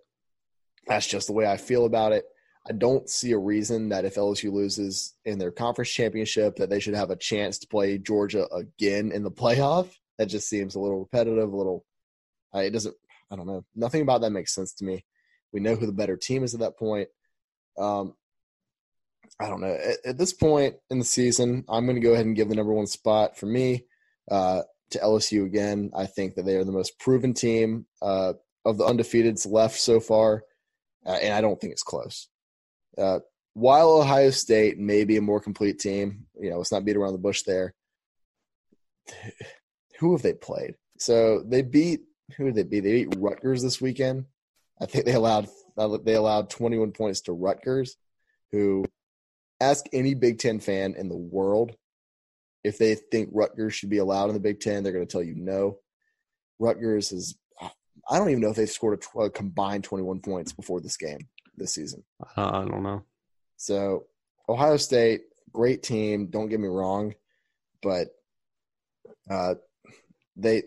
that's 0.87 1.07
just 1.07 1.27
the 1.27 1.33
way 1.33 1.47
I 1.47 1.57
feel 1.57 1.85
about 1.85 2.11
it. 2.11 2.25
I 2.67 2.73
don't 2.73 3.07
see 3.09 3.31
a 3.31 3.37
reason 3.37 3.89
that 3.89 4.05
if 4.05 4.15
LSU 4.15 4.51
loses 4.51 5.13
in 5.23 5.37
their 5.37 5.51
conference 5.51 5.91
championship, 5.91 6.55
that 6.55 6.69
they 6.69 6.79
should 6.79 6.95
have 6.95 7.11
a 7.11 7.15
chance 7.15 7.59
to 7.59 7.67
play 7.67 7.97
Georgia 7.97 8.47
again 8.51 9.11
in 9.11 9.23
the 9.23 9.31
playoff. 9.31 9.89
That 10.17 10.27
just 10.27 10.49
seems 10.49 10.75
a 10.75 10.79
little 10.79 10.99
repetitive, 10.99 11.51
a 11.51 11.55
little. 11.55 11.85
Uh, 12.53 12.59
it 12.59 12.71
doesn't. 12.71 12.95
I 13.31 13.35
don't 13.35 13.47
know. 13.47 13.63
Nothing 13.75 14.01
about 14.01 14.21
that 14.21 14.31
makes 14.31 14.53
sense 14.53 14.73
to 14.75 14.85
me. 14.85 15.05
We 15.53 15.59
know 15.59 15.75
who 15.75 15.85
the 15.85 15.91
better 15.91 16.17
team 16.17 16.43
is 16.43 16.53
at 16.53 16.59
that 16.61 16.77
point. 16.77 17.09
Um, 17.77 18.15
I 19.39 19.47
don't 19.47 19.61
know. 19.61 19.73
At, 19.73 19.97
at 20.05 20.17
this 20.17 20.33
point 20.33 20.75
in 20.89 20.99
the 20.99 21.05
season, 21.05 21.65
I'm 21.69 21.85
going 21.85 21.95
to 21.95 22.01
go 22.01 22.13
ahead 22.13 22.25
and 22.25 22.35
give 22.35 22.49
the 22.49 22.55
number 22.55 22.73
one 22.73 22.87
spot 22.87 23.37
for 23.37 23.45
me 23.45 23.85
uh, 24.29 24.61
to 24.91 24.99
LSU 24.99 25.45
again. 25.45 25.91
I 25.95 26.05
think 26.05 26.35
that 26.35 26.45
they 26.45 26.55
are 26.55 26.63
the 26.63 26.71
most 26.71 26.99
proven 26.99 27.33
team 27.33 27.85
uh, 28.01 28.33
of 28.63 28.77
the 28.77 28.85
undefeateds 28.85 29.49
left 29.49 29.79
so 29.79 29.99
far, 29.99 30.43
uh, 31.05 31.17
and 31.21 31.33
I 31.33 31.41
don't 31.41 31.59
think 31.59 31.73
it's 31.73 31.83
close. 31.83 32.27
Uh, 32.97 33.19
while 33.53 33.97
Ohio 33.97 34.31
State 34.31 34.77
may 34.77 35.05
be 35.05 35.17
a 35.17 35.21
more 35.21 35.39
complete 35.39 35.79
team, 35.79 36.25
you 36.39 36.49
know, 36.49 36.57
let's 36.57 36.71
not 36.71 36.85
beat 36.85 36.97
around 36.97 37.13
the 37.13 37.19
bush 37.19 37.43
there. 37.43 37.73
Who 39.99 40.11
have 40.11 40.21
they 40.21 40.33
played? 40.33 40.75
So 40.97 41.41
they 41.45 41.61
beat 41.61 42.01
who 42.37 42.45
did 42.45 42.55
they 42.55 42.63
beat? 42.63 42.79
They 42.81 43.05
beat 43.05 43.15
Rutgers 43.17 43.61
this 43.61 43.79
weekend. 43.79 44.25
I 44.81 44.85
think 44.85 45.05
they 45.05 45.13
allowed 45.13 45.47
they 46.03 46.15
allowed 46.15 46.49
21 46.49 46.91
points 46.91 47.21
to 47.21 47.33
Rutgers, 47.33 47.97
who 48.51 48.85
ask 49.59 49.85
any 49.93 50.13
Big 50.13 50.39
Ten 50.39 50.59
fan 50.59 50.95
in 50.95 51.09
the 51.09 51.15
world 51.15 51.75
if 52.65 52.79
they 52.79 52.95
think 52.95 53.29
Rutgers 53.31 53.75
should 53.75 53.91
be 53.91 53.99
allowed 53.99 54.29
in 54.29 54.33
the 54.33 54.39
Big 54.39 54.59
Ten. 54.59 54.81
They're 54.81 54.91
going 54.91 55.05
to 55.05 55.11
tell 55.11 55.23
you 55.23 55.35
no. 55.35 55.77
Rutgers 56.59 57.11
is. 57.11 57.37
I 58.09 58.17
don't 58.17 58.29
even 58.29 58.41
know 58.41 58.49
if 58.49 58.55
they've 58.55 58.69
scored 58.69 58.99
a, 58.99 59.01
tw- 59.01 59.25
a 59.25 59.29
combined 59.31 59.83
21 59.83 60.19
points 60.19 60.51
before 60.51 60.79
this 60.79 60.97
game 60.97 61.27
this 61.57 61.73
season. 61.73 62.03
Uh, 62.37 62.49
I 62.49 62.65
don't 62.65 62.83
know. 62.83 63.03
So 63.57 64.05
Ohio 64.49 64.77
State, 64.77 65.21
great 65.51 65.81
team. 65.81 66.27
Don't 66.27 66.49
get 66.49 66.59
me 66.59 66.67
wrong, 66.67 67.15
but 67.81 68.09
uh, 69.29 69.55
they 70.35 70.63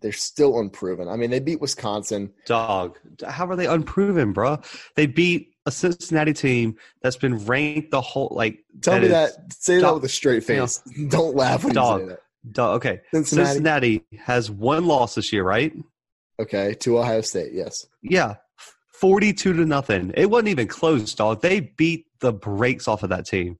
they're 0.00 0.12
still 0.12 0.58
unproven. 0.58 1.08
I 1.08 1.16
mean, 1.16 1.30
they 1.30 1.40
beat 1.40 1.60
Wisconsin. 1.60 2.32
Dog, 2.46 2.98
how 3.26 3.46
are 3.48 3.56
they 3.56 3.66
unproven, 3.66 4.32
bro? 4.32 4.60
They 4.96 5.06
beat 5.06 5.52
a 5.66 5.70
Cincinnati 5.70 6.32
team 6.32 6.76
that's 7.02 7.16
been 7.16 7.44
ranked 7.46 7.90
the 7.90 8.00
whole 8.00 8.28
like. 8.32 8.58
Tell 8.82 8.98
me 8.98 9.06
is- 9.06 9.12
that. 9.12 9.32
Say 9.52 9.80
that 9.80 9.94
with 9.94 10.04
a 10.04 10.08
straight 10.08 10.44
face. 10.44 10.78
Don't 11.08 11.36
laugh 11.36 11.64
when 11.64 11.74
Dog. 11.74 12.00
you 12.00 12.06
say 12.06 12.10
that. 12.10 12.20
Dog, 12.52 12.76
okay, 12.76 13.00
Cincinnati. 13.12 13.48
Cincinnati 13.48 14.04
has 14.18 14.50
one 14.50 14.86
loss 14.86 15.14
this 15.14 15.32
year, 15.32 15.44
right? 15.44 15.72
Okay, 16.40 16.74
to 16.80 16.98
Ohio 16.98 17.20
State. 17.22 17.52
Yes. 17.52 17.86
Yeah, 18.02 18.34
forty-two 18.92 19.52
to 19.54 19.64
nothing. 19.64 20.12
It 20.16 20.28
wasn't 20.28 20.48
even 20.48 20.66
close, 20.68 21.14
dog. 21.14 21.40
They 21.40 21.60
beat 21.60 22.06
the 22.20 22.32
brakes 22.32 22.88
off 22.88 23.02
of 23.02 23.10
that 23.10 23.26
team, 23.26 23.58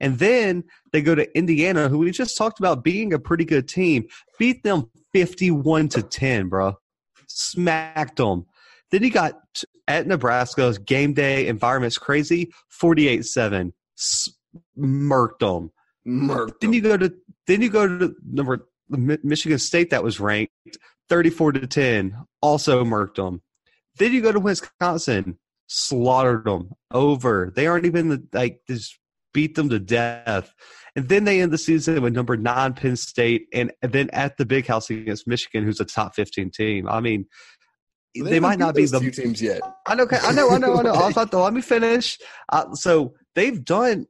and 0.00 0.18
then 0.18 0.64
they 0.92 1.02
go 1.02 1.14
to 1.14 1.36
Indiana, 1.36 1.88
who 1.88 1.98
we 1.98 2.10
just 2.10 2.36
talked 2.36 2.58
about 2.58 2.82
being 2.82 3.12
a 3.12 3.18
pretty 3.18 3.44
good 3.44 3.68
team, 3.68 4.06
beat 4.38 4.62
them 4.62 4.90
fifty-one 5.12 5.88
to 5.90 6.02
ten, 6.02 6.48
bro. 6.48 6.74
Smacked 7.26 8.16
them. 8.16 8.46
Then 8.90 9.02
you 9.02 9.10
got 9.10 9.34
at 9.86 10.06
Nebraska's 10.06 10.78
game 10.78 11.12
day 11.14 11.48
environment's 11.48 11.98
crazy, 11.98 12.52
48-7. 12.80 13.72
Smirked 13.96 15.40
them. 15.40 15.70
Murked 16.06 16.60
Then 16.60 16.72
you 16.72 16.80
go 16.80 16.96
to 16.96 17.12
then 17.46 17.60
you 17.60 17.70
go 17.70 17.86
to 17.86 18.14
number 18.24 18.66
Michigan 18.88 19.58
State 19.58 19.90
that 19.90 20.02
was 20.02 20.18
ranked 20.18 20.52
34 21.08 21.52
to 21.52 21.66
10, 21.66 22.16
also 22.40 22.84
murked 22.84 23.16
them. 23.16 23.42
Then 23.98 24.12
you 24.12 24.22
go 24.22 24.32
to 24.32 24.40
Wisconsin, 24.40 25.38
slaughtered 25.66 26.44
them 26.44 26.70
over. 26.92 27.52
They 27.54 27.66
aren't 27.66 27.86
even 27.86 28.08
the, 28.08 28.26
like 28.32 28.60
just 28.68 28.98
beat 29.32 29.54
them 29.54 29.68
to 29.70 29.78
death. 29.78 30.54
And 30.96 31.08
then 31.08 31.24
they 31.24 31.40
end 31.40 31.52
the 31.52 31.58
season 31.58 32.02
with 32.02 32.14
number 32.14 32.36
nine 32.36 32.74
Penn 32.74 32.96
State, 32.96 33.46
and, 33.52 33.72
then 33.80 34.10
at 34.12 34.36
the 34.36 34.46
big 34.46 34.66
house 34.66 34.90
against 34.90 35.26
Michigan, 35.26 35.64
who's 35.64 35.80
a 35.80 35.84
top 35.84 36.14
15 36.14 36.50
team. 36.50 36.88
I 36.88 37.00
mean, 37.00 37.26
they, 38.14 38.40
might 38.40 38.58
not 38.58 38.74
be 38.74 38.86
the 38.86 38.98
two 38.98 39.10
teams 39.12 39.40
yet. 39.40 39.60
I 39.86 39.94
know, 39.94 40.06
I 40.10 40.32
know, 40.32 40.50
I 40.50 40.58
know, 40.58 40.78
I 40.78 40.82
know. 40.82 40.94
I 40.94 41.12
thought, 41.12 41.30
though, 41.30 41.44
let 41.44 41.52
me 41.52 41.60
finish. 41.60 42.18
Uh, 42.48 42.74
so 42.74 43.14
they've 43.36 43.64
done 43.64 44.06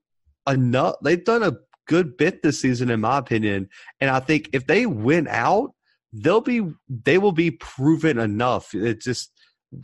enough. 0.48 0.96
They've 1.02 1.22
done 1.22 1.42
a 1.42 1.56
good 1.86 2.16
bit 2.16 2.42
this 2.42 2.60
season, 2.60 2.90
in 2.90 3.00
my 3.00 3.18
opinion. 3.18 3.68
And 4.00 4.08
I 4.10 4.20
think 4.20 4.50
if 4.52 4.66
they 4.66 4.86
win 4.86 5.28
out, 5.28 5.74
they'll 6.12 6.40
be 6.40 6.62
they 6.88 7.18
will 7.18 7.32
be 7.32 7.50
proven 7.50 8.18
enough. 8.18 8.74
It 8.74 9.00
just 9.00 9.32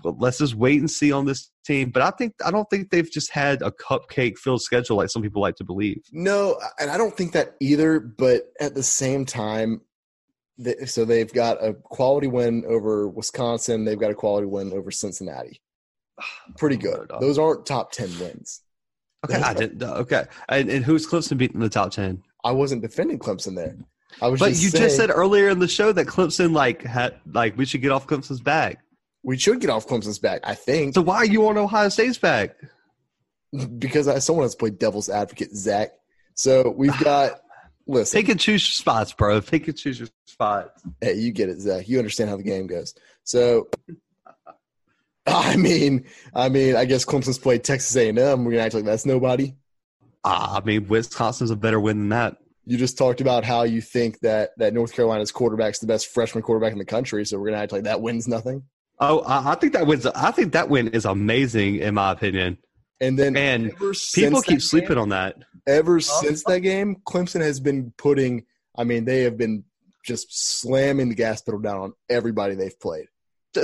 let's 0.03 0.39
just 0.39 0.55
wait 0.55 0.81
and 0.81 0.91
see 0.91 1.13
on 1.13 1.27
this 1.27 1.51
team. 1.65 1.91
But 1.91 2.03
I 2.03 2.11
think 2.11 2.35
I 2.45 2.51
don't 2.51 2.69
think 2.71 2.91
they've 2.91 3.11
just 3.11 3.31
had 3.31 3.63
a 3.63 3.71
cupcake 3.71 4.37
filled 4.39 4.63
schedule 4.63 4.97
like 4.97 5.11
some 5.11 5.23
people 5.23 5.43
like 5.43 5.57
to 5.57 5.65
believe. 5.65 6.03
No, 6.13 6.59
and 6.79 6.91
I 6.91 6.97
don't 6.97 7.17
think 7.17 7.33
that 7.33 7.55
either. 7.61 8.01
But 8.01 8.53
at 8.61 8.75
the 8.75 8.83
same 8.83 9.25
time, 9.25 9.83
th- 10.63 10.89
so 10.89 11.05
they've 11.05 11.33
got 11.33 11.63
a 11.65 11.75
quality 11.75 12.27
win 12.27 12.65
over 12.67 13.09
Wisconsin. 13.09 13.85
They've 13.85 13.99
got 13.99 14.11
a 14.11 14.15
quality 14.15 14.47
win 14.47 14.73
over 14.73 14.91
Cincinnati. 14.91 15.61
Pretty 16.59 16.77
good. 16.77 17.11
Uh, 17.11 17.21
Those 17.21 17.39
aren't 17.39 17.67
top 17.67 17.93
ten 17.93 18.09
wins. 18.19 18.63
Okay, 19.25 19.41
I 19.41 19.55
didn't. 19.55 19.83
Okay, 19.83 20.25
and, 20.49 20.69
and 20.71 20.85
who's 20.85 21.07
Clemson 21.07 21.39
beating 21.39 21.61
the 21.61 21.69
top 21.69 21.93
ten? 21.93 22.23
I 22.45 22.53
wasn't 22.53 22.83
defending 22.83 23.19
Clemson 23.19 23.57
there. 23.57 23.77
I 24.23 24.29
was 24.29 24.41
But 24.41 24.51
just 24.51 24.63
you 24.63 24.71
saying, 24.71 24.85
just 24.85 24.97
said 24.97 25.11
earlier 25.11 25.49
in 25.49 25.59
the 25.59 25.69
show 25.69 25.93
that 25.93 26.07
Clemson 26.07 26.53
like 26.53 26.83
had 26.83 27.17
like 27.33 27.57
we 27.57 27.65
should 27.65 27.83
get 27.83 27.91
off 27.91 28.07
Clemson's 28.07 28.41
back. 28.41 28.83
We 29.27 29.37
should 29.37 29.61
get 29.61 29.71
off 29.71 29.89
Clemson's 29.89 30.21
back, 30.21 30.43
I 30.45 30.55
think, 30.55 30.95
So 30.95 31.03
why 31.03 31.17
are 31.17 31.27
you 31.27 31.49
on 31.49 31.59
Ohio 31.59 31.89
State's 31.89 32.17
back? 32.17 32.55
because 33.79 34.07
I, 34.07 34.21
someone 34.21 34.45
has 34.45 34.55
played 34.55 34.79
devil's 34.79 35.09
advocate, 35.09 35.51
Zach. 35.53 35.91
So 36.35 36.71
we've 36.71 36.97
got. 37.05 37.41
Listen, 37.89 38.21
Pick 38.21 38.29
and 38.29 38.41
choose 38.41 38.65
your 38.65 38.73
spots, 38.73 39.13
bro. 39.13 39.41
Pick 39.41 39.67
and 39.67 39.77
choose 39.77 39.99
your 39.99 40.09
spots. 40.27 40.81
Hey, 41.01 41.15
you 41.15 41.33
get 41.33 41.49
it, 41.49 41.59
Zach. 41.59 41.89
You 41.89 41.99
understand 41.99 42.31
how 42.31 42.37
the 42.37 42.45
game 42.45 42.69
goes. 42.69 42.95
So, 43.25 43.69
I 45.27 45.57
mean, 45.57 46.07
I 46.33 46.49
mean, 46.49 46.77
I 46.77 46.85
guess 46.85 47.05
Clemson's 47.05 47.39
played 47.39 47.65
Texas 47.65 47.97
A&M. 47.97 48.17
We're 48.17 48.53
gonna 48.53 48.63
act 48.63 48.75
like 48.75 48.85
that's 48.85 49.07
nobody. 49.07 49.55
Ah, 50.23 50.61
I 50.61 50.65
mean, 50.65 50.87
Wisconsin's 50.87 51.51
a 51.51 51.57
better 51.57 51.81
win 51.81 51.99
than 51.99 52.09
that. 52.11 52.37
You 52.65 52.77
just 52.77 52.97
talked 52.97 53.21
about 53.21 53.45
how 53.45 53.65
you 53.65 53.81
think 53.81 54.21
that 54.21 54.51
that 54.59 54.73
North 54.73 54.93
Carolina's 54.93 55.33
quarterback's 55.33 55.81
the 55.81 55.89
best 55.89 56.09
freshman 56.09 56.43
quarterback 56.43 56.73
in 56.73 56.79
the 56.79 56.85
country. 56.85 57.27
So 57.27 57.39
we're 57.39 57.47
gonna 57.47 57.63
act 57.63 57.73
like 57.73 57.85
that 57.85 58.01
wins 58.01 58.29
nothing. 58.29 58.63
Oh, 58.99 59.21
I, 59.21 59.53
I 59.53 59.55
think 59.57 59.73
that 59.75 59.87
wins. 59.87 60.07
I 60.07 60.31
think 60.31 60.53
that 60.53 60.69
win 60.69 60.89
is 60.89 61.05
amazing, 61.05 61.77
in 61.77 61.95
my 61.95 62.13
opinion. 62.13 62.59
And 63.01 63.19
then 63.19 63.37
And 63.37 63.73
ever 63.73 63.93
People 64.15 64.41
keep 64.41 64.59
that 64.59 64.63
sleeping 64.63 64.89
game, 64.91 64.99
on 64.99 65.09
that. 65.11 65.37
Ever 65.67 66.01
since 66.01 66.45
that 66.45 66.61
game, 66.61 66.97
Clemson 67.07 67.43
has 67.43 67.61
been 67.61 67.93
putting. 67.99 68.45
I 68.79 68.85
mean, 68.85 69.05
they 69.05 69.23
have 69.23 69.37
been 69.37 69.65
just 70.05 70.61
slamming 70.61 71.09
the 71.09 71.15
gas 71.15 71.43
pedal 71.43 71.61
down 71.61 71.79
on 71.79 71.93
everybody 72.09 72.55
they've 72.55 72.79
played. 72.81 73.07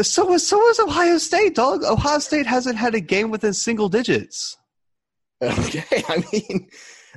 So 0.03 0.33
is 0.33 0.47
so 0.47 0.68
is 0.68 0.80
Ohio 0.80 1.18
State, 1.18 1.55
dog. 1.55 1.85
Ohio 1.85 2.18
State 2.18 2.47
hasn't 2.47 2.76
had 2.76 2.95
a 2.95 3.01
game 3.01 3.30
within 3.30 3.53
single 3.53 3.89
digits. 3.89 4.57
Okay, 5.43 6.05
I 6.09 6.24
mean, 6.33 6.68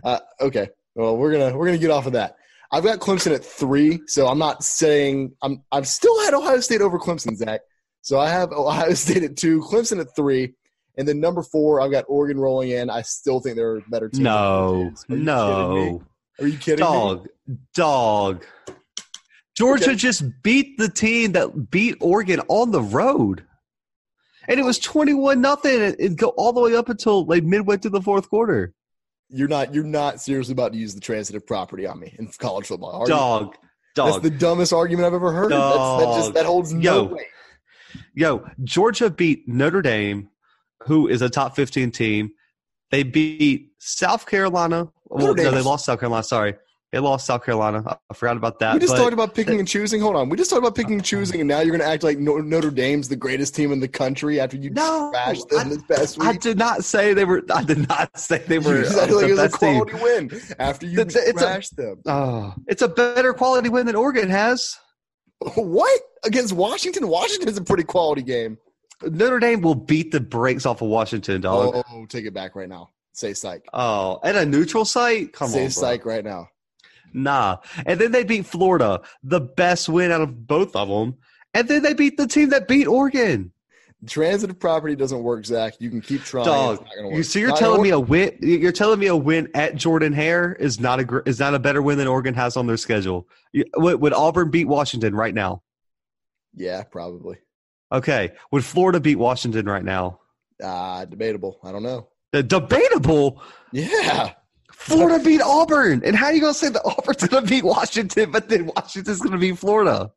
uh, 0.03 0.19
okay. 0.41 0.69
Well, 0.95 1.15
we're 1.15 1.31
gonna 1.31 1.55
we're 1.55 1.67
gonna 1.67 1.77
get 1.77 1.91
off 1.91 2.07
of 2.07 2.13
that. 2.13 2.37
I've 2.71 2.83
got 2.83 2.97
Clemson 2.97 3.35
at 3.35 3.45
three, 3.45 4.01
so 4.07 4.25
I'm 4.25 4.39
not 4.39 4.63
saying 4.63 5.33
I'm. 5.43 5.63
I've 5.71 5.87
still 5.87 6.19
had 6.23 6.33
Ohio 6.33 6.59
State 6.59 6.81
over 6.81 6.97
Clemson, 6.97 7.35
Zach. 7.35 7.61
So 8.05 8.19
I 8.19 8.29
have 8.29 8.51
Ohio 8.53 8.93
State 8.93 9.23
at 9.23 9.35
two, 9.35 9.61
Clemson 9.61 9.99
at 9.99 10.15
three, 10.15 10.53
and 10.95 11.07
then 11.07 11.19
number 11.19 11.41
four, 11.41 11.81
I've 11.81 11.89
got 11.89 12.05
Oregon 12.07 12.39
rolling 12.39 12.69
in. 12.69 12.87
I 12.91 13.01
still 13.01 13.39
think 13.39 13.55
they're 13.55 13.77
a 13.77 13.81
better 13.89 14.09
team. 14.09 14.23
than 14.23 14.31
No, 14.31 14.93
Are 15.09 15.15
you 15.17 15.17
kidding 15.17 15.17
me? 15.17 15.25
no, 15.25 16.03
Are 16.39 16.47
you 16.47 16.57
kidding 16.59 16.85
me? 16.85 16.91
dog, 16.91 17.27
dog. 17.73 18.45
Georgia 19.57 19.85
Okay. 19.85 19.95
just 19.95 20.23
beat 20.43 20.77
the 20.77 20.87
team 20.87 21.31
that 21.31 21.71
beat 21.71 21.97
Oregon 21.99 22.41
on 22.47 22.69
the 22.71 22.81
road, 22.81 23.43
and 24.47 24.59
it 24.59 24.63
was 24.63 24.77
twenty-one 24.77 25.41
nothing. 25.41 25.81
and 25.81 25.95
It 25.97 26.15
go 26.15 26.27
all 26.37 26.53
the 26.53 26.61
way 26.61 26.75
up 26.75 26.89
until 26.89 27.25
like 27.25 27.43
midway 27.43 27.77
through 27.77 27.91
the 27.91 28.01
fourth 28.01 28.29
quarter. 28.29 28.71
You're 29.29 29.47
not. 29.47 29.73
You're 29.73 29.83
not 29.83 30.21
seriously 30.21 30.51
about 30.51 30.73
to 30.73 30.77
use 30.77 30.93
the 30.93 31.01
transitive 31.01 31.47
property 31.47 31.87
on 31.87 31.99
me 31.99 32.15
in 32.19 32.27
college 32.37 32.67
football. 32.67 32.91
are 32.91 33.05
you? 33.07 33.15
Dog, 33.15 33.55
That's 33.95 34.19
the 34.19 34.29
dumbest 34.29 34.73
argument 34.73 35.07
I've 35.07 35.13
ever 35.15 35.31
heard. 35.31 35.51
That's, 35.51 35.63
that 35.97 36.13
just 36.15 36.33
that 36.35 36.45
holds 36.45 36.71
no 36.73 36.81
Yo. 36.81 37.03
weight. 37.05 37.25
Yo, 38.13 38.45
Georgia 38.63 39.09
beat 39.09 39.47
Notre 39.47 39.81
Dame, 39.81 40.29
who 40.83 41.07
is 41.07 41.21
a 41.21 41.29
top 41.29 41.55
15 41.55 41.91
team. 41.91 42.31
They 42.91 43.03
beat 43.03 43.71
South 43.79 44.25
Carolina. 44.25 44.89
Well, 45.05 45.33
no, 45.33 45.51
they 45.51 45.61
lost 45.61 45.85
South 45.85 45.99
Carolina. 45.99 46.23
Sorry. 46.23 46.55
They 46.91 46.99
lost 46.99 47.25
South 47.25 47.43
Carolina. 47.43 47.83
I- 47.85 48.13
forgot 48.13 48.37
about 48.37 48.59
that. 48.59 48.75
We 48.75 48.79
just 48.79 48.95
talked 48.95 49.11
about 49.11 49.35
picking 49.35 49.59
and 49.59 49.67
choosing. 49.67 49.99
Hold 49.99 50.15
on. 50.15 50.29
We 50.29 50.37
just 50.37 50.49
talked 50.49 50.59
about 50.61 50.75
picking 50.75 50.93
and 50.93 51.03
choosing, 51.03 51.41
and 51.41 51.47
now 51.49 51.59
you're 51.59 51.75
going 51.75 51.81
to 51.81 51.85
act 51.93 52.03
like 52.03 52.17
Notre 52.19 52.71
Dame's 52.71 53.09
the 53.09 53.17
greatest 53.17 53.53
team 53.53 53.73
in 53.73 53.81
the 53.81 53.87
country 53.87 54.39
after 54.39 54.55
you 54.55 54.69
No, 54.69 55.11
trashed 55.13 55.49
them 55.49 55.59
I- 55.59 55.69
this 55.69 55.83
past 55.83 56.17
week. 56.17 56.27
I 56.29 56.33
did 56.37 56.57
not 56.57 56.85
say 56.85 57.13
they 57.13 57.25
were. 57.25 57.41
I 57.53 57.63
did 57.63 57.89
not 57.89 58.17
say 58.17 58.37
they 58.47 58.59
were 58.59 58.81
uh, 58.81 58.85
said 58.85 59.11
like 59.11 59.25
it 59.25 59.27
the 59.27 59.31
was 59.33 59.39
a 59.39 59.43
best 59.49 59.59
team. 59.59 59.83
quality 59.85 60.03
win 60.03 60.41
after 60.59 60.85
you 60.85 61.01
It's 61.01 61.15
it's 61.17 61.41
a- 61.41 61.45
trashed 61.45 61.75
them. 61.75 62.01
Oh, 62.05 62.53
it's 62.67 62.81
a 62.83 62.87
better 62.87 63.33
quality 63.33 63.67
win 63.67 63.87
than 63.87 63.95
Oregon 63.95 64.29
has. 64.29 64.77
What 65.39 66.01
against 66.23 66.53
Washington? 66.53 67.07
Washington 67.07 67.49
is 67.49 67.57
a 67.57 67.63
pretty 67.63 67.83
quality 67.83 68.21
game. 68.21 68.57
Notre 69.03 69.39
Dame 69.39 69.61
will 69.61 69.75
beat 69.75 70.11
the 70.11 70.19
brakes 70.19 70.65
off 70.65 70.81
of 70.81 70.87
Washington, 70.87 71.41
dog. 71.41 71.83
Oh, 71.91 72.05
take 72.05 72.25
it 72.25 72.33
back 72.33 72.55
right 72.55 72.69
now. 72.69 72.89
Say 73.13 73.33
psych. 73.33 73.65
Oh, 73.73 74.19
at 74.23 74.35
a 74.35 74.45
neutral 74.45 74.85
site? 74.85 75.33
Come 75.33 75.49
Say 75.49 75.59
on, 75.59 75.65
bro. 75.65 75.69
psych 75.69 76.05
right 76.05 76.23
now. 76.23 76.49
Nah. 77.13 77.57
And 77.85 77.99
then 77.99 78.11
they 78.11 78.23
beat 78.23 78.45
Florida, 78.45 79.01
the 79.23 79.39
best 79.39 79.87
win 79.87 80.11
out 80.11 80.21
of 80.21 80.47
both 80.47 80.75
of 80.75 80.89
them. 80.89 81.15
And 81.53 81.67
then 81.67 81.81
they 81.83 81.93
beat 81.93 82.17
the 82.17 82.27
team 82.27 82.49
that 82.49 82.67
beat 82.67 82.87
Oregon. 82.87 83.51
Transitive 84.07 84.59
property 84.59 84.95
doesn't 84.95 85.21
work, 85.23 85.45
Zach. 85.45 85.75
You 85.79 85.89
can 85.89 86.01
keep 86.01 86.23
trying. 86.23 86.45
Dog, 86.45 86.75
It's 86.75 86.83
not 86.83 86.95
gonna 86.95 87.07
work. 87.09 87.17
You, 87.17 87.23
so 87.23 87.39
you're 87.39 87.49
Not 87.49 87.57
telling 87.59 87.81
me 87.81 87.89
a 87.89 87.99
win? 87.99 88.37
You're 88.41 88.71
telling 88.71 88.99
me 88.99 89.07
a 89.07 89.15
win 89.15 89.49
at 89.53 89.75
Jordan 89.75 90.13
Hare 90.13 90.53
is 90.53 90.79
not 90.79 90.99
a 90.99 91.23
is 91.25 91.39
not 91.39 91.53
a 91.55 91.59
better 91.59 91.81
win 91.81 91.97
than 91.97 92.07
Oregon 92.07 92.33
has 92.33 92.57
on 92.57 92.67
their 92.67 92.77
schedule? 92.77 93.27
You- 93.53 93.65
Would, 93.75 94.01
would 94.01 94.13
Auburn 94.13 94.51
beat 94.51 94.65
Washington 94.65 95.15
right 95.15 95.33
now? 95.33 95.61
Yeah, 96.55 96.83
probably. 96.83 97.37
Okay. 97.91 98.31
Would 98.51 98.63
Florida 98.65 98.99
beat 98.99 99.17
Washington 99.17 99.65
right 99.65 99.83
now? 99.83 100.19
Ah, 100.63 101.05
debatable. 101.05 101.59
I 101.63 101.71
don't 101.71 101.83
know. 101.83 102.07
The 102.31 102.43
debatable. 102.43 103.41
Yeah. 103.71 104.31
Florida 104.71 105.23
beat 105.23 105.41
Auburn, 105.41 106.01
and 106.05 106.15
how 106.15 106.27
are 106.27 106.33
you 106.33 106.41
gonna 106.41 106.53
say 106.53 106.69
that 106.69 106.81
Auburn's 106.85 107.27
gonna 107.27 107.45
beat 107.47 107.63
Washington, 107.63 108.31
but 108.31 108.49
then 108.49 108.69
Washington's 108.75 109.21
gonna 109.21 109.37
beat 109.37 109.57
Florida? 109.57 110.11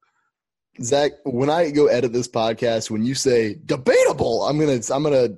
Zach, 0.82 1.12
when 1.24 1.50
I 1.50 1.70
go 1.70 1.86
edit 1.86 2.12
this 2.12 2.28
podcast, 2.28 2.90
when 2.90 3.04
you 3.04 3.14
say 3.14 3.54
debatable, 3.66 4.42
I'm 4.44 4.58
gonna 4.58 4.80
I'm 4.92 5.02
gonna 5.02 5.28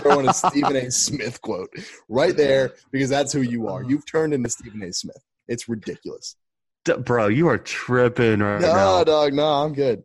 throw 0.00 0.20
in 0.20 0.28
a 0.28 0.34
Stephen 0.34 0.76
A. 0.76 0.90
Smith 0.90 1.40
quote 1.42 1.70
right 2.08 2.36
there 2.36 2.74
because 2.92 3.08
that's 3.08 3.32
who 3.32 3.40
you 3.40 3.68
are. 3.68 3.84
Uh. 3.84 3.88
You've 3.88 4.06
turned 4.06 4.34
into 4.34 4.48
Stephen 4.50 4.82
A. 4.82 4.92
Smith. 4.92 5.22
It's 5.48 5.68
ridiculous. 5.68 6.36
D- 6.84 6.94
bro, 6.94 7.28
you 7.28 7.48
are 7.48 7.58
tripping 7.58 8.40
right 8.40 8.60
No, 8.60 8.72
now. 8.72 9.04
dog, 9.04 9.32
no, 9.32 9.44
I'm 9.46 9.72
good. 9.74 10.04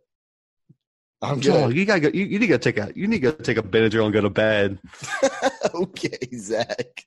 I'm 1.22 1.40
Dog, 1.40 1.70
good. 1.70 1.76
you 1.78 1.84
gotta 1.86 2.00
go. 2.00 2.08
You, 2.12 2.24
you 2.24 2.38
need 2.38 2.46
to 2.46 2.46
go 2.48 2.58
take 2.58 2.78
a. 2.78 2.92
You 2.94 3.06
need 3.06 3.22
to 3.22 3.30
go 3.30 3.32
take 3.32 3.56
a 3.56 3.62
Benadryl 3.62 4.04
and 4.04 4.12
go 4.12 4.20
to 4.20 4.28
bed. 4.30 4.78
okay, 5.74 6.18
Zach. 6.36 7.04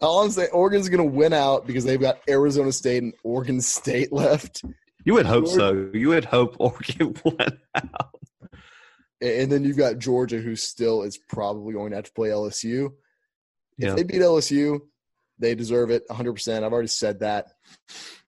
All 0.00 0.22
I'm 0.22 0.30
saying, 0.30 0.48
Oregon's 0.52 0.88
gonna 0.88 1.04
win 1.04 1.32
out 1.34 1.66
because 1.66 1.84
they've 1.84 2.00
got 2.00 2.20
Arizona 2.28 2.72
State 2.72 3.02
and 3.02 3.12
Oregon 3.22 3.60
State 3.60 4.10
left, 4.12 4.62
You 5.04 5.14
would 5.14 5.26
hope 5.26 5.48
so. 5.48 5.90
You 5.92 6.08
would 6.10 6.24
hope 6.24 6.56
Oregon 6.60 7.14
won 7.24 7.58
out. 7.74 8.14
and 9.20 9.50
then 9.50 9.64
you've 9.64 9.76
got 9.76 9.98
Georgia, 9.98 10.38
who 10.38 10.54
still 10.56 11.02
is 11.02 11.18
probably 11.18 11.74
going 11.74 11.90
to 11.90 11.96
have 11.96 12.04
to 12.04 12.12
play 12.12 12.28
LSU. 12.28 12.86
If 13.78 13.88
Yeah. 13.88 13.94
they 13.94 14.02
beat 14.04 14.20
LSU, 14.20 14.80
they 15.38 15.54
deserve 15.54 15.90
it 15.90 16.04
100%. 16.08 16.62
I've 16.62 16.72
already 16.72 16.88
said 16.88 17.20
that. 17.20 17.46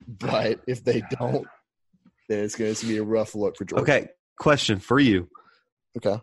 But 0.06 0.60
if 0.66 0.82
they 0.84 1.02
don't, 1.18 1.46
then 2.28 2.44
it's 2.44 2.56
going 2.56 2.74
to 2.74 2.86
be 2.86 2.96
a 2.98 3.04
rough 3.04 3.34
look 3.34 3.56
for 3.56 3.64
Georgia. 3.64 3.82
Okay, 3.82 4.08
question 4.38 4.78
for 4.78 4.98
you: 4.98 5.28
Okay. 5.96 6.18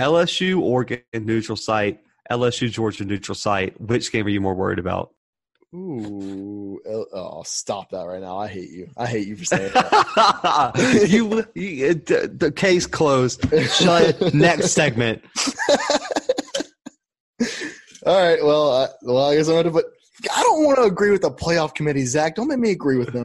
LSU 0.00 0.60
Oregon 0.60 1.02
neutral 1.14 1.56
site, 1.56 2.00
LSU 2.30 2.70
Georgia 2.70 3.04
neutral 3.04 3.34
site. 3.34 3.78
Which 3.80 4.10
game 4.10 4.26
are 4.26 4.30
you 4.30 4.40
more 4.40 4.54
worried 4.54 4.78
about? 4.78 5.10
Ooh. 5.74 6.80
Oh, 6.86 7.42
stop 7.44 7.90
that 7.90 8.02
right 8.02 8.20
now. 8.20 8.36
I 8.38 8.48
hate 8.48 8.70
you. 8.70 8.90
I 8.96 9.06
hate 9.06 9.26
you 9.26 9.36
for 9.36 9.44
saying 9.44 9.72
that. 9.74 11.06
you, 11.08 11.44
you 11.54 11.94
the, 11.94 12.30
the 12.34 12.52
case 12.52 12.86
closed. 12.86 13.42
Shut. 13.70 14.34
Next 14.34 14.72
segment. 14.72 15.22
All 18.04 18.20
right. 18.20 18.42
Well, 18.44 18.72
uh, 18.72 18.88
well, 19.02 19.30
I 19.30 19.36
guess 19.36 19.48
I'm 19.48 19.54
going 19.54 19.64
to, 19.64 19.70
but 19.70 19.86
I 20.34 20.42
don't 20.42 20.64
want 20.64 20.76
to 20.78 20.84
agree 20.84 21.10
with 21.10 21.22
the 21.22 21.30
playoff 21.30 21.74
committee, 21.74 22.04
Zach. 22.04 22.34
Don't 22.34 22.48
make 22.48 22.58
me 22.58 22.70
agree 22.72 22.98
with 22.98 23.12
them. 23.12 23.24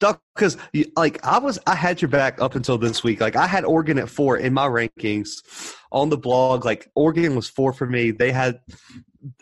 Doc, 0.00 0.20
because 0.34 0.56
like 0.96 1.24
I 1.24 1.38
was, 1.38 1.60
I 1.66 1.76
had 1.76 2.02
your 2.02 2.08
back 2.08 2.40
up 2.40 2.56
until 2.56 2.76
this 2.78 3.04
week. 3.04 3.20
Like 3.20 3.36
I 3.36 3.46
had 3.46 3.64
Oregon 3.64 3.98
at 3.98 4.08
four 4.08 4.36
in 4.36 4.52
my 4.52 4.66
rankings 4.66 5.74
on 5.92 6.08
the 6.08 6.18
blog. 6.18 6.64
Like 6.64 6.90
Oregon 6.96 7.36
was 7.36 7.48
four 7.48 7.72
for 7.72 7.86
me. 7.86 8.10
They 8.10 8.32
had, 8.32 8.60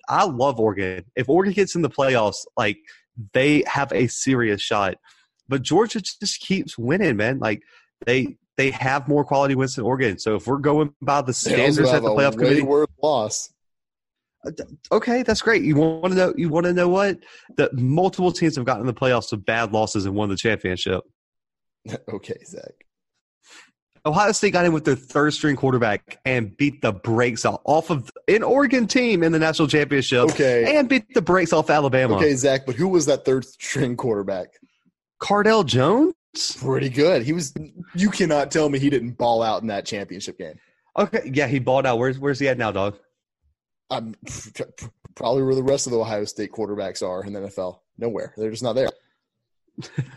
I 0.09 0.25
love 0.25 0.59
Oregon. 0.59 1.05
If 1.17 1.29
Oregon 1.29 1.53
gets 1.53 1.75
in 1.75 1.83
the 1.83 1.91
playoffs, 1.91 2.45
like 2.57 2.79
they 3.33 3.63
have 3.67 3.93
a 3.93 4.07
serious 4.07 4.61
shot. 4.61 4.97
But 5.49 5.63
Georgia 5.63 6.01
just 6.01 6.41
keeps 6.41 6.79
winning, 6.79 7.17
man. 7.17 7.39
Like 7.39 7.63
they 8.07 8.37
they 8.57 8.71
have 8.71 9.09
more 9.09 9.25
quality 9.25 9.55
wins 9.55 9.77
than 9.77 9.85
Oregon. 9.85 10.19
So 10.19 10.37
if 10.37 10.47
we're 10.47 10.59
going 10.59 10.95
by 11.01 11.23
the 11.23 11.33
standards 11.33 11.91
at 11.91 12.03
the 12.03 12.11
playoff 12.11 12.37
committee, 12.37 12.63
worse 12.63 12.89
loss. 13.03 13.53
Uh, 14.45 14.51
okay, 14.91 15.23
that's 15.23 15.41
great. 15.41 15.63
You 15.63 15.77
want 15.77 16.13
to 16.13 16.15
know? 16.15 16.35
You 16.37 16.49
want 16.49 16.67
to 16.67 16.73
know 16.73 16.89
what? 16.89 17.19
That 17.57 17.75
multiple 17.75 18.33
teams 18.33 18.57
have 18.57 18.65
gotten 18.65 18.83
in 18.83 18.87
the 18.87 18.95
playoffs 18.95 19.31
with 19.31 19.45
bad 19.45 19.73
losses 19.73 20.07
and 20.07 20.15
won 20.15 20.29
the 20.29 20.37
championship. 20.37 21.03
okay, 22.09 22.39
Zach. 22.45 22.73
Ohio 24.05 24.33
State 24.33 24.51
got 24.53 24.65
in 24.65 24.73
with 24.73 24.85
their 24.85 24.97
third 24.97 25.33
string 25.33 25.55
quarterback 25.55 26.19
and 26.25 26.57
beat 26.57 26.83
the 26.83 26.93
brakes 26.93 27.45
off 27.45 27.91
of 27.91 28.11
an 28.27 28.43
Oregon 28.43 28.87
team 28.89 29.23
in 29.23 29.31
the 29.31 29.39
national 29.39 29.69
championship 29.69 30.25
Okay. 30.31 30.77
and 30.77 30.89
beat 30.89 31.05
the 31.15 31.23
brakes 31.23 31.53
off 31.53 31.71
Alabama. 31.71 32.17
Okay, 32.17 32.35
Zach, 32.35 32.67
but 32.67 32.75
who 32.75 32.89
was 32.89 33.07
that 33.07 33.25
third 33.25 33.45
string 33.45 33.97
quarterback? 33.97 34.49
Cardale 35.23 35.65
Jones. 35.65 36.15
Pretty 36.59 36.89
good. 36.89 37.23
He 37.23 37.33
was. 37.33 37.55
You 37.95 38.11
cannot 38.11 38.51
tell 38.51 38.69
me 38.69 38.79
he 38.79 38.89
didn't 38.91 39.13
ball 39.19 39.43
out 39.43 39.61
in 39.63 39.69
that 39.69 39.85
championship 39.87 40.39
game. 40.39 40.59
Okay, 40.99 41.31
yeah, 41.33 41.47
he 41.47 41.59
balled 41.59 41.87
out. 41.87 41.99
Where's 41.99 42.19
Where's 42.19 42.39
he 42.39 42.49
at 42.49 42.59
now, 42.59 42.73
dog? 42.73 42.97
I'm 43.91 44.15
probably 45.15 45.43
where 45.43 45.55
the 45.55 45.63
rest 45.63 45.87
of 45.87 45.93
the 45.93 45.99
Ohio 45.99 46.25
State 46.25 46.51
quarterbacks 46.51 47.07
are 47.07 47.23
in 47.25 47.35
the 47.35 47.41
NFL. 47.41 47.81
Nowhere. 47.99 48.33
They're 48.37 48.51
just 48.51 48.63
not 48.63 48.73
there. 48.73 48.89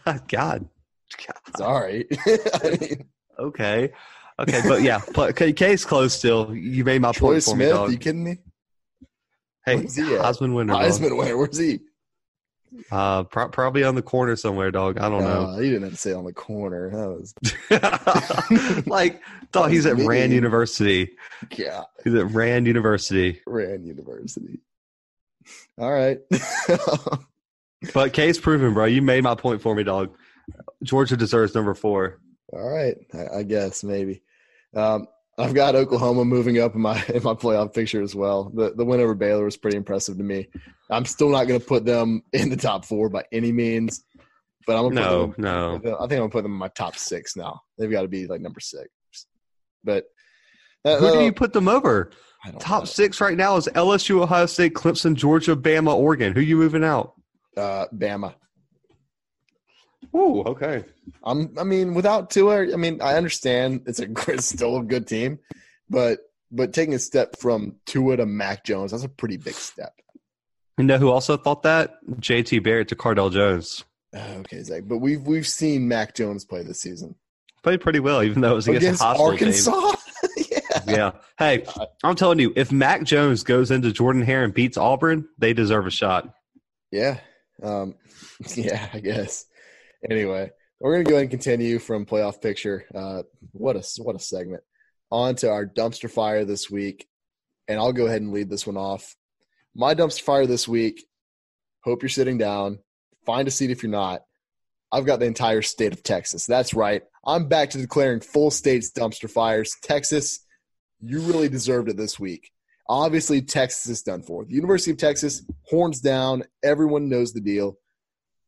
God. 0.27 0.27
God. 0.27 0.67
Sorry. 1.57 2.07
I 2.25 2.77
mean, 2.79 3.05
Okay. 3.39 3.91
Okay, 4.39 4.61
but 4.67 4.81
yeah, 4.81 5.01
but 5.13 5.35
K- 5.35 5.53
case 5.53 5.85
closed 5.85 6.17
still. 6.17 6.53
You 6.55 6.83
made 6.83 7.01
my 7.01 7.11
Troy 7.11 7.33
point 7.33 7.43
for 7.43 7.49
Smith, 7.51 7.73
me, 7.87 7.91
you 7.93 7.97
kidding 7.97 8.23
me? 8.23 8.37
hey, 9.65 9.77
where's 9.77 9.95
he? 9.95 10.03
Heisman 10.03 10.53
winner. 10.53 10.73
dog. 10.73 10.81
Heisman 10.83 11.17
winner. 11.17 11.37
Where's 11.37 11.57
he? 11.57 11.79
Uh, 12.91 13.23
pro- 13.23 13.47
probably 13.47 13.85
on 13.85 13.95
the 13.95 14.01
corner 14.01 14.35
somewhere, 14.35 14.69
dog. 14.69 14.97
I 14.97 15.07
don't 15.07 15.23
know. 15.23 15.43
Uh, 15.43 15.59
he 15.59 15.69
didn't 15.69 15.83
have 15.83 15.91
to 15.93 15.97
say 15.97 16.11
on 16.11 16.25
the 16.25 16.33
corner. 16.33 16.89
That 16.89 17.07
was 17.71 18.85
like, 18.87 19.21
dog, 19.53 19.71
he's 19.71 19.85
at. 19.85 19.95
Rand 19.95 20.33
University. 20.33 21.11
yeah, 21.57 21.83
He's 22.03 22.13
at 22.15 22.25
Rand 22.31 22.67
University. 22.67 23.39
Rand 23.47 23.85
University. 23.85 24.59
All 25.77 25.91
right. 25.91 26.19
But 27.93 28.13
case 28.13 28.39
proven, 28.39 28.73
bro. 28.73 28.85
You 28.85 29.01
made 29.03 29.23
my 29.23 29.35
point 29.35 29.61
for 29.61 29.75
me, 29.75 29.83
dog. 29.83 30.15
Georgia 30.81 31.15
deserves 31.15 31.53
number 31.53 31.75
four. 31.75 32.19
All 32.53 32.69
right, 32.69 32.95
I, 33.13 33.39
I 33.39 33.43
guess 33.43 33.83
maybe. 33.83 34.21
Um, 34.75 35.07
I've 35.37 35.53
got 35.53 35.75
Oklahoma 35.75 36.23
moving 36.23 36.59
up 36.59 36.75
in 36.75 36.81
my 36.81 36.97
in 37.13 37.23
my 37.23 37.33
playoff 37.33 37.73
picture 37.73 38.01
as 38.01 38.15
well. 38.15 38.51
The 38.53 38.73
the 38.75 38.85
win 38.85 39.01
over 39.01 39.15
Baylor 39.15 39.45
was 39.45 39.57
pretty 39.57 39.77
impressive 39.77 40.17
to 40.17 40.23
me. 40.23 40.47
I'm 40.89 41.05
still 41.05 41.29
not 41.29 41.45
going 41.45 41.59
to 41.59 41.65
put 41.65 41.85
them 41.85 42.21
in 42.33 42.49
the 42.49 42.55
top 42.55 42.85
four 42.85 43.09
by 43.09 43.23
any 43.31 43.51
means, 43.51 44.03
but 44.67 44.77
I'm 44.77 44.93
gonna 44.93 45.01
No, 45.01 45.27
put 45.29 45.37
no. 45.39 45.75
I 45.75 45.79
think 45.79 45.91
I'm 45.93 46.07
gonna 46.07 46.29
put 46.29 46.43
them 46.43 46.53
in 46.53 46.57
my 46.57 46.69
top 46.69 46.95
six 46.97 47.35
now. 47.35 47.59
They've 47.77 47.91
got 47.91 48.03
to 48.03 48.07
be 48.07 48.27
like 48.27 48.41
number 48.41 48.59
six. 48.59 48.87
But 49.83 50.05
uh, 50.85 50.97
Who 50.97 51.11
do 51.11 51.23
you 51.23 51.33
put 51.33 51.53
them 51.53 51.67
over? 51.67 52.11
Top 52.59 52.81
know. 52.81 52.85
six 52.85 53.19
right 53.19 53.35
now 53.35 53.57
is 53.57 53.67
LSU, 53.73 54.21
Ohio 54.21 54.45
State, 54.45 54.75
Clemson, 54.75 55.15
Georgia, 55.15 55.55
Bama, 55.55 55.95
Oregon. 55.95 56.31
Who 56.33 56.39
are 56.39 56.43
you 56.43 56.57
moving 56.57 56.83
out? 56.83 57.13
Uh, 57.57 57.85
Bama. 57.93 58.35
Ooh, 60.15 60.43
okay. 60.43 60.83
I'm. 61.23 61.53
I 61.57 61.63
mean, 61.63 61.93
without 61.93 62.29
Tua, 62.29 62.73
I 62.73 62.77
mean, 62.77 63.01
I 63.01 63.15
understand 63.15 63.81
it's 63.85 63.99
a 63.99 64.07
it's 64.31 64.45
still 64.45 64.77
a 64.77 64.83
good 64.83 65.07
team, 65.07 65.39
but 65.89 66.19
but 66.51 66.73
taking 66.73 66.93
a 66.93 66.99
step 66.99 67.37
from 67.37 67.75
Tua 67.85 68.17
to 68.17 68.25
Mac 68.25 68.63
Jones, 68.63 68.91
that's 68.91 69.03
a 69.03 69.09
pretty 69.09 69.37
big 69.37 69.55
step. 69.55 69.93
You 70.77 70.85
know 70.85 70.97
who 70.97 71.09
also 71.09 71.37
thought 71.37 71.63
that? 71.63 71.95
JT 72.09 72.63
Barrett 72.63 72.89
to 72.89 72.95
Cardale 72.95 73.31
Jones. 73.31 73.83
Uh, 74.15 74.19
Okay, 74.39 74.63
Zach, 74.63 74.83
but 74.85 74.99
we've 74.99 75.21
we've 75.21 75.47
seen 75.47 75.87
Mac 75.87 76.15
Jones 76.15 76.45
play 76.45 76.63
this 76.63 76.79
season 76.79 77.15
Played 77.65 77.81
pretty 77.81 77.99
well, 77.99 78.21
even 78.21 78.43
though 78.43 78.51
it 78.51 78.55
was 78.57 78.67
against, 78.67 78.85
against 78.85 79.01
a 79.01 79.05
hostile 79.05 79.25
Arkansas. 79.25 79.93
yeah. 80.37 80.59
Yeah. 80.87 81.11
Hey, 81.39 81.65
I'm 82.03 82.15
telling 82.15 82.37
you, 82.37 82.53
if 82.55 82.71
Mac 82.71 83.01
Jones 83.01 83.41
goes 83.43 83.71
into 83.71 83.91
Jordan 83.91 84.21
Hare 84.21 84.43
and 84.43 84.53
beats 84.53 84.77
Auburn, 84.77 85.27
they 85.39 85.53
deserve 85.53 85.87
a 85.87 85.89
shot. 85.89 86.31
Yeah. 86.91 87.17
Um, 87.63 87.95
yeah, 88.55 88.87
I 88.93 88.99
guess. 88.99 89.47
Anyway, 90.09 90.51
we're 90.79 90.93
gonna 90.93 91.03
go 91.03 91.15
ahead 91.15 91.23
and 91.23 91.31
continue 91.31 91.79
from 91.79 92.05
playoff 92.05 92.41
picture. 92.41 92.85
Uh, 92.93 93.23
what 93.51 93.75
a 93.75 93.83
what 94.01 94.15
a 94.15 94.19
segment. 94.19 94.63
On 95.11 95.35
to 95.35 95.49
our 95.49 95.65
dumpster 95.65 96.09
fire 96.09 96.45
this 96.45 96.69
week, 96.69 97.07
and 97.67 97.79
I'll 97.79 97.93
go 97.93 98.05
ahead 98.05 98.21
and 98.21 98.33
lead 98.33 98.49
this 98.49 98.67
one 98.67 98.77
off. 98.77 99.15
My 99.75 99.95
dumpster 99.95 100.21
fire 100.21 100.45
this 100.45 100.67
week. 100.67 101.05
Hope 101.83 102.01
you're 102.01 102.09
sitting 102.09 102.37
down. 102.37 102.79
Find 103.25 103.47
a 103.47 103.51
seat 103.51 103.71
if 103.71 103.83
you're 103.83 103.91
not. 103.91 104.21
I've 104.91 105.05
got 105.05 105.19
the 105.19 105.25
entire 105.25 105.61
state 105.61 105.93
of 105.93 106.03
Texas. 106.03 106.45
That's 106.45 106.73
right. 106.73 107.03
I'm 107.25 107.47
back 107.47 107.71
to 107.71 107.77
declaring 107.77 108.21
full 108.21 108.51
states 108.51 108.91
dumpster 108.91 109.29
fires. 109.29 109.75
Texas, 109.83 110.45
you 111.01 111.19
really 111.21 111.49
deserved 111.49 111.89
it 111.89 111.97
this 111.97 112.19
week. 112.19 112.51
Obviously, 112.87 113.41
Texas 113.41 113.87
is 113.87 114.03
done 114.03 114.21
for. 114.21 114.45
The 114.45 114.53
University 114.53 114.91
of 114.91 114.97
Texas, 114.97 115.43
horns 115.63 116.01
down. 116.01 116.43
Everyone 116.63 117.09
knows 117.09 117.33
the 117.33 117.41
deal. 117.41 117.77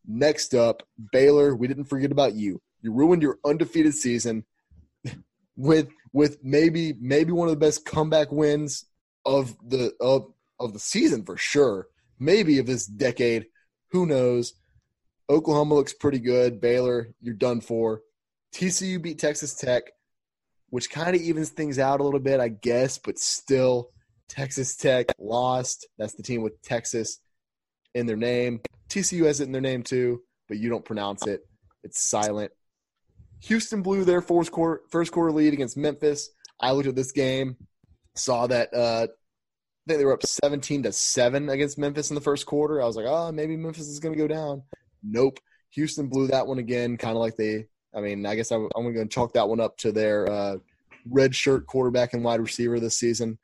Next 0.08 0.56
up, 0.56 0.84
Baylor. 1.12 1.56
We 1.56 1.68
didn't 1.68 1.86
forget 1.86 2.12
about 2.12 2.34
you. 2.34 2.62
You 2.82 2.94
ruined 2.94 3.22
your 3.22 3.40
undefeated 3.46 3.94
season 3.94 4.46
with 5.58 5.90
with 6.14 6.38
maybe 6.44 6.94
maybe 7.00 7.34
one 7.34 7.50
of 7.50 7.54
the 7.54 7.60
best 7.60 7.86
comeback 7.86 8.32
wins 8.32 8.86
of 9.26 9.58
the 9.68 9.94
of 10.00 10.32
of 10.60 10.74
the 10.74 10.80
season 10.80 11.26
for 11.26 11.36
sure. 11.36 11.88
Maybe 12.20 12.58
of 12.60 12.66
this 12.66 12.86
decade. 12.86 13.48
Who 13.92 14.06
knows? 14.06 14.54
Oklahoma 15.30 15.76
looks 15.76 15.94
pretty 15.94 16.20
good. 16.20 16.62
Baylor, 16.62 17.14
you're 17.22 17.36
done 17.36 17.60
for. 17.62 18.02
TCU 18.56 19.02
beat 19.02 19.20
Texas 19.20 19.54
Tech, 19.54 19.84
which 20.70 20.90
kind 20.90 21.16
of 21.16 21.22
evens 21.22 21.50
things 21.50 21.80
out 21.80 22.00
a 22.00 22.04
little 22.04 22.20
bit, 22.20 22.40
I 22.40 22.48
guess, 22.48 22.98
but 22.98 23.20
still, 23.20 23.92
Texas 24.30 24.76
Tech 24.76 25.08
lost. 25.20 25.88
That's 25.98 26.14
the 26.14 26.24
team 26.24 26.42
with 26.42 26.62
Texas 26.62 27.20
in 27.94 28.06
their 28.06 28.16
name. 28.16 28.62
TCU 28.90 29.26
has 29.26 29.40
it 29.40 29.46
in 29.46 29.52
their 29.52 29.62
name 29.62 29.84
too, 29.84 30.22
but 30.48 30.58
you 30.58 30.70
don't 30.70 30.86
pronounce 30.86 31.26
it. 31.28 31.42
It's 31.84 32.02
silent. 32.02 32.52
Houston 33.42 33.82
blew 33.82 34.04
their 34.04 34.22
first 34.22 34.52
quarter, 34.52 34.82
first 34.90 35.12
quarter 35.12 35.32
lead 35.32 35.54
against 35.54 35.78
Memphis. 35.78 36.30
I 36.60 36.72
looked 36.72 36.88
at 36.88 36.96
this 36.96 37.12
game, 37.12 37.56
saw 38.16 38.48
that 38.48 38.74
uh, 38.74 39.08
I 39.08 39.88
think 39.88 40.00
they 40.00 40.06
were 40.06 40.14
up 40.14 40.26
17 40.26 40.84
to 40.84 40.92
7 40.92 41.50
against 41.50 41.78
Memphis 41.78 42.10
in 42.10 42.16
the 42.16 42.22
first 42.22 42.46
quarter. 42.46 42.82
I 42.82 42.86
was 42.86 42.96
like, 42.96 43.06
oh, 43.08 43.32
maybe 43.32 43.56
Memphis 43.56 43.88
is 43.88 44.00
going 44.00 44.14
to 44.14 44.20
go 44.20 44.28
down. 44.28 44.64
Nope. 45.04 45.40
Houston 45.72 46.08
blew 46.08 46.28
that 46.28 46.48
one 46.48 46.58
again, 46.58 46.98
kind 46.98 47.16
of 47.16 47.22
like 47.22 47.36
they, 47.36 47.68
I 47.96 48.02
mean, 48.02 48.26
I 48.26 48.36
guess 48.36 48.52
I'm, 48.52 48.70
I'm 48.76 48.84
going 48.84 48.96
to 48.96 49.14
chalk 49.14 49.34
that 49.34 49.48
one 49.48 49.60
up 49.60 49.78
to 49.78 49.92
their 49.92 50.30
uh, 50.30 50.58
red 51.10 51.36
shirt 51.36 51.68
quarterback 51.68 52.14
and 52.14 52.24
wide 52.24 52.40
receiver 52.40 52.80
this 52.80 52.98
season. 52.98 53.38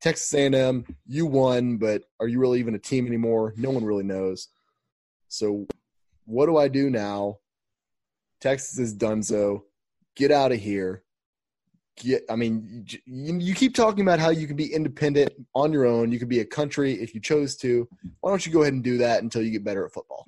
Texas 0.00 0.32
A&M, 0.34 0.84
you 1.06 1.26
won, 1.26 1.76
but 1.76 2.04
are 2.20 2.28
you 2.28 2.38
really 2.38 2.60
even 2.60 2.74
a 2.74 2.78
team 2.78 3.06
anymore? 3.06 3.52
No 3.56 3.70
one 3.70 3.84
really 3.84 4.04
knows. 4.04 4.48
So 5.28 5.66
what 6.24 6.46
do 6.46 6.56
I 6.56 6.68
do 6.68 6.90
now? 6.90 7.38
Texas 8.40 8.78
is 8.78 8.92
done 8.92 9.22
so. 9.22 9.64
Get 10.14 10.30
out 10.30 10.52
of 10.52 10.58
here. 10.58 11.02
Get. 11.96 12.22
I 12.30 12.36
mean, 12.36 12.86
you, 12.86 13.38
you 13.38 13.54
keep 13.54 13.74
talking 13.74 14.02
about 14.02 14.20
how 14.20 14.30
you 14.30 14.46
can 14.46 14.56
be 14.56 14.72
independent 14.72 15.32
on 15.54 15.72
your 15.72 15.86
own. 15.86 16.12
You 16.12 16.18
could 16.18 16.28
be 16.28 16.40
a 16.40 16.44
country 16.44 16.92
if 16.92 17.14
you 17.14 17.20
chose 17.20 17.56
to. 17.56 17.88
Why 18.20 18.30
don't 18.30 18.44
you 18.46 18.52
go 18.52 18.62
ahead 18.62 18.74
and 18.74 18.84
do 18.84 18.98
that 18.98 19.22
until 19.22 19.42
you 19.42 19.50
get 19.50 19.64
better 19.64 19.84
at 19.84 19.92
football? 19.92 20.26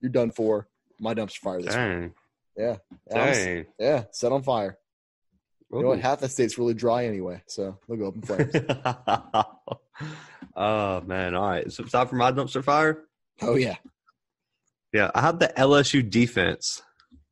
You're 0.00 0.12
done 0.12 0.30
for. 0.30 0.68
My 1.00 1.14
dumpster 1.14 1.38
fire 1.38 1.60
this 1.60 1.74
week. 1.74 2.12
Yeah. 2.56 2.76
Dang. 3.10 3.66
Yeah. 3.78 4.04
Set 4.12 4.30
on 4.30 4.42
fire. 4.42 4.78
You 5.72 5.82
know 5.82 5.88
what? 5.88 6.00
Half 6.00 6.20
the 6.20 6.28
state's 6.28 6.56
really 6.56 6.74
dry 6.74 7.06
anyway, 7.06 7.42
so 7.46 7.78
they'll 7.88 7.96
go 7.96 8.08
up 8.08 8.14
in 8.14 8.22
flames. 8.22 8.54
oh 10.56 11.00
man! 11.00 11.34
All 11.34 11.48
right, 11.48 11.72
so 11.72 11.82
it's 11.82 11.92
time 11.92 12.06
for 12.06 12.16
my 12.16 12.30
dumpster 12.30 12.62
fire. 12.62 13.04
oh 13.42 13.56
yeah. 13.56 13.76
Yeah, 14.92 15.10
I 15.12 15.22
have 15.22 15.40
the 15.40 15.52
LSU 15.56 16.08
defense. 16.08 16.82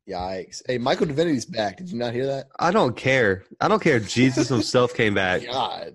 Yikes. 0.09 0.61
Hey, 0.67 0.77
Michael 0.77 1.05
Divinity's 1.05 1.45
back. 1.45 1.77
Did 1.77 1.89
you 1.89 1.97
not 1.97 2.13
hear 2.13 2.25
that? 2.25 2.47
I 2.59 2.71
don't 2.71 2.95
care. 2.95 3.45
I 3.61 3.69
don't 3.69 3.81
care. 3.81 3.95
if 3.95 4.09
Jesus 4.09 4.49
himself 4.49 4.93
came 4.93 5.13
back. 5.13 5.45
God. 5.49 5.93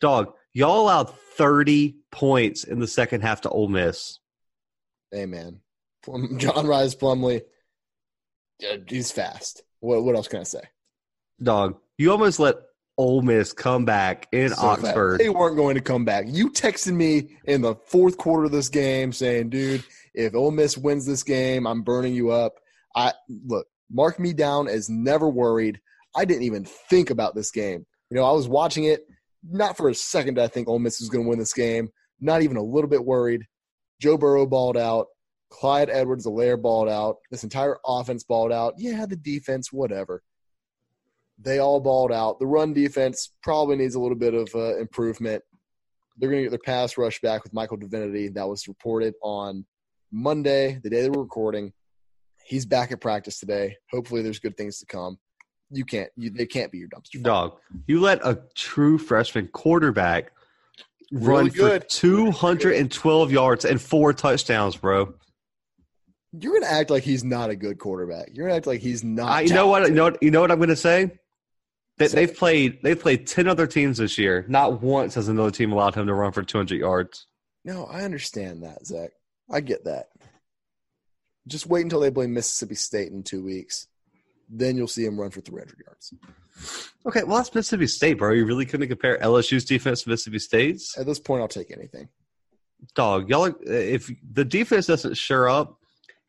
Dog, 0.00 0.34
y'all 0.52 0.82
allowed 0.82 1.14
30 1.38 1.96
points 2.12 2.64
in 2.64 2.80
the 2.80 2.86
second 2.86 3.22
half 3.22 3.40
to 3.42 3.48
Ole 3.48 3.68
Miss. 3.68 4.18
Hey 5.10 5.24
man. 5.24 5.60
John 6.36 6.66
Rhys 6.66 6.94
Plumlee. 6.94 7.40
He's 8.86 9.10
fast. 9.10 9.62
What 9.80 10.04
what 10.04 10.16
else 10.16 10.28
can 10.28 10.40
I 10.40 10.44
say? 10.44 10.62
Dog, 11.42 11.78
you 11.96 12.10
almost 12.10 12.40
let 12.40 12.56
Ole 12.96 13.22
Miss 13.22 13.52
come 13.52 13.84
back 13.84 14.26
in 14.32 14.50
So. 14.50 14.66
Oxford. 14.66 15.20
They 15.20 15.28
weren't 15.28 15.56
going 15.56 15.76
to 15.76 15.80
come 15.80 16.04
back. 16.04 16.26
You 16.28 16.50
texted 16.50 16.94
me 16.94 17.36
in 17.44 17.60
the 17.62 17.76
fourth 17.86 18.16
quarter 18.18 18.44
of 18.44 18.52
this 18.52 18.68
game 18.68 19.12
saying, 19.12 19.50
dude, 19.50 19.84
if 20.14 20.34
Ole 20.34 20.50
Miss 20.50 20.76
wins 20.76 21.06
this 21.06 21.22
game, 21.22 21.66
I'm 21.66 21.82
burning 21.82 22.14
you 22.14 22.30
up. 22.30 22.54
I 22.96 23.12
look, 23.28 23.68
mark 23.90 24.18
me 24.18 24.32
down 24.32 24.66
as 24.68 24.88
never 24.88 25.28
worried. 25.28 25.80
I 26.16 26.24
didn't 26.24 26.42
even 26.42 26.64
think 26.64 27.10
about 27.10 27.36
this 27.36 27.52
game. 27.52 27.86
You 28.10 28.16
know, 28.16 28.24
I 28.24 28.32
was 28.32 28.48
watching 28.48 28.84
it. 28.84 29.06
Not 29.48 29.76
for 29.76 29.88
a 29.88 29.94
second 29.94 30.34
did 30.34 30.42
I 30.42 30.48
think 30.48 30.68
Ole 30.68 30.80
Miss 30.80 30.98
was 30.98 31.08
going 31.08 31.24
to 31.24 31.28
win 31.28 31.38
this 31.38 31.52
game. 31.52 31.90
Not 32.20 32.42
even 32.42 32.56
a 32.56 32.62
little 32.62 32.90
bit 32.90 33.04
worried. 33.04 33.46
Joe 34.00 34.16
Burrow 34.18 34.46
balled 34.46 34.76
out. 34.76 35.06
Clyde 35.50 35.88
Edwards-Helaire 35.88 36.60
balled 36.60 36.88
out. 36.88 37.18
This 37.30 37.44
entire 37.44 37.78
offense 37.86 38.24
balled 38.24 38.50
out. 38.50 38.74
Yeah, 38.76 39.06
the 39.06 39.16
defense, 39.16 39.72
whatever. 39.72 40.22
They 41.40 41.58
all 41.58 41.80
balled 41.80 42.12
out. 42.12 42.38
The 42.38 42.46
run 42.46 42.72
defense 42.72 43.30
probably 43.42 43.76
needs 43.76 43.94
a 43.94 44.00
little 44.00 44.16
bit 44.16 44.34
of 44.34 44.48
uh, 44.54 44.76
improvement. 44.78 45.42
They're 46.16 46.30
going 46.30 46.42
to 46.42 46.50
get 46.50 46.50
their 46.50 46.58
pass 46.58 46.98
rush 46.98 47.20
back 47.20 47.44
with 47.44 47.52
Michael 47.52 47.76
Divinity. 47.76 48.28
That 48.28 48.48
was 48.48 48.66
reported 48.66 49.14
on 49.22 49.64
Monday, 50.10 50.80
the 50.82 50.90
day 50.90 51.02
they 51.02 51.10
were 51.10 51.22
recording. 51.22 51.72
He's 52.44 52.66
back 52.66 52.90
at 52.90 53.00
practice 53.00 53.38
today. 53.38 53.76
Hopefully, 53.92 54.22
there's 54.22 54.40
good 54.40 54.56
things 54.56 54.78
to 54.78 54.86
come. 54.86 55.18
You 55.70 55.84
can't. 55.84 56.10
You, 56.16 56.30
they 56.30 56.46
can't 56.46 56.72
be 56.72 56.78
your 56.78 56.88
dumpster. 56.88 57.22
Dog, 57.22 57.58
you 57.86 58.00
let 58.00 58.24
a 58.26 58.42
true 58.54 58.98
freshman 58.98 59.48
quarterback 59.48 60.32
Really 61.10 61.26
run 61.26 61.48
good. 61.48 61.82
for 61.82 61.88
212 61.88 63.32
yards 63.32 63.64
and 63.64 63.80
four 63.80 64.12
touchdowns, 64.12 64.76
bro. 64.76 65.14
You're 66.32 66.52
going 66.52 66.64
to 66.64 66.70
act 66.70 66.90
like 66.90 67.02
he's 67.02 67.24
not 67.24 67.48
a 67.48 67.56
good 67.56 67.78
quarterback. 67.78 68.28
You're 68.32 68.46
going 68.46 68.52
to 68.52 68.56
act 68.56 68.66
like 68.66 68.80
he's 68.80 69.02
not. 69.02 69.30
I, 69.30 69.40
you 69.42 69.54
know 69.54 69.68
what? 69.68 69.88
You 69.88 69.94
know 69.94 70.04
what? 70.04 70.22
You 70.22 70.30
know 70.30 70.40
what 70.40 70.50
I'm 70.50 70.58
going 70.58 70.68
to 70.68 70.76
say? 70.76 71.12
That 71.98 72.10
Say 72.12 72.26
they've 72.26 72.36
played. 72.36 72.82
They've 72.82 72.98
played 72.98 73.26
10 73.26 73.48
other 73.48 73.66
teams 73.66 73.98
this 73.98 74.18
year. 74.18 74.44
Not 74.48 74.82
once 74.82 75.14
has 75.14 75.28
another 75.28 75.50
team 75.50 75.72
allowed 75.72 75.94
him 75.94 76.06
to 76.06 76.14
run 76.14 76.32
for 76.32 76.42
200 76.42 76.78
yards. 76.78 77.26
No, 77.64 77.84
I 77.86 78.02
understand 78.02 78.62
that, 78.62 78.86
Zach. 78.86 79.10
I 79.50 79.60
get 79.60 79.84
that. 79.84 80.06
Just 81.46 81.66
wait 81.66 81.82
until 81.82 82.00
they 82.00 82.10
play 82.10 82.26
Mississippi 82.26 82.74
State 82.76 83.10
in 83.10 83.22
two 83.22 83.42
weeks. 83.44 83.86
then 84.48 84.76
you'll 84.76 84.88
see 84.88 85.04
him 85.04 85.20
run 85.20 85.30
for 85.30 85.40
300 85.40 85.76
yards. 85.84 86.14
Okay, 87.06 87.22
well 87.22 87.36
that's 87.36 87.54
Mississippi 87.54 87.86
State, 87.86 88.14
bro. 88.14 88.32
You 88.32 88.44
really 88.44 88.66
couldn't 88.66 88.88
compare 88.88 89.18
LSU's 89.18 89.64
defense 89.64 90.02
to 90.02 90.10
Mississippi 90.10 90.38
State's. 90.38 90.96
At 90.98 91.06
this 91.06 91.18
point, 91.18 91.42
I'll 91.42 91.48
take 91.48 91.70
anything. 91.70 92.08
Dog, 92.94 93.28
y'all. 93.28 93.46
Are, 93.46 93.56
if 93.64 94.10
the 94.32 94.44
defense 94.44 94.86
doesn't 94.86 95.16
sure 95.16 95.48
up, 95.48 95.78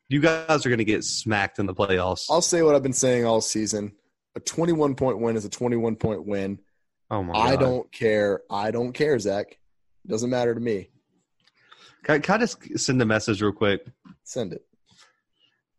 you 0.08 0.20
guys 0.20 0.64
are 0.66 0.68
going 0.68 0.78
to 0.78 0.84
get 0.84 1.04
smacked 1.04 1.58
in 1.58 1.66
the 1.66 1.74
playoffs. 1.74 2.26
I'll 2.28 2.42
say 2.42 2.62
what 2.62 2.74
I've 2.74 2.82
been 2.82 2.92
saying 2.92 3.24
all 3.24 3.40
season: 3.40 3.92
a 4.36 4.40
21 4.40 4.94
point 4.94 5.18
win 5.20 5.36
is 5.36 5.44
a 5.44 5.48
21 5.50 5.96
point 5.96 6.26
win. 6.26 6.58
oh 7.10 7.22
my! 7.22 7.34
I 7.34 7.50
God. 7.56 7.60
don't 7.60 7.92
care. 7.92 8.42
I 8.50 8.70
don't 8.70 8.92
care, 8.92 9.18
Zach. 9.18 9.58
Doesn't 10.06 10.30
matter 10.30 10.54
to 10.54 10.60
me. 10.60 10.90
Can, 12.04 12.16
I- 12.16 12.18
can 12.20 12.34
I 12.36 12.38
just 12.38 12.78
send 12.78 13.00
a 13.02 13.06
message 13.06 13.42
real 13.42 13.52
quick? 13.52 13.86
Send 14.24 14.52
it. 14.52 14.62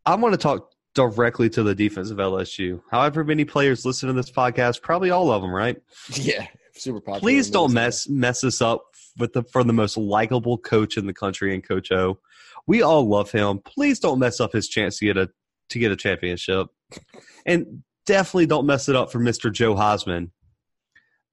I 0.06 0.16
want 0.16 0.34
to 0.34 0.38
talk 0.38 0.70
directly 0.94 1.50
to 1.52 1.64
the 1.64 1.74
defense 1.74 2.12
of 2.12 2.18
LSU. 2.18 2.82
However 2.92 3.24
many 3.24 3.46
players 3.46 3.86
listen 3.86 4.08
to 4.08 4.14
this 4.14 4.30
podcast, 4.32 4.82
probably 4.82 5.10
all 5.10 5.32
of 5.32 5.42
them, 5.42 5.52
right? 5.54 5.78
Yeah, 6.14 6.48
super 6.74 7.00
popular. 7.00 7.20
Please 7.20 7.50
don't 7.50 7.74
mess 7.74 8.08
mess 8.10 8.44
us 8.44 8.62
up 8.62 8.84
with 9.18 9.34
the 9.34 9.44
for 9.44 9.64
the 9.64 9.74
most 9.74 9.98
likable 9.98 10.58
coach 10.58 10.98
in 10.98 11.06
the 11.08 11.14
country 11.14 11.54
and 11.54 11.64
Coach 11.68 11.92
O. 11.92 12.20
We 12.68 12.82
all 12.84 13.08
love 13.08 13.32
him. 13.32 13.60
Please 13.60 14.00
don't 14.00 14.20
mess 14.20 14.40
up 14.40 14.54
his 14.54 14.68
chance 14.68 14.98
to 15.00 15.06
get 15.06 15.18
a 15.18 15.30
to 15.70 15.80
get 15.80 15.92
a 15.92 15.96
championship, 15.96 16.68
and 17.46 17.84
definitely 18.12 18.46
don't 18.48 18.66
mess 18.66 18.90
it 18.90 18.96
up 18.96 19.12
for 19.12 19.20
Mister 19.20 19.50
Joe 19.50 19.76
Hosman, 19.76 20.30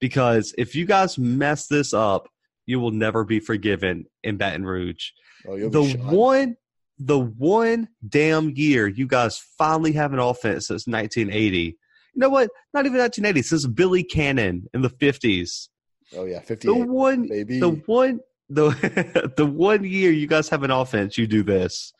because 0.01 0.55
if 0.57 0.75
you 0.75 0.87
guys 0.87 1.19
mess 1.19 1.67
this 1.67 1.93
up, 1.93 2.29
you 2.67 2.81
will 2.81 2.91
never 2.91 3.25
be 3.25 3.41
forgiven 3.41 4.07
in 4.23 4.37
Baton 4.37 4.65
Rouge. 4.65 5.11
Oh, 5.47 5.57
The 5.69 5.83
one, 6.11 6.57
the 6.99 7.19
one 7.19 7.89
damn 8.09 8.51
year 8.51 8.87
you 8.87 9.07
guys 9.07 9.39
finally 9.57 9.93
have 9.93 10.13
an 10.13 10.19
offense 10.19 10.69
since 10.69 10.87
1980. 10.87 11.59
You 11.59 11.75
know 12.15 12.29
what? 12.29 12.51
Not 12.75 12.87
even 12.87 12.99
1980. 12.99 13.43
Since 13.43 13.67
Billy 13.67 14.03
Cannon 14.03 14.69
in 14.75 14.83
the 14.83 14.91
50s. 14.91 15.69
Oh 16.17 16.25
yeah, 16.25 16.41
The 16.41 16.75
one, 16.75 17.29
baby. 17.29 17.61
the 17.61 17.71
one, 17.87 18.21
the 18.49 19.33
the 19.37 19.47
one 19.47 19.85
year 19.85 20.11
you 20.11 20.27
guys 20.27 20.49
have 20.49 20.63
an 20.63 20.71
offense, 20.71 21.19
you 21.19 21.27
do 21.27 21.43
this. 21.43 21.93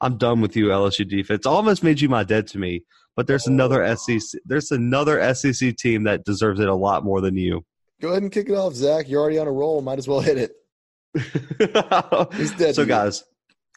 I'm 0.00 0.18
done 0.18 0.40
with 0.40 0.54
you, 0.56 0.66
LSU 0.66 1.08
defense. 1.08 1.46
Almost 1.46 1.82
made 1.82 2.00
you 2.00 2.08
my 2.08 2.24
dead 2.24 2.46
to 2.48 2.58
me. 2.58 2.84
But 3.16 3.26
there's 3.26 3.46
another 3.46 3.84
Oh. 3.84 3.94
SEC. 3.94 4.40
There's 4.44 4.70
another 4.70 5.20
SEC 5.34 5.76
team 5.76 6.04
that 6.04 6.24
deserves 6.24 6.60
it 6.60 6.68
a 6.68 6.74
lot 6.74 7.04
more 7.04 7.20
than 7.20 7.36
you. 7.36 7.64
Go 8.00 8.10
ahead 8.10 8.22
and 8.22 8.32
kick 8.32 8.48
it 8.48 8.54
off, 8.54 8.74
Zach. 8.74 9.08
You're 9.08 9.20
already 9.20 9.38
on 9.38 9.46
a 9.46 9.52
roll. 9.52 9.80
Might 9.80 9.98
as 9.98 10.08
well 10.08 10.20
hit 10.20 10.36
it. 10.36 10.52
He's 12.34 12.52
dead 12.52 12.74
so, 12.74 12.84
guys, 12.84 13.22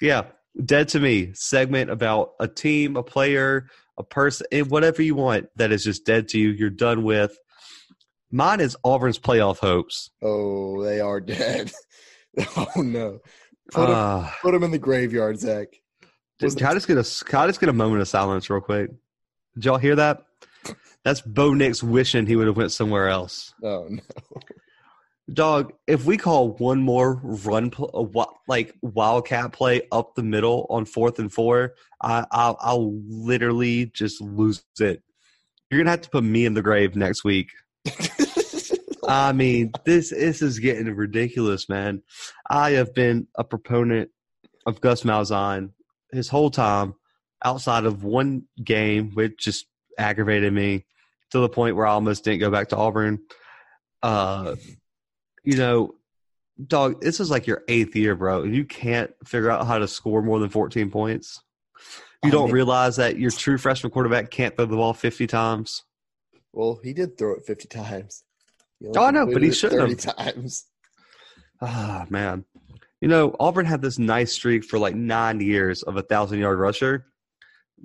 yeah, 0.01 0.23
dead 0.65 0.87
to 0.89 0.99
me 0.99 1.31
segment 1.33 1.91
about 1.91 2.31
a 2.39 2.47
team, 2.47 2.97
a 2.97 3.03
player, 3.03 3.67
a 3.97 4.03
person, 4.03 4.47
eh, 4.51 4.61
whatever 4.61 5.03
you 5.03 5.13
want 5.13 5.47
that 5.55 5.71
is 5.71 5.83
just 5.83 6.05
dead 6.05 6.27
to 6.29 6.39
you. 6.39 6.49
You're 6.49 6.71
done 6.71 7.03
with. 7.03 7.37
Mine 8.31 8.59
is 8.59 8.75
Auburn's 8.83 9.19
playoff 9.19 9.59
hopes. 9.59 10.09
Oh, 10.21 10.83
they 10.83 10.99
are 10.99 11.21
dead. 11.21 11.71
oh 12.57 12.81
no. 12.81 13.19
Put 13.71 13.89
ah. 13.89 14.35
put 14.41 14.53
him 14.53 14.63
in 14.63 14.71
the 14.71 14.79
graveyard, 14.79 15.39
Zach. 15.39 15.67
Can 16.39 16.65
I 16.65 16.73
just 16.73 16.87
get 16.87 16.97
a 16.97 17.25
can 17.25 17.39
I 17.39 17.47
just 17.47 17.59
get 17.59 17.69
a 17.69 17.73
moment 17.73 18.01
of 18.01 18.07
silence 18.07 18.49
real 18.49 18.61
quick? 18.61 18.91
Did 19.57 19.65
y'all 19.65 19.79
hear 19.79 19.95
that? 19.95 20.23
That's 21.03 21.19
Bo 21.21 21.55
Nix 21.55 21.81
wishing 21.81 22.27
he 22.27 22.35
would 22.35 22.45
have 22.45 22.57
went 22.57 22.71
somewhere 22.71 23.07
else. 23.07 23.55
Oh 23.63 23.87
no. 23.89 24.01
Dog, 25.33 25.73
if 25.87 26.05
we 26.05 26.15
call 26.15 26.51
one 26.57 26.79
more 26.79 27.19
run, 27.23 27.73
uh, 27.79 27.87
a 27.95 28.25
like 28.47 28.75
wildcat 28.83 29.51
play 29.51 29.81
up 29.91 30.13
the 30.13 30.21
middle 30.21 30.67
on 30.69 30.85
fourth 30.85 31.17
and 31.17 31.33
four, 31.33 31.73
I, 32.03 32.23
I'll, 32.29 32.57
I'll 32.61 32.93
literally 33.07 33.87
just 33.87 34.21
lose 34.21 34.63
it. 34.79 35.01
You're 35.71 35.79
gonna 35.79 35.89
have 35.89 36.01
to 36.01 36.09
put 36.11 36.23
me 36.23 36.45
in 36.45 36.53
the 36.53 36.61
grave 36.61 36.95
next 36.95 37.23
week. 37.23 37.49
I 39.07 39.31
mean, 39.31 39.71
this 39.85 40.11
this 40.11 40.43
is 40.43 40.59
getting 40.59 40.93
ridiculous, 40.93 41.67
man. 41.67 42.03
I 42.47 42.73
have 42.73 42.93
been 42.93 43.27
a 43.35 43.43
proponent 43.43 44.11
of 44.67 44.81
Gus 44.81 45.01
Malzahn 45.01 45.71
his 46.11 46.29
whole 46.29 46.49
time, 46.49 46.95
outside 47.43 47.85
of 47.85 48.03
one 48.03 48.43
game, 48.63 49.11
which 49.13 49.37
just 49.37 49.65
aggravated 49.97 50.53
me 50.53 50.85
to 51.31 51.39
the 51.39 51.49
point 51.49 51.75
where 51.75 51.85
I 51.85 51.91
almost 51.91 52.23
didn't 52.23 52.39
go 52.39 52.49
back 52.49 52.69
to 52.69 52.77
Auburn. 52.77 53.19
Uh, 54.01 54.55
you 55.43 55.57
know, 55.57 55.95
dog, 56.65 57.01
this 57.01 57.19
is 57.19 57.29
like 57.29 57.47
your 57.47 57.63
eighth 57.67 57.95
year, 57.95 58.15
bro. 58.15 58.43
and 58.43 58.55
You 58.55 58.65
can't 58.65 59.11
figure 59.25 59.51
out 59.51 59.67
how 59.67 59.77
to 59.77 59.87
score 59.87 60.21
more 60.21 60.39
than 60.39 60.49
14 60.49 60.89
points. 60.89 61.41
You 62.23 62.31
don't 62.31 62.51
realize 62.51 62.95
that 62.95 63.19
your 63.19 63.31
true 63.31 63.57
freshman 63.57 63.91
quarterback 63.91 64.31
can't 64.31 64.55
throw 64.55 64.65
the 64.65 64.75
ball 64.75 64.93
50 64.93 65.27
times. 65.27 65.83
well, 66.51 66.79
he 66.83 66.93
did 66.93 67.17
throw 67.17 67.35
it 67.35 67.45
50 67.45 67.67
times. 67.67 68.23
Oh, 68.95 69.05
I 69.05 69.11
know, 69.11 69.25
but 69.25 69.41
he 69.41 69.51
shouldn't 69.51 70.01
30 70.01 70.23
times. 70.23 70.65
Ah, 71.61 72.05
man. 72.09 72.45
You 73.01 73.07
know, 73.07 73.35
Auburn 73.39 73.65
had 73.65 73.81
this 73.81 73.99
nice 73.99 74.33
streak 74.33 74.63
for 74.63 74.79
like 74.79 74.95
nine 74.95 75.39
years 75.39 75.83
of 75.83 75.97
a 75.97 76.01
thousand 76.01 76.39
yard 76.39 76.59
rusher. 76.59 77.05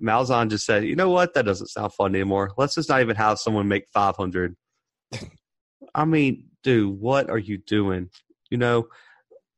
Malzahn 0.00 0.50
just 0.50 0.66
said, 0.66 0.84
you 0.84 0.96
know 0.96 1.10
what? 1.10 1.34
That 1.34 1.44
doesn't 1.44 1.68
sound 1.68 1.92
fun 1.94 2.14
anymore. 2.14 2.52
Let's 2.56 2.74
just 2.74 2.88
not 2.88 3.00
even 3.00 3.16
have 3.16 3.38
someone 3.38 3.68
make 3.68 3.88
500. 3.92 4.56
I 5.94 6.04
mean, 6.04 6.48
dude, 6.62 6.98
what 7.00 7.28
are 7.30 7.38
you 7.38 7.58
doing? 7.58 8.10
You 8.50 8.58
know, 8.58 8.88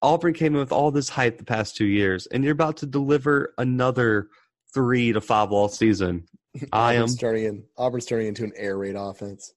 Auburn 0.03 0.35
came 0.35 0.55
in 0.55 0.61
with 0.61 0.73
all 0.73 0.91
this 0.91 1.09
hype 1.09 1.39
the 1.39 1.45
past 1.45 1.77
two 1.77 1.87
years, 1.87 2.27
and 2.27 2.45
you're 2.45 2.53
about 2.53 2.79
to 2.79 2.87
deliver 2.87 3.55
another 3.59 4.29
three 4.73 5.13
to 5.13 5.21
five 5.21 5.51
loss 5.51 5.79
season. 5.79 6.27
I 6.73 6.95
am, 6.95 7.03
Auburn's 7.05 7.17
turning 7.17 7.45
in 7.45 7.65
Auburn's 7.77 8.07
turning 8.07 8.29
into 8.29 8.45
an 8.45 8.53
air 8.57 8.77
raid 8.77 8.97
offense. 8.97 9.53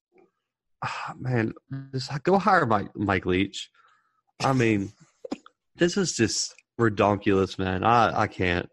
ah, 0.84 1.14
man, 1.20 1.54
just 1.92 2.12
go 2.24 2.38
hire 2.38 2.66
Mike, 2.66 2.96
Mike 2.96 3.26
Leach. 3.26 3.70
I 4.44 4.54
mean, 4.54 4.92
this 5.76 5.98
is 5.98 6.16
just 6.16 6.54
redonkulous, 6.80 7.60
man. 7.60 7.84
I, 7.84 8.22
I 8.22 8.28
can't. 8.28 8.70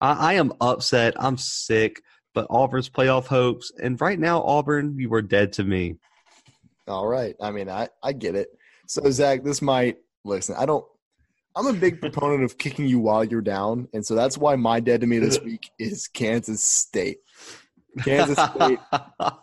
I, 0.00 0.12
I 0.12 0.32
am 0.34 0.52
upset. 0.60 1.14
I'm 1.18 1.36
sick. 1.36 2.02
But 2.34 2.46
Auburn's 2.50 2.88
playoff 2.88 3.26
hopes, 3.26 3.72
and 3.82 4.00
right 4.00 4.18
now, 4.18 4.42
Auburn, 4.42 4.96
you 4.98 5.12
are 5.14 5.22
dead 5.22 5.54
to 5.54 5.64
me. 5.64 5.96
All 6.86 7.06
right. 7.06 7.34
I 7.40 7.50
mean, 7.50 7.68
I, 7.68 7.88
I 8.02 8.12
get 8.12 8.36
it. 8.36 8.48
So 8.86 9.10
Zach, 9.10 9.42
this 9.42 9.60
might 9.60 9.96
listen, 10.24 10.54
I 10.56 10.66
don't 10.66 10.84
I'm 11.58 11.66
a 11.66 11.72
big 11.72 12.00
proponent 12.00 12.44
of 12.44 12.56
kicking 12.56 12.86
you 12.86 13.00
while 13.00 13.24
you're 13.24 13.40
down, 13.40 13.88
and 13.92 14.06
so 14.06 14.14
that's 14.14 14.38
why 14.38 14.54
my 14.54 14.78
dead 14.78 15.00
to 15.00 15.08
me 15.08 15.18
this 15.18 15.40
week 15.44 15.70
is 15.76 16.06
Kansas 16.06 16.62
State. 16.62 17.18
Kansas 18.04 18.38
State, 18.38 18.78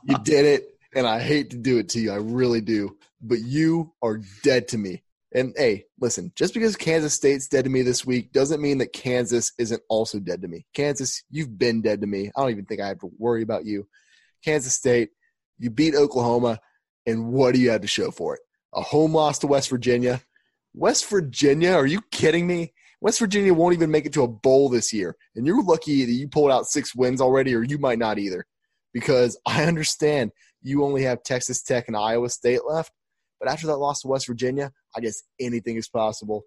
you 0.06 0.18
did 0.19 0.45
it, 0.45 0.80
and 0.95 1.06
I 1.06 1.19
hate 1.19 1.49
to 1.49 1.57
do 1.57 1.77
it 1.77 1.90
to 1.90 1.99
you. 1.99 2.11
I 2.11 2.15
really 2.15 2.61
do. 2.61 2.95
But 3.22 3.40
you 3.40 3.91
are 4.02 4.22
dead 4.44 4.69
to 4.69 4.77
me. 4.77 5.03
And 5.36 5.53
hey, 5.57 5.84
listen, 5.99 6.32
just 6.34 6.53
because 6.53 6.78
Kansas 6.78 7.14
State's 7.14 7.49
dead 7.49 7.66
to 7.66 7.70
me 7.70 7.82
this 7.82 8.06
week 8.06 8.32
doesn't 8.32 8.62
mean 8.62 8.78
that 8.78 8.94
Kansas 8.94 9.52
isn't 9.60 9.82
also 9.90 10.18
dead 10.18 10.41
to 10.41 10.48
me. 10.48 10.66
Kansas, 10.74 11.24
you've 11.30 11.57
been 11.57 11.82
dead 11.82 11.99
to 12.02 12.07
me. 12.07 12.32
I 12.36 12.41
don't 12.41 12.52
even 12.52 12.64
think 12.64 12.80
I 12.80 12.88
have 12.88 12.99
to 12.99 13.12
worry 13.18 13.44
about 13.44 13.66
you. 13.66 13.86
Kansas 14.45 14.74
State, 14.74 15.10
you 15.60 15.70
beat 15.70 15.94
Oklahoma, 15.94 16.62
and 17.06 17.34
what 17.34 17.53
do 17.53 17.60
you 17.60 17.70
have 17.72 17.82
to 17.82 17.88
show 17.88 18.12
for 18.12 18.36
it? 18.36 18.41
A 18.74 18.82
home 18.82 19.14
loss 19.14 19.40
to 19.40 19.48
West 19.48 19.70
Virginia. 19.70 20.22
West 20.74 21.10
Virginia, 21.10 21.74
are 21.74 21.86
you 21.86 21.99
kidding 22.12 22.48
me? 22.48 22.74
West 23.02 23.20
Virginia 23.20 23.53
won't 23.53 23.74
even 23.74 23.91
make 23.91 24.06
it 24.06 24.14
to 24.14 24.24
a 24.24 24.28
bowl 24.28 24.70
this 24.70 24.94
year. 24.94 25.18
And 25.36 25.45
you're 25.45 25.62
lucky 25.62 26.06
that 26.06 26.12
you 26.12 26.30
pulled 26.30 26.52
out 26.52 26.66
six 26.66 26.95
wins 26.95 27.20
already, 27.20 27.53
or 27.53 27.64
you 27.64 27.78
might 27.78 27.99
not 27.99 28.20
either. 28.20 28.45
Because 28.94 29.38
I 29.45 29.66
understand 29.66 30.32
you 30.62 30.86
only 30.86 31.03
have 31.03 31.24
Texas 31.24 31.62
Tech 31.62 31.90
and 31.90 31.98
Iowa 31.98 32.30
State 32.30 32.62
left. 32.66 32.94
But 33.40 33.49
after 33.49 33.68
that 33.68 33.78
loss 33.78 34.02
to 34.02 34.07
West 34.07 34.28
Virginia, 34.28 34.72
I 34.95 35.01
guess 35.01 35.23
anything 35.39 35.76
is 35.77 35.88
possible. 35.88 36.43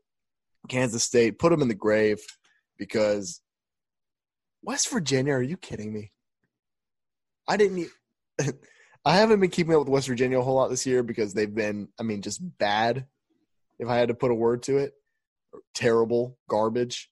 Kansas 0.69 1.05
State, 1.05 1.39
put 1.39 1.51
them 1.51 1.63
in 1.63 1.69
the 1.69 1.75
grave 1.75 2.19
because 2.79 3.41
West 4.63 4.91
Virginia, 4.91 5.35
are 5.35 5.43
you 5.43 5.57
kidding 5.57 5.93
me? 5.93 6.13
I 7.47 7.57
didn't. 7.57 7.89
I 9.05 9.17
haven't 9.17 9.41
been 9.41 9.51
keeping 9.51 9.73
up 9.75 9.81
with 9.81 9.89
West 9.89 10.09
Virginia 10.09 10.39
a 10.39 10.43
whole 10.43 10.57
lot 10.57 10.69
this 10.69 10.85
year 10.85 11.03
because 11.03 11.33
they've 11.33 11.55
been, 11.55 11.89
I 11.99 12.03
mean, 12.03 12.21
just 12.21 12.41
bad. 12.59 13.07
If 13.79 13.89
I 13.89 13.97
had 13.97 14.09
to 14.09 14.15
put 14.15 14.31
a 14.31 14.35
word 14.35 14.65
to 14.65 14.79
it, 14.79 14.93
terrible, 15.75 16.37
garbage. 16.49 17.09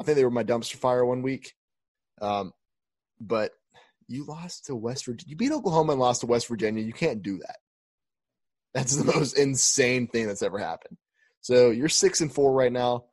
I 0.00 0.04
think 0.04 0.16
they 0.16 0.24
were 0.24 0.30
my 0.30 0.44
dumpster 0.44 0.76
fire 0.76 1.04
one 1.04 1.22
week. 1.22 1.54
Um, 2.20 2.52
but 3.20 3.52
you 4.06 4.24
lost 4.26 4.66
to 4.66 4.76
West 4.76 5.06
Virginia. 5.06 5.30
You 5.30 5.36
beat 5.36 5.52
Oklahoma 5.52 5.92
and 5.92 6.00
lost 6.00 6.20
to 6.20 6.26
West 6.26 6.46
Virginia. 6.46 6.82
You 6.82 6.92
can't 6.92 7.22
do 7.22 7.38
that. 7.38 7.56
That's 8.74 8.96
the 8.96 9.04
most 9.14 9.38
insane 9.38 10.06
thing 10.08 10.26
that's 10.26 10.42
ever 10.42 10.58
happened. 10.58 10.96
So 11.40 11.70
you're 11.70 11.88
six 11.88 12.20
and 12.20 12.32
four 12.32 12.52
right 12.52 12.72
now. 12.72 13.04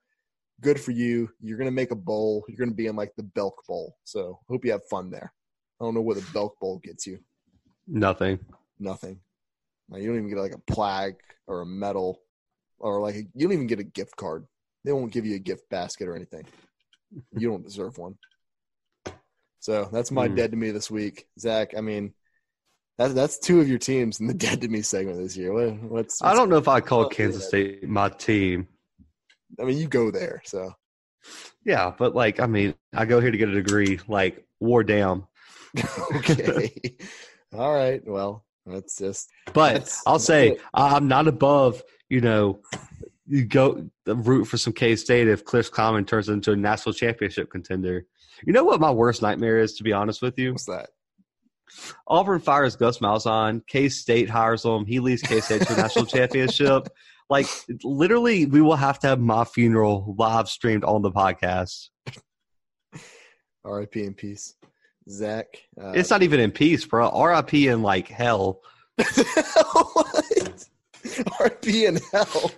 Good 0.61 0.79
for 0.79 0.91
you. 0.91 1.29
You're 1.41 1.57
gonna 1.57 1.71
make 1.71 1.91
a 1.91 1.95
bowl. 1.95 2.45
You're 2.47 2.57
gonna 2.57 2.75
be 2.75 2.87
in 2.87 2.95
like 2.95 3.13
the 3.15 3.23
Belk 3.23 3.63
Bowl. 3.67 3.95
So 4.03 4.39
hope 4.49 4.65
you 4.65 4.71
have 4.71 4.85
fun 4.89 5.09
there. 5.09 5.33
I 5.79 5.85
don't 5.85 5.93
know 5.93 6.01
what 6.01 6.17
the 6.17 6.25
Belk 6.33 6.59
Bowl 6.59 6.79
gets 6.83 7.05
you. 7.05 7.19
Nothing. 7.87 8.39
Nothing. 8.79 9.19
Like, 9.89 10.01
you 10.01 10.07
don't 10.07 10.17
even 10.17 10.29
get 10.29 10.39
like 10.39 10.53
a 10.55 10.71
plaque 10.71 11.21
or 11.47 11.61
a 11.61 11.65
medal 11.65 12.19
or 12.79 13.01
like 13.01 13.15
a, 13.15 13.19
you 13.19 13.47
don't 13.47 13.53
even 13.53 13.67
get 13.67 13.79
a 13.79 13.83
gift 13.83 14.15
card. 14.15 14.45
They 14.83 14.91
won't 14.91 15.11
give 15.11 15.25
you 15.25 15.35
a 15.35 15.39
gift 15.39 15.69
basket 15.69 16.07
or 16.07 16.15
anything. 16.15 16.45
You 17.37 17.49
don't 17.49 17.63
deserve 17.63 17.97
one. 17.97 18.15
So 19.59 19.89
that's 19.91 20.11
my 20.11 20.27
Hmm. 20.27 20.35
dead 20.35 20.51
to 20.51 20.57
me 20.57 20.71
this 20.71 20.91
week, 20.91 21.27
Zach. 21.39 21.75
I 21.77 21.81
mean, 21.81 22.13
that's 22.97 23.13
that's 23.13 23.37
two 23.39 23.59
of 23.59 23.67
your 23.67 23.77
teams 23.77 24.19
in 24.19 24.27
the 24.27 24.33
dead 24.45 24.61
to 24.61 24.67
me 24.67 24.81
segment 24.81 25.17
this 25.17 25.35
year. 25.35 25.53
What, 25.53 25.81
what's, 25.83 26.21
I 26.21 26.33
don't 26.33 26.49
know 26.49 26.57
if 26.57 26.67
I 26.67 26.81
call 26.81 27.09
Kansas. 27.09 27.47
State 27.47 27.87
my 27.87 28.09
team. 28.09 28.67
I 29.59 29.63
mean, 29.63 29.77
you 29.77 29.87
go 29.87 30.11
there. 30.11 30.41
So 30.45 30.73
Yeah, 31.63 31.93
but 31.97 32.15
like 32.15 32.39
I 32.39 32.47
mean, 32.47 32.75
I 32.93 33.05
go 33.05 33.19
here 33.19 33.31
to 33.31 33.37
get 33.37 33.49
a 33.49 33.53
degree. 33.53 33.99
Like 34.07 34.45
war 34.59 34.83
down. 34.83 35.27
okay, 36.15 36.71
all 37.53 37.73
right. 37.73 38.01
Well, 38.05 38.45
that's 38.65 38.97
just 38.97 39.29
But 39.53 39.73
That's- 39.73 40.01
I'll 40.05 40.19
say 40.19 40.51
it. 40.51 40.61
I'm 40.73 41.07
not 41.07 41.27
above. 41.27 41.83
You 42.09 42.21
know, 42.21 42.61
you 43.27 43.45
go 43.45 43.89
root 44.05 44.45
for 44.45 44.57
some 44.57 44.73
K 44.73 44.95
State 44.95 45.27
if 45.27 45.43
Cliff 45.43 45.71
Common 45.71 46.05
turns 46.05 46.29
into 46.29 46.51
a 46.51 46.55
national 46.55 46.93
championship 46.93 47.49
contender. 47.49 48.05
You 48.45 48.53
know 48.53 48.63
what 48.63 48.79
my 48.79 48.91
worst 48.91 49.21
nightmare 49.21 49.59
is, 49.59 49.75
to 49.75 49.83
be 49.83 49.93
honest 49.93 50.21
with 50.21 50.37
you. 50.37 50.51
what's 50.51 50.65
that? 50.65 50.89
Auburn 52.07 52.39
fires 52.39 52.75
Gus 52.75 52.99
Malzahn. 52.99 53.65
K 53.67 53.89
State 53.89 54.29
hires 54.29 54.63
him. 54.63 54.85
He 54.85 54.99
leads 54.99 55.21
K 55.21 55.41
State 55.41 55.63
to 55.63 55.73
a 55.73 55.77
national 55.77 56.05
championship. 56.05 56.87
Like 57.27 57.47
literally, 57.83 58.45
we 58.45 58.61
will 58.61 58.75
have 58.75 58.99
to 58.99 59.07
have 59.07 59.19
my 59.19 59.45
funeral 59.45 60.13
live 60.15 60.47
streamed 60.47 60.83
on 60.83 61.01
the 61.01 61.09
podcast. 61.09 61.89
R.I.P. 63.65 64.03
in 64.03 64.13
peace, 64.13 64.53
Zach. 65.09 65.47
Uh, 65.75 65.93
It's 65.95 66.11
not 66.11 66.21
even 66.21 66.39
in 66.39 66.51
peace, 66.51 66.85
bro. 66.85 67.09
R.I.P. 67.09 67.67
in 67.69 67.81
like 67.81 68.07
hell. 68.07 68.61
what? 68.97 70.65
R.I.P. 71.39 71.85
in 71.87 71.99
hell. 72.11 72.51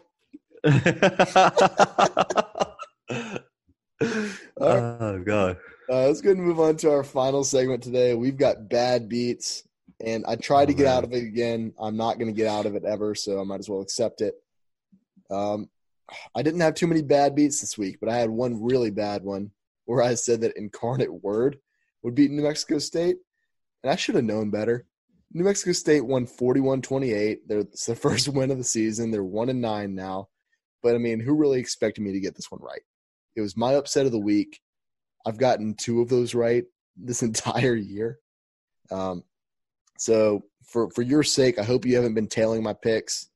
oh 4.60 5.20
god. 5.26 5.58
Uh, 5.90 6.08
let's 6.08 6.20
go 6.20 6.30
ahead 6.30 6.38
and 6.38 6.46
move 6.46 6.60
on 6.60 6.76
to 6.76 6.92
our 6.92 7.04
final 7.04 7.46
segment 7.46 7.82
today. 7.82 8.14
We've 8.14 8.36
got 8.36 8.70
bad 8.70 9.08
beats, 9.08 9.64
and 10.04 10.26
I 10.28 10.36
tried 10.36 10.66
to 10.66 10.74
get 10.74 10.86
out 10.86 11.06
of 11.06 11.14
it 11.14 11.24
again. 11.24 11.74
I'm 11.80 11.96
not 11.96 12.20
going 12.20 12.28
to 12.28 12.38
get 12.38 12.48
out 12.48 12.66
of 12.66 12.76
it 12.76 12.84
ever, 12.84 13.16
so 13.16 13.40
I 13.40 13.44
might 13.46 13.62
as 13.62 13.70
well 13.70 13.82
accept 13.82 14.20
it. 14.20 14.36
Um, 15.32 15.70
I 16.36 16.42
didn't 16.42 16.60
have 16.60 16.74
too 16.74 16.88
many 16.88 17.02
bad 17.02 17.36
beats 17.36 17.62
this 17.62 17.78
week, 17.78 18.00
but 18.02 18.10
I 18.10 18.18
had 18.18 18.30
one 18.30 18.62
really 18.62 18.92
bad 18.92 19.24
one 19.24 19.52
where 19.86 20.02
I 20.02 20.16
said 20.16 20.42
that 20.42 20.58
Incarnate 20.58 21.24
Word 21.24 21.58
would 22.04 22.16
beat 22.16 22.32
New 22.32 22.44
Mexico 22.44 22.80
State, 22.80 23.18
and 23.82 23.92
I 23.92 23.96
should 23.96 24.16
have 24.16 24.26
known 24.26 24.50
better. 24.50 24.86
New 25.32 25.46
Mexico 25.46 25.72
State 25.72 26.06
won 26.06 26.26
41-28. 26.26 27.38
It's 27.50 27.86
their 27.86 27.96
first 27.96 28.28
win 28.28 28.52
of 28.52 28.58
the 28.58 28.64
season. 28.66 29.10
They're 29.10 29.24
one 29.24 29.48
and 29.48 29.62
nine 29.62 29.96
now. 29.96 30.28
But 30.84 30.96
I 30.96 30.98
mean, 30.98 31.22
who 31.22 31.34
really 31.34 31.60
expected 31.60 32.02
me 32.02 32.12
to 32.12 32.20
get 32.20 32.36
this 32.36 32.52
one 32.52 32.62
right? 32.62 32.82
It 33.38 33.42
was 33.42 33.56
my 33.56 33.76
upset 33.76 34.06
of 34.06 34.12
the 34.12 34.20
week. 34.20 34.60
I've 35.28 35.38
gotten 35.38 35.76
two 35.76 36.02
of 36.02 36.08
those 36.08 36.34
right 36.34 36.64
this 36.96 37.22
entire 37.30 37.76
year. 37.76 38.20
Um, 38.90 39.24
so 39.98 40.44
for 40.66 40.90
for 40.92 41.02
your 41.02 41.24
sake, 41.24 41.60
I 41.60 41.64
hope 41.64 41.86
you 41.86 41.96
haven't 41.96 42.14
been 42.14 42.28
tailing 42.28 42.64
my 42.64 42.74
picks. 42.74 43.30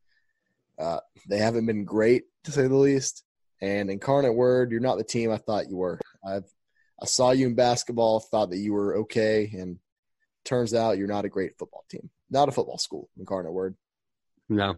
Uh, 0.80 1.00
they 1.30 1.38
haven't 1.38 1.66
been 1.66 1.84
great 1.84 2.24
to 2.46 2.52
say 2.52 2.68
the 2.68 2.76
least. 2.76 3.24
And 3.62 3.92
incarnate 3.92 4.34
word, 4.34 4.72
you're 4.72 4.80
not 4.80 4.98
the 4.98 5.04
team 5.04 5.32
I 5.32 5.38
thought 5.38 5.70
you 5.70 5.78
were. 5.78 6.00
I've 6.26 6.50
I 7.02 7.06
saw 7.06 7.32
you 7.32 7.48
in 7.48 7.56
basketball, 7.56 8.20
thought 8.20 8.52
that 8.52 8.58
you 8.58 8.74
were 8.74 8.98
okay, 8.98 9.52
and 9.54 9.80
turns 10.46 10.74
out 10.74 10.98
you're 10.98 11.08
not 11.08 11.26
a 11.26 11.30
great 11.30 11.58
football 11.58 11.84
team, 11.90 12.10
not 12.30 12.48
a 12.48 12.52
football 12.52 12.78
school. 12.78 13.10
Incarnate 13.18 13.52
word. 13.52 13.76
No. 14.50 14.76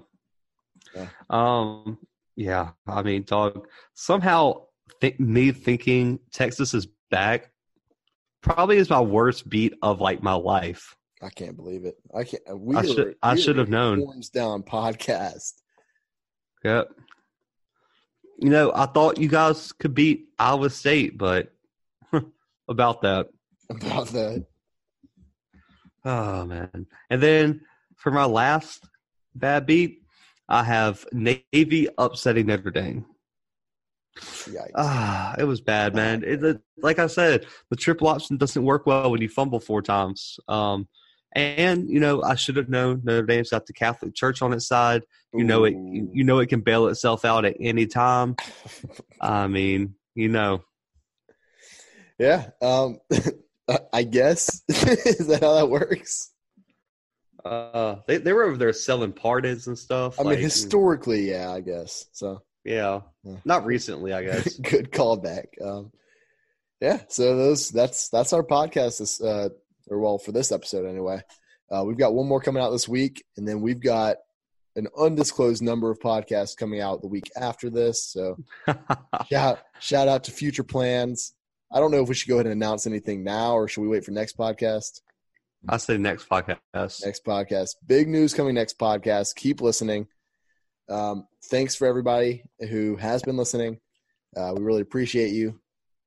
Yeah. 0.96 1.08
Um. 1.30 2.00
Yeah. 2.36 2.72
I 2.88 3.04
mean, 3.04 3.24
dog. 3.24 3.68
Somehow, 3.94 4.64
th- 5.02 5.20
me 5.20 5.52
thinking 5.52 6.20
Texas 6.32 6.74
is 6.74 6.88
back 7.14 7.52
probably 8.42 8.78
is 8.78 8.90
my 8.90 9.00
worst 9.02 9.48
beat 9.48 9.74
of 9.82 10.02
like 10.02 10.22
my 10.24 10.34
life. 10.34 10.96
I 11.22 11.30
can't 11.30 11.56
believe 11.56 11.86
it. 11.86 11.96
I 12.14 12.24
can't. 12.26 12.44
We 12.60 12.76
I 12.76 12.80
are- 12.80 12.86
should- 12.86 13.16
I 13.22 13.36
should 13.36 13.58
have 13.58 13.70
known. 13.70 14.00
Forms 14.00 14.30
down 14.30 14.64
podcast. 14.64 15.54
Yep. 16.64 16.90
You 18.40 18.50
know, 18.50 18.72
I 18.74 18.88
thought 18.88 19.20
you 19.20 19.28
guys 19.30 19.72
could 19.74 19.94
beat 19.94 20.26
Iowa 20.40 20.70
State, 20.70 21.18
but 21.18 21.54
about 22.68 23.04
that. 23.04 23.28
about 23.70 24.08
that. 24.08 24.46
Oh 26.04 26.46
man. 26.46 26.88
And 27.10 27.22
then 27.22 27.62
for 27.96 28.12
my 28.12 28.26
last 28.26 28.86
bad 29.36 29.66
beat, 29.66 30.02
I 30.50 30.64
have 30.64 31.06
Navy 31.14 31.88
upsetting 31.98 32.48
Notre 32.48 32.72
Dame. 32.72 33.06
Ah, 34.76 35.36
it 35.38 35.44
was 35.46 35.62
bad, 35.62 35.96
man. 35.96 36.24
It, 36.24 36.44
it- 36.44 36.62
like 36.78 37.00
I 37.00 37.08
said, 37.08 37.46
the 37.70 37.76
triple 37.76 38.08
option 38.08 38.36
doesn't 38.38 38.64
work 38.64 38.86
well 38.86 39.10
when 39.10 39.22
you 39.22 39.30
fumble 39.30 39.60
four 39.60 39.82
times. 39.82 40.38
Um, 40.48 40.88
and 41.32 41.90
you 41.90 42.00
know, 42.00 42.22
I 42.22 42.36
should 42.36 42.58
have 42.58 42.70
known 42.70 43.02
Notre 43.04 43.26
Dame's 43.26 43.50
got 43.50 43.66
the 43.66 43.74
Catholic 43.74 44.14
Church 44.14 44.42
on 44.42 44.54
its 44.54 44.68
side. 44.68 45.04
You 45.34 45.44
know 45.46 45.64
it. 45.64 45.72
You, 45.74 46.24
know 46.24 46.40
it 46.40 46.48
can 46.48 46.62
bail 46.62 46.88
itself 46.88 47.26
out 47.26 47.46
at 47.46 47.56
any 47.60 47.88
time. 47.88 48.36
I 49.20 49.48
mean, 49.48 49.96
you 50.14 50.28
know, 50.30 50.64
Yeah. 52.20 52.50
Um, 52.62 53.00
I 53.94 54.04
guess 54.04 54.62
is 54.68 55.28
that 55.28 55.42
how 55.42 55.56
that 55.56 55.70
works? 55.70 56.32
uh, 57.46 57.96
they 58.08 58.18
they 58.18 58.32
were 58.34 58.44
over 58.44 58.58
there 58.58 58.74
selling 58.74 59.12
pardons 59.14 59.68
and 59.68 59.78
stuff. 59.78 60.20
I 60.20 60.24
mean, 60.24 60.38
historically, 60.38 61.30
yeah, 61.32 61.52
I 61.52 61.62
guess. 61.62 62.06
So 62.12 62.42
yeah, 62.64 63.02
not 63.46 63.66
recently, 63.66 64.14
I 64.14 64.24
guess. 64.24 64.58
good 64.58 64.92
callback. 64.92 65.46
Um, 65.62 65.92
yeah. 66.80 67.02
So 67.10 67.36
those 67.36 67.70
that's 67.70 68.10
that's 68.10 68.34
our 68.34 68.44
podcast. 68.44 69.00
This 69.00 69.22
uh, 69.22 69.50
or 69.88 70.00
well, 70.00 70.18
for 70.18 70.32
this 70.32 70.52
episode 70.52 70.86
anyway. 70.86 71.22
Uh, 71.72 71.84
we've 71.84 71.98
got 71.98 72.14
one 72.14 72.28
more 72.28 72.42
coming 72.42 72.62
out 72.62 72.70
this 72.70 72.88
week, 72.88 73.24
and 73.38 73.48
then 73.48 73.62
we've 73.62 73.80
got 73.80 74.18
an 74.76 74.88
undisclosed 74.98 75.62
number 75.62 75.90
of 75.90 76.00
podcasts 76.00 76.58
coming 76.58 76.82
out 76.82 77.02
the 77.02 77.08
week 77.08 77.30
after 77.36 77.70
this. 77.70 78.04
So 78.06 78.38
shout 79.30 79.60
shout 79.80 80.08
out 80.08 80.26
to 80.26 80.32
future 80.32 80.64
plans. 80.64 81.34
I 81.72 81.80
don't 81.80 81.92
know 81.92 82.04
if 82.04 82.10
we 82.10 82.16
should 82.16 82.30
go 82.30 82.36
ahead 82.36 82.46
and 82.46 82.54
announce 82.54 82.86
anything 82.86 83.24
now, 83.24 83.56
or 83.56 83.68
should 83.68 83.82
we 83.82 83.88
wait 83.88 84.06
for 84.06 84.12
next 84.12 84.38
podcast? 84.38 85.02
I 85.68 85.78
say 85.78 85.98
next 85.98 86.28
podcast. 86.30 87.06
next 87.06 87.26
podcast. 87.26 87.76
Big 87.88 88.08
news 88.08 88.34
coming 88.34 88.54
next 88.54 88.78
podcast. 88.78 89.36
Keep 89.36 89.62
listening. 89.62 90.08
Um, 90.90 91.28
thanks 91.46 91.76
for 91.76 91.88
everybody 91.88 92.44
who 92.70 92.96
has 92.98 93.22
been 93.24 93.38
listening. 93.38 93.80
Uh, 94.36 94.54
we 94.56 94.64
really 94.64 94.82
appreciate 94.82 95.32
you. 95.32 95.60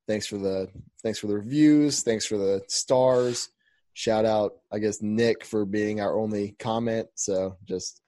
Thanks 0.09 0.27
for 0.27 0.39
the 0.39 0.69
thanks 1.03 1.19
for 1.19 1.27
the 1.27 1.35
reviews. 1.35 2.03
Thanks 2.03 2.27
for 2.27 2.37
the 2.37 2.63
stars. 2.69 3.49
Shout 3.95 4.25
out, 4.27 4.53
I 4.71 4.79
guess 4.79 5.01
Nick 5.01 5.45
for 5.45 5.65
being 5.65 6.01
our 6.01 6.19
only 6.19 6.55
comment. 6.59 7.09
So 7.15 7.57
just 7.65 8.03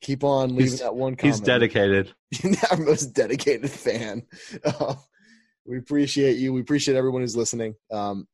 keep 0.00 0.24
on 0.24 0.50
leaving 0.50 0.64
He's- 0.72 0.80
that 0.80 0.94
one 0.94 1.14
comment. 1.14 1.36
He's 1.36 1.40
dedicated. 1.40 2.12
our 2.70 2.76
most 2.76 3.12
dedicated 3.14 3.70
fan. 3.70 4.24
Uh, 4.64 4.94
we 5.64 5.78
appreciate 5.78 6.36
you. 6.36 6.52
We 6.52 6.60
appreciate 6.60 6.96
everyone 6.96 7.22
who's 7.22 7.36
listening. 7.36 7.74
Um, 7.92 8.26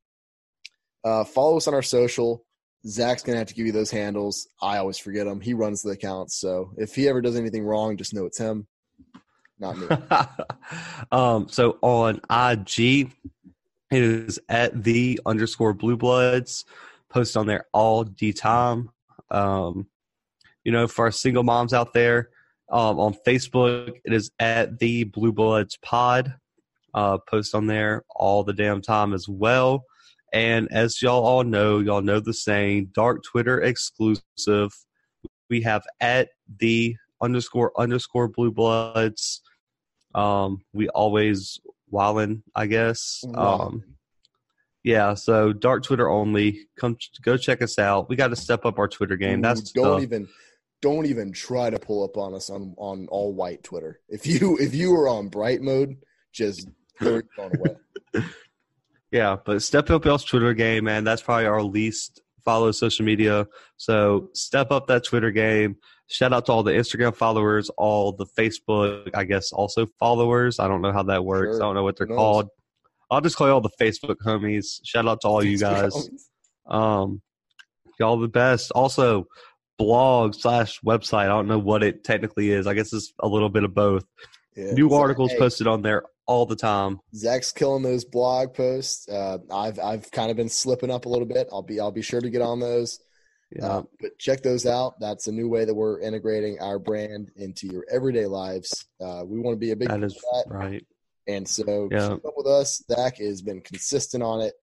uh, 1.05 1.25
follow 1.25 1.59
us 1.59 1.69
on 1.69 1.75
our 1.75 1.83
social. 1.83 2.46
Zach's 2.87 3.23
gonna 3.23 3.39
have 3.39 3.49
to 3.49 3.55
give 3.55 3.67
you 3.67 3.73
those 3.73 3.91
handles. 3.91 4.49
I 4.63 4.79
always 4.79 4.99
forget 4.99 5.27
them. 5.27 5.41
He 5.41 5.55
runs 5.55 5.83
the 5.83 5.91
accounts, 5.91 6.39
so 6.39 6.73
if 6.77 6.95
he 6.95 7.09
ever 7.09 7.21
does 7.21 7.37
anything 7.37 7.65
wrong, 7.65 7.97
just 7.97 8.15
know 8.15 8.27
it's 8.27 8.39
him, 8.39 8.67
not 9.59 9.77
me. 9.79 9.87
um, 11.13 11.49
so 11.49 11.79
on 11.83 12.21
IG, 12.31 13.11
it 13.91 14.03
is 14.03 14.39
at 14.49 14.83
the 14.83 15.21
underscore 15.27 15.75
blue 15.75 15.97
bloods. 15.97 16.65
Post 17.09 17.37
on 17.37 17.47
there 17.47 17.67
all 17.73 18.05
the 18.05 18.33
time. 18.33 18.91
Um, 19.31 19.87
you 20.65 20.73
know, 20.73 20.87
for 20.89 21.07
our 21.07 21.13
single 21.13 21.45
moms 21.45 21.73
out 21.73 21.93
there, 21.93 22.31
um, 22.71 22.99
on 22.99 23.15
Facebook, 23.27 23.95
it 24.05 24.13
is 24.13 24.31
at 24.39 24.79
the 24.79 25.05
blue 25.05 25.33
bloods 25.33 25.79
pod. 25.83 26.35
Uh, 26.93 27.19
post 27.19 27.55
on 27.55 27.67
there 27.67 28.03
all 28.15 28.43
the 28.43 28.53
damn 28.53 28.81
time 28.81 29.13
as 29.13 29.29
well. 29.29 29.85
And 30.33 30.69
as 30.71 31.01
y'all 31.01 31.25
all 31.25 31.45
know, 31.45 31.79
y'all 31.79 32.03
know 32.03 32.21
the 32.21 32.35
saying, 32.35 32.91
dark 32.93 33.23
Twitter 33.23 33.61
exclusive. 33.61 34.73
We 35.49 35.63
have 35.63 35.85
at 36.01 36.31
the 36.59 36.97
underscore 37.23 37.73
underscore 37.79 38.29
blue 38.29 38.51
bloods. 38.51 39.43
Um, 40.15 40.63
we 40.73 40.89
always 40.89 41.61
wildin', 41.93 42.43
I 42.55 42.67
guess. 42.67 43.25
Um, 43.35 43.85
yeah, 44.83 45.15
so 45.15 45.53
dark 45.53 45.83
Twitter 45.83 46.09
only. 46.09 46.69
Come 46.79 46.97
go 47.23 47.37
check 47.37 47.63
us 47.63 47.79
out. 47.79 48.09
We 48.09 48.17
got 48.17 48.29
to 48.29 48.37
step 48.37 48.65
up 48.65 48.79
our 48.79 48.89
Twitter 48.89 49.17
game. 49.17 49.41
That's 49.41 49.73
don't 49.73 49.97
the- 49.97 50.03
even 50.03 50.29
don't 50.83 51.07
even 51.07 51.33
try 51.33 51.71
to 51.71 51.79
pull 51.79 52.05
up 52.05 52.17
on 52.17 52.35
us 52.35 52.51
on 52.51 52.75
on 52.79 53.09
all 53.09 53.33
white 53.33 53.65
Twitter. 53.65 54.01
If 54.09 54.27
you 54.27 54.57
if 54.59 54.75
you 54.75 54.95
are 54.95 55.09
on 55.09 55.29
bright 55.29 55.61
mode, 55.61 55.97
just 56.33 56.69
throw 57.01 57.15
your 57.15 57.25
away. 57.39 58.25
Yeah, 59.13 59.37
but 59.45 59.63
step 59.63 59.89
up 59.91 60.05
y'all's 60.05 60.25
Twitter 60.25 60.53
game, 60.55 60.85
man. 60.85 61.05
That's 61.05 61.23
probably 61.23 61.47
our 61.47 61.63
least 61.63 62.21
followed 62.45 62.73
social 62.73 63.05
media. 63.05 63.47
So 63.77 64.31
step 64.33 64.71
up 64.71 64.87
that 64.87 65.05
Twitter 65.05 65.31
game. 65.31 65.77
Shout 66.09 66.33
out 66.33 66.47
to 66.47 66.53
all 66.53 66.63
the 66.63 66.73
Instagram 66.73 67.15
followers, 67.15 67.69
all 67.77 68.13
the 68.13 68.27
Facebook, 68.27 69.11
I 69.13 69.25
guess, 69.25 69.53
also 69.53 69.87
followers. 69.99 70.61
I 70.61 70.69
don't 70.69 70.81
know 70.81 70.93
how 70.93 71.03
that 71.05 71.25
works. 71.25 71.57
Sure. 71.57 71.63
I 71.63 71.67
don't 71.67 71.75
know 71.75 71.83
what 71.83 71.97
they're 71.97 72.07
called. 72.07 72.49
I'll 73.11 73.21
just 73.21 73.37
call 73.37 73.49
y'all 73.49 73.61
the 73.61 73.71
Facebook 73.81 74.17
homies. 74.25 74.81
Shout 74.85 75.07
out 75.07 75.21
to 75.23 75.29
all 75.29 75.45
you 75.45 75.59
guys. 75.61 76.09
Um, 76.67 77.21
y'all 77.99 78.19
the 78.19 78.29
best. 78.29 78.71
Also, 78.73 79.27
blog 79.79 80.35
slash 80.35 80.81
website. 80.81 81.25
I 81.25 81.27
don't 81.27 81.49
know 81.49 81.59
what 81.59 81.83
it 81.83 82.05
technically 82.05 82.51
is. 82.51 82.67
I 82.67 82.75
guess 82.75 82.93
it's 82.93 83.13
a 83.19 83.29
little 83.29 83.49
bit 83.49 83.65
of 83.65 83.75
both. 83.75 84.05
Yeah. 84.57 84.73
New 84.73 84.93
articles 84.95 85.33
hey, 85.33 85.39
posted 85.39 85.67
on 85.67 85.83
there 85.83 86.05
all 86.27 86.47
the 86.47 86.57
time. 86.57 87.01
Zach's 87.15 87.53
killing 87.53 87.83
those 87.83 88.05
blog 88.05 88.53
posts. 88.55 89.09
Uh, 89.09 89.39
I've 89.51 89.79
I've 89.79 90.11
kind 90.11 90.31
of 90.31 90.37
been 90.37 90.49
slipping 90.49 90.91
up 90.91 91.07
a 91.07 91.09
little 91.09 91.27
bit. 91.27 91.49
I'll 91.53 91.63
be 91.63 91.81
I'll 91.81 91.93
be 91.93 92.03
sure 92.03 92.21
to 92.21 92.31
get 92.31 92.43
on 92.43 92.61
those. 92.61 92.99
Yeah. 93.55 93.67
Uh, 93.67 93.83
but 94.01 94.19
check 94.19 94.43
those 94.43 94.67
out. 94.67 94.99
That's 94.99 95.29
a 95.29 95.33
new 95.33 95.49
way 95.49 95.65
that 95.65 95.75
we're 95.75 96.01
integrating 96.01 96.59
our 96.61 96.79
brand 96.81 97.31
into 97.37 97.69
your 97.69 97.85
everyday 97.91 98.27
lives. 98.27 98.87
Uh, 99.01 99.23
we 99.25 99.39
want 99.39 99.55
to 99.55 99.59
be 99.59 99.71
a 99.71 99.77
big 99.77 99.89
that 99.89 100.01
part 100.01 100.03
of 100.05 100.13
that. 100.13 100.45
right. 100.49 100.87
And 101.29 101.47
so 101.47 101.89
Yeah. 101.93 102.15
keep 102.15 102.25
up 102.25 102.35
with 102.37 102.47
us. 102.49 102.83
Zach 102.91 103.19
has 103.19 103.43
been 103.43 103.61
consistent 103.61 104.23
on 104.23 104.41
it, 104.41 104.55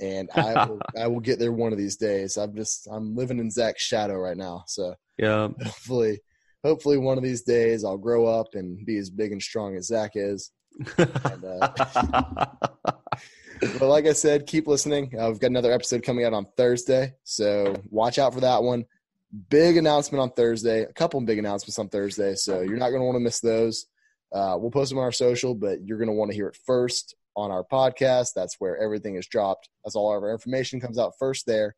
and 0.00 0.28
I 0.34 0.54
will, 0.68 0.80
I 0.98 1.06
will 1.06 1.20
get 1.20 1.38
there 1.38 1.52
one 1.52 1.72
of 1.72 1.78
these 1.78 1.96
days. 1.96 2.36
I'm 2.36 2.54
just 2.56 2.88
I'm 2.90 3.14
living 3.14 3.38
in 3.38 3.48
Zach's 3.50 3.82
shadow 3.82 4.16
right 4.16 4.36
now. 4.36 4.64
So 4.66 4.94
Yeah. 5.18 5.48
hopefully, 5.62 6.20
hopefully 6.64 6.98
one 6.98 7.18
of 7.18 7.24
these 7.24 7.42
days 7.42 7.84
I'll 7.84 7.96
grow 7.96 8.26
up 8.26 8.48
and 8.54 8.84
be 8.84 8.98
as 8.98 9.08
big 9.08 9.30
and 9.30 9.40
strong 9.42 9.76
as 9.76 9.86
Zach 9.86 10.12
is. 10.16 10.50
Uh, 10.98 12.46
But 13.78 13.88
like 13.88 14.06
I 14.06 14.12
said, 14.12 14.46
keep 14.46 14.66
listening. 14.66 15.14
Uh, 15.16 15.28
we've 15.28 15.38
got 15.38 15.50
another 15.50 15.70
episode 15.70 16.02
coming 16.02 16.24
out 16.24 16.32
on 16.32 16.46
Thursday, 16.56 17.14
so 17.22 17.76
watch 17.90 18.18
out 18.18 18.34
for 18.34 18.40
that 18.40 18.62
one. 18.62 18.84
Big 19.50 19.76
announcement 19.76 20.20
on 20.20 20.30
Thursday. 20.30 20.82
A 20.82 20.92
couple 20.92 21.20
big 21.20 21.38
announcements 21.38 21.78
on 21.78 21.88
Thursday, 21.88 22.34
so 22.34 22.62
you're 22.62 22.76
not 22.76 22.88
going 22.88 23.00
to 23.00 23.04
want 23.04 23.14
to 23.14 23.20
miss 23.20 23.38
those. 23.38 23.86
Uh, 24.32 24.56
we'll 24.58 24.72
post 24.72 24.90
them 24.90 24.98
on 24.98 25.04
our 25.04 25.12
social, 25.12 25.54
but 25.54 25.78
you're 25.86 25.98
going 25.98 26.08
to 26.08 26.14
want 26.14 26.30
to 26.30 26.34
hear 26.34 26.48
it 26.48 26.58
first 26.66 27.14
on 27.36 27.52
our 27.52 27.64
podcast. 27.64 28.30
That's 28.34 28.56
where 28.58 28.76
everything 28.78 29.14
is 29.14 29.28
dropped. 29.28 29.68
That's 29.84 29.94
all 29.94 30.14
of 30.16 30.22
our 30.24 30.32
information 30.32 30.80
comes 30.80 30.98
out 30.98 31.12
first 31.18 31.46
there. 31.46 31.76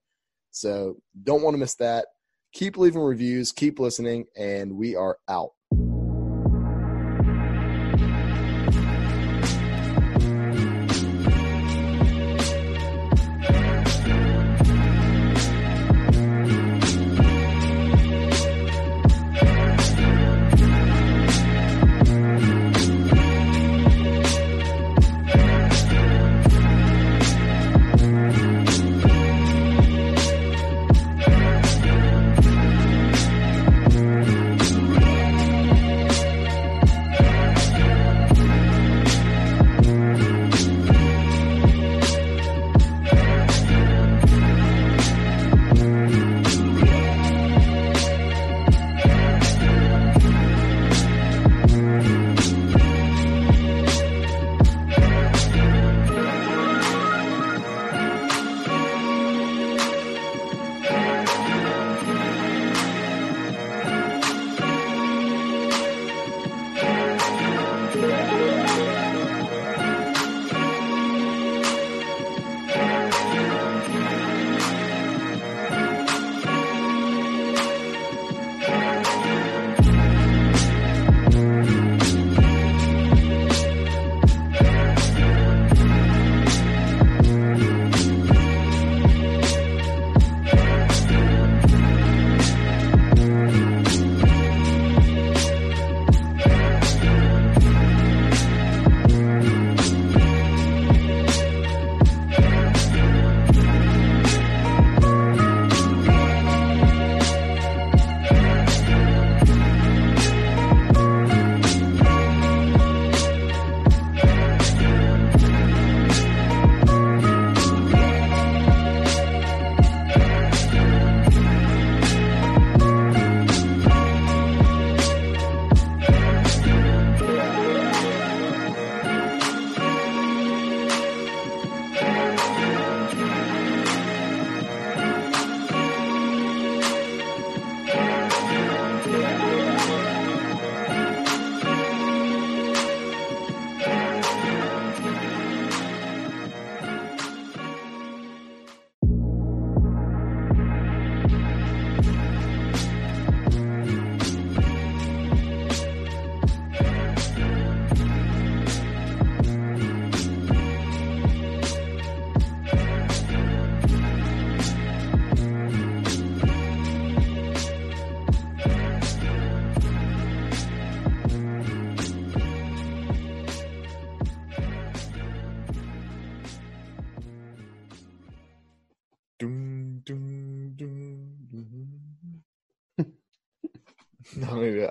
So 0.52 0.96
don't 1.22 1.42
want 1.42 1.52
to 1.54 1.58
miss 1.58 1.74
that. 1.76 2.06
Keep 2.54 2.78
leaving 2.78 3.02
reviews, 3.02 3.52
keep 3.52 3.78
listening, 3.78 4.24
and 4.36 4.72
we 4.72 4.96
are 4.96 5.18
out. 5.28 5.50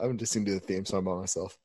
I'm 0.04 0.18
just 0.18 0.34
gonna 0.34 0.46
do 0.46 0.54
the 0.54 0.60
theme 0.60 0.86
song 0.86 1.06
by 1.06 1.16
myself. 1.16 1.58